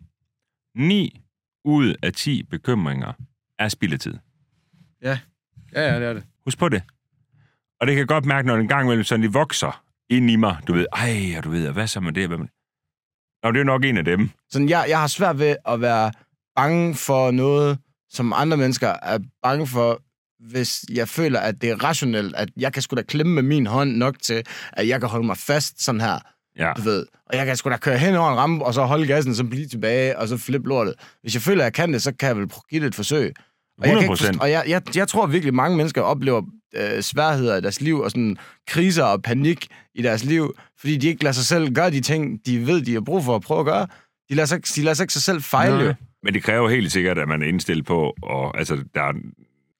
9 0.75 1.21
ud 1.65 1.95
af 2.03 2.13
10 2.13 2.43
bekymringer 2.43 3.13
er 3.59 3.69
spildetid. 3.69 4.13
Ja, 5.01 5.19
ja, 5.75 5.99
det 5.99 6.07
er 6.07 6.13
det. 6.13 6.23
Husk 6.45 6.57
på 6.59 6.69
det. 6.69 6.83
Og 7.79 7.87
det 7.87 7.93
kan 7.93 7.99
jeg 7.99 8.07
godt 8.07 8.25
mærke, 8.25 8.47
når 8.47 8.55
en 8.55 8.67
gang 8.67 8.85
imellem 8.85 9.03
sådan 9.03 9.23
de 9.23 9.33
vokser 9.33 9.83
ind 10.09 10.29
i 10.31 10.35
mig. 10.35 10.57
Du 10.67 10.73
ved, 10.73 10.85
ej, 10.93 11.33
og 11.37 11.43
du 11.43 11.49
ved, 11.49 11.67
og 11.67 11.73
hvad 11.73 11.87
så 11.87 11.99
med 11.99 12.13
det? 12.13 12.27
Hvad 12.27 12.37
med 12.37 12.45
det? 12.47 12.53
Nå, 13.43 13.51
det 13.51 13.59
er 13.59 13.63
nok 13.63 13.85
en 13.85 13.97
af 13.97 14.05
dem. 14.05 14.29
Sådan, 14.49 14.69
jeg, 14.69 14.85
jeg 14.89 14.99
har 14.99 15.07
svært 15.07 15.39
ved 15.39 15.55
at 15.67 15.81
være 15.81 16.11
bange 16.55 16.95
for 16.95 17.31
noget, 17.31 17.77
som 18.09 18.33
andre 18.35 18.57
mennesker 18.57 18.93
er 19.03 19.19
bange 19.43 19.67
for, 19.67 20.01
hvis 20.51 20.85
jeg 20.93 21.07
føler, 21.09 21.39
at 21.39 21.61
det 21.61 21.69
er 21.69 21.83
rationelt, 21.83 22.35
at 22.35 22.49
jeg 22.57 22.73
kan 22.73 22.81
sgu 22.81 22.95
da 22.95 23.01
klemme 23.01 23.33
med 23.33 23.43
min 23.43 23.65
hånd 23.67 23.91
nok 23.91 24.15
til, 24.21 24.43
at 24.73 24.87
jeg 24.87 24.99
kan 24.99 25.09
holde 25.09 25.25
mig 25.25 25.37
fast 25.37 25.83
sådan 25.83 26.01
her, 26.01 26.19
Ja. 26.59 26.73
du 26.77 26.81
ved. 26.81 27.05
Og 27.25 27.37
jeg 27.37 27.45
kan 27.45 27.55
sgu 27.57 27.69
da 27.69 27.77
køre 27.77 27.97
hen 27.97 28.15
over 28.15 28.31
en 28.31 28.37
ramme, 28.37 28.65
og 28.65 28.73
så 28.73 28.83
holde 28.85 29.07
gassen, 29.07 29.35
så 29.35 29.43
blive 29.43 29.67
tilbage, 29.67 30.17
og 30.19 30.27
så 30.27 30.37
flippe 30.37 30.69
lortet. 30.69 30.93
Hvis 31.21 31.33
jeg 31.33 31.41
føler, 31.41 31.61
at 31.61 31.65
jeg 31.65 31.73
kan 31.73 31.93
det, 31.93 32.01
så 32.01 32.11
kan 32.19 32.27
jeg 32.27 32.37
vel 32.37 32.51
give 32.69 32.81
det 32.81 32.87
et 32.87 32.95
forsøg. 32.95 33.33
Og 33.81 33.87
jeg, 33.87 33.99
kan 33.99 34.03
100%. 34.03 34.07
forstå, 34.09 34.39
og 34.41 34.51
jeg, 34.51 34.63
jeg, 34.67 34.95
jeg 34.95 35.07
tror 35.07 35.25
virkelig, 35.27 35.53
mange 35.53 35.77
mennesker 35.77 36.01
oplever 36.01 36.41
øh, 36.75 37.01
sværheder 37.01 37.55
i 37.57 37.61
deres 37.61 37.81
liv, 37.81 37.99
og 37.99 38.11
sådan 38.11 38.37
kriser 38.67 39.03
og 39.03 39.21
panik 39.21 39.67
i 39.95 40.01
deres 40.01 40.23
liv, 40.23 40.55
fordi 40.79 40.97
de 40.97 41.07
ikke 41.07 41.23
lader 41.23 41.33
sig 41.33 41.45
selv 41.45 41.73
gøre 41.73 41.91
de 41.91 42.01
ting, 42.01 42.45
de 42.45 42.67
ved, 42.67 42.81
de 42.81 42.93
har 42.93 43.01
brug 43.01 43.23
for 43.23 43.35
at 43.35 43.41
prøve 43.41 43.59
at 43.59 43.65
gøre. 43.65 43.87
De 44.29 44.35
lader 44.35 44.45
sig, 44.45 44.75
de 44.75 44.81
lader 44.83 44.93
sig 44.93 45.03
ikke 45.03 45.13
sig 45.13 45.21
selv 45.21 45.41
fejle. 45.41 45.83
Nej. 45.85 45.93
Men 46.23 46.33
det 46.33 46.43
kræver 46.43 46.69
helt 46.69 46.91
sikkert, 46.91 47.17
at 47.17 47.27
man 47.27 47.41
er 47.43 47.47
indstillet 47.47 47.85
på, 47.85 48.13
og 48.23 48.57
altså, 48.57 48.83
der 48.95 49.01
er... 49.01 49.13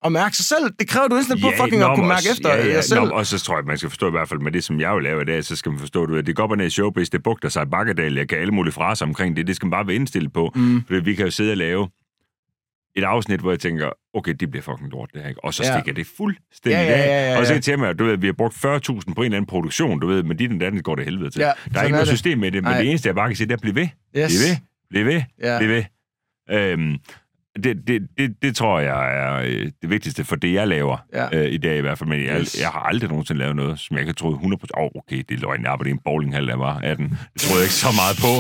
Og 0.04 0.12
mærke 0.12 0.36
sig 0.38 0.46
selv. 0.46 0.72
Det 0.80 0.88
kræver 0.88 1.08
du 1.08 1.16
indstillet 1.16 1.44
på 1.44 1.52
fucking 1.64 1.82
at 1.84 1.96
kunne 1.96 2.08
mærke 2.08 2.18
også- 2.18 2.32
efter 2.32 2.50
ja, 2.50 2.66
ja, 2.68 2.74
jer 2.74 2.82
selv. 2.82 3.00
Nå, 3.02 3.10
og 3.10 3.26
så 3.26 3.40
tror 3.40 3.58
jeg, 3.58 3.66
man 3.66 3.78
skal 3.78 3.90
forstå 3.90 4.08
i 4.08 4.12
hvert 4.12 4.30
fald 4.30 4.40
med 4.40 4.52
det, 4.52 4.64
som 4.64 4.80
jeg 4.80 4.96
vil 4.96 5.04
lave 5.04 5.22
i 5.22 5.26
dag, 5.26 5.44
så 5.44 5.56
skal 5.56 5.70
man 5.72 5.80
forstå, 5.80 6.06
du 6.06 6.14
ved, 6.14 6.24
det 6.24 6.36
går 6.36 6.44
op 6.44 6.52
og 6.52 6.58
ned 6.58 6.66
i 6.66 6.70
showbiz, 6.70 7.10
det 7.10 7.24
bugter 7.24 7.50
sig 7.50 7.64
i 7.64 7.66
bakkedal, 7.66 8.14
jeg 8.16 8.28
kan 8.30 8.38
alle 8.38 8.52
mulige 8.54 8.74
fraser 8.74 9.06
omkring 9.06 9.36
det, 9.38 9.48
det 9.48 9.56
skal 9.56 9.66
man 9.66 9.72
bare 9.72 9.88
være 9.88 9.96
indstillet 9.96 10.34
på. 10.34 10.52
Mm. 10.56 10.84
For 10.88 11.00
vi 11.02 11.16
kan 11.16 11.26
jo 11.26 11.32
sidde 11.32 11.52
og 11.52 11.58
lave 11.58 11.90
et 12.96 13.04
afsnit, 13.04 13.40
hvor 13.40 13.52
jeg 13.52 13.60
tænker, 13.60 13.90
okay, 14.14 14.34
det 14.40 14.52
bliver 14.52 14.64
fucking 14.64 14.90
lort, 14.92 15.10
det 15.14 15.22
her, 15.22 15.30
ikke? 15.30 15.44
Og 15.44 15.54
så 15.54 15.64
Ja. 15.64 15.74
stikker 15.80 15.94
det 15.94 16.08
fuldstændig 16.18 16.72
Ja, 16.78 16.82
ja, 16.84 16.98
ja, 17.00 17.06
ja, 17.30 17.34
af. 17.36 17.40
Og 17.40 17.46
så 17.48 17.54
ja. 17.54 17.60
til 17.60 17.80
mig, 17.80 18.00
du 18.00 18.06
ved, 18.06 18.18
vi 18.18 18.28
har 18.28 18.34
brugt 18.34 18.54
40.000 18.56 19.14
på 19.14 19.22
en 19.22 19.26
eller 19.26 19.38
anden 19.38 19.46
produktion, 19.46 20.00
du 20.00 20.08
ved, 20.08 20.24
men 20.24 20.38
dit 20.38 20.52
og 20.52 20.60
datten 20.60 20.84
går 20.84 20.96
det 20.96 21.06
helvede 21.06 21.30
til. 21.30 21.40
Ja, 21.40 21.52
der 21.74 21.80
er 21.80 21.84
ikke 21.84 21.92
noget 21.92 22.08
det. 22.08 22.18
system 22.18 22.38
med 22.38 22.52
det, 22.52 22.64
men 22.64 22.72
Nej. 22.72 22.82
det 22.82 22.90
eneste, 22.90 23.08
jeg 23.08 23.16
bare 23.16 23.30
kan 23.30 23.36
sige, 23.36 23.48
det 23.48 23.54
er, 23.54 23.58
bliv 23.58 23.76
ved, 23.76 23.88
Yes. 24.18 24.32
bliv 24.32 24.40
ved, 24.50 24.58
bliv 24.90 25.06
ved, 25.06 25.22
Ja. 25.44 25.58
bliv 25.60 25.70
ved. 25.70 25.84
Øhm, 26.50 27.00
det, 27.64 27.78
det, 27.88 28.02
det, 28.18 28.36
det 28.42 28.56
tror 28.56 28.80
jeg 28.80 29.18
er 29.24 29.36
øh, 29.36 29.72
det 29.82 29.90
vigtigste 29.90 30.24
for 30.24 30.36
det, 30.36 30.54
jeg 30.54 30.68
laver 30.68 30.98
Ja. 31.14 31.28
øh, 31.40 31.52
i 31.54 31.58
dag 31.58 31.78
i 31.78 31.82
hvert 31.82 31.98
fald. 31.98 32.10
Men 32.10 32.26
jeg, 32.26 32.40
Yes. 32.42 32.60
jeg 32.62 32.68
har 32.70 32.80
aldrig 32.80 33.10
nogensinde 33.10 33.40
lavet 33.40 33.56
noget, 33.56 33.80
som 33.80 33.98
jeg 33.98 34.06
kan 34.06 34.16
tro 34.16 34.30
100%. 34.36 34.42
Åh, 34.78 34.84
oh, 34.84 34.90
okay, 34.96 35.18
det 35.30 35.32
er 35.32 35.42
løgn. 35.42 35.62
Jeg 35.64 35.72
arbejdede 35.72 35.90
i 35.90 35.94
en 35.94 36.00
bowlinghal, 36.06 36.46
jeg 36.48 36.60
var 36.60 36.80
18. 36.84 37.10
Det 37.34 37.42
troede 37.42 37.58
jeg 37.60 37.64
ikke 37.64 37.74
så 37.74 37.88
meget 38.02 38.18
på. 38.26 38.34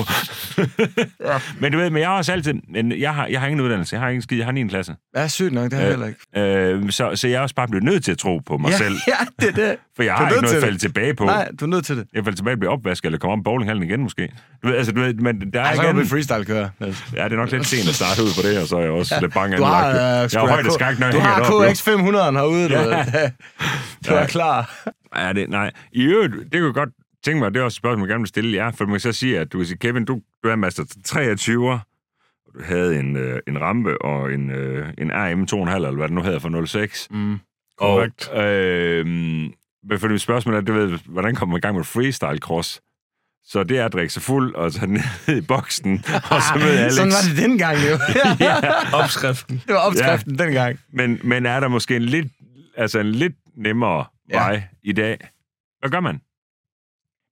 men 1.61 1.71
du 1.71 1.77
ved, 1.77 1.89
men 1.89 1.99
jeg 2.01 2.09
har 2.09 2.17
også 2.17 2.31
altid... 2.31 2.53
Men 2.69 2.99
jeg 2.99 3.15
har, 3.15 3.27
jeg 3.27 3.39
har 3.39 3.47
ingen 3.47 3.61
uddannelse. 3.65 3.95
Jeg 3.95 4.01
har 4.01 4.09
ingen 4.09 4.21
skid. 4.21 4.37
Jeg 4.37 4.45
har 4.45 4.51
9. 4.51 4.67
klasse. 4.67 4.95
Ja, 5.15 5.27
sygt 5.27 5.53
nok, 5.53 5.63
det 5.63 5.73
har 5.73 5.81
jeg 5.81 5.89
heller 5.91 6.07
ikke. 6.07 6.83
Øh, 6.83 6.91
så, 6.91 7.15
så 7.15 7.27
jeg 7.27 7.35
er 7.37 7.41
også 7.41 7.55
bare 7.55 7.67
blevet 7.67 7.83
nødt 7.83 8.03
til 8.03 8.11
at 8.11 8.17
tro 8.17 8.37
på 8.45 8.57
mig 8.57 8.69
ja, 8.71 8.77
selv. 8.77 8.95
ja, 9.07 9.13
det 9.39 9.47
er 9.49 9.67
det. 9.67 9.75
For 9.95 10.03
jeg 10.03 10.13
har 10.13 10.29
ikke 10.29 10.41
noget 10.41 10.55
at 10.55 10.63
falde 10.63 10.77
tilbage 10.77 11.13
på. 11.13 11.25
Nej, 11.25 11.49
du 11.59 11.65
er 11.65 11.69
nødt 11.69 11.85
til 11.85 11.97
det. 11.97 12.07
Jeg 12.13 12.23
falder 12.23 12.35
tilbage 12.35 12.55
og 12.55 12.59
bliver 12.59 12.73
opvasket, 12.73 13.05
eller 13.05 13.19
kommer 13.19 13.33
om 13.37 13.43
bowlinghallen 13.43 13.83
igen 13.83 14.01
måske. 14.01 14.29
Du 14.63 14.67
ved, 14.67 14.75
altså, 14.75 14.91
du 14.91 15.01
ved, 15.01 15.13
men 15.13 15.41
der 15.53 15.59
er 15.59 15.63
Ej, 15.65 15.75
så 15.75 15.81
ikke 15.81 15.93
kan 15.99 16.07
freestyle 16.07 16.45
kører. 16.45 16.69
Ja, 17.15 17.23
det 17.23 17.31
er 17.31 17.35
nok 17.35 17.51
lidt 17.51 17.65
sent 17.65 17.89
at 17.89 17.95
starte 17.95 18.23
ud 18.23 18.29
på 18.41 18.47
det, 18.47 18.61
og 18.61 18.67
så 18.67 18.77
er 18.77 18.81
jeg 18.81 18.91
også 19.01 19.21
lidt 19.21 19.33
bange 19.33 19.57
Du 19.57 19.63
har, 19.63 19.85
anlagt. 19.89 20.33
uh, 20.33 20.33
jeg 20.33 20.41
har 20.41 20.47
højt 20.63 20.73
skak, 20.73 20.99
når 20.99 21.05
jeg 21.07 21.13
du 21.13 21.17
hænger 21.19 21.33
har 21.33 21.43
det 21.43 21.53
op, 21.53 21.63
jo. 21.67 21.71
KX 21.71 21.81
500 21.81 22.31
herude, 22.33 22.69
du 22.69 22.73
Ja. 22.73 22.81
ved. 22.85 23.29
Du 24.07 24.13
er 24.13 24.19
Ja. 24.19 24.25
klar. 24.27 24.87
Ja, 25.15 25.33
det, 25.33 25.49
nej. 25.49 25.71
I 25.91 26.03
øvrigt, 26.03 26.33
det 26.33 26.51
kunne 26.51 26.65
jeg 26.65 26.73
godt 26.73 26.89
tænke 27.25 27.39
mig, 27.39 27.53
det 27.53 27.59
er 27.59 27.63
også 27.63 27.75
et 27.75 27.77
spørgsmål, 27.77 28.07
jeg 28.07 28.13
gerne 28.13 28.21
vil 28.21 28.27
stille 28.27 28.55
jer, 28.55 28.71
for 28.71 28.85
man 28.85 28.93
kan 28.93 28.99
så 28.99 29.11
sige, 29.11 29.39
at 29.39 29.51
du 29.53 29.57
kan 29.57 29.67
sige, 29.67 29.77
Kevin, 29.77 30.05
du, 30.05 30.21
du 30.43 30.49
er 30.49 30.55
master 30.55 30.83
23'er, 31.07 31.79
og 32.47 32.53
du 32.59 32.63
havde 32.63 32.99
en, 32.99 33.15
øh, 33.15 33.39
en 33.47 33.61
rampe 33.61 34.01
og 34.01 34.33
en, 34.33 34.51
øh, 34.51 34.87
en 34.97 35.11
RM 35.13 35.43
2,5, 35.69 35.75
eller 35.75 35.91
hvad 35.91 36.07
det 36.07 36.15
nu 36.15 36.21
hedder 36.21 36.39
for 36.39 36.65
06. 36.65 37.07
Mm. 37.11 37.39
Korrekt. 37.77 38.27
Og, 38.27 38.43
øh, 38.43 39.05
men 39.05 39.99
for 39.99 40.07
det 40.07 40.21
spørgsmål 40.21 40.55
er, 40.55 40.61
du 40.61 40.73
ved, 40.73 40.97
hvordan 41.05 41.35
kommer 41.35 41.53
man 41.53 41.57
i 41.57 41.61
gang 41.61 41.75
med 41.75 41.83
freestyle 41.83 42.37
cross? 42.37 42.81
Så 43.43 43.63
det 43.63 43.79
er 43.79 43.85
at 43.85 43.93
drikke 43.93 44.13
sig 44.13 44.21
fuld 44.23 44.55
og 44.55 44.73
tage 44.73 44.87
ned 44.87 45.37
i 45.37 45.41
boksen, 45.41 46.03
og 46.31 46.41
så 46.41 46.53
med 46.55 46.77
Alex. 46.77 46.93
Sådan 46.93 47.11
var 47.11 47.29
det 47.29 47.37
dengang, 47.49 47.77
jo. 47.77 47.97
ja. 48.45 48.55
Opskriften. 49.03 49.61
Det 49.67 49.73
var 49.75 49.79
opskriften 49.79 50.35
ja. 50.35 50.43
dengang. 50.45 50.79
men, 50.93 51.19
men 51.23 51.45
er 51.45 51.59
der 51.59 51.67
måske 51.67 51.95
en 51.95 52.01
lidt, 52.01 52.27
altså 52.77 52.99
en 52.99 53.11
lidt 53.11 53.35
nemmere 53.57 54.05
Ja. 54.29 54.37
vej 54.39 54.63
i 54.83 54.91
dag? 54.91 55.17
Hvad 55.79 55.89
gør 55.89 55.99
man? 55.99 56.21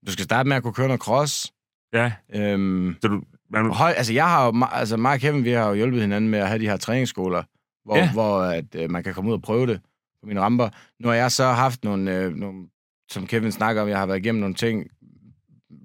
Du 0.08 0.12
skal 0.12 0.26
starte 0.26 0.50
med 0.50 0.58
at 0.58 0.64
kunne 0.64 0.74
køre 0.74 0.88
noget 0.88 1.02
cross. 1.02 1.54
Ja, 1.94 2.12
Øhm, 2.36 2.96
så 3.02 3.08
du... 3.08 3.22
Man, 3.52 3.74
høj, 3.74 3.92
altså, 3.98 4.14
jeg 4.14 4.30
har 4.30 4.46
jo, 4.46 4.66
altså, 4.72 4.98
mig 4.98 5.14
og 5.14 5.20
Kevin, 5.20 5.44
vi 5.44 5.52
har 5.52 5.68
jo 5.68 5.74
hjulpet 5.74 6.02
hinanden 6.02 6.30
med 6.30 6.40
at 6.40 6.48
have 6.48 6.60
de 6.60 6.70
her 6.70 6.78
træningsskoler, 6.78 7.44
hvor, 7.86 7.98
ja. 7.98 8.12
hvor 8.12 8.40
at, 8.42 8.76
øh, 8.76 8.90
man 8.92 9.04
kan 9.04 9.14
komme 9.14 9.30
ud 9.30 9.36
og 9.36 9.42
prøve 9.42 9.68
det 9.68 9.82
på 10.22 10.28
mine 10.28 10.42
ramper. 10.42 10.70
Nu 11.00 11.08
har 11.08 11.16
jeg 11.16 11.32
så 11.32 11.46
haft 11.52 11.84
nogle, 11.84 12.16
øh, 12.16 12.36
nogle, 12.36 12.68
som 13.12 13.28
Kevin 13.28 13.52
snakker 13.52 13.82
om, 13.82 13.90
jeg 13.90 13.98
har 14.00 14.06
været 14.06 14.18
igennem 14.20 14.40
nogle 14.40 14.56
ting, 14.56 14.88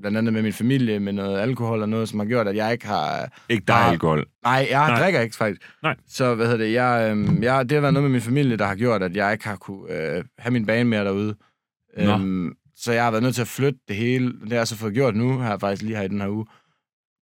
blandt 0.04 0.18
andet 0.18 0.32
med 0.32 0.42
min 0.42 0.52
familie, 0.52 1.00
med 1.00 1.12
noget 1.12 1.38
alkohol 1.40 1.82
og 1.82 1.88
noget, 1.88 2.08
som 2.08 2.18
har 2.18 2.26
gjort, 2.26 2.48
at 2.48 2.56
jeg 2.56 2.72
ikke 2.72 2.86
har... 2.86 3.28
ikke 3.48 3.64
dig 3.68 3.76
alkohol. 3.76 4.24
Nej, 4.44 4.66
jeg 4.70 4.88
Nej. 4.88 5.00
Drikker 5.00 5.20
ikke, 5.20 5.36
faktisk. 5.36 5.60
Nej. 5.82 5.96
Så, 6.08 6.34
hvad 6.34 6.46
hedder 6.46 6.64
det, 6.64 6.72
jeg, 6.72 7.08
øhm, 7.10 7.42
jeg, 7.42 7.68
det 7.68 7.72
har 7.76 7.80
været 7.80 7.94
noget 7.94 8.04
med 8.04 8.12
min 8.12 8.20
familie, 8.20 8.56
der 8.56 8.64
har 8.66 8.74
gjort, 8.74 9.02
at 9.02 9.16
jeg 9.16 9.32
ikke 9.32 9.48
har 9.48 9.56
kunne 9.56 9.92
øh, 9.92 10.24
have 10.38 10.52
min 10.52 10.66
bane 10.66 10.88
mere 10.90 11.04
derude. 11.04 11.34
Nå. 11.98 12.12
Øhm, 12.12 12.52
så 12.76 12.92
jeg 12.92 13.04
har 13.04 13.10
været 13.10 13.22
nødt 13.22 13.34
til 13.34 13.42
at 13.42 13.48
flytte 13.48 13.78
det 13.88 13.96
hele. 13.96 14.32
Det 14.32 14.48
har 14.52 14.56
jeg 14.56 14.68
så 14.68 14.76
fået 14.76 14.94
gjort 14.94 15.16
nu, 15.16 15.38
har 15.38 15.50
jeg 15.50 15.60
faktisk 15.60 15.82
lige 15.82 15.96
her 15.96 16.04
i 16.04 16.08
den 16.08 16.20
her 16.20 16.28
uge. 16.28 16.46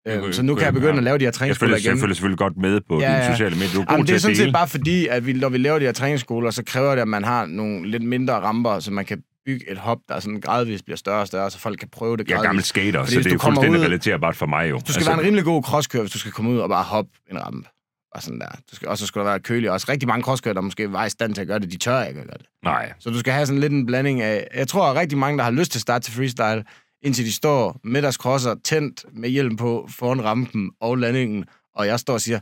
Øhm, 0.08 0.32
så 0.32 0.42
nu 0.42 0.54
kan 0.54 0.64
jeg 0.64 0.72
begynde 0.72 0.98
at 0.98 1.04
lave 1.04 1.18
de 1.18 1.24
her 1.24 1.30
træningsskoler 1.32 1.76
igen. 1.76 1.90
jeg 1.90 1.98
følger 1.98 2.14
selvfølgelig 2.14 2.38
godt 2.38 2.56
med 2.56 2.80
på 2.88 3.00
Ja, 3.00 3.06
dine 3.06 3.16
ja. 3.16 3.32
sociale 3.32 3.54
medier. 3.56 3.72
Du 3.74 3.80
er 3.80 3.84
god 3.84 3.92
Jamen, 3.94 4.06
det 4.06 4.14
er 4.14 4.18
sådan 4.18 4.36
set 4.36 4.52
bare 4.52 4.68
fordi, 4.68 5.06
at 5.06 5.26
vi, 5.26 5.32
når 5.32 5.48
vi 5.48 5.58
laver 5.58 5.78
de 5.78 5.84
her 5.84 5.92
træningsskoler, 5.92 6.50
så 6.50 6.64
kræver 6.64 6.94
det, 6.94 7.02
at 7.02 7.08
man 7.08 7.24
har 7.24 7.46
nogle 7.46 7.90
lidt 7.90 8.02
mindre 8.02 8.34
ramper, 8.34 8.78
så 8.78 8.90
man 8.92 9.04
kan 9.04 9.22
bygge 9.46 9.70
et 9.70 9.78
hop, 9.78 9.98
der 10.08 10.20
sådan 10.20 10.40
gradvist 10.40 10.84
bliver 10.84 10.96
større 10.96 11.20
og 11.20 11.26
større, 11.26 11.50
så 11.50 11.58
folk 11.58 11.78
kan 11.78 11.88
prøve 11.88 12.16
det 12.16 12.28
Jeg 12.28 12.34
er 12.34 12.36
gradvist. 12.36 12.48
gammel 12.48 12.64
skater, 12.64 13.00
Fordi 13.04 13.12
så 13.14 13.20
det 13.20 13.32
er 13.32 13.38
kommer 13.38 13.60
fuldstændig 13.60 13.80
ud- 13.80 13.84
relaterbart 13.84 14.36
for 14.36 14.46
mig 14.46 14.70
jo. 14.70 14.80
Du 14.86 14.92
skal 14.92 15.06
være 15.06 15.14
en 15.20 15.24
rimelig 15.26 15.44
god 15.44 15.62
crosskører, 15.62 16.02
hvis 16.02 16.12
du 16.12 16.18
skal 16.18 16.32
komme 16.32 16.50
ud 16.50 16.58
og 16.58 16.68
bare 16.68 16.82
hoppe 16.84 17.10
en 17.30 17.40
rampe. 17.46 17.68
Og 18.14 18.22
sådan 18.22 18.40
der. 18.40 18.48
Du 18.70 18.76
skal, 18.76 18.88
og 18.88 18.98
så 18.98 19.06
skal 19.06 19.18
der 19.20 19.26
være 19.26 19.40
kølig 19.40 19.70
også. 19.70 19.86
Rigtig 19.88 20.08
mange 20.08 20.22
crosskører, 20.22 20.54
der 20.54 20.60
måske 20.60 20.92
var 20.92 21.04
i 21.06 21.10
stand 21.10 21.34
til 21.34 21.40
at 21.40 21.46
gøre 21.46 21.58
det, 21.58 21.72
de 21.72 21.76
tør 21.76 22.02
ikke 22.04 22.20
at 22.20 22.26
gøre 22.26 22.38
det. 22.38 22.46
Nej. 22.64 22.92
Så 22.98 23.10
du 23.10 23.18
skal 23.18 23.32
have 23.32 23.46
sådan 23.46 23.60
lidt 23.60 23.72
en 23.72 23.86
blanding 23.86 24.20
af... 24.20 24.46
Jeg 24.54 24.68
tror, 24.68 24.84
at 24.90 24.96
rigtig 24.96 25.18
mange, 25.18 25.38
der 25.38 25.44
har 25.44 25.50
lyst 25.50 25.72
til 25.72 25.78
at 25.78 25.82
starte 25.82 26.04
til 26.04 26.12
freestyle, 26.14 26.64
indtil 27.02 27.24
de 27.24 27.32
står 27.32 27.80
med 27.84 28.02
deres 28.02 28.14
crosser 28.14 28.54
tændt 28.64 29.04
med 29.12 29.28
hjelm 29.28 29.56
på 29.56 29.88
foran 29.98 30.24
rampen 30.24 30.70
og 30.80 30.98
landingen, 30.98 31.44
og 31.74 31.86
jeg 31.86 32.00
står 32.00 32.14
og 32.14 32.20
siger, 32.20 32.40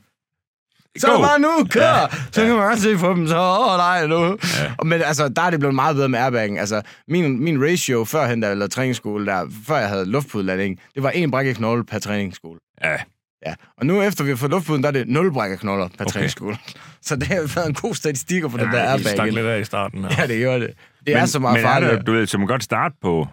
så 0.99 1.07
Go! 1.07 1.23
bare 1.23 1.39
nu, 1.39 1.49
kør! 1.71 1.83
Ja, 1.83 2.07
så 2.33 2.41
kan 2.41 2.49
man 2.57 2.67
godt 2.69 2.79
se 2.81 2.97
på 2.97 3.09
dem, 3.09 3.27
så 3.29 3.37
åh 3.39 3.77
nej, 3.77 4.07
nu. 4.07 4.25
Ja. 4.25 4.37
Og 4.79 4.87
Men 4.87 5.03
altså, 5.03 5.29
der 5.29 5.43
er 5.43 5.51
det 5.51 5.59
blevet 5.61 5.75
meget 5.75 5.97
bedre 5.97 6.09
med 6.09 6.19
airbaggen. 6.19 6.59
Altså, 6.59 6.83
min, 7.09 7.45
min 7.45 7.65
ratio 7.65 8.05
førhen, 8.05 8.41
da 8.41 8.49
jeg 8.49 8.57
lavede 8.57 8.73
træningsskole, 8.73 9.27
der, 9.27 9.47
før 9.67 9.77
jeg 9.77 9.89
havde 9.89 10.05
luftpudelanding, 10.07 10.81
det 10.95 11.03
var 11.03 11.11
en 11.11 11.31
brækkeknogle 11.31 11.85
per 11.85 11.99
træningsskole. 11.99 12.59
Ja, 12.85 12.97
Ja, 13.47 13.55
og 13.79 13.87
nu 13.87 14.03
efter 14.03 14.25
vi 14.25 14.31
har 14.31 14.37
fået 14.37 14.51
luftpuden, 14.51 14.83
der 14.83 14.89
er 14.89 14.93
det 14.93 15.09
0 15.09 15.33
brækkeknogler 15.33 15.89
per 15.89 15.95
Okay. 16.05 16.13
træningsskole. 16.13 16.57
Så 17.03 17.17
det 17.17 17.27
har 17.27 17.53
været 17.55 17.69
en 17.69 17.75
god 17.75 17.95
statistik 17.95 18.43
den 18.43 18.51
Ja, 18.61 18.65
der 18.67 18.97
de 18.97 19.03
stak 19.03 19.19
airbag. 19.19 19.33
lidt 19.33 19.47
af 19.47 19.61
i 19.61 19.65
starten. 19.65 20.05
Her. 20.05 20.11
Ja, 20.19 20.27
det 20.27 20.41
gør 20.41 20.59
det. 20.59 20.71
Det 21.07 21.15
er 21.15 21.19
men, 21.19 21.27
så 21.29 21.39
meget 21.39 21.55
men 21.57 21.65
er 21.65 21.69
farligt. 21.69 21.91
der, 21.93 22.03
du 22.03 22.13
ved, 22.13 22.27
så 22.27 22.39
man 22.39 22.47
godt 22.47 22.63
starte 22.65 22.95
på, 23.03 23.29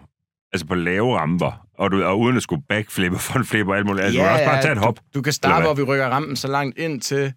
altså 0.52 0.66
på 0.66 0.74
lave 0.74 1.18
ramper, 1.18 1.66
og, 1.78 1.90
du, 1.90 2.04
og 2.04 2.20
uden 2.20 2.36
at 2.36 2.42
skulle 2.42 2.62
backflippe, 2.68 3.18
frontflippe 3.28 3.72
og 3.72 3.76
alt 3.76 3.86
muligt. 3.86 4.04
Altså, 4.04 4.18
du 4.20 4.24
kan 4.24 4.32
også 4.32 4.44
bare 4.44 4.62
tage 4.62 4.72
et 4.72 4.78
hop. 4.78 4.96
Du, 4.98 5.02
du 5.14 5.22
kan 5.22 5.32
starte, 5.32 5.64
hvor 5.64 5.74
vi 5.74 5.82
rykker 5.82 6.06
rampen 6.08 6.36
så 6.36 6.48
langt 6.48 6.78
ind 6.78 7.00
til, 7.00 7.32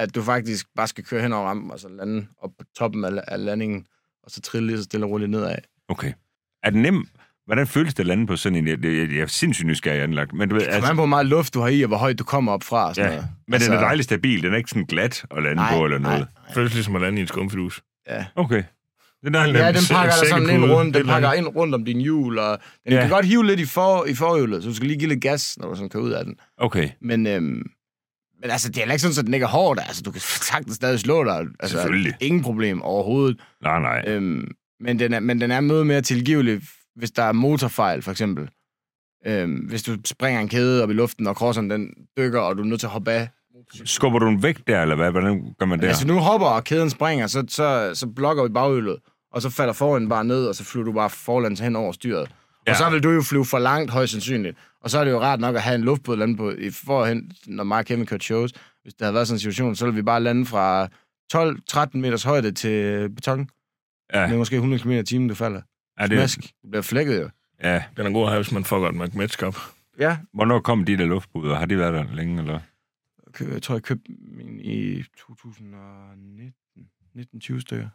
at 0.00 0.14
du 0.14 0.22
faktisk 0.22 0.66
bare 0.76 0.88
skal 0.88 1.04
køre 1.04 1.22
hen 1.22 1.32
over 1.32 1.48
rampen, 1.48 1.70
og 1.70 1.80
så 1.80 1.88
lande 1.88 2.26
op 2.42 2.50
på 2.58 2.64
toppen 2.78 3.04
af, 3.04 3.10
af 3.28 3.44
landingen, 3.44 3.86
og 4.24 4.30
så 4.30 4.40
trille 4.40 4.66
lige 4.66 4.76
så 4.78 4.84
stille 4.84 5.06
og 5.06 5.10
roligt 5.10 5.30
nedad. 5.30 5.54
Okay. 5.88 6.12
Er 6.62 6.70
det 6.70 6.78
nemt? 6.80 7.08
Hvordan 7.46 7.66
føles 7.66 7.94
det 7.94 8.00
at 8.00 8.06
lande 8.06 8.26
på 8.26 8.36
sådan 8.36 8.58
en... 8.58 8.68
Jeg, 8.68 8.84
jeg, 8.84 8.92
jeg 9.12 9.20
er 9.20 9.26
sindssygt 9.26 9.66
nysgerrig 9.66 10.02
anlagt. 10.02 10.32
Men 10.32 10.48
du 10.48 10.54
ved, 10.54 10.62
altså, 10.62 10.90
an 10.90 10.96
på, 10.96 11.00
hvor 11.00 11.06
meget 11.06 11.26
luft 11.26 11.54
du 11.54 11.60
har 11.60 11.68
i, 11.68 11.82
og 11.82 11.88
hvor 11.88 11.96
højt 11.96 12.18
du 12.18 12.24
kommer 12.24 12.52
op 12.52 12.62
fra. 12.62 12.88
Og 12.88 12.94
sådan 12.94 13.10
ja, 13.10 13.16
noget. 13.16 13.30
men 13.48 13.60
den 13.60 13.72
er 13.72 13.80
dejligt 13.80 14.04
stabil. 14.04 14.42
Den 14.42 14.52
er 14.52 14.56
ikke 14.56 14.70
sådan 14.70 14.84
glat 14.84 15.24
at 15.30 15.42
lande 15.42 15.56
nej, 15.56 15.76
på 15.76 15.84
eller 15.84 15.98
noget. 15.98 16.18
Nej, 16.18 16.54
Føles 16.54 16.74
ligesom 16.74 16.96
at 16.96 17.02
lande 17.02 17.18
i 17.18 17.20
en 17.20 17.26
skumfidus. 17.26 17.82
ja. 18.08 18.26
Okay. 18.36 18.62
Det 19.24 19.36
er 19.36 19.40
Ja, 19.40 19.72
den 19.72 19.80
pakker 19.90 20.12
dig 20.20 20.28
sådan 20.28 20.50
ind 20.50 20.64
rundt, 20.64 20.94
den 20.94 21.06
pakker 21.06 21.32
ind. 21.32 21.46
ind 21.46 21.56
rundt 21.56 21.74
om 21.74 21.84
din 21.84 22.00
hjul, 22.00 22.38
og 22.38 22.58
den 22.84 22.92
Ja. 22.92 23.00
kan 23.00 23.10
godt 23.10 23.26
hive 23.26 23.46
lidt 23.46 23.60
i, 23.60 23.64
for, 23.64 24.04
i 24.04 24.14
forhjulet, 24.14 24.62
så 24.62 24.68
du 24.68 24.74
skal 24.74 24.88
lige 24.88 24.98
give 24.98 25.08
lidt 25.08 25.20
gas, 25.22 25.58
når 25.58 25.68
du 25.68 25.74
sådan 25.74 25.88
kører 25.88 26.02
ud 26.02 26.10
af 26.10 26.24
den. 26.24 26.36
Okay. 26.58 26.88
Men, 27.00 27.26
øhm, 27.26 27.62
men 28.40 28.50
altså, 28.50 28.68
det 28.68 28.76
er 28.76 28.80
heller 28.80 28.92
ikke 28.94 29.02
sådan, 29.02 29.18
at 29.18 29.26
den 29.26 29.34
ikke 29.34 29.44
er 29.44 29.48
hård. 29.48 29.78
Altså, 29.78 30.02
du 30.02 30.10
kan 30.10 30.20
sagtens 30.20 30.74
stadig 30.76 31.00
slå 31.00 31.24
dig. 31.24 31.46
Altså, 31.60 31.76
Selvfølgelig. 31.76 32.14
Ingen 32.20 32.42
problem 32.42 32.82
overhovedet. 32.82 33.40
Nej, 33.62 33.80
nej. 33.80 34.04
Øhm, 34.06 34.48
men, 34.80 34.98
den 34.98 35.14
er, 35.14 35.20
men 35.20 35.40
den 35.40 35.50
er 35.50 35.60
noget 35.60 35.86
mere 35.86 36.00
tilgivelig, 36.00 36.60
hvis 36.96 37.10
der 37.10 37.22
er 37.22 37.32
motorfejl, 37.32 38.02
for 38.02 38.10
eksempel. 38.10 38.48
Øhm, 39.26 39.52
hvis 39.56 39.82
du 39.82 39.96
springer 40.04 40.40
en 40.40 40.48
kæde 40.48 40.82
op 40.82 40.90
i 40.90 40.92
luften, 40.92 41.26
og 41.26 41.34
crosseren 41.34 41.70
den 41.70 41.90
dykker, 42.18 42.40
og 42.40 42.56
du 42.56 42.62
er 42.62 42.66
nødt 42.66 42.80
til 42.80 42.86
at 42.86 42.90
hoppe 42.92 43.10
af. 43.10 43.28
Skubber 43.84 44.18
du 44.18 44.26
den 44.26 44.42
væk 44.42 44.58
der, 44.66 44.82
eller 44.82 44.96
hvad? 44.96 45.10
Hvordan 45.10 45.54
gør 45.58 45.66
man 45.66 45.80
der? 45.80 45.88
Altså, 45.88 46.06
nu 46.06 46.18
hopper, 46.18 46.46
og 46.46 46.64
kæden 46.64 46.90
springer, 46.90 47.26
så, 47.26 47.44
så, 47.48 47.90
så 47.94 48.06
blokker 48.06 48.42
vi 48.42 48.48
baghjulet, 48.48 48.96
og 49.32 49.42
så 49.42 49.50
falder 49.50 49.72
foran 49.72 50.08
bare 50.08 50.24
ned, 50.24 50.46
og 50.46 50.54
så 50.54 50.64
flyver 50.64 50.84
du 50.84 50.92
bare 50.92 51.10
forlands 51.10 51.60
hen 51.60 51.76
over 51.76 51.92
styret. 51.92 52.30
Ja. 52.70 52.74
Og 52.74 52.76
så 52.76 52.90
vil 52.90 53.02
du 53.02 53.10
jo 53.10 53.22
flyve 53.22 53.44
for 53.44 53.58
langt, 53.58 53.90
højst 53.90 54.12
sandsynligt. 54.12 54.56
Og 54.80 54.90
så 54.90 54.98
er 54.98 55.04
det 55.04 55.10
jo 55.10 55.20
rart 55.20 55.40
nok 55.40 55.56
at 55.56 55.62
have 55.62 55.74
en 55.74 55.80
luftbåd 55.80 56.16
lande 56.16 56.36
på, 56.36 56.50
i 56.50 56.70
forhen, 56.70 57.32
når 57.46 57.64
Mark 57.64 57.84
Kevin 57.84 58.06
kørte 58.06 58.24
shows. 58.24 58.52
Hvis 58.82 58.94
der 58.94 59.04
havde 59.04 59.14
været 59.14 59.26
sådan 59.26 59.34
en 59.36 59.40
situation, 59.40 59.76
så 59.76 59.84
ville 59.84 59.96
vi 59.96 60.02
bare 60.02 60.20
lande 60.22 60.46
fra 60.46 60.88
12-13 61.34 61.96
meters 61.98 62.22
højde 62.22 62.52
til 62.52 63.08
beton. 63.10 63.48
Ja, 64.14 64.26
Med 64.26 64.36
måske 64.38 64.56
100 64.56 64.82
km 64.82 64.90
i 64.90 65.02
timen, 65.02 65.28
du 65.28 65.34
falder. 65.34 65.62
er 65.98 66.06
Det... 66.06 66.18
det, 66.18 66.30
Smask. 66.30 66.52
Du 66.62 66.68
bliver 66.70 66.82
flækket 66.82 67.20
jo. 67.20 67.30
ja. 67.62 67.84
Den 67.96 68.06
er 68.06 68.10
god 68.10 68.22
at 68.24 68.28
have, 68.30 68.42
hvis 68.42 68.52
man 68.52 68.64
fucker 68.64 68.88
et 68.88 68.94
McMetsk 68.94 69.42
op. 69.42 69.56
Ja. 69.98 70.18
Hvornår 70.34 70.60
kom 70.60 70.84
de 70.84 70.96
der 70.96 71.06
luftbuder? 71.06 71.54
Har 71.54 71.66
de 71.66 71.78
været 71.78 71.92
der 71.94 72.04
længe, 72.14 72.38
eller? 72.42 72.60
Jeg 73.52 73.62
tror, 73.62 73.74
jeg 73.74 73.82
købte 73.82 74.12
min 74.36 74.60
i 74.60 75.02
2019. 75.18 76.52
19-20 77.56 77.60
stykker. 77.60 77.88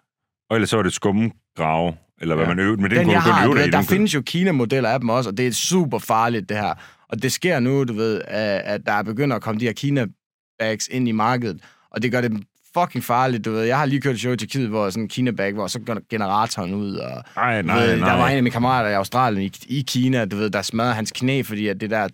Og 0.49 0.55
ellers 0.55 0.69
så 0.69 0.75
var 0.75 0.83
det 0.83 0.93
skumgrave, 0.93 1.93
eller 2.21 2.35
hvad 2.35 2.45
Ja. 2.45 2.49
man 2.49 2.59
øvede. 2.59 2.81
Men 2.81 2.91
den, 2.91 2.97
Den, 2.99 3.05
kunne 3.05 3.15
du 3.15 3.21
kun 3.21 3.43
øve 3.45 3.55
dig 3.57 3.67
i. 3.67 3.69
der 3.71 3.77
Den 3.77 3.87
findes 3.87 4.13
jo 4.15 4.21
Kina-modeller 4.21 4.89
af 4.89 4.99
dem 4.99 5.09
også, 5.09 5.29
og 5.29 5.37
det 5.37 5.47
er 5.47 5.51
super 5.51 5.99
farligt, 5.99 6.49
det 6.49 6.57
her. 6.57 6.73
Og 7.09 7.21
det 7.21 7.31
sker 7.31 7.59
nu, 7.59 7.83
du 7.83 7.93
ved, 7.93 8.21
at 8.27 8.81
der 8.85 9.03
begynder 9.03 9.35
at 9.35 9.41
komme 9.41 9.59
de 9.59 9.65
her 9.65 9.73
Kina-bags 9.73 10.87
ind 10.91 11.07
i 11.07 11.11
markedet, 11.11 11.61
og 11.91 12.01
det 12.01 12.11
gør 12.11 12.21
det 12.21 12.43
fucking 12.79 13.03
farligt, 13.03 13.45
du 13.45 13.51
ved. 13.51 13.61
Jeg 13.63 13.77
har 13.77 13.85
lige 13.85 14.01
kørt 14.01 14.13
et 14.13 14.19
show 14.19 14.33
i 14.33 14.37
Tyrkiet, 14.37 14.69
hvor 14.69 14.89
sådan 14.89 15.03
en 15.03 15.09
Kina-bag, 15.09 15.53
hvor 15.53 15.67
så 15.67 15.79
går 15.79 15.97
generatoren 16.09 16.73
ud, 16.73 16.95
og 16.95 17.11
du 17.15 17.21
nej, 17.35 17.55
ved, 17.61 17.65
nej. 17.99 18.09
der 18.09 18.17
var 18.17 18.27
en 18.29 18.37
af 18.37 18.43
mine 18.43 18.51
kammerater 18.51 18.89
i 18.89 18.93
Australien, 18.93 19.43
i, 19.43 19.77
i 19.77 19.83
Kina, 19.87 20.25
du 20.25 20.35
ved, 20.35 20.49
der 20.49 20.61
smadrede 20.61 20.93
hans 20.95 21.11
knæ, 21.15 21.41
fordi 21.41 21.67
at 21.67 21.81
det 21.81 21.89
der 21.89 22.07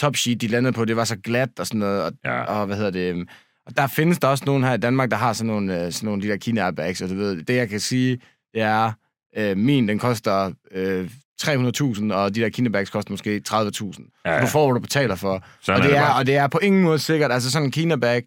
top 0.00 0.16
sheet, 0.16 0.40
de 0.40 0.46
landede 0.46 0.72
på, 0.72 0.84
det 0.84 0.96
var 0.96 1.04
så 1.04 1.16
glat 1.16 1.48
og 1.58 1.66
sådan 1.66 1.78
noget, 1.80 2.02
og, 2.02 2.12
Ja. 2.24 2.34
ja. 2.34 2.42
og 2.42 2.66
hvad 2.66 2.76
hedder 2.76 2.90
det, 2.90 3.10
øhm, 3.10 3.26
og 3.66 3.76
der 3.76 3.86
findes 3.86 4.18
der 4.18 4.28
også 4.28 4.44
nogen 4.46 4.64
her 4.64 4.74
i 4.74 4.78
Danmark, 4.78 5.10
der 5.10 5.16
har 5.16 5.32
sådan 5.32 5.46
nogle, 5.46 5.84
øh, 5.84 5.92
sådan 5.92 6.06
nogle 6.06 6.22
de 6.22 6.28
der 6.28 6.36
Kina 6.36 6.60
airbags, 6.60 7.02
og 7.02 7.08
du 7.08 7.14
ved, 7.14 7.42
det 7.42 7.56
jeg 7.56 7.68
kan 7.68 7.80
sige, 7.80 8.18
det 8.54 8.62
er, 8.62 8.92
øh, 9.36 9.56
min, 9.56 9.88
den 9.88 9.98
koster 9.98 10.52
øh, 10.72 11.10
300.000, 11.42 12.12
og 12.12 12.34
de 12.34 12.40
der 12.40 12.48
Kina 12.48 12.68
bags 12.68 12.90
koster 12.90 13.12
måske 13.12 13.42
30.000. 13.48 14.22
Ja, 14.24 14.34
Ja. 14.34 14.40
Du 14.40 14.46
får, 14.46 14.66
hvad 14.66 14.74
du 14.74 14.80
betaler 14.80 15.14
for. 15.14 15.44
Sådan 15.60 15.82
og, 15.82 15.88
det 15.88 15.96
er 15.96 16.04
det 16.04 16.14
og 16.18 16.26
det 16.26 16.36
er 16.36 16.46
på 16.46 16.58
ingen 16.58 16.82
måde 16.82 16.98
sikkert. 16.98 17.32
Altså 17.32 17.50
sådan 17.50 17.68
en 17.68 17.72
Kina-bag, 17.72 18.22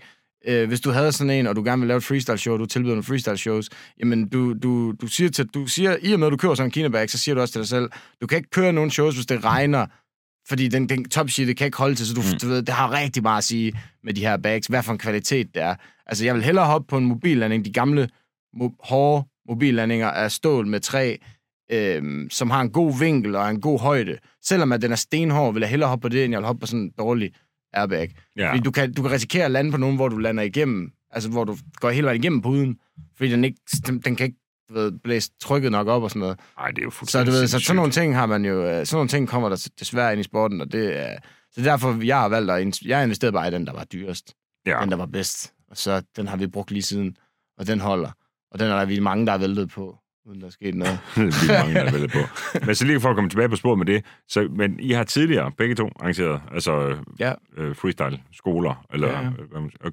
øh, 0.47 0.67
hvis 0.67 0.81
du 0.81 0.91
havde 0.91 1.11
sådan 1.11 1.31
en, 1.31 1.47
og 1.47 1.55
du 1.55 1.63
gerne 1.63 1.79
vil 1.79 1.87
lave 1.87 1.97
et 1.97 2.03
freestyle-show, 2.03 2.57
du 2.57 2.65
tilbyder 2.65 2.95
nogle 2.95 3.03
freestyle-shows, 3.03 3.69
jamen 3.99 4.29
du, 4.29 4.53
du, 4.53 4.93
du, 5.01 5.07
siger 5.07 5.29
til, 5.29 5.45
du 5.47 5.67
siger, 5.67 5.95
i 6.01 6.13
og 6.13 6.19
med 6.19 6.27
at 6.27 6.31
du 6.31 6.37
kører 6.37 6.55
sådan 6.55 6.67
en 6.67 6.71
Kina-bag, 6.71 7.09
så 7.09 7.17
siger 7.17 7.35
du 7.35 7.41
også 7.41 7.51
til 7.51 7.61
dig 7.61 7.67
selv, 7.67 7.89
du 8.21 8.27
kan 8.27 8.37
ikke 8.37 8.49
køre 8.49 8.73
nogen 8.73 8.91
shows, 8.91 9.15
hvis 9.15 9.25
det 9.25 9.45
regner, 9.45 9.85
fordi 10.49 10.67
den, 10.67 10.89
den 10.89 11.09
top 11.09 11.29
sheet, 11.29 11.57
kan 11.57 11.65
ikke 11.65 11.77
holde 11.77 11.95
til, 11.95 12.07
så 12.07 12.13
du, 12.13 12.21
mm. 12.21 12.39
du 12.41 12.47
ved, 12.47 12.61
det 12.61 12.75
har 12.75 12.91
rigtig 12.91 13.23
meget 13.23 13.37
at 13.37 13.43
sige 13.43 13.73
med 14.03 14.13
de 14.13 14.21
her 14.21 14.37
bags, 14.37 14.67
hvad 14.67 14.83
for 14.83 14.91
en 14.91 14.97
kvalitet 14.97 15.55
det 15.55 15.63
er. 15.63 15.75
Altså, 16.05 16.25
jeg 16.25 16.35
vil 16.35 16.43
hellere 16.43 16.65
hoppe 16.65 16.87
på 16.87 16.97
en 16.97 17.05
mobillanding, 17.05 17.65
de 17.65 17.73
gamle 17.73 18.09
mo- 18.55 18.75
hårde 18.83 19.27
mobillandinger 19.49 20.07
af 20.07 20.31
stål 20.31 20.67
med 20.67 20.79
træ, 20.79 21.15
øhm, 21.71 22.27
som 22.29 22.49
har 22.49 22.61
en 22.61 22.71
god 22.71 22.99
vinkel 22.99 23.35
og 23.35 23.49
en 23.49 23.61
god 23.61 23.79
højde. 23.79 24.17
Selvom 24.43 24.71
at 24.71 24.81
den 24.81 24.91
er 24.91 24.95
stenhård, 24.95 25.53
vil 25.53 25.61
jeg 25.61 25.69
hellere 25.69 25.89
hoppe 25.89 26.01
på 26.01 26.09
det, 26.09 26.25
end 26.25 26.31
jeg 26.31 26.39
vil 26.39 26.45
hoppe 26.45 26.59
på 26.59 26.65
sådan 26.65 26.79
en 26.79 26.91
dårlig 26.97 27.31
airbag. 27.73 28.09
Ja. 28.37 28.49
Fordi 28.49 28.59
du 28.59 28.71
kan, 28.71 28.93
du 28.93 29.01
kan 29.01 29.11
risikere 29.11 29.45
at 29.45 29.51
lande 29.51 29.71
på 29.71 29.77
nogen, 29.77 29.95
hvor 29.95 30.07
du 30.07 30.17
lander 30.17 30.43
igennem, 30.43 30.91
altså 31.11 31.29
hvor 31.29 31.43
du 31.43 31.57
går 31.75 31.89
hele 31.89 32.05
vejen 32.05 32.21
igennem 32.21 32.41
puden, 32.41 32.77
fordi 33.17 33.31
den, 33.31 33.43
ikke, 33.43 33.57
den, 33.87 33.99
den 33.99 34.15
kan 34.15 34.25
ikke 34.25 34.39
du 34.69 34.73
ved, 34.73 34.91
blæse 35.03 35.31
trykket 35.41 35.71
nok 35.71 35.87
op 35.87 36.03
og 36.03 36.09
sådan 36.09 36.19
noget. 36.19 36.39
Ej, 36.59 36.67
det 36.67 36.77
er 36.77 36.83
jo 36.83 36.91
Så 37.05 37.23
du 37.23 37.31
ved, 37.31 37.47
så 37.47 37.59
sådan 37.59 37.75
nogle 37.75 37.91
ting 37.91 38.15
har 38.15 38.25
man 38.25 38.45
jo, 38.45 38.63
øh, 38.65 38.85
sådan 38.85 38.97
nogle 38.97 39.09
ting 39.09 39.27
kommer 39.27 39.49
der 39.49 39.69
desværre 39.79 40.11
ind 40.13 40.19
i 40.19 40.23
sporten, 40.23 40.61
og 40.61 40.71
det 40.71 40.99
er, 40.99 41.15
så 41.51 41.61
er 41.61 41.63
derfor, 41.63 42.03
jeg 42.03 42.17
har 42.19 42.29
valgt 42.29 42.51
at, 42.51 42.81
jeg 42.81 42.97
har 42.97 43.03
investeret 43.03 43.33
bare 43.33 43.47
i 43.47 43.51
den, 43.51 43.65
der 43.67 43.73
var 43.73 43.83
dyrest, 43.83 44.33
Ja. 44.65 44.77
den, 44.81 44.89
der 44.91 44.97
var 44.97 45.05
bedst, 45.05 45.53
og 45.71 45.77
så 45.77 46.01
den 46.15 46.27
har 46.27 46.37
vi 46.37 46.47
brugt 46.47 46.71
lige 46.71 46.83
siden, 46.83 47.17
og 47.57 47.67
den 47.67 47.79
holder, 47.79 48.11
og 48.51 48.59
den 48.59 48.67
er 48.67 48.77
der 48.79 48.85
vi 48.85 48.99
mange, 48.99 49.25
der 49.25 49.33
er 49.33 49.37
væltet 49.37 49.69
på, 49.69 49.97
uden 50.25 50.41
der 50.41 50.47
er 50.47 50.51
sket 50.51 50.75
noget. 50.75 50.99
det 51.15 51.49
er 51.49 51.59
mange, 51.63 51.73
der 51.73 52.03
er 52.03 52.07
på. 52.07 52.19
Men 52.65 52.75
så 52.75 52.85
lige 52.85 52.99
for 53.01 53.09
at 53.09 53.15
komme 53.15 53.29
tilbage 53.29 53.49
på 53.49 53.55
sporet 53.55 53.77
med 53.77 53.85
det, 53.85 54.05
så, 54.27 54.47
men 54.55 54.79
I 54.79 54.91
har 54.91 55.03
tidligere 55.03 55.51
begge 55.57 55.75
to 55.75 55.89
arrangeret 55.99 56.41
altså 56.53 56.97
Ja. 57.19 57.33
øh, 57.57 57.75
freestyle-skoler, 57.75 58.85
eller 58.93 59.07
Ja. 59.07 59.29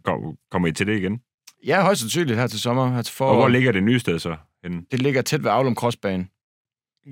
Kom, 0.05 0.37
kommer 0.51 0.69
I 0.69 0.73
til 0.73 0.87
det 0.87 0.97
igen? 0.97 1.21
Ja, 1.67 1.83
højst 1.83 2.01
sandsynligt 2.01 2.39
her 2.39 2.47
til 2.47 2.61
sommer, 2.61 2.95
her 2.95 3.03
til 3.03 3.13
Og 3.13 3.17
forår. 3.17 3.35
hvor 3.35 3.49
ligger 3.49 3.73
det 3.73 3.83
nye 3.83 3.99
sted 3.99 4.19
så 4.19 4.37
henne? 4.69 4.83
Det 4.93 5.03
ligger 5.03 5.23
tæt 5.23 5.45
ved 5.45 5.51
Aulum 5.51 5.75
Crossbane. 5.75 6.27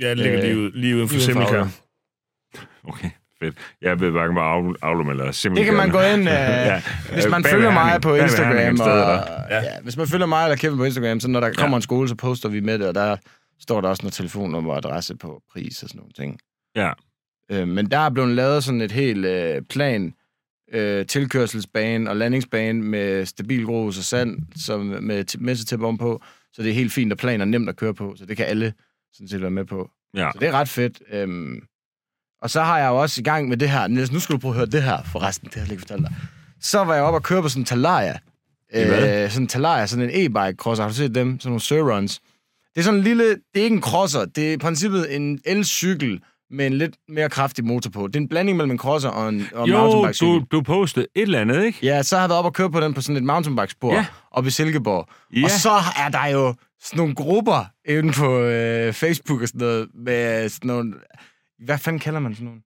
Ja, 0.01 0.11
det 0.11 0.19
ligger 0.19 0.39
Øh, 0.39 0.45
lige, 0.45 0.59
ud, 0.59 0.71
lige 0.73 0.97
uden 0.97 1.09
for. 1.09 1.41
Aulum. 1.55 1.69
Okay, 2.85 3.11
fedt. 3.41 3.55
Jeg 3.83 4.01
ved 4.01 4.11
hverken, 4.11 4.33
hvor 4.37 4.43
Aulum- 4.85 5.11
eller 5.11 5.33
Simmel. 5.33 5.57
Det 5.59 5.65
kan 5.65 5.75
man 5.75 5.91
gå 5.91 6.01
ind, 6.01 6.21
øh, 6.21 6.27
ja. 6.71 6.83
hvis 7.13 7.27
man 7.31 7.45
følger 7.45 7.71
mig 7.73 8.01
på 8.01 8.15
Instagram, 8.15 8.81
og, 8.81 8.89
Ja. 9.51 9.57
ja. 9.63 9.81
hvis 9.83 9.97
man 9.97 10.07
følger 10.07 10.27
mig 10.27 10.45
eller 10.45 10.57
Kevin 10.57 10.77
på 10.79 10.85
Instagram, 10.85 11.21
så 11.21 11.29
når 11.29 11.41
der 11.41 11.53
kommer 11.53 11.77
en 11.77 11.83
skole, 11.83 12.09
så 12.09 12.15
poster 12.15 12.49
vi 12.49 12.61
med 12.61 12.79
det, 12.79 12.89
og 12.89 12.95
der 12.95 13.17
står 13.61 13.81
der 13.81 13.89
også 13.89 14.03
noget 14.03 14.13
telefonnummer 14.15 14.71
og 14.73 14.77
adresse 14.79 15.17
på 15.17 15.43
pris 15.53 15.83
og 15.83 15.89
sådan 15.89 15.99
nogle 15.99 16.13
ting. 16.13 16.39
Ja. 16.77 16.93
Øh, 17.51 17.69
men 17.69 17.91
der 17.91 17.99
er 17.99 18.11
blevet 18.11 18.31
lavet 18.31 18.65
sådan 18.65 18.81
et 18.81 18.93
helt 18.93 19.27
øh, 19.27 19.63
plan, 19.63 20.15
øh, 20.73 21.07
tilkørselsbane 21.07 22.11
og 22.11 22.17
landingsbane 22.17 22.83
med 22.83 23.27
stabil 23.27 23.65
grus 23.65 23.99
og 23.99 24.05
sand, 24.05 24.39
som 24.57 24.81
med 24.81 25.25
t- 25.35 25.37
messetæp 25.45 25.79
på, 25.79 26.23
så 26.55 26.63
det 26.63 26.71
er 26.71 26.75
helt 26.75 26.93
fint 26.93 27.13
og 27.13 27.19
plan 27.19 27.41
og 27.41 27.49
nemt 27.49 27.69
at 27.69 27.77
køre 27.77 27.95
på, 27.95 28.15
så 28.17 28.27
det 28.27 28.37
kan 28.37 28.47
alle 28.47 28.73
sådan 29.13 29.29
set 29.29 29.41
være 29.41 29.51
med 29.51 29.65
på. 29.65 29.91
Ja. 30.17 30.31
Så 30.33 30.39
det 30.39 30.49
er 30.49 30.53
ret 30.53 30.69
fedt. 30.69 31.03
Øhm, 31.11 31.63
og 32.43 32.51
så 32.51 32.63
har 32.63 32.79
jeg 32.79 32.89
jo 32.89 32.97
også 32.97 33.21
i 33.21 33.25
gang 33.25 33.49
med 33.49 33.57
det 33.57 33.71
her. 33.71 33.87
Niels, 33.87 34.13
nu 34.13 34.21
skal 34.21 34.33
du 34.33 34.39
prøve 34.39 34.53
at 34.53 34.57
høre 34.57 34.67
det 34.67 34.83
her, 34.83 35.03
forresten. 35.03 35.49
Det 35.49 35.55
har 35.55 35.61
jeg 35.61 35.69
lige 35.69 35.79
fortalt 35.79 36.03
dig. 36.03 36.15
Så 36.61 36.85
var 36.85 36.95
jeg 36.95 37.03
oppe 37.03 37.19
og 37.19 37.23
køre 37.23 37.43
på 37.43 37.49
sådan 37.49 37.63
en 37.63 37.65
Talaria. 37.65 38.19
Øh, 38.75 39.31
sådan 39.31 39.43
en 39.43 39.49
Talaria, 39.49 39.87
sådan 39.87 40.11
en 40.11 40.11
e-bike 40.11 40.57
crosser. 40.57 40.85
Har 40.85 40.91
du 40.91 40.97
set 40.97 41.15
dem? 41.15 41.41
Sådan 41.41 41.51
nogle 41.51 41.61
Surruns. 41.61 42.21
Det 42.75 42.81
er 42.81 42.85
sådan 42.85 43.01
en 43.01 43.05
lille... 43.05 43.29
Det 43.29 43.61
er 43.61 43.63
ikke 43.63 43.77
en 43.77 43.83
crosser. 43.83 44.25
Det 44.25 44.49
er 44.49 44.53
i 44.53 44.57
princippet 44.57 45.17
en 45.17 45.41
elcykel 45.45 46.21
med 46.51 46.67
en 46.67 46.73
lidt 46.75 46.97
mere 47.09 47.31
kraftig 47.31 47.65
motor 47.65 47.91
på. 47.91 48.07
Det 48.07 48.17
er 48.17 48.21
en 48.21 48.29
blanding 48.29 48.57
mellem 48.57 48.71
en 48.71 48.79
crosser 48.79 49.09
og 49.09 49.29
en, 49.29 49.47
og 49.55 49.69
Jo, 49.69 49.77
mountainbike-cykel. 49.79 50.41
du, 50.41 50.45
du 50.51 50.63
postede 50.63 51.07
et 51.17 51.23
eller 51.23 51.41
andet, 51.41 51.65
ikke? 51.65 51.79
Ja, 51.83 52.03
så 52.03 52.17
har 52.17 52.23
jeg 52.23 52.29
været 52.29 52.39
oppe 52.39 52.49
og 52.49 52.55
køre 52.55 52.71
på 52.71 52.81
den 52.81 52.95
på 52.95 53.01
sådan 53.01 53.17
et 53.17 53.23
mountainbike-spor 53.25 53.95
Ja. 53.95 54.07
oppe 54.31 54.49
i 54.49 54.51
Silkeborg. 54.51 55.09
Ja. 55.37 55.45
Og 55.45 55.51
så 55.51 55.71
er 55.99 56.09
der 56.09 56.27
jo 56.27 56.55
sådan 56.83 56.97
nogle 56.97 57.15
grupper 57.15 57.65
inde 57.89 58.13
på 58.13 58.39
øh, 58.41 58.93
Facebook 58.93 59.43
og 59.43 59.49
sådan 59.49 59.59
noget, 59.59 59.89
med 59.95 60.49
sådan 60.49 60.69
nogle... 60.69 60.95
Hvad 61.65 61.79
fanden 61.79 62.01
kalder 62.01 62.21
man 62.21 62.35
sådan 62.35 62.45
nogle? 62.45 62.61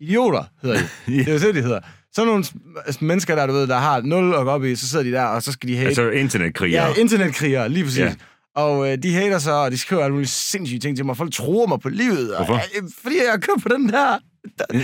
Idioter, 0.00 0.44
hedder 0.62 0.76
de. 0.78 0.88
Ja. 1.08 1.18
Det 1.24 1.28
er 1.28 1.32
jo 1.32 1.38
det, 1.38 1.54
de 1.54 1.62
hedder. 1.62 1.80
Sådan 2.12 2.26
nogle 2.26 2.44
mennesker, 3.00 3.34
der, 3.34 3.46
du 3.46 3.52
ved, 3.52 3.66
der 3.66 3.76
har 3.78 4.00
nul 4.00 4.32
gå 4.32 4.36
op 4.50 4.64
i, 4.64 4.76
så 4.76 4.88
sidder 4.88 5.04
de 5.04 5.12
der, 5.12 5.24
og 5.24 5.42
så 5.42 5.52
skal 5.52 5.68
de 5.68 5.76
hate. 5.76 5.86
Altså 5.88 6.10
internetkriger. 6.10 6.86
Ja, 6.86 6.94
internetkrigere, 6.94 7.68
lige 7.68 7.84
præcis. 7.84 7.98
Ja. 7.98 8.14
Og 8.56 8.92
øh, 8.92 8.98
de 9.02 9.14
hater 9.14 9.38
så, 9.38 9.52
og 9.52 9.70
de 9.70 9.78
skriver 9.78 10.02
alle 10.02 10.12
mulige 10.12 10.28
sindssyge 10.28 10.78
ting 10.80 10.96
til 10.96 11.06
mig. 11.06 11.16
Folk 11.16 11.32
tror 11.32 11.66
mig 11.66 11.80
på 11.80 11.88
livet. 11.88 12.34
Og, 12.34 12.44
Hvorfor? 12.46 12.62
øh, 12.76 12.88
fordi 13.02 13.16
jeg 13.32 13.40
kører 13.42 13.56
på 13.62 13.68
den 13.68 13.88
der. 13.88 14.18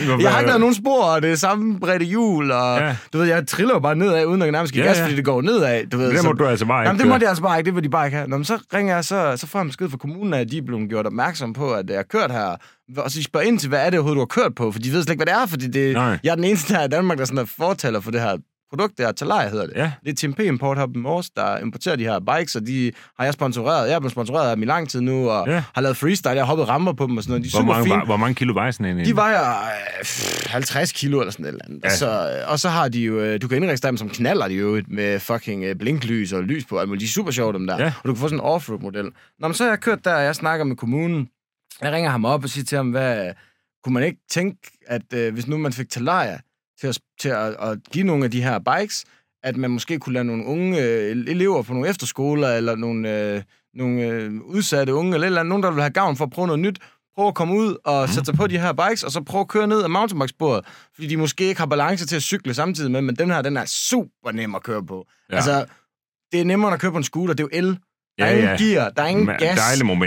Hvorfor- 0.06 0.22
Jeg 0.22 0.30
har 0.32 0.38
ikke 0.38 0.48
lavet 0.48 0.60
nogen 0.60 0.74
spor, 0.74 1.02
og 1.04 1.22
det 1.22 1.30
er 1.32 1.36
samme 1.36 1.80
bredde 1.80 2.04
hjul, 2.04 2.50
og 2.50 2.78
Ja. 2.78 2.96
du 3.12 3.18
ved, 3.18 3.26
jeg 3.26 3.46
triller 3.46 3.78
bare 3.80 3.96
nedad, 3.96 4.26
uden 4.26 4.42
at 4.42 4.52
nærmest 4.52 4.72
give 4.72 4.84
Ja, 4.84 4.88
gas, 4.90 4.98
ja. 4.98 5.04
fordi 5.04 5.16
det 5.16 5.24
går 5.24 5.42
nedad. 5.42 5.86
Du 5.86 5.96
ved, 5.96 6.10
Det 6.10 6.18
så- 6.20 6.26
må 6.26 6.32
du 6.32 6.46
altså 6.46 6.66
bare 6.66 6.82
ikke 6.82 6.88
Jamen, 6.88 7.00
det 7.00 7.08
måtte 7.08 7.24
jeg 7.24 7.28
altså 7.30 7.42
bare 7.42 7.58
ikke, 7.58 7.66
det 7.66 7.74
vil 7.74 7.84
de 7.84 7.88
bare 7.88 8.06
ikke 8.06 8.16
have. 8.16 8.28
Nå, 8.28 8.36
men 8.36 8.44
så 8.44 8.58
ringer 8.74 8.94
jeg, 8.94 9.04
så, 9.04 9.36
så 9.36 9.46
får 9.46 9.58
jeg 9.58 9.66
besked 9.66 9.90
fra 9.90 9.96
kommunen, 9.96 10.34
at 10.34 10.50
de 10.50 10.58
er 10.58 10.62
blevet 10.62 10.88
gjort 10.88 11.06
opmærksom 11.06 11.52
på, 11.52 11.72
at 11.72 11.90
jeg 11.90 11.96
har 11.98 12.02
kørt 12.02 12.30
her. 12.30 12.56
Og 12.96 13.10
så 13.10 13.18
de 13.18 13.24
spørger 13.24 13.46
ind 13.46 13.58
til, 13.58 13.68
hvad 13.68 13.86
er 13.86 13.90
det 13.90 13.98
overhovedet, 13.98 14.16
du 14.16 14.20
har 14.38 14.42
kørt 14.44 14.54
på? 14.54 14.72
For 14.72 14.78
de 14.78 14.92
ved 14.92 15.02
slet 15.02 15.10
ikke, 15.12 15.24
hvad 15.24 15.34
det 15.34 15.42
er, 15.42 15.46
fordi 15.46 15.66
det, 15.66 15.94
Nej. 15.94 16.18
jeg 16.24 16.30
er 16.30 16.34
den 16.34 16.44
eneste 16.44 16.74
her 16.74 16.84
i 16.84 16.88
Danmark, 16.88 17.18
der 17.18 17.24
sådan 17.24 17.38
er 17.38 17.44
fortaler 17.44 18.00
for 18.00 18.10
det 18.10 18.20
her 18.20 18.36
produkt, 18.76 18.98
der 18.98 19.12
Talaya 19.12 19.48
hedder 19.48 19.66
det. 19.66 19.76
Ja. 19.76 19.92
Det 20.04 20.10
er 20.24 20.28
TMP 20.28 20.40
Import 20.40 20.78
her 20.78 20.86
på 20.86 20.92
Mors, 20.96 21.30
der 21.30 21.58
importerer 21.58 21.96
de 21.96 22.04
her 22.04 22.20
bikes, 22.38 22.56
og 22.56 22.66
de 22.66 22.92
har 23.18 23.24
jeg 23.24 23.34
sponsoreret. 23.34 23.88
Jeg 23.88 23.94
er 23.94 23.98
blevet 24.00 24.12
sponsoreret 24.12 24.50
af 24.50 24.56
dem 24.56 24.62
i 24.62 24.66
lang 24.66 24.88
tid 24.88 25.00
nu, 25.00 25.30
og 25.30 25.48
Ja. 25.48 25.62
har 25.74 25.82
lavet 25.82 25.96
freestyle. 25.96 26.30
Jeg 26.30 26.40
har 26.40 26.46
hoppet 26.46 26.68
ramper 26.68 26.92
på 26.92 27.06
dem 27.06 27.16
og 27.16 27.22
sådan 27.22 27.30
noget. 27.30 27.44
De 27.44 27.48
er 27.48 27.50
Hvor 27.50 27.60
super 27.60 27.72
mange, 27.72 27.84
fine. 27.84 27.96
var, 27.98 28.04
hvor 28.04 28.16
mange 28.16 28.34
kilo 28.34 28.52
vejer 28.54 28.70
sådan 28.70 28.98
en? 28.98 29.04
De 29.06 29.16
vejer 29.16 29.50
øh, 29.50 30.02
pff, 30.02 30.46
50 30.46 30.92
kilo 30.92 31.20
eller 31.20 31.32
sådan 31.32 31.44
et 31.44 31.48
eller 31.48 31.64
andet. 31.64 31.80
Ja. 31.84 31.88
Ja. 31.88 31.96
Så, 31.96 32.42
og 32.48 32.60
så 32.60 32.68
har 32.68 32.88
de 32.88 33.00
jo, 33.00 33.20
øh, 33.20 33.42
du 33.42 33.48
kan 33.48 33.56
indregistrere 33.56 33.90
dem 33.90 33.96
som 33.96 34.08
knaller 34.10 34.48
de 34.48 34.54
jo 34.54 34.82
med 34.88 35.20
fucking 35.20 35.64
øh, 35.64 35.76
blinklys 35.76 36.32
og 36.32 36.42
lys 36.42 36.64
på. 36.64 36.78
alt 36.78 36.88
muligt. 36.88 37.00
De 37.00 37.04
er 37.06 37.08
super 37.08 37.30
sjove, 37.30 37.52
dem 37.52 37.66
der. 37.66 37.78
Ja. 37.82 37.86
Og 38.02 38.04
du 38.08 38.12
kan 38.14 38.20
få 38.20 38.26
sådan 38.28 38.38
en 38.38 38.44
off-road-model. 38.44 39.04
Nå, 39.38 39.48
men 39.48 39.54
så 39.54 39.62
har 39.64 39.70
jeg 39.70 39.80
kørt 39.80 40.04
der, 40.04 40.14
og 40.14 40.22
jeg 40.24 40.34
snakker 40.34 40.64
med 40.64 40.76
kommunen. 40.76 41.28
Jeg 41.82 41.92
ringer 41.92 42.10
ham 42.10 42.24
op 42.24 42.44
og 42.44 42.50
siger 42.50 42.64
til 42.64 42.76
ham, 42.76 42.90
hvad, 42.90 43.32
kunne 43.84 43.92
man 43.94 44.02
ikke 44.02 44.18
tænke, 44.30 44.58
at 44.86 45.02
øh, 45.14 45.32
hvis 45.34 45.46
nu 45.46 45.58
man 45.58 45.72
fik 45.72 45.88
Talaria 45.90 46.38
til, 46.80 46.86
at, 46.86 46.98
til 47.20 47.28
at, 47.28 47.56
at 47.60 47.78
give 47.92 48.04
nogle 48.04 48.24
af 48.24 48.30
de 48.30 48.42
her 48.42 48.58
bikes, 48.58 49.04
at 49.42 49.56
man 49.56 49.70
måske 49.70 49.98
kunne 49.98 50.12
lade 50.12 50.24
nogle 50.24 50.44
unge 50.44 50.82
øh, 50.82 51.10
elever 51.10 51.62
på 51.62 51.72
nogle 51.72 51.88
efterskoler, 51.88 52.48
eller 52.48 52.76
nogle, 52.76 53.20
øh, 53.20 53.42
nogle 53.74 54.02
øh, 54.02 54.32
udsatte 54.42 54.94
unge, 54.94 55.14
eller, 55.14 55.26
eller 55.26 55.42
nogen, 55.42 55.62
der 55.62 55.70
vil 55.70 55.82
have 55.82 55.92
gavn 55.92 56.16
for 56.16 56.24
at 56.24 56.30
prøve 56.30 56.46
noget 56.46 56.60
nyt, 56.60 56.78
prøve 57.14 57.28
at 57.28 57.34
komme 57.34 57.54
ud 57.54 57.76
og 57.84 58.08
sætte 58.08 58.24
sig 58.24 58.34
på 58.34 58.46
de 58.46 58.58
her 58.58 58.72
bikes, 58.72 59.02
og 59.02 59.10
så 59.12 59.20
prøve 59.20 59.40
at 59.40 59.48
køre 59.48 59.66
ned 59.66 59.82
ad 59.82 59.88
mountainbikesporet, 59.88 60.64
fordi 60.94 61.06
de 61.06 61.16
måske 61.16 61.44
ikke 61.44 61.60
har 61.60 61.66
balance 61.66 62.06
til 62.06 62.16
at 62.16 62.22
cykle 62.22 62.54
samtidig 62.54 62.90
med, 62.90 63.02
men 63.02 63.16
den 63.16 63.30
her, 63.30 63.42
den 63.42 63.56
er 63.56 63.64
super 63.64 64.32
nem 64.32 64.54
at 64.54 64.62
køre 64.62 64.86
på. 64.86 65.06
Ja. 65.30 65.36
Altså, 65.36 65.66
det 66.32 66.40
er 66.40 66.44
nemmere 66.44 66.72
at 66.72 66.80
køre 66.80 66.90
på 66.90 66.96
en 66.96 67.04
scooter, 67.04 67.34
det 67.34 67.44
er 67.44 67.48
jo 67.52 67.58
el. 67.58 67.78
Der 68.18 68.24
er 68.24 68.30
Ja, 68.30 68.36
ingen 68.36 68.68
ja. 68.68 68.74
gear, 68.80 68.90
der 68.90 69.02
er 69.02 69.06
ingen 69.06 69.28
Ma- 69.30 69.36
gas, 69.44 69.58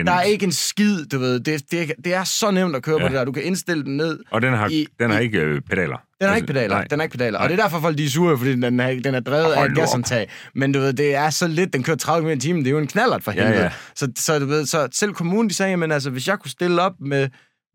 der 0.05 0.11
er 0.13 0.21
ikke 0.21 0.43
en 0.45 0.51
skid, 0.51 1.05
du 1.05 1.19
ved. 1.19 1.39
Det, 1.39 1.71
det, 1.71 1.91
det 2.05 2.13
er 2.13 2.23
så 2.23 2.51
nemt 2.51 2.75
at 2.75 2.83
køre 2.83 2.97
Ja. 3.01 3.07
på 3.07 3.09
det 3.09 3.17
der. 3.17 3.25
Du 3.25 3.31
kan 3.31 3.43
indstille 3.43 3.83
den 3.83 3.97
ned. 3.97 4.19
Og 4.31 4.41
den 4.41 4.53
har, 4.53 4.69
I- 4.69 4.87
den 4.99 5.11
har 5.11 5.19
i- 5.19 5.23
ikke 5.23 5.39
øh, 5.39 5.61
pedaler. 5.69 5.97
Den 6.19 6.27
har 6.27 6.27
Altså, 6.27 6.35
ikke 6.35 6.47
pedaler. 6.47 6.75
nej. 6.75 6.83
Den 6.89 6.99
har 6.99 7.03
ikke 7.03 7.17
pedaler. 7.17 7.31
Nej. 7.39 7.43
Og 7.43 7.49
det 7.49 7.59
er 7.59 7.63
derfor, 7.63 7.79
folk 7.79 7.97
de 7.97 8.05
er 8.05 8.09
sure, 8.09 8.37
fordi 8.37 8.51
den 8.51 8.79
er, 8.79 8.99
den 9.03 9.15
er 9.15 9.19
drevet 9.19 9.45
af 9.51 9.55
Hold 9.57 9.69
et 9.69 9.75
nu 9.75 9.81
op. 9.81 9.85
gasantag. 9.87 10.29
Men 10.55 10.71
du 10.71 10.79
ved, 10.79 10.93
det 10.93 11.15
er 11.15 11.29
så 11.29 11.47
lidt. 11.47 11.73
Den 11.73 11.83
kører 11.83 11.97
30 11.97 12.27
km 12.29 12.37
i 12.37 12.39
timen. 12.39 12.61
Det 12.61 12.67
er 12.67 12.71
jo 12.71 12.77
en 12.79 12.87
knallert 12.87 13.23
for 13.23 13.31
Ja, 13.31 13.43
helvede. 13.43 13.63
ja. 13.63 13.69
Så, 13.95 14.11
så, 14.17 14.39
du 14.39 14.45
ved, 14.45 14.65
så 14.65 14.87
selv 14.91 15.13
kommunen, 15.13 15.49
de 15.49 15.53
sagde, 15.53 15.77
men 15.77 15.91
altså, 15.91 16.09
hvis 16.09 16.27
jeg 16.27 16.39
kunne 16.39 16.51
stille 16.51 16.81
op 16.81 16.93
med, 16.99 17.27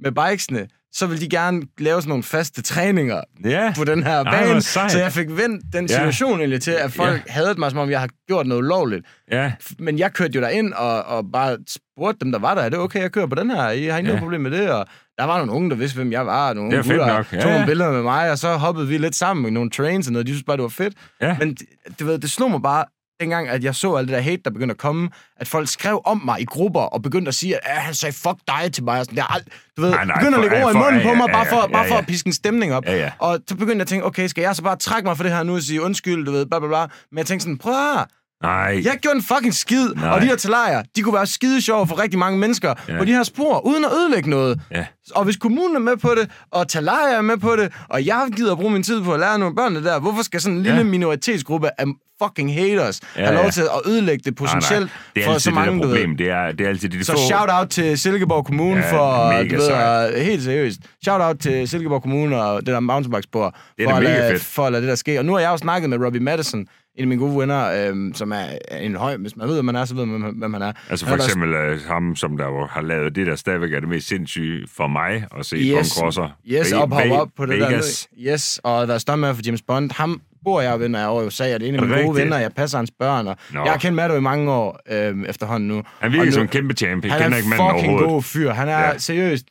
med 0.03 0.13
bikesene, 0.13 0.67
så 0.95 1.07
ville 1.07 1.21
de 1.21 1.29
gerne 1.29 1.63
lave 1.79 2.01
sådan 2.01 2.09
nogle 2.09 2.23
faste 2.23 2.63
træninger 2.63 3.21
Ja. 3.45 3.73
på 3.77 3.85
den 3.85 4.03
her 4.03 4.25
Ej, 4.25 4.45
bane. 4.47 4.63
sejt. 4.63 4.93
så 4.93 4.99
jeg 4.99 5.13
fik 5.13 5.27
vendt 5.31 5.65
den 5.73 5.89
situation 5.89 6.39
egentlig 6.39 6.63
til, 6.63 6.71
at 6.71 6.93
folk 6.93 7.23
ja. 7.27 7.33
havde 7.33 7.55
mig, 7.59 7.71
som 7.71 7.79
om 7.81 7.91
jeg 7.91 8.01
har 8.01 8.09
gjort 8.27 8.47
noget 8.47 8.63
ulovligt. 8.63 9.07
Ja. 9.33 9.53
Men 9.79 9.99
jeg 9.99 10.13
kørte 10.13 10.33
jo 10.35 10.41
derind 10.41 10.73
og, 10.73 11.03
og 11.05 11.25
bare 11.33 11.57
spurgte 11.69 12.19
dem, 12.25 12.33
der 12.33 12.39
var 12.39 12.55
der, 12.55 12.63
er 12.63 12.69
det 12.69 12.79
okay, 12.79 13.01
jeg 13.01 13.13
kører 13.13 13.27
på 13.27 13.35
den 13.35 13.51
her? 13.51 13.57
I 13.57 13.65
har 13.65 13.73
ikke 13.75 13.91
Ja. 13.97 14.03
noget 14.03 14.19
problem 14.19 14.41
med 14.41 14.51
det? 14.51 14.71
Og 14.71 14.87
der 15.19 15.25
var 15.25 15.37
nogle 15.39 15.53
unge, 15.53 15.71
der 15.71 15.77
vidste, 15.77 15.97
hvem 15.97 16.13
jeg 16.13 16.27
var. 16.27 16.49
og 16.49 16.57
Nogle 16.57 16.71
Det 16.71 16.79
er 16.79 16.83
gutter, 16.83 17.07
nok. 17.17 17.33
Ja, 17.33 17.41
tog 17.41 17.51
nogle 17.51 17.67
billeder 17.67 17.93
med 17.93 18.03
mig, 18.03 18.31
og 18.31 18.39
så 18.39 18.57
hoppede 18.57 18.89
vi 18.89 18.99
lidt 18.99 19.15
sammen 19.15 19.43
med 19.43 19.51
nogle 19.51 19.71
trains 19.71 20.07
og 20.07 20.13
noget. 20.13 20.27
De 20.27 20.33
synes 20.33 20.45
bare, 20.47 20.57
det 20.57 20.63
var 20.63 20.69
fedt. 20.69 20.95
Ja. 21.21 21.37
Men 21.39 21.51
det, 21.55 21.67
du 22.01 22.05
ved, 22.05 22.19
det 22.19 22.31
slog 22.31 22.51
mig 22.51 22.63
bare, 22.63 22.85
dengang, 23.23 23.49
at 23.49 23.65
jeg 23.65 23.75
så 23.75 23.95
alt 23.95 24.09
det 24.09 24.15
der 24.17 24.23
hate, 24.23 24.43
der 24.45 24.51
begyndte 24.51 24.73
at 24.73 24.79
komme, 24.79 25.11
at 25.37 25.49
folk 25.49 25.69
skrev 25.69 26.01
om 26.05 26.23
mig 26.25 26.41
i 26.41 26.45
grupper, 26.45 26.81
og 26.81 27.03
begyndte 27.03 27.29
at 27.29 27.35
sige, 27.35 27.55
at 27.55 27.61
"Ah, 27.65 27.83
han 27.83 27.95
sagde, 27.95 28.13
fuck 28.13 28.37
dig 28.49 28.73
til 28.73 28.85
mig. 28.85 28.99
Og 28.99 29.05
sådan, 29.05 29.17
der, 29.17 29.23
ald- 29.25 29.73
du 29.77 29.83
ved, 29.83 29.91
Nej, 29.91 30.05
nej, 30.05 30.19
begyndte 30.19 30.37
at 30.37 30.41
lægge 30.43 30.57
ja, 30.57 30.65
ord 30.65 30.75
i 30.75 30.79
munden 30.79 31.01
ja, 31.01 31.09
på 31.09 31.15
mig, 31.15 31.27
ja, 31.29 31.33
bare 31.33 31.47
for, 31.47 31.57
ja, 31.57 31.67
bare 31.67 31.87
for 31.89 31.95
ja. 31.95 32.01
at 32.01 32.07
piske 32.07 32.27
en 32.27 32.33
stemning 32.33 32.75
op. 32.75 32.85
Ja, 32.87 32.97
ja. 32.97 33.11
Og 33.19 33.39
så 33.49 33.55
begyndte 33.55 33.75
jeg 33.75 33.81
at 33.81 33.87
tænke, 33.89 34.07
okay, 34.07 34.27
skal 34.27 34.43
jeg 34.43 34.57
så 34.57 34.63
bare 34.63 34.77
trække 34.77 35.07
mig 35.07 35.17
for 35.17 35.25
det 35.25 35.33
her 35.33 35.43
nu 35.43 35.55
og 35.55 35.63
sige 35.63 35.83
undskyld, 35.83 36.27
du 36.27 36.33
ved, 36.33 36.47
bla 36.47 36.59
bla 36.59 36.69
bla. 36.69 36.87
Men 37.11 37.19
jeg 37.19 37.27
tænkte 37.27 37.43
sådan, 37.45 37.59
prøv 37.59 37.73
at 37.99 38.07
Nej. 38.43 38.81
Jeg 38.85 38.99
gjort 39.03 39.17
en 39.17 39.23
fucking 39.23 39.55
skid, 39.55 39.89
Nej. 39.95 40.09
og 40.11 40.21
de 40.21 40.27
her 40.27 40.37
talajer, 40.37 40.83
de 40.97 41.03
kunne 41.03 41.15
være 41.15 41.27
skide 41.27 41.63
sjove 41.63 41.87
for 41.87 42.03
rigtig 42.03 42.19
mange 42.19 42.39
mennesker 42.39 42.75
Ja. 42.89 42.99
på 42.99 43.05
de 43.05 43.13
her 43.13 43.23
spor, 43.23 43.67
uden 43.67 43.85
at 43.85 43.91
ødelægge 43.93 44.31
noget. 44.31 44.61
Ja. 44.71 44.85
Og 45.15 45.25
hvis 45.25 45.37
kommunen 45.37 45.77
er 45.77 45.81
med 45.81 45.97
på 45.97 46.09
det, 46.21 46.31
og 46.51 46.69
talajer 46.69 47.17
er 47.17 47.23
med 47.23 47.37
på 47.37 47.57
det, 47.57 47.73
og 47.89 48.07
jeg 48.07 48.29
gider 48.37 48.53
at 48.53 48.59
bruge 48.59 48.73
min 48.73 48.83
tid 48.83 49.03
på 49.03 49.15
at 49.15 49.21
lære 49.21 49.39
nogle 49.39 49.55
børn 49.57 49.75
det 49.75 49.85
der, 49.85 50.01
hvorfor 50.01 50.23
skal 50.23 50.41
sådan 50.41 50.57
en 50.57 50.63
lille 50.63 50.79
Ja. 50.79 50.85
minoritetsgruppe 50.85 51.69
af 51.79 51.85
fucking 52.23 52.55
haters 52.55 53.01
Ja, 53.17 53.25
have 53.25 53.35
lov 53.43 53.51
til 53.51 53.63
at 53.63 53.81
ødelægge 53.93 54.23
det 54.31 54.41
Nej, 54.41 54.47
nej. 54.47 54.61
potentielt 54.61 54.91
Det 55.15 55.23
er 55.23 55.27
for 55.27 55.39
så 55.39 55.51
det 55.51 55.55
mange, 55.55 55.73
ved. 55.75 55.81
problem. 55.83 56.17
Det 56.17 56.31
er, 56.31 56.53
det 56.53 56.65
er 56.65 56.69
altid 56.69 56.89
de 56.89 57.05
Så 57.05 57.13
få... 57.13 57.19
shout 57.19 57.49
out 57.53 57.69
til 57.69 57.99
Silkeborg 57.99 58.45
Kommune 58.47 58.81
Ja, 58.81 58.93
for, 58.93 59.33
du 59.51 59.57
ved, 59.57 60.23
helt 60.25 60.43
seriøst. 60.43 60.81
Shout 61.05 61.21
out 61.21 61.39
til 61.39 61.69
Silkeborg 61.69 62.03
Kommune 62.03 62.43
og 62.43 62.61
det 62.67 62.75
der 62.75 62.81
mountainbike-spor. 62.81 63.55
Det 63.79 63.85
er 63.85 63.89
for, 63.91 63.97
at 63.97 64.03
lade, 64.03 64.39
for 64.41 64.67
at 64.67 64.73
lade 64.73 64.83
det 64.83 64.89
der 64.89 64.95
ske. 64.95 65.19
Og 65.19 65.25
nu 65.25 65.33
har 65.33 65.41
jeg 65.41 65.49
jo 65.51 65.57
snakket 65.57 65.91
med 65.91 65.99
Robbie 66.05 66.21
Madison, 66.21 66.67
en 66.97 67.03
af 67.03 67.07
mine 67.09 67.21
gode 67.21 67.39
venner, 67.39 67.89
øhm, 67.89 68.15
som 68.15 68.33
er 68.33 68.45
en 68.81 68.97
høj, 68.97 69.17
hvis 69.17 69.37
man 69.37 69.49
ved, 69.49 69.55
hvem 69.55 69.65
man 69.65 69.77
er, 69.77 69.85
så 69.85 69.95
ved 69.95 70.07
man, 70.07 70.35
hvem 70.39 70.53
han 70.53 70.63
er. 70.63 70.73
Altså 70.91 71.07
Han 71.07 71.11
for 71.11 71.15
er 71.15 71.19
der- 71.19 71.25
eksempel 71.25 71.55
øh, 71.55 71.81
ham, 71.89 72.17
som 72.17 72.37
der 72.37 72.67
har 72.67 72.81
lavet 72.83 73.15
det, 73.17 73.27
der 73.27 73.37
stadigvæk 73.37 73.73
er 73.73 73.81
det 73.81 73.89
mest 73.89 74.09
sindssyge 74.09 74.67
for 74.77 74.87
mig 74.87 75.27
at 75.39 75.47
se 75.47 75.57
en 75.57 75.79
Yes, 75.79 75.87
crosser. 75.89 76.37
yes, 76.47 76.71
hop 76.73 76.93
Ve- 76.93 77.21
op 77.21 77.29
på 77.37 77.47
det 77.47 77.55
Vegas. 77.61 78.09
der. 78.25 78.33
Yes, 78.35 78.61
og 78.65 78.87
der 78.89 78.95
er 78.95 78.99
stuntman 78.99 79.35
for 79.35 79.43
James 79.47 79.63
Bond. 79.63 79.91
Ham 79.97 80.21
bor 80.45 80.61
jeg 80.61 80.79
når 80.89 80.99
jeg 80.99 81.05
er 81.05 81.09
over 81.09 81.23
i 81.23 81.27
USA, 81.27 81.55
og 81.55 81.61
det 81.61 81.67
er 81.67 81.69
en 81.69 81.75
af 81.75 81.79
Er 81.79 81.83
mine 81.83 81.95
gode 81.95 82.09
rigtigt? 82.09 82.25
venner. 82.25 82.39
Jeg 82.39 82.53
passer 82.53 82.79
hans 82.79 82.91
børn, 82.99 83.27
og 83.27 83.37
Nå. 83.53 83.61
jeg 83.65 83.73
har 83.73 83.79
kendt 83.79 83.97
Matto 83.97 84.17
i 84.17 84.21
mange 84.21 84.53
år 84.53 84.79
øhm, 84.91 85.25
efterhånden 85.25 85.69
nu. 85.69 85.83
Han 86.01 86.13
virker 86.13 86.21
Og 86.21 86.27
nu- 86.27 86.33
som 86.33 86.43
en 86.43 86.49
kæmpe 86.49 86.75
champ. 86.75 87.05
Jeg 87.05 87.13
Han 87.13 87.21
kender 87.23 87.35
er 87.37 87.39
ikke 87.39 87.47
en 87.47 87.51
manden 87.51 87.67
fucking 87.75 87.89
overhovedet. 87.93 88.09
god 88.15 88.23
fyr. 88.23 88.51
Han 88.51 88.69
er 88.69 88.79
Ja. 88.79 88.99
seriøst. 88.99 89.45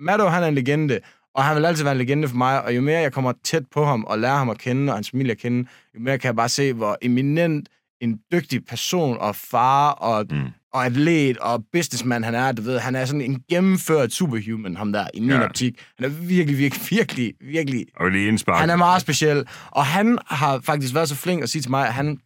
Matto, 0.00 0.26
han 0.26 0.42
er 0.42 0.46
en 0.48 0.54
legende, 0.54 0.98
og 1.34 1.44
han 1.44 1.56
vil 1.56 1.64
altid 1.64 1.84
være 1.84 1.92
en 1.92 1.98
legende 1.98 2.28
for 2.28 2.36
mig, 2.36 2.62
og 2.64 2.76
jo 2.76 2.80
mere 2.80 3.00
jeg 3.00 3.12
kommer 3.12 3.32
tæt 3.44 3.62
på 3.72 3.84
ham 3.84 4.04
og 4.04 4.18
lærer 4.18 4.36
ham 4.36 4.50
at 4.50 4.58
kende, 4.58 4.92
og 4.92 4.96
hans 4.96 5.10
familie 5.10 5.32
at 5.32 5.38
kende, 5.38 5.68
jo 5.94 6.00
mere 6.00 6.18
kan 6.18 6.26
jeg 6.28 6.36
bare 6.36 6.48
se, 6.48 6.72
hvor 6.72 6.98
eminent 7.02 7.68
en 8.00 8.18
dygtig 8.32 8.64
person 8.66 9.18
og 9.18 9.36
far 9.36 9.90
og, 9.90 10.26
Mm. 10.30 10.42
og 10.72 10.84
atlet 10.86 11.38
og 11.38 11.64
businessman 11.72 12.24
han 12.24 12.34
er. 12.34 12.52
Du 12.52 12.62
ved, 12.62 12.78
han 12.78 12.94
er 12.94 13.04
sådan 13.04 13.20
en 13.20 13.42
gennemført 13.50 14.12
superhuman, 14.12 14.76
ham 14.76 14.92
der, 14.92 15.06
i 15.14 15.20
min 15.20 15.30
Ja. 15.30 15.44
optik. 15.44 15.82
Han 15.98 16.04
er 16.04 16.08
virkelig, 16.08 16.58
virkelig, 16.58 16.90
virkelig, 16.90 17.32
virkelig 17.40 17.86
Og 17.96 18.10
lige 18.10 18.28
indspark. 18.28 18.60
han 18.60 18.70
er 18.70 18.76
meget 18.76 19.00
speciel, 19.02 19.44
og 19.70 19.86
han 19.86 20.18
har 20.26 20.60
faktisk 20.60 20.94
været 20.94 21.08
så 21.08 21.14
flink 21.14 21.42
at 21.42 21.48
sige 21.48 21.62
til 21.62 21.70
mig, 21.70 21.86
at 21.86 21.94
han 21.94 22.18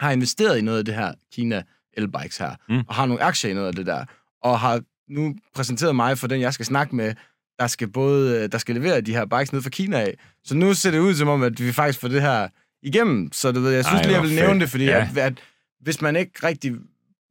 har 0.00 0.10
investeret 0.10 0.58
i 0.58 0.60
noget 0.60 0.78
af 0.78 0.84
det 0.84 0.94
her 0.94 1.12
Kina 1.34 1.62
elbikes 1.96 2.38
her, 2.38 2.50
mm. 2.68 2.82
og 2.88 2.94
har 2.94 3.06
nogle 3.06 3.22
aktier 3.22 3.50
i 3.50 3.54
noget 3.54 3.68
af 3.68 3.74
det 3.74 3.86
der, 3.86 4.04
og 4.42 4.60
har 4.60 4.80
nu 5.10 5.34
præsenteret 5.54 5.96
mig 5.96 6.18
for 6.18 6.26
den, 6.26 6.40
jeg 6.40 6.54
skal 6.54 6.66
snakke 6.66 6.96
med, 6.96 7.14
der 7.58 7.66
skal 7.66 7.88
både 7.88 8.48
der 8.48 8.58
skal 8.58 8.74
levere 8.74 9.00
de 9.00 9.12
her 9.12 9.26
bikes 9.26 9.52
ned 9.52 9.62
fra 9.62 9.70
Kina 9.70 10.00
af. 10.00 10.14
Så 10.44 10.54
nu 10.54 10.74
ser 10.74 10.90
det 10.90 10.98
ud 10.98 11.14
som 11.14 11.28
om, 11.28 11.42
at 11.42 11.60
vi 11.66 11.72
faktisk 11.72 12.00
får 12.00 12.08
det 12.08 12.22
her 12.22 12.48
igennem. 12.82 13.32
Så 13.32 13.52
du 13.52 13.60
ved, 13.60 13.72
jeg 13.72 13.84
synes 13.84 14.00
Ej, 14.00 14.02
lige, 14.06 14.14
jeg 14.14 14.22
vil 14.22 14.30
fedt. 14.30 14.40
nævne 14.42 14.60
det, 14.60 14.70
fordi 14.70 14.84
Ja. 14.84 15.08
at, 15.10 15.18
at, 15.18 15.32
hvis 15.80 16.00
man 16.02 16.16
ikke 16.16 16.32
rigtig 16.46 16.72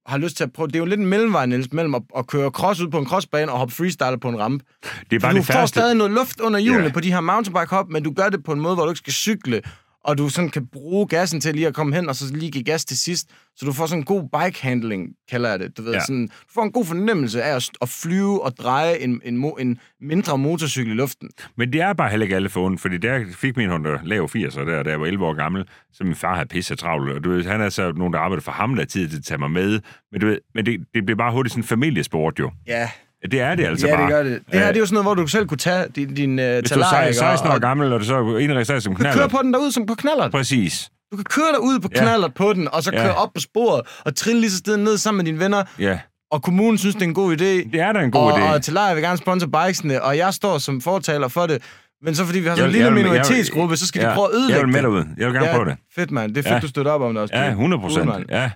har 0.06 0.18
lyst 0.18 0.38
til 0.38 0.44
at 0.44 0.54
prøve... 0.54 0.68
Det 0.68 0.76
er 0.76 0.80
jo 0.80 0.86
lidt 0.86 1.00
en 1.00 1.06
mellemvej, 1.06 1.46
Niels, 1.46 1.74
mellem 1.74 1.96
at, 1.96 2.02
at 2.18 2.28
køre 2.28 2.50
cross 2.50 2.82
ud 2.82 2.88
på 2.88 2.98
en 3.00 3.06
crossbane 3.06 3.52
og 3.52 3.58
hoppe 3.58 3.74
freestyle 3.74 4.20
på 4.22 4.30
en 4.30 4.40
rampe. 4.40 4.66
det 5.10 5.16
er 5.16 5.20
bare 5.20 5.32
du 5.34 5.38
det 5.38 5.46
får 5.46 5.54
færreste. 5.54 5.80
stadig 5.80 5.96
noget 5.96 6.12
luft 6.14 6.40
under 6.40 6.60
hjulene 6.60 6.84
yeah. 6.84 6.94
på 6.94 7.00
de 7.00 7.14
her 7.14 7.22
mountainbike 7.22 7.70
hop, 7.70 7.90
men 7.90 8.04
du 8.04 8.12
gør 8.14 8.30
det 8.30 8.44
på 8.44 8.52
en 8.54 8.60
måde, 8.60 8.76
hvor 8.76 8.84
du 8.84 8.90
ikke 8.92 8.98
skal 8.98 9.14
cykle, 9.14 9.62
og 10.08 10.18
du 10.18 10.30
sådan 10.30 10.50
kan 10.50 10.68
bruge 10.68 11.08
gassen 11.08 11.42
til 11.42 11.56
lige 11.56 11.68
at 11.68 11.74
komme 11.74 11.96
hen, 11.96 12.10
og 12.10 12.16
så 12.16 12.34
lige 12.36 12.52
give 12.52 12.64
gas 12.64 12.86
til 12.86 12.98
sidst. 12.98 13.30
Så 13.56 13.66
du 13.66 13.74
får 13.74 13.86
sådan 13.86 14.00
en 14.02 14.06
god 14.06 14.22
bike 14.24 14.62
handling, 14.64 15.10
kalder 15.30 15.50
jeg 15.50 15.60
det. 15.60 15.78
Du, 15.78 15.82
ved, 15.82 15.94
Ja. 15.94 16.00
sådan, 16.00 16.28
du 16.28 16.34
får 16.54 16.64
en 16.64 16.72
god 16.72 16.86
fornemmelse 16.86 17.44
af 17.44 17.56
at, 17.56 17.70
at 17.82 17.90
flyve 17.90 18.44
og 18.44 18.58
dreje 18.58 18.98
en, 18.98 19.22
en, 19.26 19.38
mo, 19.38 19.50
en 19.50 19.80
mindre 20.02 20.38
motorcykel 20.38 20.92
i 20.92 20.96
luften. 20.96 21.30
Men 21.58 21.74
det 21.74 21.82
er 21.82 21.94
bare 21.94 22.10
heller 22.10 22.24
ikke 22.26 22.36
alle 22.36 22.50
forundet, 22.50 22.82
fordi 22.82 22.98
der 22.98 23.26
fik 23.36 23.58
min 23.58 23.70
hund 23.70 23.84
der 23.84 23.98
lav 24.04 24.30
80'er, 24.36 24.60
der, 24.66 24.84
da 24.84 24.90
jeg 24.90 25.00
var 25.02 25.06
11 25.06 25.26
år 25.26 25.34
gammel, 25.34 25.66
så 25.94 26.04
min 26.04 26.16
far 26.16 26.36
havde 26.36 26.48
pisse 26.48 26.76
travlt, 26.76 27.12
og 27.12 27.24
du 27.24 27.30
ved, 27.30 27.44
han 27.46 27.62
er 27.62 27.70
så 27.70 27.92
nogen, 27.92 28.14
der 28.14 28.20
arbejder 28.20 28.42
for 28.42 28.52
ham, 28.52 28.76
der 28.76 28.86
tid 28.86 29.10
til 29.10 29.18
at 29.18 29.24
tage 29.24 29.38
mig 29.38 29.52
med, 29.52 29.80
men 30.12 30.22
du 30.22 30.28
ved, 30.28 30.38
men 30.56 30.66
det, 30.66 30.80
det 30.94 31.06
bliver 31.06 31.18
bare 31.18 31.32
hurtigt 31.32 31.52
sådan 31.54 31.64
en 31.64 31.68
familiesport 31.68 32.40
jo. 32.40 32.52
Ja, 32.68 32.90
Det 33.32 33.42
er 33.42 33.56
det 33.56 33.66
altså 33.66 33.88
ja 33.88 33.96
bare. 33.96 34.04
det 34.06 34.12
gør 34.14 34.24
det. 34.24 34.32
Det 34.32 34.54
her 34.54 34.60
Ja. 34.62 34.68
det 34.68 34.76
er 34.76 34.80
jo 34.80 34.86
sådan 34.86 34.94
noget, 35.04 35.06
hvor 35.06 35.14
du 35.24 35.28
selv 35.28 35.48
kunne 35.48 35.58
tage 35.58 35.86
din, 35.96 36.14
din 36.14 36.40
uh, 36.40 36.46
Hvis 36.46 36.72
du 36.72 36.80
er 36.80 36.84
talar, 36.92 37.12
16 37.12 37.50
år 37.50 37.54
og, 37.54 37.62
gammel, 37.62 37.94
og 37.94 38.00
du 38.00 38.06
så 38.06 38.16
er 38.16 38.38
indregistreret 38.38 38.84
som 38.84 38.94
du 38.94 38.98
kan 38.98 39.04
køre 39.04 39.14
knaller. 39.14 39.28
på 39.28 39.40
den 39.44 39.54
derud 39.54 39.72
som 39.72 39.86
på 39.86 39.96
knallert. 39.96 40.32
Præcis. 40.32 40.90
Du 41.12 41.16
kan 41.18 41.26
køre 41.26 41.46
derud 41.54 41.80
på 41.80 41.90
Ja. 41.96 42.00
knallert 42.02 42.34
på 42.34 42.54
den, 42.54 42.68
og 42.74 42.84
så 42.84 42.92
Ja. 42.94 43.02
køre 43.04 43.16
op 43.16 43.30
på 43.36 43.42
sporet, 43.42 43.82
og 44.06 44.16
trille 44.16 44.42
lige 44.42 44.52
så 44.52 44.58
stedet 44.58 44.80
ned 44.80 44.98
sammen 44.98 45.18
med 45.18 45.26
dine 45.26 45.40
venner, 45.40 45.64
Ja, 45.80 46.00
og 46.32 46.42
kommunen 46.44 46.78
synes, 46.78 46.96
det 46.96 47.02
er 47.02 47.06
en 47.08 47.14
god 47.14 47.34
idé. 47.34 47.44
det 47.72 47.76
er 47.82 47.92
da 47.94 48.00
en 48.00 48.12
god 48.12 48.32
og, 48.32 48.38
idé. 48.40 48.54
Og 48.54 48.62
Talaja 48.62 48.94
vil 48.94 49.04
gerne 49.04 49.18
sponsor 49.18 49.48
bikesene, 49.48 50.04
og 50.04 50.18
jeg 50.18 50.34
står 50.34 50.58
som 50.58 50.82
fortaler 50.82 51.28
for 51.28 51.46
det. 51.48 51.62
Men 52.04 52.16
så 52.16 52.26
fordi 52.26 52.40
vi 52.40 52.48
har 52.48 52.56
sådan 52.56 52.70
en 52.70 52.74
lille 52.76 52.92
minoritetsgruppe, 52.92 53.78
så 53.78 53.88
skal 53.88 54.02
de 54.02 54.08
ja, 54.08 54.14
prøve 54.16 54.28
at 54.28 54.36
ødelægge 54.36 54.54
Jeg 54.60 54.66
vil 54.66 54.74
med 54.74 54.82
det. 54.82 54.84
derud. 54.84 55.04
Jeg 55.18 55.26
vil 55.28 55.34
gerne 55.34 55.48
ja, 55.48 55.54
prøve 55.54 55.66
det. 55.66 55.76
Fedt, 55.96 56.12
mand. 56.12 56.36
Det 56.36 56.46
er 56.46 56.50
fedt, 56.50 56.56
Ja. 56.56 56.60
du 56.60 56.68
støtter 56.68 56.92
op 56.92 57.02
om 57.02 57.14
det 57.14 57.22
også. 57.24 57.36
Ja, 57.36 57.42
Pia. 57.44 57.50
100 57.52 57.82
Cool, 57.82 57.92
procent. 58.06 58.30
Ja. 58.30 58.52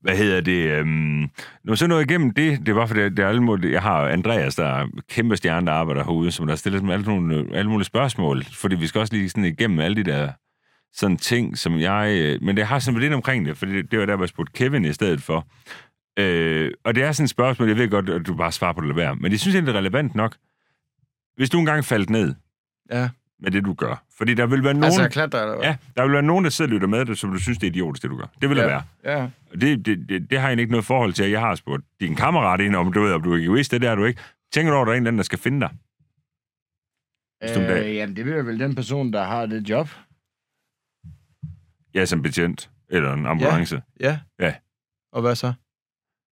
Hvad 0.00 0.16
hedder 0.16 0.40
det? 0.40 0.70
Øhm, 0.70 1.28
når 1.64 1.74
så 1.74 1.86
noget 1.86 2.10
igennem 2.10 2.30
det, 2.34 2.66
det 2.66 2.74
var 2.76 2.86
fordi, 2.86 3.00
det 3.00 3.18
er 3.18 3.28
alle 3.28 3.42
mulige, 3.42 3.72
jeg 3.72 3.82
har 3.82 4.08
Andreas, 4.08 4.54
der 4.54 4.66
er 4.66 4.86
kæmpe 5.08 5.36
stjerne, 5.36 5.66
der 5.66 5.72
arbejder 5.72 6.04
herude, 6.04 6.30
som 6.32 6.46
der 6.46 6.54
stiller 6.56 6.78
sådan 6.78 6.90
alle, 6.90 7.04
nogle, 7.06 7.56
alle 7.56 7.70
mulige 7.70 7.84
spørgsmål, 7.84 8.44
fordi 8.44 8.76
vi 8.76 8.86
skal 8.86 9.00
også 9.00 9.14
lige 9.14 9.28
sådan 9.28 9.44
igennem 9.44 9.80
alle 9.80 9.96
de 9.96 10.10
der 10.10 10.32
sådan 10.92 11.16
ting, 11.16 11.58
som 11.58 11.78
jeg... 11.78 12.10
øh, 12.20 12.42
Men 12.42 12.56
det 12.56 12.66
har 12.66 12.78
sådan 12.78 13.00
lidt 13.00 13.12
omkring 13.12 13.46
det, 13.46 13.56
fordi 13.56 13.72
det, 13.76 13.90
det 13.90 13.98
var 13.98 14.06
der, 14.06 14.16
hvor 14.16 14.24
jeg 14.24 14.28
spurgte 14.28 14.52
Kevin 14.52 14.84
i 14.84 14.92
stedet 14.92 15.22
for. 15.22 15.46
Øh, 16.18 16.70
og 16.84 16.94
det 16.94 17.02
er 17.02 17.12
sådan 17.12 17.24
et 17.24 17.30
spørgsmål, 17.30 17.68
jeg 17.68 17.76
ved 17.78 17.88
godt, 17.88 18.08
at 18.08 18.26
du 18.26 18.34
bare 18.36 18.52
svarer 18.52 18.72
på 18.72 18.80
det 18.80 18.84
eller 18.84 18.94
være, 19.04 19.16
men 19.16 19.32
jeg 19.32 19.40
synes 19.40 19.54
egentlig, 19.54 19.72
det 19.74 19.78
er 19.78 19.80
relevant 19.80 20.14
nok. 20.14 20.36
Hvis 21.36 21.50
du 21.50 21.58
engang 21.58 21.84
faldt 21.84 22.10
ned 22.10 22.34
Ja. 22.92 23.08
med 23.40 23.50
det, 23.50 23.64
du 23.64 23.74
gør, 23.74 24.04
fordi 24.18 24.34
der 24.34 24.46
vil 24.46 24.64
være 24.64 24.74
nogen... 24.74 24.84
Altså, 24.84 25.00
jeg 25.00 25.10
klatrer, 25.10 25.40
eller 25.40 25.54
hvad? 25.54 25.64
Ja, 25.64 25.76
der 25.96 26.02
vil 26.02 26.12
være 26.12 26.22
nogen, 26.22 26.44
der 26.44 26.50
sidder 26.50 26.68
og 26.68 26.72
lytter 26.74 26.88
med 26.88 27.04
dig, 27.04 27.16
som 27.16 27.30
du 27.32 27.38
synes, 27.38 27.58
det 27.58 27.66
er 27.66 27.70
idiotisk, 27.70 28.02
det 28.02 28.10
du 28.10 28.16
gør. 28.16 28.26
Det 28.40 28.48
vil 28.48 28.56
der 28.56 28.62
ja. 28.62 28.68
være. 28.68 28.82
Ja. 29.04 29.30
Det, 29.60 29.86
det, 29.86 30.08
det, 30.08 30.30
det 30.30 30.40
har 30.40 30.48
jeg 30.48 30.58
ikke 30.58 30.70
noget 30.70 30.84
forhold 30.84 31.12
til. 31.12 31.30
Jeg 31.30 31.40
har 31.40 31.54
spurgt 31.54 31.84
din 32.00 32.14
kammerat 32.14 32.60
ind, 32.60 32.76
om 32.76 32.92
du 32.92 33.00
ved, 33.00 33.12
om 33.12 33.22
du 33.22 33.32
er 33.32 33.38
egoist, 33.38 33.70
det 33.70 33.82
der 33.82 33.90
er 33.90 33.94
du 33.94 34.04
ikke. 34.04 34.20
Tænker 34.52 34.72
du 34.72 34.76
over, 34.76 34.82
at 34.82 34.86
der 34.86 34.92
er 34.92 34.96
en 34.96 35.02
eller 35.02 35.10
anden, 35.10 35.18
der 35.18 35.24
skal 35.24 35.38
finde 35.38 35.60
dig? 35.60 35.70
Øh, 37.42 37.94
jamen, 37.94 38.16
det 38.16 38.24
bliver 38.24 38.42
vel 38.42 38.60
den 38.60 38.74
person, 38.74 39.12
der 39.12 39.24
har 39.24 39.46
det 39.46 39.68
job. 39.70 39.88
Ja, 41.94 42.04
som 42.04 42.22
betjent. 42.22 42.70
Eller 42.90 43.12
en 43.12 43.26
ambulance. 43.26 43.82
Ja. 44.00 44.18
Ja. 44.40 44.54
Og 45.12 45.20
hvad 45.22 45.34
så? 45.34 45.52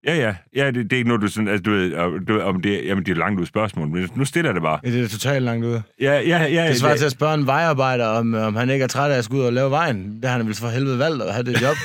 Ja, 0.06 0.16
ja. 0.16 0.36
Ja, 0.56 0.68
det, 0.72 0.76
det 0.76 0.93
er 0.93 0.97
ikke 0.97 1.08
noget, 1.08 1.22
du 1.22 1.28
sådan... 1.28 1.47
Altså, 1.47 1.64
du 1.64 1.72
ved, 1.72 2.20
du 2.26 2.34
ved 2.34 2.41
om 2.41 2.62
det, 2.62 2.82
jamen, 2.86 3.06
det 3.06 3.12
er 3.12 3.16
langt 3.16 3.39
ud 3.41 3.45
spørgsmål, 3.45 3.88
men 3.88 4.10
nu 4.16 4.26
stiller 4.26 4.49
jeg 4.49 4.56
det 4.56 4.64
bare. 4.64 4.80
Ja, 4.84 4.91
det 4.91 5.03
er 5.03 5.08
totalt 5.08 5.43
langt 5.43 5.66
ude. 5.66 5.82
Ja, 6.01 6.14
ja, 6.20 6.43
ja. 6.43 6.68
Det 6.68 6.78
svarer 6.80 6.97
til 6.97 7.06
at 7.06 7.12
spørge 7.12 7.34
en 7.34 7.45
vejarbejder, 7.47 8.06
om, 8.08 8.34
om 8.34 8.56
han 8.56 8.70
ikke 8.70 8.84
er 8.84 8.88
træt 8.88 9.12
af 9.12 9.18
at 9.18 9.24
skulle 9.26 9.41
ud 9.41 9.47
og 9.47 9.53
lave 9.53 9.72
vejen. 9.72 10.20
Det 10.22 10.30
har 10.30 10.38
han 10.38 10.47
vel 10.47 10.56
for 10.56 10.68
helvede 10.70 10.99
valgt 10.99 11.24
at 11.24 11.34
have 11.34 11.43
det 11.43 11.62
job. 11.62 11.76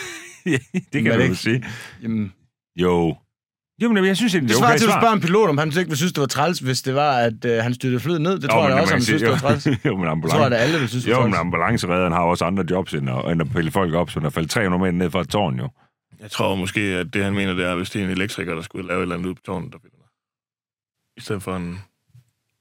det 0.45 0.61
Men 0.95 1.05
kan 1.05 1.13
du 1.13 1.19
jo 1.19 1.23
ikke- 1.23 1.35
sige. 1.35 1.65
Jamen, 2.03 2.33
Jo. 2.77 3.17
Jo, 3.83 3.93
men 3.93 4.05
jeg 4.05 4.17
synes, 4.17 4.33
det 4.33 4.43
det 4.43 4.51
er 4.51 4.55
svarer 4.55 4.71
okay 4.71 4.79
til 4.79 4.85
at 4.87 4.91
svar. 4.93 5.01
spørge 5.01 5.15
en 5.15 5.21
pilot, 5.21 5.49
om 5.49 5.59
han 5.59 5.69
ikke 5.69 5.79
ville 5.79 5.97
synes, 5.97 6.13
det 6.13 6.21
var 6.21 6.27
træls, 6.27 6.59
hvis 6.59 6.83
det 6.83 6.95
var, 6.95 7.13
at 7.19 7.45
øh, 7.45 7.63
han 7.63 7.75
styrtede 7.75 8.01
flyet 8.01 8.21
ned. 8.21 8.35
Det 8.39 8.43
Jo, 8.45 8.49
tror 8.49 8.61
men 8.63 8.69
jeg 8.69 8.77
da 8.77 8.83
også, 8.83 8.95
han 8.95 9.03
synes, 9.03 9.23
det 9.23 9.31
var 9.31 9.37
træls. 9.37 9.65
Det 9.65 9.79
jo, 9.87 9.97
men 9.97 10.09
ambulance. 10.09 10.37
tror 10.37 10.43
jeg 10.45 10.51
da 10.51 10.57
alle 10.57 10.79
vil 10.79 10.89
synes, 10.89 11.05
det 11.05 11.11
Jo, 11.11 11.17
var 11.17 11.23
men 11.25 11.33
træls. 11.33 11.41
ambulanceredderen 11.41 12.13
har 12.13 12.21
også 12.21 12.45
andre 12.45 12.65
jobs, 12.71 12.95
end 12.95 13.11
at, 13.11 13.33
end 13.33 13.41
at 13.41 13.47
pille 13.55 13.71
folk 13.71 13.95
op, 13.95 14.11
så 14.11 14.21
der 14.21 14.31
faldt 14.31 14.51
300 14.51 14.81
meter 14.83 14.93
ned 14.93 15.11
fra 15.11 15.21
et 15.21 15.29
tårn, 15.29 15.59
jo. 15.59 15.69
Jeg 16.21 16.31
tror 16.31 16.55
måske, 16.55 16.81
at 16.81 17.15
det 17.15 17.25
han 17.25 17.35
mener, 17.35 17.55
det 17.55 17.65
er, 17.65 17.75
hvis 17.75 17.91
det 17.91 18.01
er 18.01 18.05
en 18.05 18.11
elektriker, 18.11 18.55
der 18.55 18.63
skulle 18.63 18.87
lave 18.89 18.99
et 18.99 19.03
eller 19.03 19.15
andet 19.15 19.27
ude 19.27 19.35
på 19.35 19.41
tårnet, 19.47 19.73
der 19.73 19.79
finder. 19.79 19.97
I 21.17 21.21
stedet 21.21 21.43
for 21.43 21.57
en 21.57 21.79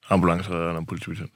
ambulanceredder 0.09 0.67
eller 0.67 0.79
en 0.79 0.85
politibetjent. 0.85 1.31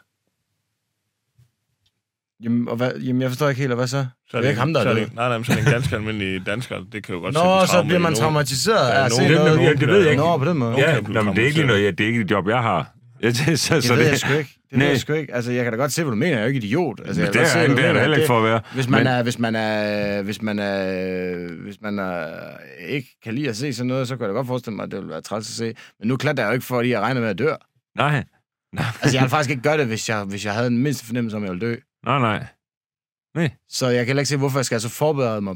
Jamen, 2.44 2.68
og 2.68 2.76
hvad, 2.76 2.92
jamen, 2.96 3.22
jeg 3.22 3.30
forstår 3.30 3.50
ikke 3.50 3.60
helt, 3.62 3.72
og 3.72 3.76
hvad 3.76 3.88
så? 3.88 4.06
Så 4.30 4.38
Det 4.38 4.46
er 4.46 4.50
ikke 4.50 4.60
ham, 4.60 4.74
der 4.74 4.82
så 4.84 4.90
er 4.90 4.94
det. 4.94 5.08
det. 5.08 5.16
Nej, 5.16 5.28
nej, 5.28 5.38
men 5.38 5.46
så 5.46 5.52
er 5.52 5.56
det 5.56 5.66
en 5.66 5.72
ganske 5.72 5.96
almindelig 5.96 6.46
dansker. 6.46 6.84
Det 6.92 7.04
kan 7.04 7.16
jo 7.16 7.22
godt 7.22 7.34
Nå, 7.34 7.66
så 7.66 7.84
bliver 7.84 8.00
man 8.00 8.16
traumatiseret 8.16 8.90
af 8.90 9.00
Ja, 9.00 9.06
at 9.06 9.12
se 9.12 9.22
nogen- 9.22 9.36
noget. 9.38 9.58
nogen- 9.58 9.78
det 9.78 9.88
ved 9.88 10.00
jeg 10.02 10.12
ikke. 10.12 10.24
Nå, 10.24 10.38
på 10.38 10.46
den 10.46 10.58
måde. 10.58 10.72
Nogen 10.72 10.86
Ja, 10.90 11.02
blive 11.02 11.14
nå, 11.14 11.22
men 11.24 11.36
det 11.36 11.42
er 11.42 11.46
ikke 11.46 11.58
lige 11.58 11.68
noget, 11.68 11.98
det 11.98 12.04
er 12.04 12.08
ikke 12.08 12.22
et 12.22 12.32
job, 12.32 12.48
jeg 12.48 12.62
har. 12.62 12.94
Ja, 13.24 13.28
det, 13.28 13.60
så, 13.60 13.76
Det 13.76 13.84
så 13.84 13.96
ved 13.96 14.04
det, 14.04 14.10
jeg 14.10 14.18
sgu 14.20 14.34
ikke. 14.34 14.50
Det 14.64 14.72
ved 14.72 14.78
Nej. 14.80 14.88
jeg 14.88 15.00
sgu 15.00 15.14
ikke. 15.14 15.34
Altså, 15.36 15.52
jeg 15.52 15.64
kan 15.64 15.74
da 15.74 15.78
godt 15.78 15.92
se, 15.92 16.04
hvad 16.04 16.12
du 16.12 16.16
mener. 16.18 16.32
Jeg 16.32 16.38
er 16.40 16.42
jo 16.44 16.48
ikke 16.48 16.58
idiot. 16.68 17.00
Altså, 17.06 17.22
jeg 17.22 17.34
det 17.34 17.48
se, 17.48 17.60
er, 17.60 17.68
du 17.68 17.74
det 17.74 17.80
er 17.80 17.82
mener. 17.84 17.94
der 17.94 18.00
heller 18.02 18.18
ikke 18.18 18.28
for 18.28 18.38
at 18.38 18.44
være. 18.44 18.62
Hvis 18.74 18.88
man 18.90 19.00
Men- 19.00 19.08
er, 19.08 19.24
hvis 19.24 19.40
man 19.40 19.56
er, 19.56 20.22
hvis 20.22 20.42
man 20.42 20.60
er, 20.60 21.64
hvis 21.64 21.82
man 21.82 22.00
er, 22.00 22.28
ikke 22.88 23.10
kan 23.24 23.34
lide 23.36 23.50
at 23.50 23.56
se 23.58 23.74
sådan 23.74 23.88
noget, 23.88 24.08
så 24.08 24.16
kan 24.16 24.22
jeg 24.26 24.30
da 24.30 24.34
godt 24.34 24.48
forestille 24.48 24.76
mig, 24.76 24.84
at 24.84 24.92
det 24.92 25.00
vil 25.02 25.10
være 25.10 25.22
træls 25.22 25.50
at 25.50 25.54
se. 25.56 25.74
Men 26.00 26.08
nu 26.08 26.18
klatrer 26.18 26.44
jeg 26.44 26.50
jo 26.50 26.54
ikke, 26.54 26.66
fordi 26.66 26.90
jeg 26.90 27.02
regner 27.02 27.22
med 27.22 27.30
at 27.30 27.38
dø. 27.38 27.50
Nej, 27.98 28.24
Altså, 28.76 29.18
jeg 29.18 29.22
vil 29.22 29.30
faktisk 29.30 29.50
ikke 29.50 29.62
gøre 29.64 29.78
det, 29.78 29.86
hvis 29.88 30.10
jeg, 30.10 30.24
hvis 30.24 30.46
jeg 30.46 30.54
havde 30.54 30.70
den 30.70 30.78
mindste 30.78 31.06
fornemmelse 31.06 31.38
om, 31.38 31.44
at 31.44 31.48
jeg 31.50 31.54
ville 31.60 31.68
dø. 31.68 31.76
nej, 32.06 32.20
nej. 32.20 33.50
Så 33.70 33.88
jeg 33.88 33.98
kan 33.98 34.06
heller 34.08 34.22
ikke 34.22 34.30
se, 34.30 34.38
hvorfor 34.38 34.60
jeg 34.60 34.66
skal 34.66 34.76
altså 34.76 34.90
forberede 34.90 35.42
mig. 35.42 35.56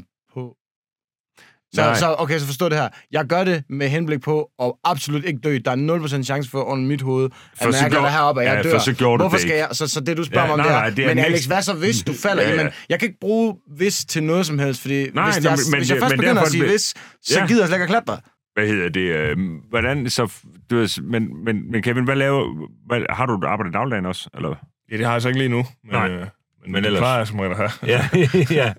Så, 1.74 1.80
Nej. 1.80 1.94
så, 1.94 2.14
okay, 2.18 2.38
så 2.38 2.46
forstå 2.46 2.68
det 2.68 2.78
her. 2.78 2.88
Jeg 3.12 3.24
gør 3.24 3.44
det 3.44 3.62
med 3.70 3.88
henblik 3.88 4.20
på 4.20 4.50
at 4.62 4.72
absolut 4.84 5.24
ikke 5.24 5.40
dø. 5.44 5.58
Der 5.64 5.70
er 5.70 5.98
0% 6.20 6.22
chance 6.22 6.50
for 6.50 6.62
under 6.62 6.84
mit 6.86 7.02
hoved, 7.02 7.24
at 7.24 7.64
For 7.64 7.72
så 7.72 7.82
mærke 7.82 7.94
der 7.94 8.08
heroppe, 8.08 8.42
at 8.42 8.48
jeg 8.48 8.56
ja, 8.56 8.62
dør. 8.62 8.70
for 8.78 8.84
så 8.84 8.92
gjorde 8.94 9.16
Hvorfor 9.22 9.36
det 9.36 9.40
skal 9.40 9.52
ikke. 9.54 9.66
jeg... 9.66 9.76
Så, 9.76 9.86
så 9.88 10.00
det, 10.00 10.16
du 10.16 10.24
spørger 10.24 10.48
Ja, 10.50 10.56
mig 10.56 10.64
om, 10.66 10.70
nej, 10.72 10.76
det 10.76 10.76
er, 10.76 10.80
nej, 10.80 10.90
det 10.90 11.04
er 11.04 11.14
men 11.14 11.18
Alex, 11.24 11.44
hvad 11.44 11.62
så 11.62 11.74
hvis 11.74 12.02
du 12.02 12.12
falder? 12.12 12.42
Ja, 12.42 12.48
ja. 12.48 12.54
Jamen, 12.56 12.72
jeg 12.88 12.98
kan 12.98 13.08
ikke 13.08 13.20
bruge 13.20 13.56
hvis 13.76 14.04
til 14.04 14.22
noget 14.22 14.46
som 14.46 14.58
helst, 14.58 14.80
fordi 14.80 15.10
Nej, 15.10 15.24
hvis, 15.32 15.44
jeg, 15.44 15.56
men- 15.70 15.78
hvis 15.78 15.90
jeg 15.90 15.94
men- 15.96 16.02
først 16.02 16.12
men 16.12 16.18
begynder 16.18 16.34
derfor 16.34 16.46
at 16.46 16.52
sige 16.52 16.66
hvis, 16.66 16.94
så 17.22 17.40
Ja. 17.40 17.46
gider 17.46 17.60
jeg 17.62 17.68
slet 17.68 17.76
ikke 17.76 17.82
at 17.82 17.88
klatre. 18.04 18.18
Hvad 18.54 18.66
hedder 18.66 18.88
det? 18.88 19.00
Øh, 19.00 19.36
hvordan 19.70 20.10
så... 20.10 20.32
Du 20.70 20.76
ved, 20.76 21.02
men, 21.02 21.44
men, 21.44 21.70
men 21.70 21.82
Kevin, 21.82 22.04
hvad 22.04 22.16
laver... 22.16 22.68
Hvad, 22.86 23.00
har 23.10 23.26
du 23.26 23.40
arbejdet 23.46 23.74
dagligdagen 23.74 24.06
også? 24.06 24.30
Eller? 24.36 24.54
Ja, 24.92 24.96
det 24.96 25.04
har 25.06 25.12
jeg 25.12 25.22
så 25.22 25.28
ikke 25.28 25.38
lige 25.40 25.48
nu. 25.48 25.56
Men, 25.84 25.92
Nej. 25.92 26.10
øh, 26.10 26.26
men 26.68 26.82
Men 26.82 26.84
ellers- 26.84 27.00
plejer 27.00 27.18
jeg 27.18 27.26
som 27.26 27.38
regel 27.40 27.52
at 27.52 27.56
have. 27.58 27.70
Ja, 27.86 28.08
ja. 28.64 28.72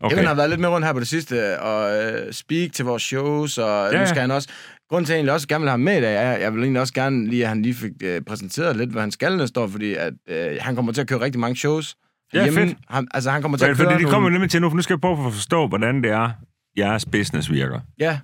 Okay. 0.00 0.14
Kevin 0.16 0.26
har 0.26 0.34
været 0.34 0.50
lidt 0.50 0.60
med 0.60 0.68
rundt 0.68 0.86
her 0.86 0.92
på 0.92 1.00
det 1.00 1.08
sidste, 1.08 1.60
og 1.60 2.02
øh, 2.02 2.32
speak 2.32 2.72
til 2.72 2.84
vores 2.84 3.02
shows, 3.02 3.58
og 3.58 3.64
ja, 3.92 3.96
Ja, 3.96 4.00
nu 4.00 4.06
skal 4.06 4.16
ja. 4.16 4.20
han 4.20 4.30
også... 4.30 4.48
Grunden 4.90 5.06
til, 5.06 5.12
at 5.12 5.14
jeg 5.14 5.18
egentlig 5.18 5.32
også 5.34 5.48
gerne 5.48 5.62
vil 5.62 5.68
have 5.68 5.72
ham 5.72 5.80
med 5.80 5.98
i 5.98 6.00
dag, 6.00 6.14
er, 6.16 6.32
at 6.32 6.40
jeg 6.40 6.52
vil 6.54 6.62
egentlig 6.62 6.80
også 6.80 6.94
gerne 6.94 7.28
lige, 7.30 7.42
at 7.42 7.48
han 7.48 7.62
lige 7.62 7.74
fik 7.74 7.90
øh, 8.02 8.20
præsenteret 8.28 8.76
lidt, 8.76 8.90
hvad 8.90 9.02
han 9.02 9.10
skal 9.10 9.36
næste 9.36 9.60
år, 9.60 9.66
fordi 9.66 9.94
at, 9.94 10.12
øh, 10.28 10.56
han 10.60 10.74
kommer 10.74 10.92
til 10.92 11.00
at 11.00 11.08
køre 11.08 11.20
rigtig 11.20 11.40
mange 11.40 11.56
shows. 11.56 11.94
Ja, 12.34 12.44
fedt. 12.46 12.76
Han, 12.90 13.08
altså, 13.14 13.30
han 13.30 13.42
kommer 13.42 13.58
til 13.58 13.64
Men, 13.66 13.70
at 13.70 13.76
køre 13.76 13.84
fordi 13.86 13.94
det 13.94 14.02
nogle... 14.02 14.14
kommer 14.14 14.30
nemlig 14.30 14.50
til 14.50 14.60
nu, 14.60 14.68
for 14.68 14.76
nu 14.76 14.82
skal 14.82 14.94
jeg 14.94 15.00
prøve 15.00 15.26
at 15.26 15.32
forstå, 15.32 15.66
hvordan 15.68 16.02
det 16.02 16.10
er, 16.10 16.30
jeres 16.78 17.04
business 17.06 17.50
virker. 17.50 17.80
Ja. 17.98 18.18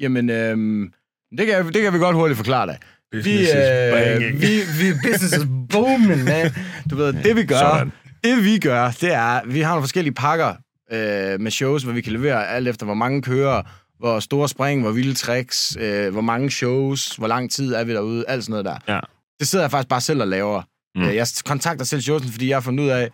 Jamen, 0.00 0.30
øhm, 0.30 0.92
det, 1.38 1.46
kan, 1.46 1.66
det 1.66 1.82
kan 1.82 1.92
vi 1.92 1.98
godt 1.98 2.16
hurtigt 2.16 2.36
forklare 2.36 2.66
dig. 2.66 2.78
Vi, 3.12 3.18
Business 3.18 3.50
is 3.50 3.54
øh, 3.54 3.92
banging. 3.92 4.40
vi, 4.40 4.46
vi, 4.80 4.92
business 5.02 5.36
is 5.36 5.46
booming, 5.70 6.24
man. 6.24 6.50
Du 6.90 6.96
ved, 6.96 7.12
det 7.12 7.36
vi 7.36 7.44
gør, 7.44 7.58
Sådan. 7.58 7.92
Det 8.24 8.44
vi 8.44 8.58
gør, 8.58 8.90
det 9.00 9.12
er, 9.12 9.46
vi 9.46 9.60
har 9.60 9.70
nogle 9.70 9.82
forskellige 9.82 10.14
pakker 10.14 10.54
øh, 10.92 11.40
med 11.40 11.50
shows, 11.50 11.82
hvor 11.82 11.92
vi 11.92 12.00
kan 12.00 12.12
levere 12.12 12.48
alt 12.48 12.68
efter, 12.68 12.86
hvor 12.86 12.94
mange 12.94 13.22
kører, 13.22 13.62
hvor 13.98 14.20
store 14.20 14.48
spring, 14.48 14.82
hvor 14.82 14.90
vilde 14.90 15.14
tricks, 15.14 15.76
øh, 15.80 16.12
hvor 16.12 16.20
mange 16.20 16.50
shows, 16.50 17.16
hvor 17.16 17.26
lang 17.26 17.50
tid 17.50 17.74
er 17.74 17.84
vi 17.84 17.92
derude, 17.92 18.24
alt 18.28 18.44
sådan 18.44 18.50
noget 18.50 18.64
der. 18.64 18.94
Ja. 18.94 19.00
Det 19.40 19.48
sidder 19.48 19.62
jeg 19.64 19.70
faktisk 19.70 19.88
bare 19.88 20.00
selv 20.00 20.20
og 20.20 20.28
laver. 20.28 20.62
Mm. 20.94 21.02
Mm. 21.02 21.08
Jeg 21.08 21.26
kontakter 21.46 21.84
selv 21.84 22.00
showsen, 22.00 22.30
fordi 22.30 22.48
jeg 22.48 22.56
har 22.56 22.60
fundet 22.60 22.84
ud 22.84 22.88
af, 22.88 23.10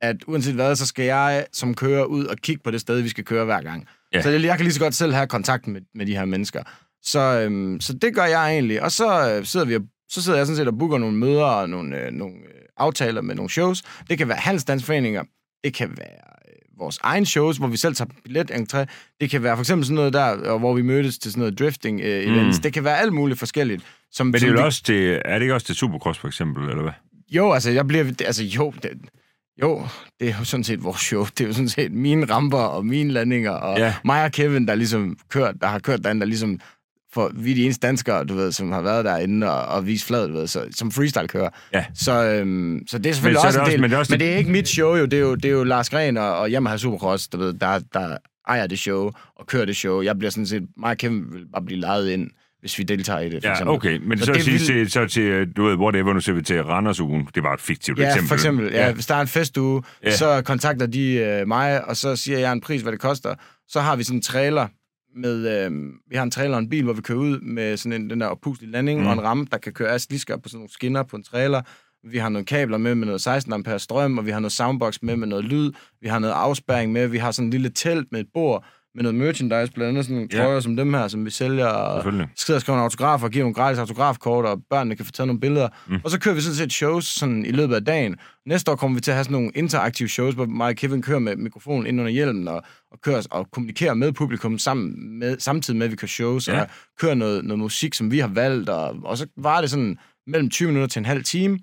at 0.00 0.16
uanset 0.26 0.54
hvad, 0.54 0.76
så 0.76 0.86
skal 0.86 1.04
jeg 1.04 1.46
som 1.52 1.74
kører 1.74 2.04
ud 2.04 2.24
og 2.24 2.36
kigge 2.36 2.62
på 2.64 2.70
det 2.70 2.80
sted, 2.80 3.00
vi 3.00 3.08
skal 3.08 3.24
køre 3.24 3.44
hver 3.44 3.62
gang. 3.62 3.86
Ja. 4.14 4.22
Så 4.22 4.30
jeg, 4.30 4.42
jeg 4.42 4.56
kan 4.56 4.64
lige 4.64 4.74
så 4.74 4.80
godt 4.80 4.94
selv 4.94 5.12
have 5.12 5.26
kontakt 5.26 5.66
med, 5.66 5.80
med 5.94 6.06
de 6.06 6.16
her 6.16 6.24
mennesker. 6.24 6.62
Så, 7.02 7.20
øhm, 7.20 7.80
så 7.80 7.92
det 7.92 8.14
gør 8.14 8.24
jeg 8.24 8.52
egentlig. 8.52 8.82
Og 8.82 8.92
så, 8.92 9.30
øh, 9.30 9.44
sidder 9.44 9.66
vi 9.66 9.74
og, 9.74 9.82
så 10.08 10.22
sidder 10.22 10.38
jeg 10.38 10.46
sådan 10.46 10.56
set 10.56 10.68
og 10.68 10.78
booker 10.78 10.98
nogle 10.98 11.16
møder 11.16 11.44
og 11.44 11.68
nogle, 11.68 12.00
øh, 12.00 12.12
nogle 12.12 12.34
øh, 12.34 12.55
aftaler 12.76 13.20
med 13.20 13.34
nogle 13.34 13.50
shows. 13.50 13.82
Det 14.10 14.18
kan 14.18 14.28
være 14.28 14.38
handelsdansforeninger. 14.38 15.24
Det 15.64 15.74
kan 15.74 15.88
være 15.98 16.20
øh, 16.48 16.78
vores 16.78 16.98
egen 17.02 17.26
shows, 17.26 17.56
hvor 17.56 17.66
vi 17.66 17.76
selv 17.76 17.94
tager 17.94 18.10
billet 18.24 18.50
entré. 18.50 18.84
Det 19.20 19.30
kan 19.30 19.42
være 19.42 19.56
for 19.56 19.62
eksempel 19.62 19.86
sådan 19.86 19.94
noget 19.94 20.12
der, 20.12 20.58
hvor 20.58 20.74
vi 20.74 20.82
mødes 20.82 21.18
til 21.18 21.30
sådan 21.30 21.40
noget 21.40 21.58
drifting 21.58 22.00
øh, 22.00 22.24
events. 22.24 22.58
Mm. 22.58 22.62
Det 22.62 22.72
kan 22.72 22.84
være 22.84 22.98
alt 22.98 23.12
muligt 23.12 23.38
forskelligt. 23.38 23.82
Som, 24.12 24.26
Men 24.26 24.32
det 24.32 24.40
som 24.40 24.50
er, 24.50 24.52
jo 24.52 24.64
også 24.64 24.82
til, 24.82 25.20
er 25.24 25.34
det 25.34 25.42
ikke 25.42 25.54
også 25.54 25.66
til 25.66 25.74
Supercross, 25.74 26.18
for 26.18 26.28
eksempel, 26.28 26.68
eller 26.68 26.82
hvad? 26.82 26.92
jo, 27.30 27.52
altså, 27.52 27.70
jeg 27.70 27.86
bliver... 27.86 28.04
Altså, 28.04 28.44
jo, 28.44 28.72
det, 28.82 28.90
jo, 29.62 29.86
det 30.20 30.28
er 30.28 30.34
jo 30.38 30.44
sådan 30.44 30.64
set 30.64 30.84
vores 30.84 31.00
show. 31.00 31.24
Det 31.24 31.40
er 31.40 31.46
jo 31.46 31.52
sådan 31.52 31.68
set 31.68 31.92
mine 31.92 32.24
ramper 32.24 32.58
og 32.58 32.86
mine 32.86 33.12
landinger, 33.12 33.50
og 33.50 33.78
ja. 33.78 33.94
mig 34.04 34.24
og 34.24 34.32
Kevin, 34.32 34.68
der 34.68 34.74
ligesom 34.74 35.18
kørt, 35.28 35.54
der 35.60 35.66
har 35.66 35.78
kørt 35.78 36.04
derinde, 36.04 36.20
der 36.20 36.26
ligesom... 36.26 36.60
For 37.16 37.30
vi 37.34 37.50
er 37.50 37.54
de 37.54 37.64
eneste 37.64 37.86
danskere, 37.86 38.24
du 38.24 38.34
ved, 38.34 38.52
som 38.52 38.72
har 38.72 38.80
været 38.82 39.04
derinde 39.04 39.50
og, 39.52 39.64
og 39.76 39.86
vist 39.86 40.04
flad, 40.06 40.28
du 40.28 40.32
ved, 40.34 40.46
så, 40.46 40.64
som 40.74 40.90
freestyle-kører. 40.92 41.48
Ja. 41.74 41.84
Så, 41.94 42.24
øhm, 42.24 42.80
så 42.88 42.98
det 42.98 43.06
er 43.06 43.12
selvfølgelig 43.12 43.36
Men 43.36 43.40
så 43.40 43.44
er 43.44 43.46
også 43.46 43.58
det 43.58 43.60
en 43.60 43.60
også- 43.62 43.70
del. 43.72 43.80
men 43.80 43.90
det 43.90 43.94
er 43.94 43.98
også 43.98 44.12
men 44.12 44.20
det 44.20 44.32
er 44.32 44.36
ikke 44.36 44.50
mit 44.50 44.68
show, 44.68 44.94
jo. 44.96 45.04
Det 45.04 45.14
er 45.14 45.20
jo, 45.20 45.34
det 45.34 45.44
er 45.44 45.52
jo 45.52 45.64
Lars 45.64 45.90
Gren 45.90 46.16
og, 46.16 46.36
og 46.38 46.50
Yamaha 46.50 46.76
Supercross, 46.76 47.28
du 47.28 47.38
ved, 47.38 47.52
der, 47.52 47.78
der 47.92 48.16
ejer 48.48 48.66
det 48.66 48.78
show 48.78 49.10
og 49.36 49.46
kører 49.46 49.64
det 49.64 49.76
show. 49.76 50.02
Jeg 50.02 50.18
bliver 50.18 50.30
sådan 50.30 50.46
set... 50.46 50.62
Mig 50.76 50.90
og 50.90 50.96
Kevin 50.96 51.24
vil 51.32 51.46
bare 51.52 51.62
blive 51.62 51.80
lejet 51.80 52.08
ind, 52.10 52.30
hvis 52.60 52.78
vi 52.78 52.82
deltager 52.84 53.20
i 53.20 53.28
det, 53.30 53.42
for 53.42 53.48
Ja, 53.48 53.52
eksempel. 53.52 53.74
okay. 53.74 53.98
Men 54.02 54.18
Så 54.18 54.24
så, 54.24 54.32
det 54.32 54.42
sige, 54.44 54.58
vil- 54.58 54.66
til, 54.66 54.90
så 54.90 55.06
til, 55.06 55.52
du 55.56 55.64
ved, 55.64 55.74
whatever, 55.74 56.12
nu 56.12 56.20
ser 56.20 56.32
vi 56.32 56.42
til 56.42 56.62
Randersugen. 56.64 57.28
Det 57.34 57.42
var 57.42 57.54
et 57.54 57.60
fiktivt 57.60 57.98
Ja, 57.98 58.06
eksempel. 58.06 58.28
for 58.28 58.34
eksempel. 58.34 58.72
Ja, 58.72 58.92
hvis 58.92 59.06
der 59.06 59.14
er 59.14 59.20
en 59.20 59.28
festuge, 59.28 59.82
Ja. 60.02 60.08
ja. 60.08 60.16
så 60.16 60.42
kontakter 60.44 60.86
de 60.86 61.12
øh, 61.12 61.48
mig, 61.48 61.84
og 61.88 61.96
så 61.96 62.16
siger 62.16 62.38
jeg 62.38 62.52
en 62.52 62.60
pris, 62.60 62.82
hvad 62.82 62.92
det 62.92 63.00
koster. 63.00 63.34
Så 63.68 63.80
har 63.80 63.96
vi 63.96 64.02
sådan 64.04 64.18
en 64.18 64.22
trailer 64.22 64.68
med, 65.16 65.64
øh, 65.66 65.72
vi 66.10 66.16
har 66.16 66.22
en 66.22 66.30
trailer 66.30 66.54
og 66.54 66.58
en 66.62 66.68
bil, 66.68 66.84
hvor 66.84 66.92
vi 66.92 67.00
kører 67.00 67.18
ud 67.18 67.40
med 67.40 67.76
sådan 67.76 68.02
en, 68.02 68.10
den 68.10 68.20
der 68.20 68.26
oppuslige 68.26 68.70
landing 68.70 68.98
Mm. 68.98 69.04
mm. 69.04 69.08
og 69.08 69.12
en 69.12 69.22
ramme, 69.22 69.46
der 69.52 69.58
kan 69.58 69.72
køre 69.72 69.88
af 69.88 70.00
slisker 70.00 70.36
på 70.36 70.48
sådan 70.48 70.58
nogle 70.58 70.72
skinner 70.72 71.02
på 71.02 71.16
en 71.16 71.22
trailer. 71.22 71.62
Vi 72.10 72.18
har 72.18 72.28
nogle 72.28 72.44
kabler 72.44 72.78
med 72.78 72.94
med 72.94 73.06
noget 73.06 73.20
16 73.20 73.52
ampere 73.52 73.78
strøm, 73.78 74.18
og 74.18 74.26
vi 74.26 74.30
har 74.30 74.40
noget 74.40 74.52
soundbox 74.52 74.98
med 75.02 75.16
med 75.16 75.26
noget 75.28 75.44
lyd. 75.44 75.72
Vi 76.00 76.08
har 76.08 76.18
noget 76.18 76.34
afspærring 76.34 76.92
med. 76.92 77.06
Vi 77.06 77.18
har 77.18 77.30
sådan 77.30 77.46
en 77.46 77.50
lille 77.50 77.70
telt 77.70 78.12
med 78.12 78.20
et 78.20 78.26
bord 78.34 78.64
med 78.96 79.02
noget 79.02 79.14
merchandise, 79.14 79.72
blandt 79.72 79.88
andet 79.88 80.04
sådan 80.04 80.14
nogle 80.14 80.28
trøjer 80.28 80.60
som 80.60 80.76
dem 80.76 80.94
her, 80.94 81.08
som 81.08 81.24
vi 81.24 81.30
sælger. 81.30 81.66
Og 81.66 82.02
Selvfølgelig. 82.02 82.28
skriver 82.36 82.56
og 82.56 82.60
skriver 82.60 82.76
nogle 82.76 82.84
autografer, 82.84 83.28
giver 83.28 83.44
nogle 83.44 83.54
gratis 83.54 83.78
autografkort, 83.78 84.44
og 84.44 84.62
børnene 84.70 84.96
kan 84.96 85.04
få 85.04 85.12
taget 85.12 85.26
nogle 85.26 85.40
billeder. 85.40 85.68
Mm. 85.86 86.00
Og 86.04 86.10
så 86.10 86.20
kører 86.20 86.34
vi 86.34 86.40
sådan 86.40 86.56
set 86.56 86.72
shows 86.72 87.04
sådan 87.04 87.46
i 87.46 87.50
løbet 87.50 87.74
af 87.74 87.84
dagen. 87.84 88.16
Næste 88.46 88.70
år 88.70 88.76
kommer 88.76 88.94
vi 88.94 89.00
til 89.00 89.10
at 89.10 89.14
have 89.14 89.24
sådan 89.24 89.32
nogle 89.32 89.50
interaktive 89.54 90.08
shows, 90.08 90.34
hvor 90.34 90.46
mig 90.46 90.68
og 90.68 90.74
Kevin 90.74 91.02
kører 91.02 91.18
med 91.18 91.36
mikrofonen 91.36 91.86
ind 91.86 92.00
under 92.00 92.12
hjelmen 92.12 92.48
og, 92.48 92.62
og 92.92 93.00
kører 93.00 93.26
og 93.30 93.50
kommunikerer 93.50 93.94
med 93.94 94.12
publikum 94.12 94.58
sammen 94.58 95.18
med, 95.18 95.36
samtidig 95.38 95.78
med, 95.78 95.86
at 95.86 95.90
vi 95.90 95.96
kører 95.96 96.08
shows, 96.08 96.48
ja. 96.48 96.60
og 96.60 96.68
kører 97.00 97.14
noget, 97.14 97.44
noget 97.44 97.58
musik, 97.58 97.94
som 97.94 98.10
vi 98.10 98.18
har 98.18 98.28
valgt, 98.28 98.68
og, 98.68 98.96
og 99.04 99.18
så 99.18 99.26
var 99.36 99.60
det 99.60 99.70
sådan 99.70 99.98
mellem 100.26 100.50
20 100.50 100.68
minutter 100.68 100.88
til 100.88 101.00
en 101.00 101.06
halv 101.06 101.24
time, 101.24 101.58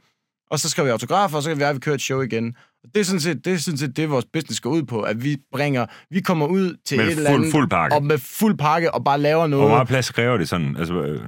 og 0.52 0.60
så 0.60 0.70
skriver 0.70 0.86
vi 0.86 0.92
autografer, 0.92 1.38
og 1.38 1.44
så 1.44 1.50
kan 1.50 1.58
vi 1.58 1.60
være, 1.60 1.70
at 1.70 1.76
vi 1.76 1.80
kører 1.80 1.96
et 1.96 2.02
show 2.02 2.22
igen. 2.22 2.56
Det 2.94 3.00
er 3.00 3.04
sådan 3.04 3.20
set 3.20 3.46
det, 3.46 3.54
er 3.54 3.58
sådan 3.58 3.78
set 3.78 3.98
det 3.98 4.10
vores 4.10 4.26
business 4.34 4.60
går 4.62 4.70
ud 4.70 4.84
på, 4.84 5.02
at 5.02 5.24
vi 5.24 5.38
bringer, 5.52 5.86
vi 6.10 6.20
kommer 6.22 6.46
ud 6.48 6.76
til 6.86 6.98
Med 6.98 7.06
et 7.06 7.12
eller 7.12 7.30
fuld, 7.30 7.40
andet, 7.40 7.52
fuld 7.52 7.70
pakke. 7.70 7.96
og 7.96 8.04
med 8.04 8.18
fuld 8.18 8.58
pakke, 8.58 8.94
og 8.94 9.04
bare 9.04 9.20
laver 9.20 9.48
noget. 9.48 9.66
Hvor 9.66 9.76
meget 9.76 9.88
plads 9.88 10.12
kræver 10.12 10.38
det 10.38 10.50
sådan? 10.50 10.78
Altså, 10.78 11.02
øh, 11.04 11.22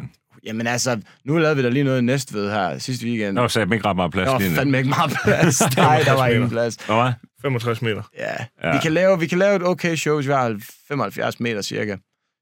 Jamen 0.46 0.68
altså, 0.68 1.02
nu 1.26 1.38
lavede 1.38 1.56
vi 1.56 1.62
da 1.64 1.70
lige 1.70 1.84
noget 1.84 2.00
i 2.00 2.02
Næstved 2.02 2.52
her 2.52 2.78
sidste 2.78 3.06
weekend. 3.06 3.36
der 3.36 3.42
var 3.42 3.48
sagde 3.48 3.76
ikke 3.76 3.88
ret 3.88 3.96
meget 3.96 4.12
plads. 4.12 4.26
der 4.28 4.32
var 4.50 4.56
fandme 4.56 4.78
ikke 4.78 4.90
meget 4.90 5.12
plads. 5.24 5.76
Nej, 5.78 6.02
der 6.06 6.14
var 6.14 6.28
ingen 6.28 6.50
plads. 6.50 6.90
Var 6.90 7.06
det? 7.06 7.16
65 7.42 7.82
meter. 7.82 8.02
Ja. 8.18 8.24
Ja. 8.32 8.68
ja. 8.68 8.74
Vi, 8.74 8.80
kan 8.82 8.92
lave, 8.94 9.20
vi 9.20 9.28
kan 9.28 9.38
lave 9.38 9.56
et 9.56 9.64
okay 9.64 9.96
show, 9.96 10.16
hvis 10.16 10.28
vi 10.28 10.32
har 10.34 10.56
75 10.88 11.40
meter 11.40 11.62
cirka. 11.62 11.96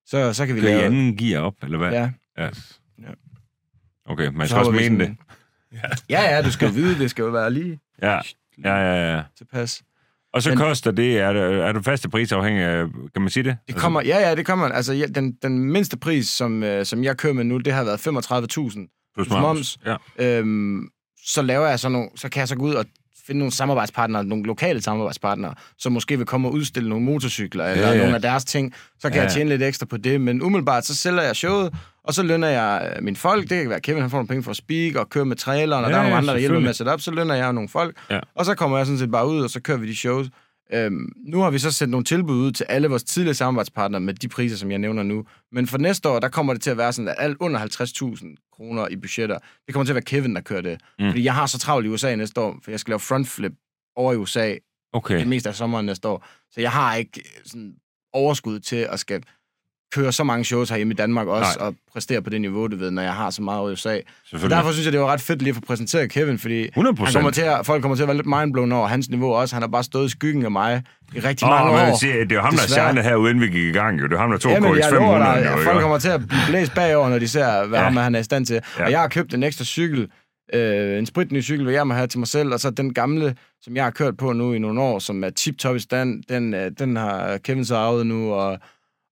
Så, 0.05 0.34
så 0.34 0.45
kan 0.45 0.55
vi 0.55 0.61
Kører 0.61 0.72
I 0.72 0.76
lave... 0.76 0.86
anden 0.86 1.18
gear 1.18 1.41
op, 1.41 1.53
eller 1.64 1.78
hvad? 1.78 1.91
Ja. 1.91 2.09
ja. 2.38 2.43
Ja. 3.01 3.09
Okay, 4.05 4.28
man 4.28 4.47
Så 4.47 4.47
skal 4.47 4.59
også 4.59 4.72
hopper 4.72 4.82
vi 4.84 4.89
mene 4.89 5.05
det. 5.05 5.16
sådan- 5.82 5.97
Ja, 6.09 6.36
ja, 6.36 6.41
du 6.41 6.51
skal 6.51 6.74
vide, 6.76 6.99
det 6.99 7.09
skal 7.09 7.24
jo 7.24 7.30
være 7.30 7.51
lige 7.53 7.80
Ja, 8.01 8.20
ja, 8.64 8.76
ja, 8.76 9.16
ja. 9.16 9.22
tilpas. 9.38 9.82
Og 10.34 10.43
så 10.43 10.49
Men- 10.49 10.58
koster 10.58 10.91
det, 10.91 11.20
er, 11.20 11.34
det, 11.34 11.41
er 11.41 11.72
du 11.72 11.82
faste 11.82 12.10
prisafhængig 12.10 12.64
af, 12.64 12.86
kan 13.14 13.22
man 13.22 13.30
sige 13.30 13.43
det? 13.43 13.58
Det 13.68 13.76
kommer, 13.76 14.01
ja, 14.01 14.20
ja, 14.30 14.36
det 14.36 14.45
kommer. 14.45 14.66
Altså, 14.70 14.93
ja, 14.93 15.06
den, 15.06 15.32
den 15.41 15.60
mindste 15.60 15.97
pris, 15.97 16.28
som, 16.28 16.64
øh, 16.64 16.86
som 16.86 17.04
jeg 17.04 17.18
kører 17.18 17.34
med 17.34 17.43
nu, 17.43 17.58
det 17.58 17.74
har 17.74 17.84
været 17.84 18.08
35.000. 18.08 19.14
plus 19.16 19.30
moms. 19.30 19.41
moms. 19.41 19.78
Ja. 19.86 19.95
Øhm, 20.39 20.88
så 21.26 21.41
laver 21.41 21.68
jeg 21.68 21.80
så 21.80 21.89
nogle, 21.89 22.10
så 22.16 22.30
kan 22.30 22.39
jeg 22.39 22.47
så 22.47 22.56
gå 22.56 22.66
ud 22.66 22.74
og 22.74 22.86
finde 23.28 23.39
nogle 23.39 23.51
samarbejdspartnere, 23.51 24.24
nogle 24.24 24.43
lokale 24.45 24.82
samarbejdspartnere, 24.82 25.56
som 25.78 25.91
måske 25.91 26.18
vil 26.18 26.26
komme 26.26 26.47
og 26.47 26.54
udstille 26.54 26.89
nogle 26.89 27.06
motorcykler, 27.06 27.66
eller 27.66 27.88
ja. 27.88 27.93
ja. 27.93 27.99
nogle 27.99 28.16
af 28.16 28.22
deres 28.22 28.45
ting, 28.45 28.74
så 28.99 29.10
kan 29.10 29.12
Ja. 29.12 29.18
ja. 29.18 29.24
jeg 29.24 29.32
tjene 29.34 29.49
lidt 29.49 29.64
ekstra 29.64 29.86
på 29.86 29.97
det. 29.97 30.22
Men 30.22 30.41
umiddelbart, 30.41 30.86
så 30.86 30.95
sælger 30.95 31.22
jeg 31.22 31.36
showet, 31.36 31.74
og 32.04 32.14
så 32.14 32.24
lønner 32.24 32.47
jeg 32.47 32.93
øh, 32.97 33.04
mine 33.04 33.16
folk. 33.16 33.49
Det 33.49 33.62
kan 33.62 33.70
være 33.70 33.82
Kevin, 33.82 34.01
han 34.01 34.10
får 34.10 34.18
nogle 34.18 34.28
penge 34.28 34.43
for 34.43 34.51
at 34.51 34.58
speak 34.58 34.95
og 34.95 35.10
køre 35.10 35.26
med 35.26 35.36
traileren, 35.36 35.86
og 35.86 35.89
Ja, 35.91 35.95
der 35.95 35.99
er 35.99 36.04
nogle 36.04 36.18
andre, 36.18 36.34
der 36.34 36.39
hjælper 36.39 36.60
med 36.60 36.70
at 36.70 36.76
sætte 36.76 36.89
op, 36.89 37.01
så 37.01 37.12
lønner 37.12 37.36
jeg 37.36 37.54
nogle 37.54 37.70
folk. 37.70 37.97
Ja. 38.10 38.20
Og 38.36 38.45
så 38.45 38.56
kommer 38.56 38.78
jeg 38.78 38.86
sådan 38.86 38.99
set 38.99 39.12
bare 39.12 39.28
ud, 39.28 39.41
og 39.41 39.49
så 39.49 39.62
kører 39.62 39.78
vi 39.78 39.88
de 39.88 39.95
shows. 39.95 40.28
Øhm, 40.74 41.10
nu 41.26 41.39
har 41.39 41.49
vi 41.51 41.60
så 41.60 41.72
sendt 41.72 41.91
nogle 41.91 42.04
tilbud 42.04 42.36
ud 42.38 42.51
til 42.51 42.66
alle 42.70 42.88
vores 42.88 43.04
tidligere 43.04 43.34
samarbejdspartnere 43.34 44.01
med 44.01 44.14
de 44.14 44.28
priser, 44.28 44.58
som 44.58 44.72
jeg 44.72 44.80
nævner 44.80 45.04
nu. 45.04 45.26
Men 45.51 45.68
for 45.68 45.78
næste 45.78 46.10
år, 46.10 46.20
der 46.20 46.30
kommer 46.30 46.54
det 46.54 46.62
til 46.62 46.70
at 46.70 46.78
være 46.78 46.93
sådan, 46.93 47.08
at 47.10 47.16
alt 47.18 47.38
under 47.39 47.60
50.000 47.60 48.49
kroner 48.54 48.88
i 48.88 48.95
budgetter, 48.95 49.38
det 49.66 49.74
kommer 49.74 49.86
til 49.86 49.91
at 49.91 49.95
være 49.95 50.01
Kevin, 50.04 50.36
der 50.36 50.41
kører 50.41 50.62
det. 50.62 50.82
Mm. 50.99 51.10
Fordi 51.10 51.24
jeg 51.24 51.34
har 51.34 51.45
så 51.45 51.60
travlt 51.60 51.86
i 51.86 51.89
USA 51.89 52.16
næste 52.16 52.41
år, 52.41 52.60
for 52.64 52.72
jeg 52.72 52.80
skal 52.80 52.91
lave 52.91 52.99
frontflip 52.99 53.51
over 53.95 54.14
i 54.14 54.16
USA 54.16 54.56
Okay. 54.93 55.20
det 55.20 55.28
meste 55.28 55.49
af 55.49 55.56
sommeren 55.56 55.86
næste 55.86 56.08
år. 56.08 56.26
Så 56.51 56.62
jeg 56.62 56.72
har 56.72 56.95
ikke 56.95 57.12
øh, 57.20 57.41
sådan 57.45 57.74
overskud 58.14 58.60
til 58.60 58.76
at 58.76 58.99
skal 58.99 59.24
køre 59.94 60.12
så 60.12 60.24
mange 60.24 60.46
shows 60.46 60.70
herhjemme 60.70 60.94
i 60.94 60.96
Danmark 60.96 61.28
også, 61.28 61.58
Nej. 61.60 61.68
Og 61.68 61.76
præstere 61.94 62.22
på 62.22 62.30
det 62.30 62.41
niveau, 62.41 62.68
du 62.68 62.76
ved, 62.78 62.91
når 62.91 63.02
jeg 63.02 63.14
har 63.14 63.30
så 63.30 63.41
meget 63.41 63.70
i 63.70 63.74
USA. 63.74 63.98
Derfor 64.50 64.72
synes 64.72 64.86
jeg, 64.86 64.94
det 64.94 65.00
var 65.02 65.08
ret 65.08 65.22
fedt 65.22 65.41
lige 65.41 65.50
at 65.50 65.56
få 65.56 65.62
præsenteret 65.68 66.10
Kevin, 66.12 66.39
fordi 66.39 66.68
100 66.68 66.98
han 67.06 67.14
kommer 67.14 67.32
til 67.32 67.41
at, 67.41 67.66
folk 67.66 67.82
kommer 67.82 67.96
til 67.96 68.04
at 68.04 68.08
være 68.08 68.18
lidt 68.18 68.28
mindblown 68.28 68.72
over 68.72 68.88
hans 68.88 69.10
niveau 69.10 69.34
også. 69.34 69.56
Han 69.56 69.62
har 69.64 69.68
bare 69.68 69.84
stået 69.84 70.06
i 70.06 70.10
skyggen 70.10 70.46
af 70.46 70.52
mig 70.52 70.84
i 71.16 71.20
rigtig 71.20 71.48
mange 71.48 71.72
Åh, 71.72 71.80
år. 71.82 71.86
man 71.86 71.98
siger, 71.98 72.14
det 72.14 72.32
er 72.32 72.36
jo 72.36 72.41
ham, 72.41 72.54
der 72.56 72.68
shinede 72.68 73.04
her, 73.04 73.16
uden 73.16 73.41
vi 73.41 73.48
gik 73.48 73.64
i 73.64 73.72
gang. 73.72 74.00
Jo. 74.00 74.08
Det 74.08 74.14
er 74.14 74.18
ham, 74.20 74.32
der 74.32 74.38
tog 74.38 74.52
Jamen, 74.52 74.70
lover 74.76 74.82
KX500. 74.84 75.39
dig, 75.39 75.52
jo, 75.58 75.64
folk 75.64 75.82
kommer 75.82 75.98
til 76.00 76.10
at 76.10 76.28
blive 76.28 76.41
blæst 76.48 76.74
bagover, 76.74 77.10
når 77.10 77.20
de 77.20 77.28
ser, 77.28 77.68
hvad 77.68 77.80
Ja. 77.80 77.84
ham, 77.86 77.96
han 77.98 78.16
er 78.16 78.20
i 78.20 78.24
stand 78.24 78.46
til. 78.46 78.60
Ja. 78.80 78.86
Og 78.86 78.91
jeg 78.91 79.00
har 79.00 79.08
købt 79.08 79.34
en 79.34 79.44
ekstra 79.44 79.66
cykel, 79.66 80.08
øh, 80.54 80.98
en 81.00 81.06
spritny 81.06 81.41
cykel, 81.44 81.64
hvad 81.64 81.74
jeg 81.74 81.88
må 81.88 81.94
have 81.94 82.08
til 82.08 82.20
mig 82.20 82.28
selv, 82.28 82.54
og 82.54 82.60
så 82.60 82.70
den 82.70 82.94
gamle, 82.94 83.36
som 83.62 83.76
jeg 83.76 83.84
har 83.84 83.91
kørt 83.91 84.18
på 84.18 84.34
nu 84.34 84.54
i 84.54 84.60
nogle 84.60 84.82
år, 84.82 85.00
som 85.00 85.24
er 85.24 85.30
tip-top 85.30 85.76
i 85.76 85.80
stand, 85.80 86.24
den, 86.30 86.54
øh, 86.54 86.72
den 86.80 86.96
har 86.96 87.38
Kevin 87.38 87.66
så 87.66 87.76
arvet 87.76 88.08
nu, 88.08 88.34
og, 88.34 88.58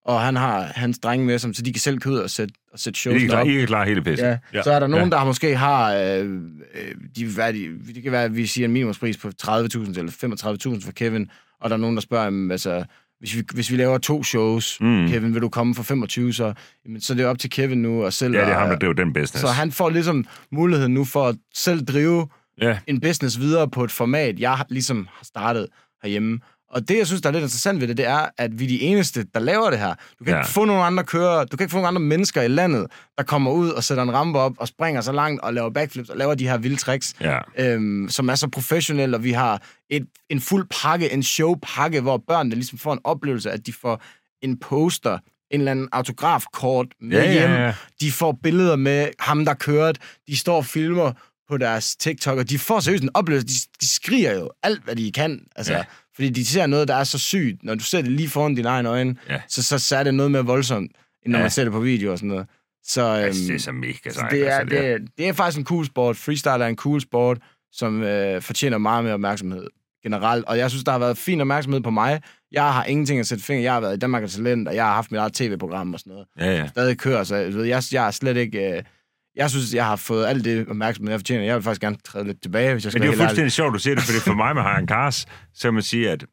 og 0.05 0.21
han 0.21 0.35
har 0.35 0.61
hans 0.75 0.99
drenge 0.99 1.25
med, 1.25 1.39
som, 1.39 1.53
så 1.53 1.61
de 1.61 1.73
kan 1.73 1.79
selv 1.79 1.99
køre 1.99 2.13
ud 2.13 2.19
og 2.19 2.29
sætte, 2.29 2.53
og 2.73 2.79
sætte 2.79 2.97
I 2.97 2.99
shows 2.99 3.23
er 3.23 3.27
klar, 3.27 3.41
op. 3.41 3.47
I 3.47 3.57
er 3.61 3.65
klar 3.65 3.85
hele 3.85 4.01
pisse. 4.03 4.25
Ja. 4.25 4.37
Ja. 4.53 4.63
Så 4.63 4.71
er 4.71 4.79
der 4.79 4.87
nogen, 4.87 5.09
Ja. 5.11 5.17
der 5.17 5.25
måske 5.25 5.57
har, 5.57 5.93
øh, 5.93 6.25
øh, 6.75 6.95
de, 7.15 7.25
hvad 7.25 7.53
de, 7.53 7.67
det 7.95 8.03
kan 8.03 8.11
være, 8.11 8.23
at 8.23 8.35
vi 8.35 8.45
siger 8.45 8.65
en 8.65 8.71
minimumspris 8.73 9.17
på 9.17 9.27
30.000 9.43 9.49
eller 9.99 10.11
35.000 10.79 10.85
for 10.85 10.91
Kevin, 10.91 11.29
og 11.61 11.69
der 11.69 11.75
er 11.75 11.79
nogen, 11.79 11.95
der 11.95 12.01
spørger, 12.01 12.23
jamen, 12.23 12.51
altså, 12.51 12.83
hvis 13.19 13.35
vi, 13.37 13.43
hvis 13.53 13.71
vi 13.71 13.75
laver 13.77 13.97
to 13.97 14.23
shows, 14.23 14.77
Mm. 14.81 15.07
Kevin, 15.07 15.33
vil 15.33 15.41
du 15.41 15.49
komme 15.49 15.75
for 15.75 15.83
25, 15.83 16.33
så, 16.33 16.53
jamen, 16.85 17.01
så 17.01 17.13
er 17.13 17.17
det 17.17 17.25
op 17.25 17.39
til 17.39 17.49
Kevin 17.49 17.81
nu 17.81 18.03
og 18.05 18.13
selv. 18.13 18.33
Ja, 18.35 18.41
det 18.41 18.49
er 18.49 18.53
ham, 18.57 18.67
der 18.67 18.75
at- 18.75 18.81
driver 18.81 18.93
den 18.93 19.13
business. 19.13 19.39
så 19.41 19.47
han 19.47 19.71
får 19.71 19.89
ligesom 19.89 20.25
muligheden 20.51 20.93
nu 20.93 21.05
for 21.05 21.27
at 21.27 21.35
selv 21.55 21.85
drive 21.85 22.27
Ja, 22.61 22.77
en 22.87 22.99
business 23.01 23.39
videre 23.39 23.69
på 23.69 23.83
et 23.83 23.91
format, 23.91 24.39
jeg 24.39 24.65
ligesom 24.69 25.07
har 25.11 25.23
startet 25.25 25.67
herhjemme. 26.03 26.39
Og 26.71 26.87
det, 26.87 26.97
jeg 26.97 27.07
synes, 27.07 27.21
der 27.21 27.29
er 27.29 27.33
lidt 27.33 27.43
interessant 27.43 27.81
ved 27.81 27.87
det, 27.87 27.97
det 27.97 28.05
er, 28.05 28.27
at 28.37 28.59
vi 28.59 28.63
er 28.63 28.67
de 28.67 28.81
eneste, 28.81 29.23
der 29.33 29.39
laver 29.39 29.69
det 29.69 29.79
her. 29.79 29.93
Du 30.19 30.23
kan 30.23 30.33
Ja. 30.33 30.39
ikke 30.39 30.51
få 30.51 30.65
nogle 30.65 30.83
andre 30.83 31.03
kører, 31.03 31.45
du 31.45 31.57
kan 31.57 31.63
ikke 31.63 31.71
få 31.71 31.77
nogle 31.77 31.87
andre 31.87 31.99
mennesker 32.01 32.41
i 32.41 32.47
landet, 32.47 32.87
der 33.17 33.23
kommer 33.23 33.51
ud 33.51 33.69
og 33.69 33.83
sætter 33.83 34.03
en 34.03 34.13
rampe 34.13 34.39
op 34.39 34.53
og 34.57 34.67
springer 34.67 35.01
så 35.01 35.11
langt 35.11 35.41
og 35.41 35.53
laver 35.53 35.69
backflips 35.69 36.09
og 36.09 36.17
laver 36.17 36.35
de 36.35 36.47
her 36.47 36.57
vilde 36.57 36.75
tricks, 36.77 37.13
Ja. 37.21 37.39
øhm, 37.57 38.07
som 38.09 38.29
er 38.29 38.35
så 38.35 38.47
professionelle, 38.47 39.17
og 39.17 39.23
vi 39.23 39.31
har 39.31 39.61
et, 39.89 40.07
en 40.29 40.41
fuld 40.41 40.67
pakke, 40.83 41.11
en 41.13 41.23
showpakke, 41.23 42.01
hvor 42.01 42.17
børnene 42.27 42.55
ligesom 42.55 42.77
får 42.77 42.93
en 42.93 42.99
oplevelse, 43.03 43.51
at 43.51 43.65
de 43.65 43.73
får 43.73 44.01
en 44.41 44.59
poster, 44.59 45.17
en 45.51 45.59
eller 45.61 45.71
anden 45.71 45.89
autografkort 45.91 46.87
med 47.01 47.17
Ja, 47.17 47.23
ja, 47.25 47.31
hjem. 47.31 47.51
ja. 47.51 47.73
De 48.01 48.11
får 48.11 48.37
billeder 48.43 48.75
med 48.75 49.07
ham, 49.19 49.45
der 49.45 49.53
kørte. 49.53 49.99
De 50.27 50.37
står 50.37 50.55
og 50.57 50.65
filmer 50.65 51.11
på 51.49 51.57
deres 51.57 51.95
TikTok, 51.95 52.37
og 52.37 52.49
de 52.49 52.59
får 52.59 52.79
seriøst 52.79 53.03
en 53.03 53.09
oplevelse. 53.13 53.47
De, 53.47 53.53
de 53.81 53.87
skriger 53.87 54.33
jo 54.39 54.49
alt, 54.63 54.83
hvad 54.83 54.95
de 54.95 55.11
kan. 55.11 55.39
Altså, 55.55 55.73
Ja. 55.73 55.83
Fordi 56.15 56.29
de 56.29 56.45
ser 56.45 56.65
noget, 56.67 56.87
der 56.87 56.95
er 56.95 57.03
så 57.03 57.19
sygt. 57.19 57.63
Når 57.63 57.75
du 57.75 57.83
ser 57.83 58.01
det 58.01 58.11
lige 58.11 58.29
foran 58.29 58.55
dine 58.55 58.67
egne 58.69 58.89
øjne, 58.89 59.15
Ja. 59.29 59.41
så, 59.47 59.63
så, 59.63 59.79
så 59.79 59.95
er 59.97 60.03
det 60.03 60.13
noget 60.13 60.31
mere 60.31 60.45
voldsomt, 60.45 60.91
end 61.25 61.31
når 61.31 61.39
Ja. 61.39 61.43
man 61.43 61.51
ser 61.51 61.63
det 61.63 61.73
på 61.73 61.79
video 61.79 62.11
og 62.11 62.17
sådan 62.17 62.29
noget. 62.29 62.47
Så, 62.83 63.01
øhm, 63.01 63.11
Altså, 63.13 63.41
det 63.47 63.55
er 63.55 63.59
så 63.59 63.71
mega 63.71 63.93
så 64.09 64.13
sejt. 64.19 64.31
det, 64.31 64.47
er, 64.47 64.55
altså, 64.57 64.75
det, 64.75 64.85
er, 64.91 64.97
det 65.17 65.27
er 65.27 65.33
faktisk 65.33 65.57
en 65.59 65.65
cool 65.65 65.85
sport. 65.85 66.15
Freestyle 66.17 66.51
er 66.63 66.67
en 66.67 66.75
cool 66.75 67.01
sport, 67.01 67.37
som 67.71 68.03
øh, 68.03 68.41
fortjener 68.41 68.77
meget 68.77 69.03
mere 69.03 69.13
opmærksomhed 69.13 69.67
generelt. 70.03 70.45
Og 70.45 70.57
jeg 70.57 70.69
synes, 70.69 70.83
der 70.83 70.91
har 70.91 70.99
været 70.99 71.17
fin 71.17 71.41
opmærksomhed 71.41 71.81
på 71.81 71.89
mig. 71.89 72.21
Jeg 72.51 72.73
har 72.73 72.83
ingenting 72.85 73.19
at 73.19 73.27
sætte 73.27 73.43
finger. 73.43 73.61
Jeg 73.63 73.73
har 73.73 73.79
været 73.79 73.95
i 73.95 73.99
Danmark 73.99 74.23
og 74.23 74.29
Talent, 74.29 74.67
og 74.67 74.75
jeg 74.75 74.83
har 74.85 74.93
haft 74.93 75.11
mit 75.11 75.19
eget 75.19 75.33
tv-program 75.33 75.93
og 75.93 75.99
sådan 75.99 76.11
noget. 76.11 76.27
Ja, 76.39 76.55
ja. 76.61 76.67
Stadig 76.67 76.97
kører, 76.97 77.23
så 77.23 77.35
jeg, 77.35 77.53
ved, 77.53 77.63
jeg, 77.65 77.83
jeg 77.91 78.07
er 78.07 78.11
slet 78.11 78.37
ikke... 78.37 78.71
Øh, 78.77 78.83
jeg 79.35 79.49
synes, 79.49 79.73
jeg 79.73 79.85
har 79.85 79.95
fået 79.95 80.25
alt 80.25 80.45
det 80.45 80.67
opmærksomhed, 80.67 81.11
jeg 81.11 81.19
fortjener. 81.19 81.43
Jeg 81.43 81.55
vil 81.55 81.63
faktisk 81.63 81.81
gerne 81.81 81.97
træde 82.03 82.25
lidt 82.25 82.41
tilbage, 82.41 82.73
hvis 82.73 82.83
jeg 82.83 82.91
skal 82.91 82.99
Men 82.99 83.07
det 83.07 83.13
er 83.13 83.17
jo 83.17 83.19
være 83.19 83.27
fuldstændig 83.29 83.51
sjovt, 83.51 83.73
du 83.73 83.79
siger 83.79 83.95
det, 83.95 84.03
fordi 84.03 84.19
for 84.19 84.33
mig 84.33 84.55
med 84.55 84.61
Haran 84.63 84.87
Kars, 84.87 85.25
så 85.53 85.71
man 85.71 85.83
sige, 85.83 86.09
at 86.11 86.19
det 86.21 86.27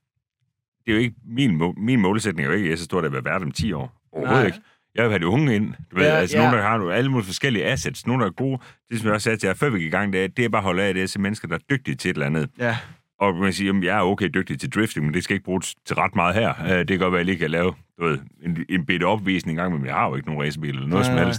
er 0.87 0.93
jo 0.93 0.99
ikke 0.99 1.15
min, 1.27 1.63
min 1.77 2.01
målsætning 2.01 2.47
er 2.47 2.51
jo 2.51 2.57
ikke, 2.57 2.67
at 2.67 2.71
jeg 2.71 2.79
så 2.79 2.85
står 2.85 3.01
der 3.01 3.09
ved 3.09 3.23
verden 3.23 3.49
om 3.49 3.53
10 3.53 3.73
år. 3.73 4.03
Overhovedet 4.13 4.41
Nej. 4.43 4.47
ikke. 4.47 4.59
Jeg 4.95 5.05
vil 5.05 5.11
have 5.11 5.19
de 5.19 5.27
unge 5.27 5.55
ind. 5.57 5.75
Du 5.91 5.97
ved, 5.97 6.05
Ja, 6.07 6.11
altså 6.15 6.37
ja. 6.37 6.43
nogle, 6.43 6.57
der 6.59 6.63
har 6.63 6.91
alle 6.93 7.11
mulige 7.11 7.27
forskellige 7.27 7.65
assets. 7.65 8.07
Nogle, 8.07 8.21
der 8.23 8.27
er 8.29 8.33
gode. 8.35 8.59
Det, 8.91 8.99
som 8.99 9.07
jeg 9.07 9.15
også 9.15 9.25
sagde 9.25 9.39
til 9.39 9.47
jer, 9.47 9.55
før 9.55 9.71
vi 9.71 9.79
gik 9.79 9.87
i 9.87 9.91
gang, 9.91 10.13
det 10.13 10.25
er, 10.25 10.29
det 10.29 10.45
er 10.45 10.49
bare 10.49 10.61
at 10.61 10.65
holde 10.65 10.83
af, 10.83 10.95
det 10.95 11.01
er 11.01 11.05
at 11.05 11.11
se 11.11 11.21
mennesker, 11.21 11.49
der 11.49 11.55
er 11.55 11.59
dygtige 11.71 11.95
til 11.95 12.11
et 12.11 12.15
eller 12.15 12.27
andet. 12.27 12.51
Ja, 12.59 12.77
Og 13.21 13.35
man 13.35 13.43
kan 13.43 13.53
sige, 13.53 13.71
at 13.71 13.85
jeg 13.85 13.99
er 13.99 14.03
okay 14.03 14.29
dygtig 14.35 14.61
til 14.61 14.71
drifting, 14.71 15.05
men 15.07 15.15
det 15.15 15.25
skal 15.25 15.35
ikke 15.35 15.45
bruges 15.45 15.75
til 15.87 15.97
ret 15.97 16.15
meget 16.17 16.35
her. 16.35 16.55
Øh, 16.65 16.79
Det 16.79 16.89
kan 16.89 16.99
godt 16.99 17.13
være, 17.13 17.21
at 17.21 17.27
jeg 17.27 17.33
lige 17.35 17.39
kan 17.39 17.51
lave 17.51 17.75
du 17.99 18.05
ved, 18.05 18.19
en, 18.43 18.65
en 18.69 18.87
bitte 18.87 19.05
opvisning 19.05 19.59
en 19.59 19.63
gang, 19.63 19.77
men 19.79 19.87
jeg 19.87 19.95
har 19.95 20.09
jo 20.09 20.15
ikke 20.17 20.29
nogen 20.29 20.43
racerbil 20.43 20.71
eller 20.75 20.87
noget 20.89 21.07
Nej, 21.07 21.17
som 21.17 21.25
nej. 21.27 21.35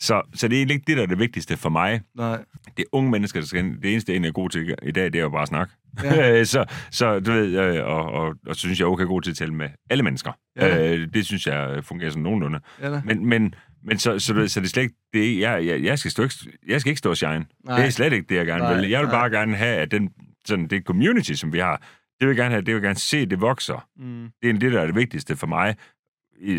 Så, 0.00 0.22
så 0.34 0.48
det 0.48 0.56
er 0.56 0.58
egentlig 0.58 0.74
ikke 0.74 0.86
det, 0.86 0.96
der 0.96 1.02
er 1.02 1.06
det 1.06 1.18
vigtigste 1.18 1.56
for 1.56 1.68
mig. 1.68 2.00
nej. 2.14 2.44
Det 2.76 2.82
er 2.82 2.88
unge 2.92 3.10
mennesker, 3.10 3.40
der 3.40 3.46
skal. 3.46 3.64
Det 3.82 3.92
eneste, 3.92 4.12
jeg 4.12 4.24
er 4.24 4.30
god 4.32 4.48
til 4.48 4.74
i 4.82 4.90
dag, 4.90 5.04
det 5.04 5.14
er 5.14 5.20
jo 5.22 5.28
bare 5.28 5.42
at 5.42 5.48
snakke. 5.48 5.74
Ja. 6.02 6.44
så, 6.54 6.64
så 6.90 7.20
du 7.20 7.32
ved, 7.32 7.58
øh, 7.58 7.86
og, 7.86 8.04
og, 8.04 8.34
og, 8.46 8.54
så 8.56 8.60
synes 8.60 8.80
jeg 8.80 8.84
er 8.84 8.90
okay 8.90 9.04
god 9.04 9.22
til 9.22 9.30
at 9.30 9.36
tale 9.36 9.54
med 9.54 9.68
alle 9.90 10.02
mennesker. 10.02 10.32
Ja. 10.56 10.92
Øh, 10.92 11.08
det 11.14 11.26
synes 11.26 11.46
jeg 11.46 11.84
fungerer 11.84 12.10
sådan 12.10 12.22
nogenlunde. 12.22 12.60
Ja, 12.80 12.90
da. 12.90 13.02
Men, 13.04 13.26
men, 13.26 13.54
men 13.84 13.98
så, 13.98 14.18
så, 14.18 14.32
du 14.32 14.38
ved, 14.38 14.48
så 14.48 14.60
det 14.60 14.66
er 14.66 14.70
slet 14.70 14.82
ikke, 14.82 14.94
det, 15.12 15.38
jeg, 15.38 15.66
jeg, 15.66 15.82
jeg, 15.82 15.98
skal 15.98 16.10
stå 16.10 16.22
ikke, 16.22 16.34
jeg 16.68 16.80
skal 16.80 16.90
ikke 16.90 16.98
stå 16.98 17.10
og 17.10 17.16
shine. 17.16 17.46
Nej. 17.64 17.76
Det 17.76 17.86
er 17.86 17.90
slet 17.90 18.12
ikke 18.12 18.26
det, 18.28 18.34
jeg 18.34 18.46
gerne 18.46 18.64
Nej, 18.64 18.74
vil. 18.74 18.88
Jeg 18.90 19.00
vil 19.00 19.08
nej. 19.08 19.18
bare 19.20 19.30
gerne 19.30 19.56
have, 19.56 19.76
at 19.76 19.90
den, 19.90 20.10
sådan, 20.44 20.66
det 20.66 20.84
community, 20.84 21.32
som 21.32 21.52
vi 21.52 21.58
har, 21.58 21.76
det 22.20 22.28
vil 22.28 22.28
jeg 22.28 22.36
gerne 22.36 22.50
have, 22.50 22.60
det 22.60 22.66
vil 22.66 22.74
jeg 22.74 22.82
gerne 22.82 22.98
se, 22.98 23.26
det 23.26 23.40
vokser. 23.40 23.88
Mm. 23.96 24.28
Det 24.42 24.50
er 24.50 24.52
det, 24.52 24.72
der 24.72 24.80
er 24.80 24.86
det 24.86 24.94
vigtigste 24.94 25.36
for 25.36 25.46
mig. 25.46 25.76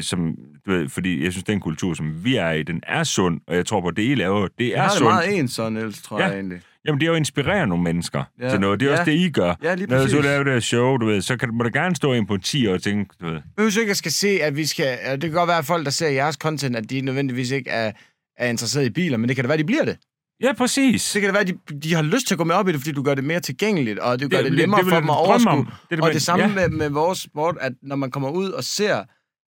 Som, 0.01 0.35
du 0.65 0.71
ved, 0.71 0.89
fordi 0.89 1.23
jeg 1.23 1.31
synes, 1.31 1.43
den 1.43 1.59
kultur, 1.59 1.93
som 1.93 2.25
vi 2.25 2.35
er 2.35 2.51
i, 2.51 2.63
den 2.63 2.81
er 2.87 3.03
sund, 3.03 3.39
og 3.47 3.55
jeg 3.55 3.65
tror 3.65 3.81
på, 3.81 3.87
at 3.87 3.95
det, 3.97 4.03
I 4.03 4.15
laver, 4.15 4.47
det 4.59 4.67
Jeg 4.69 4.73
er 4.73 4.81
har 4.81 4.89
det 4.89 4.97
sundt. 4.97 5.11
meget 5.13 5.39
ens, 5.39 5.51
sådan, 5.51 5.73
Niels, 5.73 6.01
tror 6.01 6.19
Ja. 6.19 6.25
jeg 6.25 6.35
egentlig. 6.35 6.61
Jamen, 6.85 6.99
det 6.99 7.05
er 7.05 7.07
jo 7.07 7.13
at 7.13 7.17
inspirere 7.17 7.67
nogle 7.67 7.83
mennesker 7.83 8.23
Ja. 8.41 8.49
til 8.49 8.59
noget. 8.59 8.79
Det 8.79 8.85
er 8.85 8.91
Ja. 8.91 8.99
også 8.99 9.11
det, 9.11 9.17
I 9.17 9.29
gør. 9.29 9.55
Ja, 9.63 9.75
lige 9.75 9.87
Når 9.87 9.97
præcis. 9.97 10.15
du 10.17 10.21
laver 10.21 10.43
det 10.43 10.53
her 10.53 10.59
show, 10.59 10.97
du 10.97 11.05
ved, 11.05 11.21
så 11.21 11.37
kan, 11.37 11.49
må 11.53 11.63
du 11.63 11.69
gerne 11.73 11.95
stå 11.95 12.13
ind 12.13 12.27
på 12.27 12.37
10 12.37 12.67
år 12.67 12.73
og 12.73 12.81
tænke, 12.81 13.13
du 13.21 13.25
ved, 13.25 13.33
Jeg 13.33 13.41
behøver 13.57 13.79
ikke 13.79 13.91
at 13.91 13.97
skal 13.97 14.11
se, 14.11 14.27
at 14.27 14.55
vi 14.55 14.65
skal... 14.65 14.97
Det 15.11 15.21
kan 15.21 15.31
godt 15.31 15.47
være, 15.47 15.57
at 15.57 15.65
folk, 15.65 15.85
der 15.85 15.91
ser 15.91 16.07
jeres 16.09 16.35
content, 16.35 16.75
at 16.75 16.89
de 16.89 17.01
nødvendigvis 17.01 17.51
ikke 17.51 17.69
er, 17.69 17.91
er 18.37 18.49
interesseret 18.49 18.85
i 18.85 18.89
biler, 18.89 19.17
men 19.17 19.27
det 19.29 19.35
kan 19.35 19.43
da 19.43 19.47
være, 19.47 19.57
de 19.57 19.63
bliver 19.63 19.85
det. 19.85 19.97
ja, 20.43 20.53
præcis. 20.53 21.01
Så 21.01 21.19
kan 21.19 21.27
det 21.27 21.33
være, 21.33 21.41
at 21.41 21.47
de, 21.69 21.79
de 21.83 21.93
har 21.93 22.01
lyst 22.01 22.27
til 22.27 22.33
at 22.33 22.37
gå 22.37 22.43
med 22.43 22.55
op 22.55 22.67
i 22.67 22.71
det, 22.71 22.79
fordi 22.79 22.91
du 22.91 23.03
gør 23.03 23.15
det 23.15 23.23
mere 23.23 23.39
tilgængeligt, 23.39 23.99
og 23.99 24.21
du 24.21 24.27
gør 24.27 24.37
det, 24.37 24.43
det- 24.45 24.51
det 24.51 24.59
nemmere 24.59 24.77
det 24.79 24.85
vil 24.85 24.91
for 24.91 24.95
jeg 24.95 25.01
dem 25.01 25.09
at 25.09 25.17
overskue. 25.17 25.65
Det 25.65 25.71
er 25.91 25.95
det, 25.95 26.01
og 26.05 26.13
det 26.13 26.21
samme 26.21 26.45
ja. 26.45 26.51
med, 26.53 26.69
med 26.69 26.89
vores 26.89 27.19
sport, 27.19 27.57
at 27.61 27.73
når 27.83 27.95
man 27.95 28.11
kommer 28.11 28.29
ud 28.29 28.49
og 28.49 28.63
ser, 28.63 29.03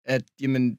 at, 0.06 0.22
jamen, 0.42 0.78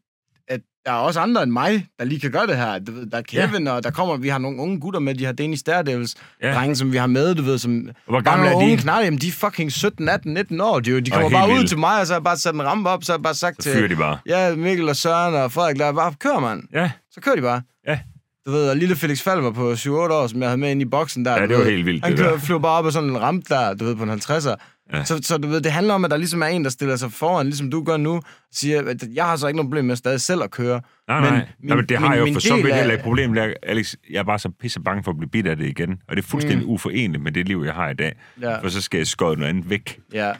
at 0.48 0.60
der 0.86 0.92
er 0.92 0.96
også 0.96 1.20
andre 1.20 1.42
end 1.42 1.50
mig, 1.52 1.86
der 1.98 2.04
lige 2.04 2.20
kan 2.20 2.30
gøre 2.30 2.46
det 2.46 2.56
her. 2.56 2.78
Du 2.78 2.92
ved, 2.92 3.06
der 3.06 3.18
er 3.18 3.22
Kevin, 3.22 3.66
ja. 3.66 3.72
og 3.72 3.84
der 3.84 3.90
kommer, 3.90 4.16
vi 4.16 4.28
har 4.28 4.38
nogle 4.38 4.58
unge 4.58 4.80
gutter 4.80 5.00
med, 5.00 5.14
de 5.14 5.24
har 5.24 5.32
Danish 5.32 5.62
Daredevils, 5.66 6.14
ja. 6.42 6.54
Drenge, 6.54 6.76
som 6.76 6.92
vi 6.92 6.96
har 6.96 7.06
med, 7.06 7.34
du 7.34 7.42
ved, 7.42 7.58
som... 7.58 7.88
Hvor 8.08 8.20
gamle 8.20 8.48
er 8.48 8.54
unge 8.54 8.76
de? 8.76 8.82
knalde, 8.82 9.04
jamen 9.04 9.20
de 9.20 9.28
er 9.28 9.32
fucking 9.32 9.72
17, 9.72 10.08
18, 10.08 10.34
19 10.34 10.60
år, 10.60 10.80
de, 10.80 11.00
de 11.00 11.10
kommer 11.10 11.30
bare 11.30 11.48
ud 11.50 11.64
til 11.66 11.78
mig, 11.78 12.00
og 12.00 12.06
så 12.06 12.12
har 12.12 12.18
jeg 12.18 12.24
bare 12.24 12.36
sat 12.36 12.54
en 12.54 12.62
rampe 12.64 12.90
op, 12.90 13.04
så 13.04 13.12
har 13.12 13.18
jeg 13.18 13.22
bare 13.22 13.34
sagt 13.34 13.64
Så 13.64 13.72
til... 13.72 13.90
de 13.90 13.96
bare. 13.96 14.18
Ja, 14.26 14.54
Mikkel 14.56 14.88
og 14.88 14.96
Søren 14.96 15.34
og 15.34 15.52
Frederik, 15.52 15.78
der 15.78 15.92
bare, 15.92 16.14
kør, 16.20 16.38
mand. 16.40 16.62
Ja, 16.72 16.90
Så 17.10 17.20
kører 17.20 17.36
de 17.36 17.42
bare. 17.42 17.62
ja. 17.88 17.98
Du 18.46 18.50
ved, 18.50 18.70
og 18.70 18.76
lille 18.76 18.96
Felix 18.96 19.22
Falver 19.22 19.50
på 19.50 19.72
7-8 19.72 19.88
år, 19.90 20.26
som 20.26 20.40
jeg 20.40 20.48
havde 20.48 20.60
med 20.60 20.70
inde 20.70 20.82
i 20.82 20.84
boksen 20.84 21.24
der. 21.24 21.32
Ja, 21.40 21.42
det 21.46 21.50
var 21.50 21.56
ved, 21.56 21.70
helt 21.70 21.86
vildt, 21.86 22.04
Han 22.04 22.16
det 22.16 22.24
der. 22.24 22.38
flyver 22.38 22.60
bare 22.60 22.78
op 22.78 22.86
ad 22.86 22.90
sådan 22.92 23.08
en 23.10 23.20
ramp 23.20 23.48
der, 23.48 23.74
du 23.74 23.84
ved, 23.84 23.96
på 23.96 24.02
en 24.02 24.10
50'er. 24.10 24.54
Ja. 24.92 25.04
Så, 25.04 25.20
så 25.22 25.38
du 25.38 25.48
ved, 25.48 25.60
det 25.60 25.72
handler 25.72 25.94
om, 25.94 26.04
at 26.04 26.10
der 26.10 26.16
ligesom 26.16 26.42
er 26.42 26.46
en, 26.46 26.64
der 26.64 26.70
stiller 26.70 26.96
sig 26.96 27.12
foran, 27.12 27.46
ligesom 27.46 27.70
du 27.70 27.82
gør 27.84 27.96
nu, 27.96 28.14
og 28.16 28.22
siger, 28.52 28.88
at 28.90 29.04
jeg 29.14 29.24
har 29.24 29.36
så 29.36 29.46
ikke 29.46 29.56
noget 29.56 29.68
problem 29.70 29.84
med 29.84 29.96
stadig 29.96 30.20
selv 30.20 30.42
at 30.42 30.50
køre. 30.50 30.80
Nej, 31.08 31.20
Men 31.20 31.28
nej. 31.32 31.38
min- 31.38 31.46
Min, 31.68 31.76
men 31.76 31.86
det 31.88 31.98
har 31.98 32.08
min- 32.08 32.18
jeg 32.18 32.28
jo 32.28 32.32
for 32.32 32.40
så 32.40 32.54
vidt 32.56 32.74
heller 32.74 32.92
ikke 32.92 33.04
problem 33.04 33.30
med. 33.30 33.54
Alex, 33.62 33.94
jeg 34.10 34.18
er 34.18 34.22
bare 34.24 34.38
så 34.38 34.50
pisse 34.60 34.80
bange 34.80 35.04
for 35.04 35.10
at 35.10 35.16
blive 35.18 35.30
bidt 35.30 35.46
af 35.46 35.56
det 35.56 35.66
igen. 35.66 35.90
Og 36.08 36.16
det 36.16 36.22
er 36.22 36.26
fuldstændig 36.26 36.66
mm. 36.66 36.72
uforeneligt 36.72 37.22
med 37.22 37.32
det 37.32 37.48
liv, 37.48 37.62
jeg 37.66 37.74
har 37.74 37.90
i 37.90 37.94
dag. 37.94 38.12
Ja. 38.40 38.58
For 38.60 38.68
så 38.68 38.80
skal 38.80 38.98
jeg 38.98 39.06
skåde 39.06 39.36
noget 39.36 39.48
andet 39.50 39.70
væk. 39.70 40.00
Ja. 40.12 40.32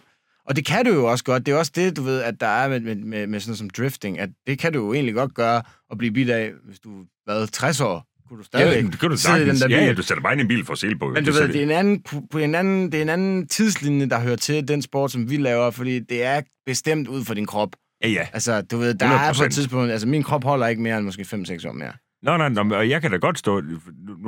Og 0.49 0.57
det 0.57 0.67
kan 0.67 0.85
du 0.87 0.93
jo 0.93 1.05
også 1.11 1.25
godt. 1.25 1.47
Det 1.47 1.55
er 1.55 1.59
også 1.59 1.73
det, 1.75 1.97
du 1.97 2.03
ved, 2.03 2.23
at 2.23 2.35
der 2.41 2.47
er 2.47 2.69
med, 2.69 2.81
med, 2.81 2.95
med, 2.95 3.27
med 3.27 3.41
sådan 3.41 3.51
noget 3.51 3.59
som 3.59 3.71
drifting, 3.71 4.19
at 4.19 4.29
det 4.47 4.59
kan 4.59 4.73
du 4.73 4.87
jo 4.87 4.93
egentlig 4.93 5.15
godt 5.15 5.35
gøre 5.35 5.63
at 5.91 5.99
blive 5.99 6.13
bidt 6.13 6.31
af, 6.31 6.51
hvis 6.65 6.79
du 6.79 7.01
er 7.01 7.05
været 7.27 7.53
60 7.53 7.81
år. 7.81 8.07
Kunne 8.33 8.39
du 8.39 8.45
stadigvæk 8.47 8.77
Ja, 8.85 8.91
det 8.91 9.01
kan 9.01 9.11
du 9.11 9.17
sidde 9.17 9.43
i 9.43 9.49
den 9.49 9.57
der 9.57 9.67
bil. 9.67 9.77
Ja, 9.77 9.85
ja, 9.85 9.93
du 9.93 10.03
sætter 10.03 10.23
bare 10.23 10.33
ind 10.33 10.41
i 10.41 10.43
en 10.43 10.49
bil 10.49 10.65
for 10.65 10.73
at 10.73 10.79
se 10.79 10.95
på. 11.01 11.09
Men 11.09 11.25
du 11.25 11.33
ved, 11.33 11.49
det 11.49 11.57
er, 11.57 11.63
en 11.63 11.71
anden, 11.71 12.03
på 12.31 12.39
en 12.39 12.55
anden, 12.55 12.93
det 12.93 12.99
er 12.99 13.03
en 13.03 13.09
anden 13.09 13.49
tidslinje, 13.49 14.09
der 14.09 14.21
hører 14.21 14.37
til 14.37 14.69
den 14.69 14.83
sport, 14.83 15.11
som 15.13 15.31
vi 15.31 15.37
laver, 15.37 15.71
fordi 15.71 15.99
det 16.01 16.25
er 16.25 16.41
bestemt 16.67 17.09
ud 17.09 17.25
for 17.25 17.35
din 17.35 17.47
krop. 17.47 17.69
Ja, 18.03 18.09
ja. 18.09 18.27
Altså, 18.33 18.63
du 18.63 18.77
ved, 18.77 18.95
der 18.95 19.07
er 19.07 19.33
på 19.33 19.43
100%. 19.43 19.45
et 19.47 19.53
tidspunkt, 19.53 19.91
altså 19.93 20.09
min 20.09 20.23
krop 20.23 20.45
holder 20.45 20.67
ikke 20.67 20.83
mere 20.83 20.97
end 20.99 21.05
måske 21.05 21.23
5-6 21.23 21.69
år 21.69 21.73
mere. 21.73 21.93
Nå, 22.23 22.37
nej, 22.37 22.49
men- 22.49 22.73
og 22.73 22.89
jeg 22.89 23.03
kan 23.03 23.11
da 23.11 23.17
godt 23.17 23.39
stå, 23.39 23.61
nu 23.61 23.79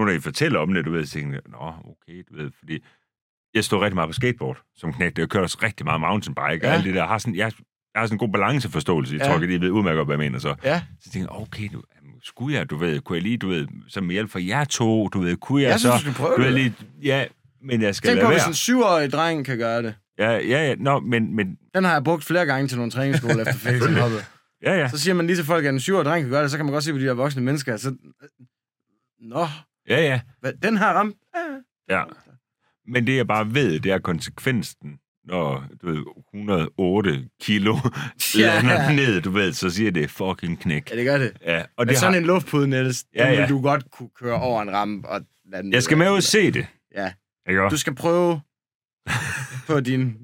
når 0.05 0.09
I 0.09 0.21
fortæller 0.21 0.59
om 0.61 0.75
det, 0.75 0.85
du 0.85 0.91
ved, 0.93 1.07
så 1.07 1.13
tænker 1.13 1.41
nå, 1.51 1.59
okay, 1.59 2.23
du 2.31 2.43
ved, 2.43 2.51
fordi 2.59 2.79
jeg 3.55 3.65
står 3.65 3.81
rigtig 3.83 3.95
meget 3.95 4.09
på 4.09 4.13
skateboard 4.13 4.59
som 4.77 4.93
knægt, 4.93 5.19
jeg 5.19 5.29
kører 5.29 5.43
også 5.43 5.59
rigtig 5.63 5.87
meget 5.87 6.01
mountainbike 6.01 6.67
ja. 6.67 6.69
Og 6.69 6.75
alt 6.75 6.85
det 6.85 6.95
der. 6.95 7.01
Jeg 7.01 7.09
har 7.09 7.19
sådan, 7.19 7.35
jeg, 7.35 7.53
jeg 7.95 8.01
har 8.01 8.07
sådan 8.07 8.15
en 8.15 8.19
god 8.19 8.29
balanceforståelse, 8.29 9.15
jeg 9.15 9.21
Ja. 9.27 9.33
tror 9.33 9.43
ikke, 9.43 9.55
I 9.55 9.61
ved 9.61 9.71
udmærket, 9.71 10.05
hvad 10.05 10.15
jeg 10.15 10.19
mener 10.19 10.39
så. 10.39 10.55
Ja, 10.65 10.83
Så 11.01 11.11
tænker 11.11 11.29
jeg, 11.33 11.41
okay, 11.43 11.69
nu, 11.73 11.83
skulle 12.25 12.59
jeg, 12.59 12.71
du 12.71 12.77
ved, 12.77 13.01
kunne 13.01 13.17
jeg 13.17 13.23
lige, 13.23 13.37
du 13.39 13.49
ved, 13.49 13.67
som 13.89 14.11
hjælp 14.11 14.31
for 14.31 14.39
jer 14.39 14.65
to, 14.65 15.09
du 15.09 15.21
ved, 15.21 15.37
kunne 15.37 15.63
jeg, 15.63 15.71
jeg 15.71 15.81
så... 15.81 15.89
synes, 15.99 16.05
du 16.05 16.11
skal 16.13 16.25
prøve 16.25 16.37
du 16.37 16.41
ved, 16.43 16.47
det. 16.47 16.55
lige, 16.55 16.75
ja, 17.03 17.27
men 17.63 17.83
jeg 17.83 17.95
skal 17.95 18.09
Tænk 18.09 18.21
på, 18.21 18.23
lade 18.23 18.33
hvis 18.35 18.43
være. 18.43 18.49
en 18.49 18.55
syvårig 18.55 19.13
dreng 19.13 19.45
kan 19.45 19.59
gøre 19.59 19.83
det. 19.83 19.95
Ja, 20.19 20.31
ja, 20.31 20.39
ja, 20.69 20.75
nå, 20.75 21.01
men, 21.01 21.37
men, 21.37 21.59
Den 21.75 21.85
har 21.85 21.93
jeg 21.93 22.05
brugt 22.05 22.25
flere 22.25 22.47
gange 22.47 22.69
til 22.69 22.77
nogle 22.77 22.93
træningsskoler 22.93 23.41
efter 23.41 23.53
Felix 23.69 23.83
han 23.85 23.95
hoppede. 23.95 24.23
ja, 24.63 24.75
ja, 24.75 24.89
Så 24.89 24.99
siger 24.99 25.15
man 25.15 25.27
lige 25.27 25.37
til 25.37 25.45
folk, 25.45 25.65
at 25.65 25.75
en 25.75 25.81
syvårig 25.81 26.05
dreng 26.05 26.23
kan 26.25 26.31
gøre 26.31 26.43
det, 26.43 26.51
så 26.51 26.57
kan 26.57 26.67
man 26.67 26.73
godt 26.73 26.85
se 26.85 26.93
på 26.93 26.99
de 26.99 27.05
her 27.05 27.13
voksne 27.13 27.43
mennesker. 27.43 27.77
Så... 27.77 27.95
Nå, 29.21 29.47
ja, 29.89 30.01
ja, 30.01 30.51
den 30.63 30.79
her 30.79 30.87
ram... 30.87 31.15
Ja. 31.89 31.97
ja. 31.99 32.05
Men 32.87 33.07
det, 33.07 33.17
jeg 33.17 33.27
bare 33.27 33.55
ved, 33.55 33.81
det 33.81 33.93
er 33.93 33.99
konsekvensen, 33.99 34.99
når, 35.25 35.65
du 35.83 35.87
ved, 35.87 36.05
108 36.35 37.29
kilo 37.43 37.77
Ja. 38.39 38.61
lander 38.61 38.93
ned, 38.93 39.21
du 39.21 39.31
ved, 39.31 39.53
så 39.53 39.71
siger 39.71 39.91
det 39.91 40.11
fucking 40.11 40.61
knæk. 40.61 40.91
ja, 40.91 40.97
det 40.97 41.05
gør 41.05 41.19
det. 41.19 41.33
Ja, 41.43 41.59
og 41.61 41.67
Men 41.79 41.89
det 41.89 41.99
sådan 41.99 42.13
har, 42.13 42.21
en 42.21 42.27
luftpude, 42.27 42.69
Niels, 42.69 43.05
Ja, 43.15 43.33
ja, 43.33 43.47
du 43.47 43.63
godt 43.63 43.91
kunne 43.91 44.09
køre 44.21 44.41
over 44.41 44.63
en 44.63 44.73
rampe 44.73 45.09
og 45.09 45.21
lade 45.53 45.63
den 45.63 45.73
jeg 45.73 45.83
skal 45.83 45.99
med 45.99 46.11
ud 46.11 46.17
og 46.17 46.23
se 46.23 46.51
det. 46.51 46.67
Ja. 46.95 47.13
Ikke 47.49 47.61
Du 47.71 47.77
skal 47.77 47.95
prøve 47.95 48.41
på 49.67 49.81
din 49.81 50.17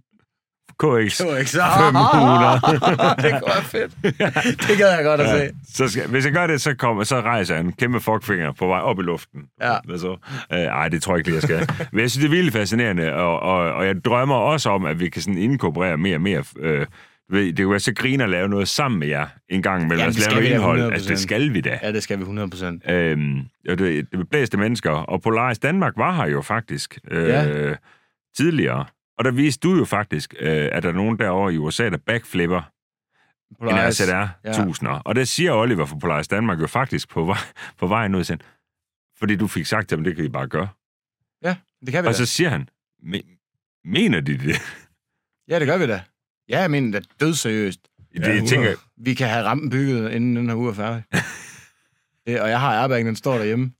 KX. 0.80 1.20
Ikke 1.38 1.50
så... 1.50 1.62
500. 1.78 3.22
det 3.22 3.42
kunne 3.42 3.52
være 3.54 3.62
fedt. 3.64 3.92
Det 4.68 4.78
gad 4.78 4.88
jeg 4.96 5.04
godt 5.04 5.20
at 5.20 5.26
Ja, 5.26 5.46
se. 5.48 5.52
så 5.74 5.88
skal, 5.88 6.08
hvis 6.08 6.24
jeg 6.24 6.32
gør 6.32 6.46
det, 6.46 6.60
så, 6.60 6.74
kommer, 6.74 7.04
så 7.04 7.20
rejser 7.20 7.54
jeg 7.54 7.64
en 7.64 7.72
kæmpe 7.72 8.00
fuckfinger 8.00 8.52
på 8.52 8.66
vej 8.66 8.78
op 8.80 8.98
i 8.98 9.02
luften. 9.02 9.40
Ja. 9.62 9.72
Hvad 9.84 9.98
så? 9.98 10.16
Øh, 10.52 10.58
ej, 10.58 10.88
det 10.88 11.02
tror 11.02 11.16
jeg 11.16 11.18
ikke, 11.28 11.34
jeg 11.34 11.42
skal. 11.42 11.68
Men 11.92 12.00
jeg 12.00 12.10
synes, 12.10 12.22
det 12.28 12.32
er 12.32 12.36
vildt 12.36 12.52
fascinerende, 12.52 13.14
og, 13.14 13.40
og, 13.40 13.72
og 13.72 13.86
jeg 13.86 14.04
drømmer 14.04 14.34
også 14.36 14.70
om, 14.70 14.84
at 14.84 15.00
vi 15.00 15.08
kan 15.08 15.22
sådan 15.22 15.38
inkorporere 15.38 15.96
mere 15.96 16.16
og 16.16 16.20
mere... 16.20 16.44
Øh, 16.60 16.86
det 17.32 17.56
kunne 17.58 17.70
være 17.70 17.80
så 17.80 17.94
griner 17.94 18.24
at 18.24 18.30
lave 18.30 18.48
noget 18.48 18.68
sammen 18.68 19.00
med 19.00 19.08
jer 19.08 19.26
en 19.48 19.62
gang 19.62 19.82
imellem. 19.82 19.98
Jamen, 19.98 20.06
altså 20.16 20.30
lave 20.30 20.40
noget 20.40 20.54
indhold. 20.54 20.80
100%. 20.90 20.92
Altså, 20.92 21.08
det 21.08 21.18
skal 21.18 21.54
vi 21.54 21.60
da. 21.60 21.78
Ja, 21.82 21.92
det 21.92 22.02
skal 22.02 22.16
vi 22.18 22.22
100 22.22 22.50
procent. 22.50 22.90
Øhm, 22.90 23.38
og 23.68 23.78
det, 23.78 24.06
det 24.12 24.28
blæste 24.30 24.56
mennesker. 24.58 24.90
Og 24.90 25.22
Polaris 25.22 25.58
Danmark 25.58 25.92
var 25.96 26.12
her 26.16 26.26
jo 26.26 26.42
faktisk 26.42 26.98
øh, 27.10 27.28
Ja. 27.28 27.74
tidligere. 28.36 28.84
Og 29.20 29.24
der 29.24 29.30
viste 29.30 29.68
du 29.68 29.76
jo 29.76 29.84
faktisk, 29.84 30.34
øh, 30.38 30.68
at 30.72 30.82
der 30.82 30.88
er 30.88 30.92
nogen 30.92 31.18
derovre 31.18 31.54
i 31.54 31.58
USA, 31.58 31.88
der 31.90 31.96
backflipper 32.06 32.62
en 33.62 33.68
RZR 33.88 34.28
Ja. 34.44 34.50
1000'er. 34.52 35.02
Og 35.04 35.14
det 35.14 35.28
siger 35.28 35.52
Oliver 35.52 35.86
fra 35.86 35.96
Polaris 35.98 36.28
Danmark 36.28 36.60
jo 36.60 36.66
faktisk 36.66 37.08
på, 37.08 37.24
vej, 37.24 37.36
på 37.78 37.86
vejen 37.86 38.14
ud 38.14 38.24
til 38.24 38.40
fordi 39.18 39.36
du 39.36 39.46
fik 39.46 39.66
sagt 39.66 39.88
til 39.88 39.96
ham, 39.98 40.04
det 40.04 40.16
kan 40.16 40.24
I 40.24 40.28
bare 40.28 40.46
gøre. 40.48 40.68
Ja, 41.44 41.56
det 41.86 41.92
kan 41.92 42.02
vi 42.04 42.08
Og 42.08 42.12
da. 42.14 42.18
så 42.18 42.26
siger 42.26 42.48
han, 42.50 42.68
"Me- 43.02 43.80
mener 43.84 44.20
de 44.20 44.38
det? 44.38 44.56
Ja, 45.48 45.58
det 45.58 45.66
gør 45.66 45.76
vi 45.78 45.86
da. 45.86 46.02
Ja, 46.48 46.60
jeg 46.60 46.70
mener 46.70 46.98
det 47.00 47.06
er 47.06 47.14
dødseriøst. 47.20 47.80
Det, 48.12 48.20
Ja, 48.20 48.34
jeg 48.34 48.44
tænker, 48.48 48.74
Vi 48.96 49.14
kan 49.14 49.28
have 49.28 49.44
rampen 49.44 49.70
bygget, 49.70 50.12
inden 50.12 50.36
den 50.36 50.48
her 50.48 50.56
uge 50.56 50.70
er 50.70 50.74
færdig. 50.74 51.04
det, 52.26 52.40
og 52.40 52.48
jeg 52.50 52.60
har 52.60 52.80
airbaggen, 52.82 53.06
den 53.06 53.16
står 53.16 53.38
derhjemme. 53.38 53.72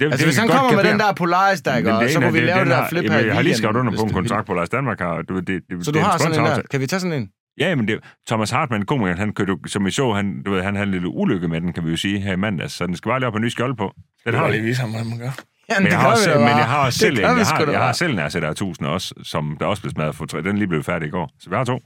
Det, 0.00 0.04
Altså, 0.04 0.18
det 0.18 0.26
hvis 0.26 0.38
kan 0.38 0.48
han 0.50 0.58
kommer 0.58 0.82
med 0.82 0.90
den 0.90 0.98
der 1.00 1.12
Polaris, 1.12 1.60
der 1.60 1.76
ikke, 1.76 1.90
det 1.90 2.10
så 2.10 2.20
kunne 2.20 2.32
vi 2.32 2.40
lave 2.40 2.58
det 2.60 2.66
der 2.66 2.76
har- 2.76 2.88
flip 2.88 3.04
jamen, 3.04 3.18
her 3.18 3.24
i 3.24 3.26
Jeg 3.26 3.34
har 3.34 3.42
lige 3.42 3.54
skrevet 3.54 3.76
under 3.76 3.92
på 3.92 4.00
en 4.02 4.06
det 4.08 4.14
kontrakt 4.14 4.46
på 4.46 4.54
Lars 4.54 4.68
Danmark 4.68 5.00
her. 5.00 5.22
Du, 5.28 5.34
ved, 5.34 5.42
det, 5.42 5.62
det, 5.70 5.84
Så 5.84 5.90
det 5.90 6.00
du 6.00 6.04
har 6.04 6.18
sådan 6.18 6.38
en 6.40 6.44
der. 6.46 6.62
Kan 6.70 6.80
vi 6.80 6.86
tage 6.86 7.00
sådan 7.00 7.16
en? 7.22 7.28
Ja, 7.60 7.74
men 7.74 7.88
det, 7.88 7.98
Thomas 8.28 8.50
Hartmann, 8.50 8.84
komikeren, 8.86 9.18
han 9.18 9.32
kørte, 9.32 9.56
som 9.66 9.84
vi 9.84 9.90
så, 9.90 10.12
han, 10.12 10.42
du 10.46 10.50
ved, 10.52 10.62
han 10.62 10.74
havde 10.74 10.86
en 10.86 10.92
lille 10.92 11.08
ulykke 11.08 11.48
med 11.48 11.60
den, 11.60 11.72
kan 11.72 11.84
vi 11.84 11.90
jo 11.90 11.96
sige, 11.96 12.20
her 12.20 12.32
i 12.32 12.36
mandags. 12.36 12.72
Så 12.72 12.86
den 12.86 12.96
skal 12.96 13.08
bare 13.10 13.18
lige 13.20 13.26
op 13.26 13.32
på 13.32 13.36
en 13.36 13.44
ny 13.44 13.48
skjold 13.48 13.76
på. 13.76 13.92
Den 14.24 14.32
Det 14.32 14.34
har 14.34 14.46
har 14.46 14.52
lige 14.52 14.62
vise 14.62 14.80
ham, 14.80 14.90
hvordan 14.90 15.08
man 15.08 15.18
gør. 15.18 15.30
Ja, 15.70 15.80
Men 15.80 15.88
jeg, 15.88 15.98
har 16.00 16.10
også, 16.10 16.30
men 16.34 16.48
jeg 16.48 16.64
har 16.66 16.84
også 16.86 16.98
selv 16.98 17.16
Det 17.16 17.24
en, 17.24 17.38
jeg 17.38 17.46
har, 17.46 17.70
jeg 17.70 17.80
har 17.80 17.92
selv 17.92 18.12
en 18.18 18.26
RZR 18.26 18.38
1000 18.50 18.86
også, 18.86 19.14
som 19.22 19.56
der 19.60 19.66
også 19.66 19.82
blev 19.82 19.90
smadret 19.90 20.14
for 20.14 20.24
tre. 20.26 20.42
Den 20.42 20.58
lige 20.58 20.68
blev 20.68 20.82
færdig 20.82 21.08
i 21.08 21.10
går. 21.10 21.30
Så 21.40 21.50
vi 21.50 21.56
har 21.56 21.64
to. 21.64 21.78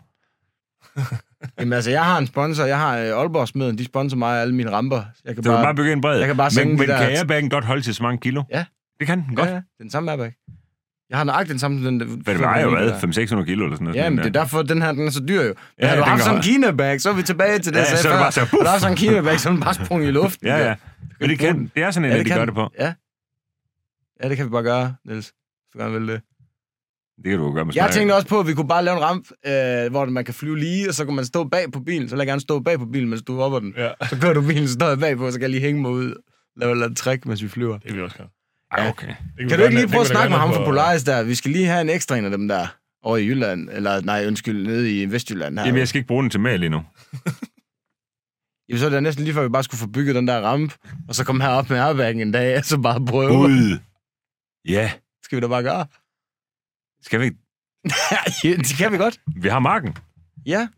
Jamen 1.58 1.72
altså, 1.72 1.90
jeg 1.90 2.04
har 2.04 2.18
en 2.18 2.26
sponsor. 2.26 2.64
Jeg 2.64 2.78
har 2.78 2.98
øh, 2.98 3.04
Aalborg 3.04 3.48
Smeden. 3.48 3.78
De 3.78 3.84
sponsorer 3.84 4.18
mig 4.18 4.40
alle 4.40 4.54
mine 4.54 4.70
ramper. 4.70 5.02
Jeg 5.24 5.34
kan 5.34 5.44
Så 5.44 5.50
bare, 5.50 5.56
bare... 5.56 5.64
bare 5.66 5.74
bygge 5.74 5.92
en 5.92 6.00
bred. 6.00 6.18
jeg 6.18 6.26
kan 6.26 6.36
bare 6.36 6.50
men, 6.56 6.68
men 6.68 6.78
de 6.78 6.86
der- 6.86 6.98
kan 6.98 7.16
airbaggen 7.16 7.50
godt 7.50 7.64
holde 7.64 7.82
til 7.82 7.94
så 7.94 8.02
mange 8.02 8.18
kilo? 8.18 8.42
Ja. 8.50 8.64
Det 8.98 9.06
kan 9.06 9.24
den 9.28 9.34
godt. 9.36 9.48
Ja, 9.48 9.54
ja, 9.54 9.60
den 9.82 9.90
samme 9.90 10.10
airbag. 10.10 10.32
Jeg 11.10 11.18
har 11.18 11.24
nøjagtigt 11.24 11.50
den 11.50 11.58
samme... 11.58 11.86
Den, 11.86 11.98
Men 11.98 12.22
det 12.26 12.40
vejer 12.40 12.62
jo 12.62 12.70
hvad? 12.70 12.90
500-600 12.90 13.44
kilo 13.44 13.64
eller 13.64 13.76
sådan 13.76 13.84
noget. 13.84 13.96
Ja, 13.96 14.10
men 14.10 14.18
sådan 14.18 14.32
det 14.32 14.36
er 14.38 14.42
derfor, 14.42 14.62
den 14.62 14.82
her 14.82 14.92
den 14.92 15.06
er 15.06 15.10
så 15.10 15.24
dyr 15.28 15.42
jo. 15.42 15.46
Men 15.48 15.54
Ja, 15.80 15.86
har 15.88 15.94
du 15.96 16.00
den 16.00 16.08
haft 16.08 16.18
kan 16.18 16.24
sådan 16.24 16.36
en. 16.38 16.42
Kina-bag, 16.42 17.00
så 17.00 17.10
er 17.10 17.14
vi 17.14 17.22
tilbage 17.22 17.58
til 17.58 17.72
det, 17.72 17.78
Ja, 17.78 17.96
så 17.96 18.08
er 18.08 18.12
det 18.12 18.20
bare 18.20 18.32
så, 18.32 18.40
Har 18.40 18.46
du 18.58 18.64
haft 18.66 18.80
sådan 18.80 18.92
en 18.92 18.96
Kina-bag, 18.96 19.40
så 19.40 19.48
er 19.48 19.52
den 19.52 19.62
bare 19.62 19.74
sprunget 19.74 20.08
i 20.08 20.10
luften. 20.10 20.46
Ja, 20.46 20.56
ja. 20.68 20.74
Men 21.20 21.28
det, 21.30 21.38
kan, 21.38 21.70
det 21.74 21.82
er 21.82 21.90
sådan 21.90 22.10
en, 22.10 22.16
ja, 22.16 22.22
de 22.22 22.30
gør 22.30 22.44
det 22.44 22.54
på. 22.54 22.70
Ja. 22.78 22.92
ja, 24.22 24.28
det 24.28 24.36
kan 24.36 24.46
vi 24.46 24.50
bare 24.50 24.62
gøre, 24.62 24.94
Niels. 25.04 25.26
Hvis 25.26 25.34
du 25.74 25.78
gerne 25.78 26.00
vil 26.00 26.08
det. 26.08 26.20
Det 27.16 27.24
kan 27.30 27.38
du 27.38 27.44
jo 27.46 27.52
gøre 27.52 27.64
med 27.64 27.74
Jeg 27.74 27.84
smag. 27.84 27.94
tænkte 27.94 28.14
også 28.14 28.28
på, 28.28 28.40
at 28.40 28.46
vi 28.46 28.54
kunne 28.54 28.68
bare 28.68 28.84
lave 28.84 28.96
en 28.96 29.02
ramp, 29.02 29.26
øh, 29.46 29.90
hvor 29.90 30.04
man 30.04 30.24
kan 30.24 30.34
flyve 30.34 30.58
lige, 30.58 30.88
og 30.88 30.94
så 30.94 31.04
kan 31.04 31.14
man 31.14 31.24
stå 31.24 31.44
bag 31.44 31.72
på 31.72 31.80
bilen. 31.80 32.08
Så 32.08 32.16
lad 32.16 32.22
jeg 32.22 32.26
gerne 32.26 32.40
stå 32.40 32.60
bag 32.60 32.78
på 32.78 32.86
bilen, 32.86 33.08
mens 33.08 33.22
du 33.22 33.36
hopper 33.36 33.58
den. 33.58 33.74
Ja, 33.76 33.90
Så 34.08 34.18
kører 34.20 34.34
du 34.34 34.42
bilen, 34.46 34.68
så 34.68 34.74
står 34.74 34.88
jeg 34.88 34.98
bagpå, 34.98 35.30
så 35.30 35.38
kan 35.38 35.42
jeg 35.42 35.50
lige 35.50 35.60
hænge 35.60 35.82
mig 35.82 35.90
ud. 35.90 36.14
Lave 36.56 36.70
et 36.70 36.72
eller 36.72 36.84
andet 36.86 36.98
trick, 36.98 37.26
mens 37.26 37.42
vi 37.42 37.48
flyver. 37.48 37.74
det 37.78 37.86
kan 37.86 37.96
vi 37.96 38.02
også 38.02 38.16
gøre. 38.16 38.28
Ej, 38.72 38.88
okay. 38.88 39.06
Det 39.08 39.16
Kan 39.38 39.50
vi 39.50 39.56
du 39.56 39.62
ikke 39.62 39.74
lige 39.74 39.88
prøve 39.88 40.00
at 40.00 40.06
snakke 40.06 40.30
med 40.30 40.38
ham 40.38 40.52
fra 40.52 40.64
Polaris 40.64 41.02
der? 41.02 41.22
Vi 41.22 41.34
skal 41.34 41.50
lige 41.50 41.66
have 41.66 41.80
en 41.80 41.88
ekstra 41.88 42.16
en 42.16 42.24
af 42.24 42.30
dem 42.30 42.48
der 42.48 42.66
over 43.02 43.16
i 43.16 43.26
Jylland. 43.26 43.68
Eller 43.72 44.00
nej, 44.00 44.26
undskyld, 44.26 44.66
nede 44.66 45.02
i 45.02 45.12
Vestjylland 45.12 45.58
her. 45.58 45.66
Jamen, 45.66 45.78
jeg 45.78 45.88
skal 45.88 45.98
ikke 45.98 46.08
bruge 46.08 46.22
den 46.22 46.30
til 46.30 46.40
mere 46.40 46.58
lige 46.58 46.70
nu. 46.70 46.82
Jamen, 48.68 48.78
så 48.80 48.86
er 48.86 48.90
det 48.90 49.02
næsten 49.02 49.24
lige 49.24 49.34
før, 49.34 49.42
vi 49.42 49.48
bare 49.48 49.62
skulle 49.64 49.78
få 49.78 49.86
bygget 49.86 50.14
den 50.14 50.28
der 50.28 50.40
ramp, 50.40 50.74
og 51.08 51.14
så 51.14 51.24
komme 51.24 51.42
herop 51.44 51.70
med 51.70 51.78
airbaggen 51.78 52.20
en 52.20 52.32
dag, 52.32 52.58
og 52.58 52.64
så 52.64 52.78
bare 52.78 53.04
prøve. 53.06 53.28
Gud. 53.36 53.78
Ja. 54.68 54.92
Skal 55.24 55.36
vi 55.36 55.40
da 55.40 55.46
bare 55.46 55.62
gøre? 55.62 55.86
Skal 57.02 57.20
vi 57.20 57.24
ikke? 57.24 57.36
ja, 58.44 58.50
det 58.56 58.76
kan 58.78 58.92
vi 58.92 58.96
godt. 58.96 59.20
Vi 59.36 59.48
har 59.48 59.58
marken. 59.58 59.96
Ja. 60.46 60.58
Jeg 60.58 60.68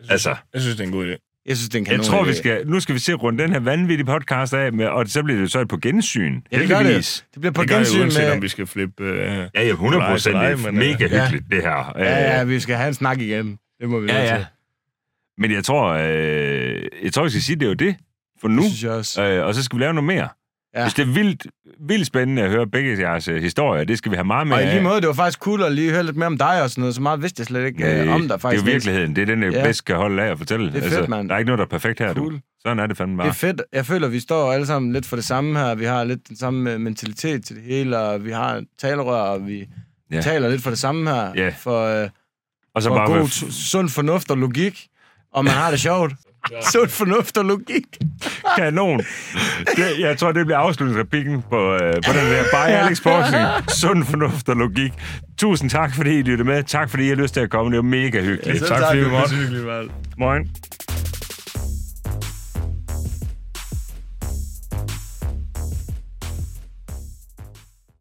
synes- 0.00 0.10
Altså, 0.10 0.36
Jeg 0.54 0.60
synes, 0.62 0.76
det 0.76 0.82
er 0.84 0.86
en 0.88 0.92
god 0.94 1.06
idé. 1.06 1.26
Jeg 1.46 1.56
synes, 1.56 1.68
det 1.68 1.78
er 1.88 1.92
en 1.92 1.98
jeg 1.98 2.04
tror, 2.06 2.24
vi 2.24 2.34
skal, 2.34 2.66
nu 2.68 2.80
skal 2.80 2.94
vi 2.94 3.00
se 3.00 3.12
rundt 3.14 3.38
den 3.40 3.52
her 3.52 3.60
vanvittige 3.60 4.06
podcast 4.06 4.54
af, 4.54 4.72
med, 4.72 4.86
og 4.86 5.08
så 5.08 5.22
bliver 5.22 5.40
det 5.40 5.50
så 5.52 5.64
på 5.64 5.76
gensyn. 5.76 6.40
Ja, 6.52 6.58
det 6.58 6.68
gør 6.68 6.78
Heldigvis. 6.78 7.26
Det 7.34 7.40
bliver 7.40 7.52
på 7.52 7.62
Det 7.62 7.70
gensyn 7.70 8.00
uanset, 8.00 8.22
med... 8.24 8.32
om 8.32 8.42
vi 8.42 8.48
skal 8.48 8.66
flippe... 8.66 9.04
Øh, 9.04 9.26
Ja, 9.54 9.62
ja, 9.62 9.68
100 9.70 10.04
procent. 10.10 10.34
Det 10.36 10.42
er 10.42 10.56
men, 10.56 10.74
mega 10.74 11.04
øh, 11.04 11.10
hyggeligt, 11.10 11.44
det 11.50 11.62
her. 11.62 11.92
Ja, 11.96 12.04
ja, 12.04 12.42
Øh, 12.42 12.48
vi 12.48 12.60
skal 12.60 12.76
have 12.76 12.88
en 12.88 12.94
snak 12.94 13.20
igen. 13.20 13.58
Det 13.80 13.88
må 13.88 14.00
vi 14.00 14.06
ja, 14.12 14.22
ja. 14.24 14.36
til. 14.36 14.46
Men 15.38 15.52
jeg 15.52 15.64
tror, 15.64 15.88
øh, 15.88 16.82
jeg 17.02 17.12
tror, 17.12 17.22
jeg 17.24 17.30
skal 17.30 17.42
sige, 17.42 17.56
det 17.56 17.62
er 17.62 17.68
jo 17.68 17.74
det 17.74 17.96
for 18.40 18.48
nu. 18.48 18.62
Det 18.62 18.70
synes 18.70 18.82
jeg 18.82 18.92
også. 18.92 19.22
Øh, 19.24 19.46
og 19.46 19.54
så 19.54 19.62
skal 19.62 19.78
vi 19.78 19.82
lave 19.82 19.94
noget 19.94 20.06
mere. 20.06 20.28
Ja. 20.74 20.82
Hvis 20.82 20.94
det 20.94 21.02
er 21.08 21.12
vildt, 21.12 21.46
vildt 21.88 22.06
spændende 22.06 22.42
at 22.42 22.50
høre 22.50 22.66
begge 22.66 23.00
jeres 23.00 23.28
øh, 23.28 23.42
historier, 23.42 23.84
det 23.84 23.98
skal 23.98 24.10
vi 24.12 24.16
have 24.16 24.24
meget 24.24 24.46
mere 24.46 24.58
Og 24.58 24.62
i 24.62 24.66
lige 24.66 24.80
måde, 24.82 25.00
det 25.00 25.06
var 25.06 25.12
faktisk 25.14 25.38
cool 25.38 25.62
at 25.62 25.72
lige 25.72 25.90
høre 25.90 26.02
lidt 26.02 26.16
mere 26.16 26.26
om 26.26 26.38
dig 26.38 26.62
og 26.62 26.70
sådan 26.70 26.80
noget. 26.82 26.94
Så 26.94 27.00
meget 27.02 27.22
vidste 27.22 27.40
jeg 27.40 27.46
slet 27.46 27.66
ikke 27.66 28.00
Øh, 28.00 28.06
øh, 28.06 28.14
om 28.14 28.20
dig 28.20 28.28
det 28.28 28.34
er 28.34 28.38
faktisk. 28.38 28.66
jo 28.66 28.70
virkeligheden. 28.72 29.16
Det 29.16 29.22
er 29.22 29.26
den, 29.26 29.42
jeg 29.42 29.52
Ja. 29.52 29.62
bedst 29.64 29.78
skal 29.78 29.96
holde 29.96 30.22
af 30.22 30.30
at 30.30 30.38
fortælle. 30.38 30.64
Altså, 30.66 30.80
Det 30.80 30.92
er 30.92 30.98
fedt, 30.98 31.08
mand. 31.08 31.28
Der 31.28 31.34
er 31.34 31.38
ikke 31.38 31.46
noget, 31.46 31.58
der 31.58 31.64
er 31.64 31.68
perfekt 31.68 31.98
her, 31.98 32.14
Cool. 32.14 32.32
du. 32.34 32.38
Sådan 32.62 32.78
er 32.78 32.86
det 32.86 32.96
fandme 32.96 33.16
bare. 33.16 33.26
Det 33.26 33.30
er 33.30 33.34
fedt. 33.34 33.62
Jeg 33.72 33.86
føler, 33.86 34.06
at 34.06 34.12
vi 34.12 34.20
står 34.20 34.52
alle 34.52 34.66
sammen 34.66 34.92
lidt 34.92 35.06
for 35.06 35.16
det 35.16 35.24
samme 35.24 35.58
her. 35.58 35.74
Vi 35.74 35.84
har 35.84 36.04
lidt 36.04 36.28
den 36.28 36.36
samme 36.36 36.72
øh, 36.72 36.80
mentalitet 36.80 37.44
til 37.44 37.56
det 37.56 37.64
hele, 37.64 37.98
og 37.98 38.24
vi 38.24 38.30
har 38.30 38.62
talerør, 38.80 39.20
og 39.22 39.46
vi 39.46 39.66
Ja. 40.12 40.20
taler 40.20 40.48
lidt 40.48 40.62
for 40.62 40.70
det 40.70 40.78
samme 40.78 41.10
her. 41.10 41.32
Ja. 41.36 41.52
For, 41.58 42.02
øh, 42.02 42.08
og 42.74 42.82
så 42.82 42.88
for 42.88 42.96
bare 42.96 43.18
god, 43.18 43.28
sund 43.50 43.88
fornuft 43.88 44.30
og 44.30 44.38
logik. 44.38 44.86
Og 45.32 45.44
man 45.44 45.52
har 45.62 45.70
det 45.70 45.80
sjovt. 45.80 46.12
Sund 46.72 46.88
fornuft 46.88 47.36
og 47.38 47.44
logik. 47.44 47.84
kanon. 48.56 48.98
Det, 49.76 49.98
jeg 50.00 50.18
tror, 50.18 50.32
det 50.32 50.46
bliver 50.46 50.58
afslutningsreplikken 50.58 51.42
på, 51.50 51.72
øh, 51.74 51.80
på 51.80 52.12
den 52.12 52.26
der 52.30 52.42
Bare 52.52 52.68
Alex 52.68 53.00
Forskning. 53.00 53.46
Sund 53.68 54.04
fornuft 54.04 54.48
og 54.48 54.56
logik. 54.56 54.92
Tusind 55.38 55.70
tak, 55.70 55.94
fordi 55.94 56.18
I 56.18 56.22
lyttede 56.22 56.44
med. 56.48 56.62
Tak, 56.62 56.90
fordi 56.90 57.04
I 57.04 57.08
har 57.08 57.16
lyst 57.16 57.34
til 57.34 57.40
at 57.40 57.50
komme. 57.50 57.70
Det 57.70 57.76
var 57.76 57.82
mega 57.82 58.20
hyggeligt. 58.22 58.66
tak, 58.66 58.78
fordi 58.86 58.98
vi 58.98 59.08
måtte. 59.10 59.34
Moin. 60.18 60.48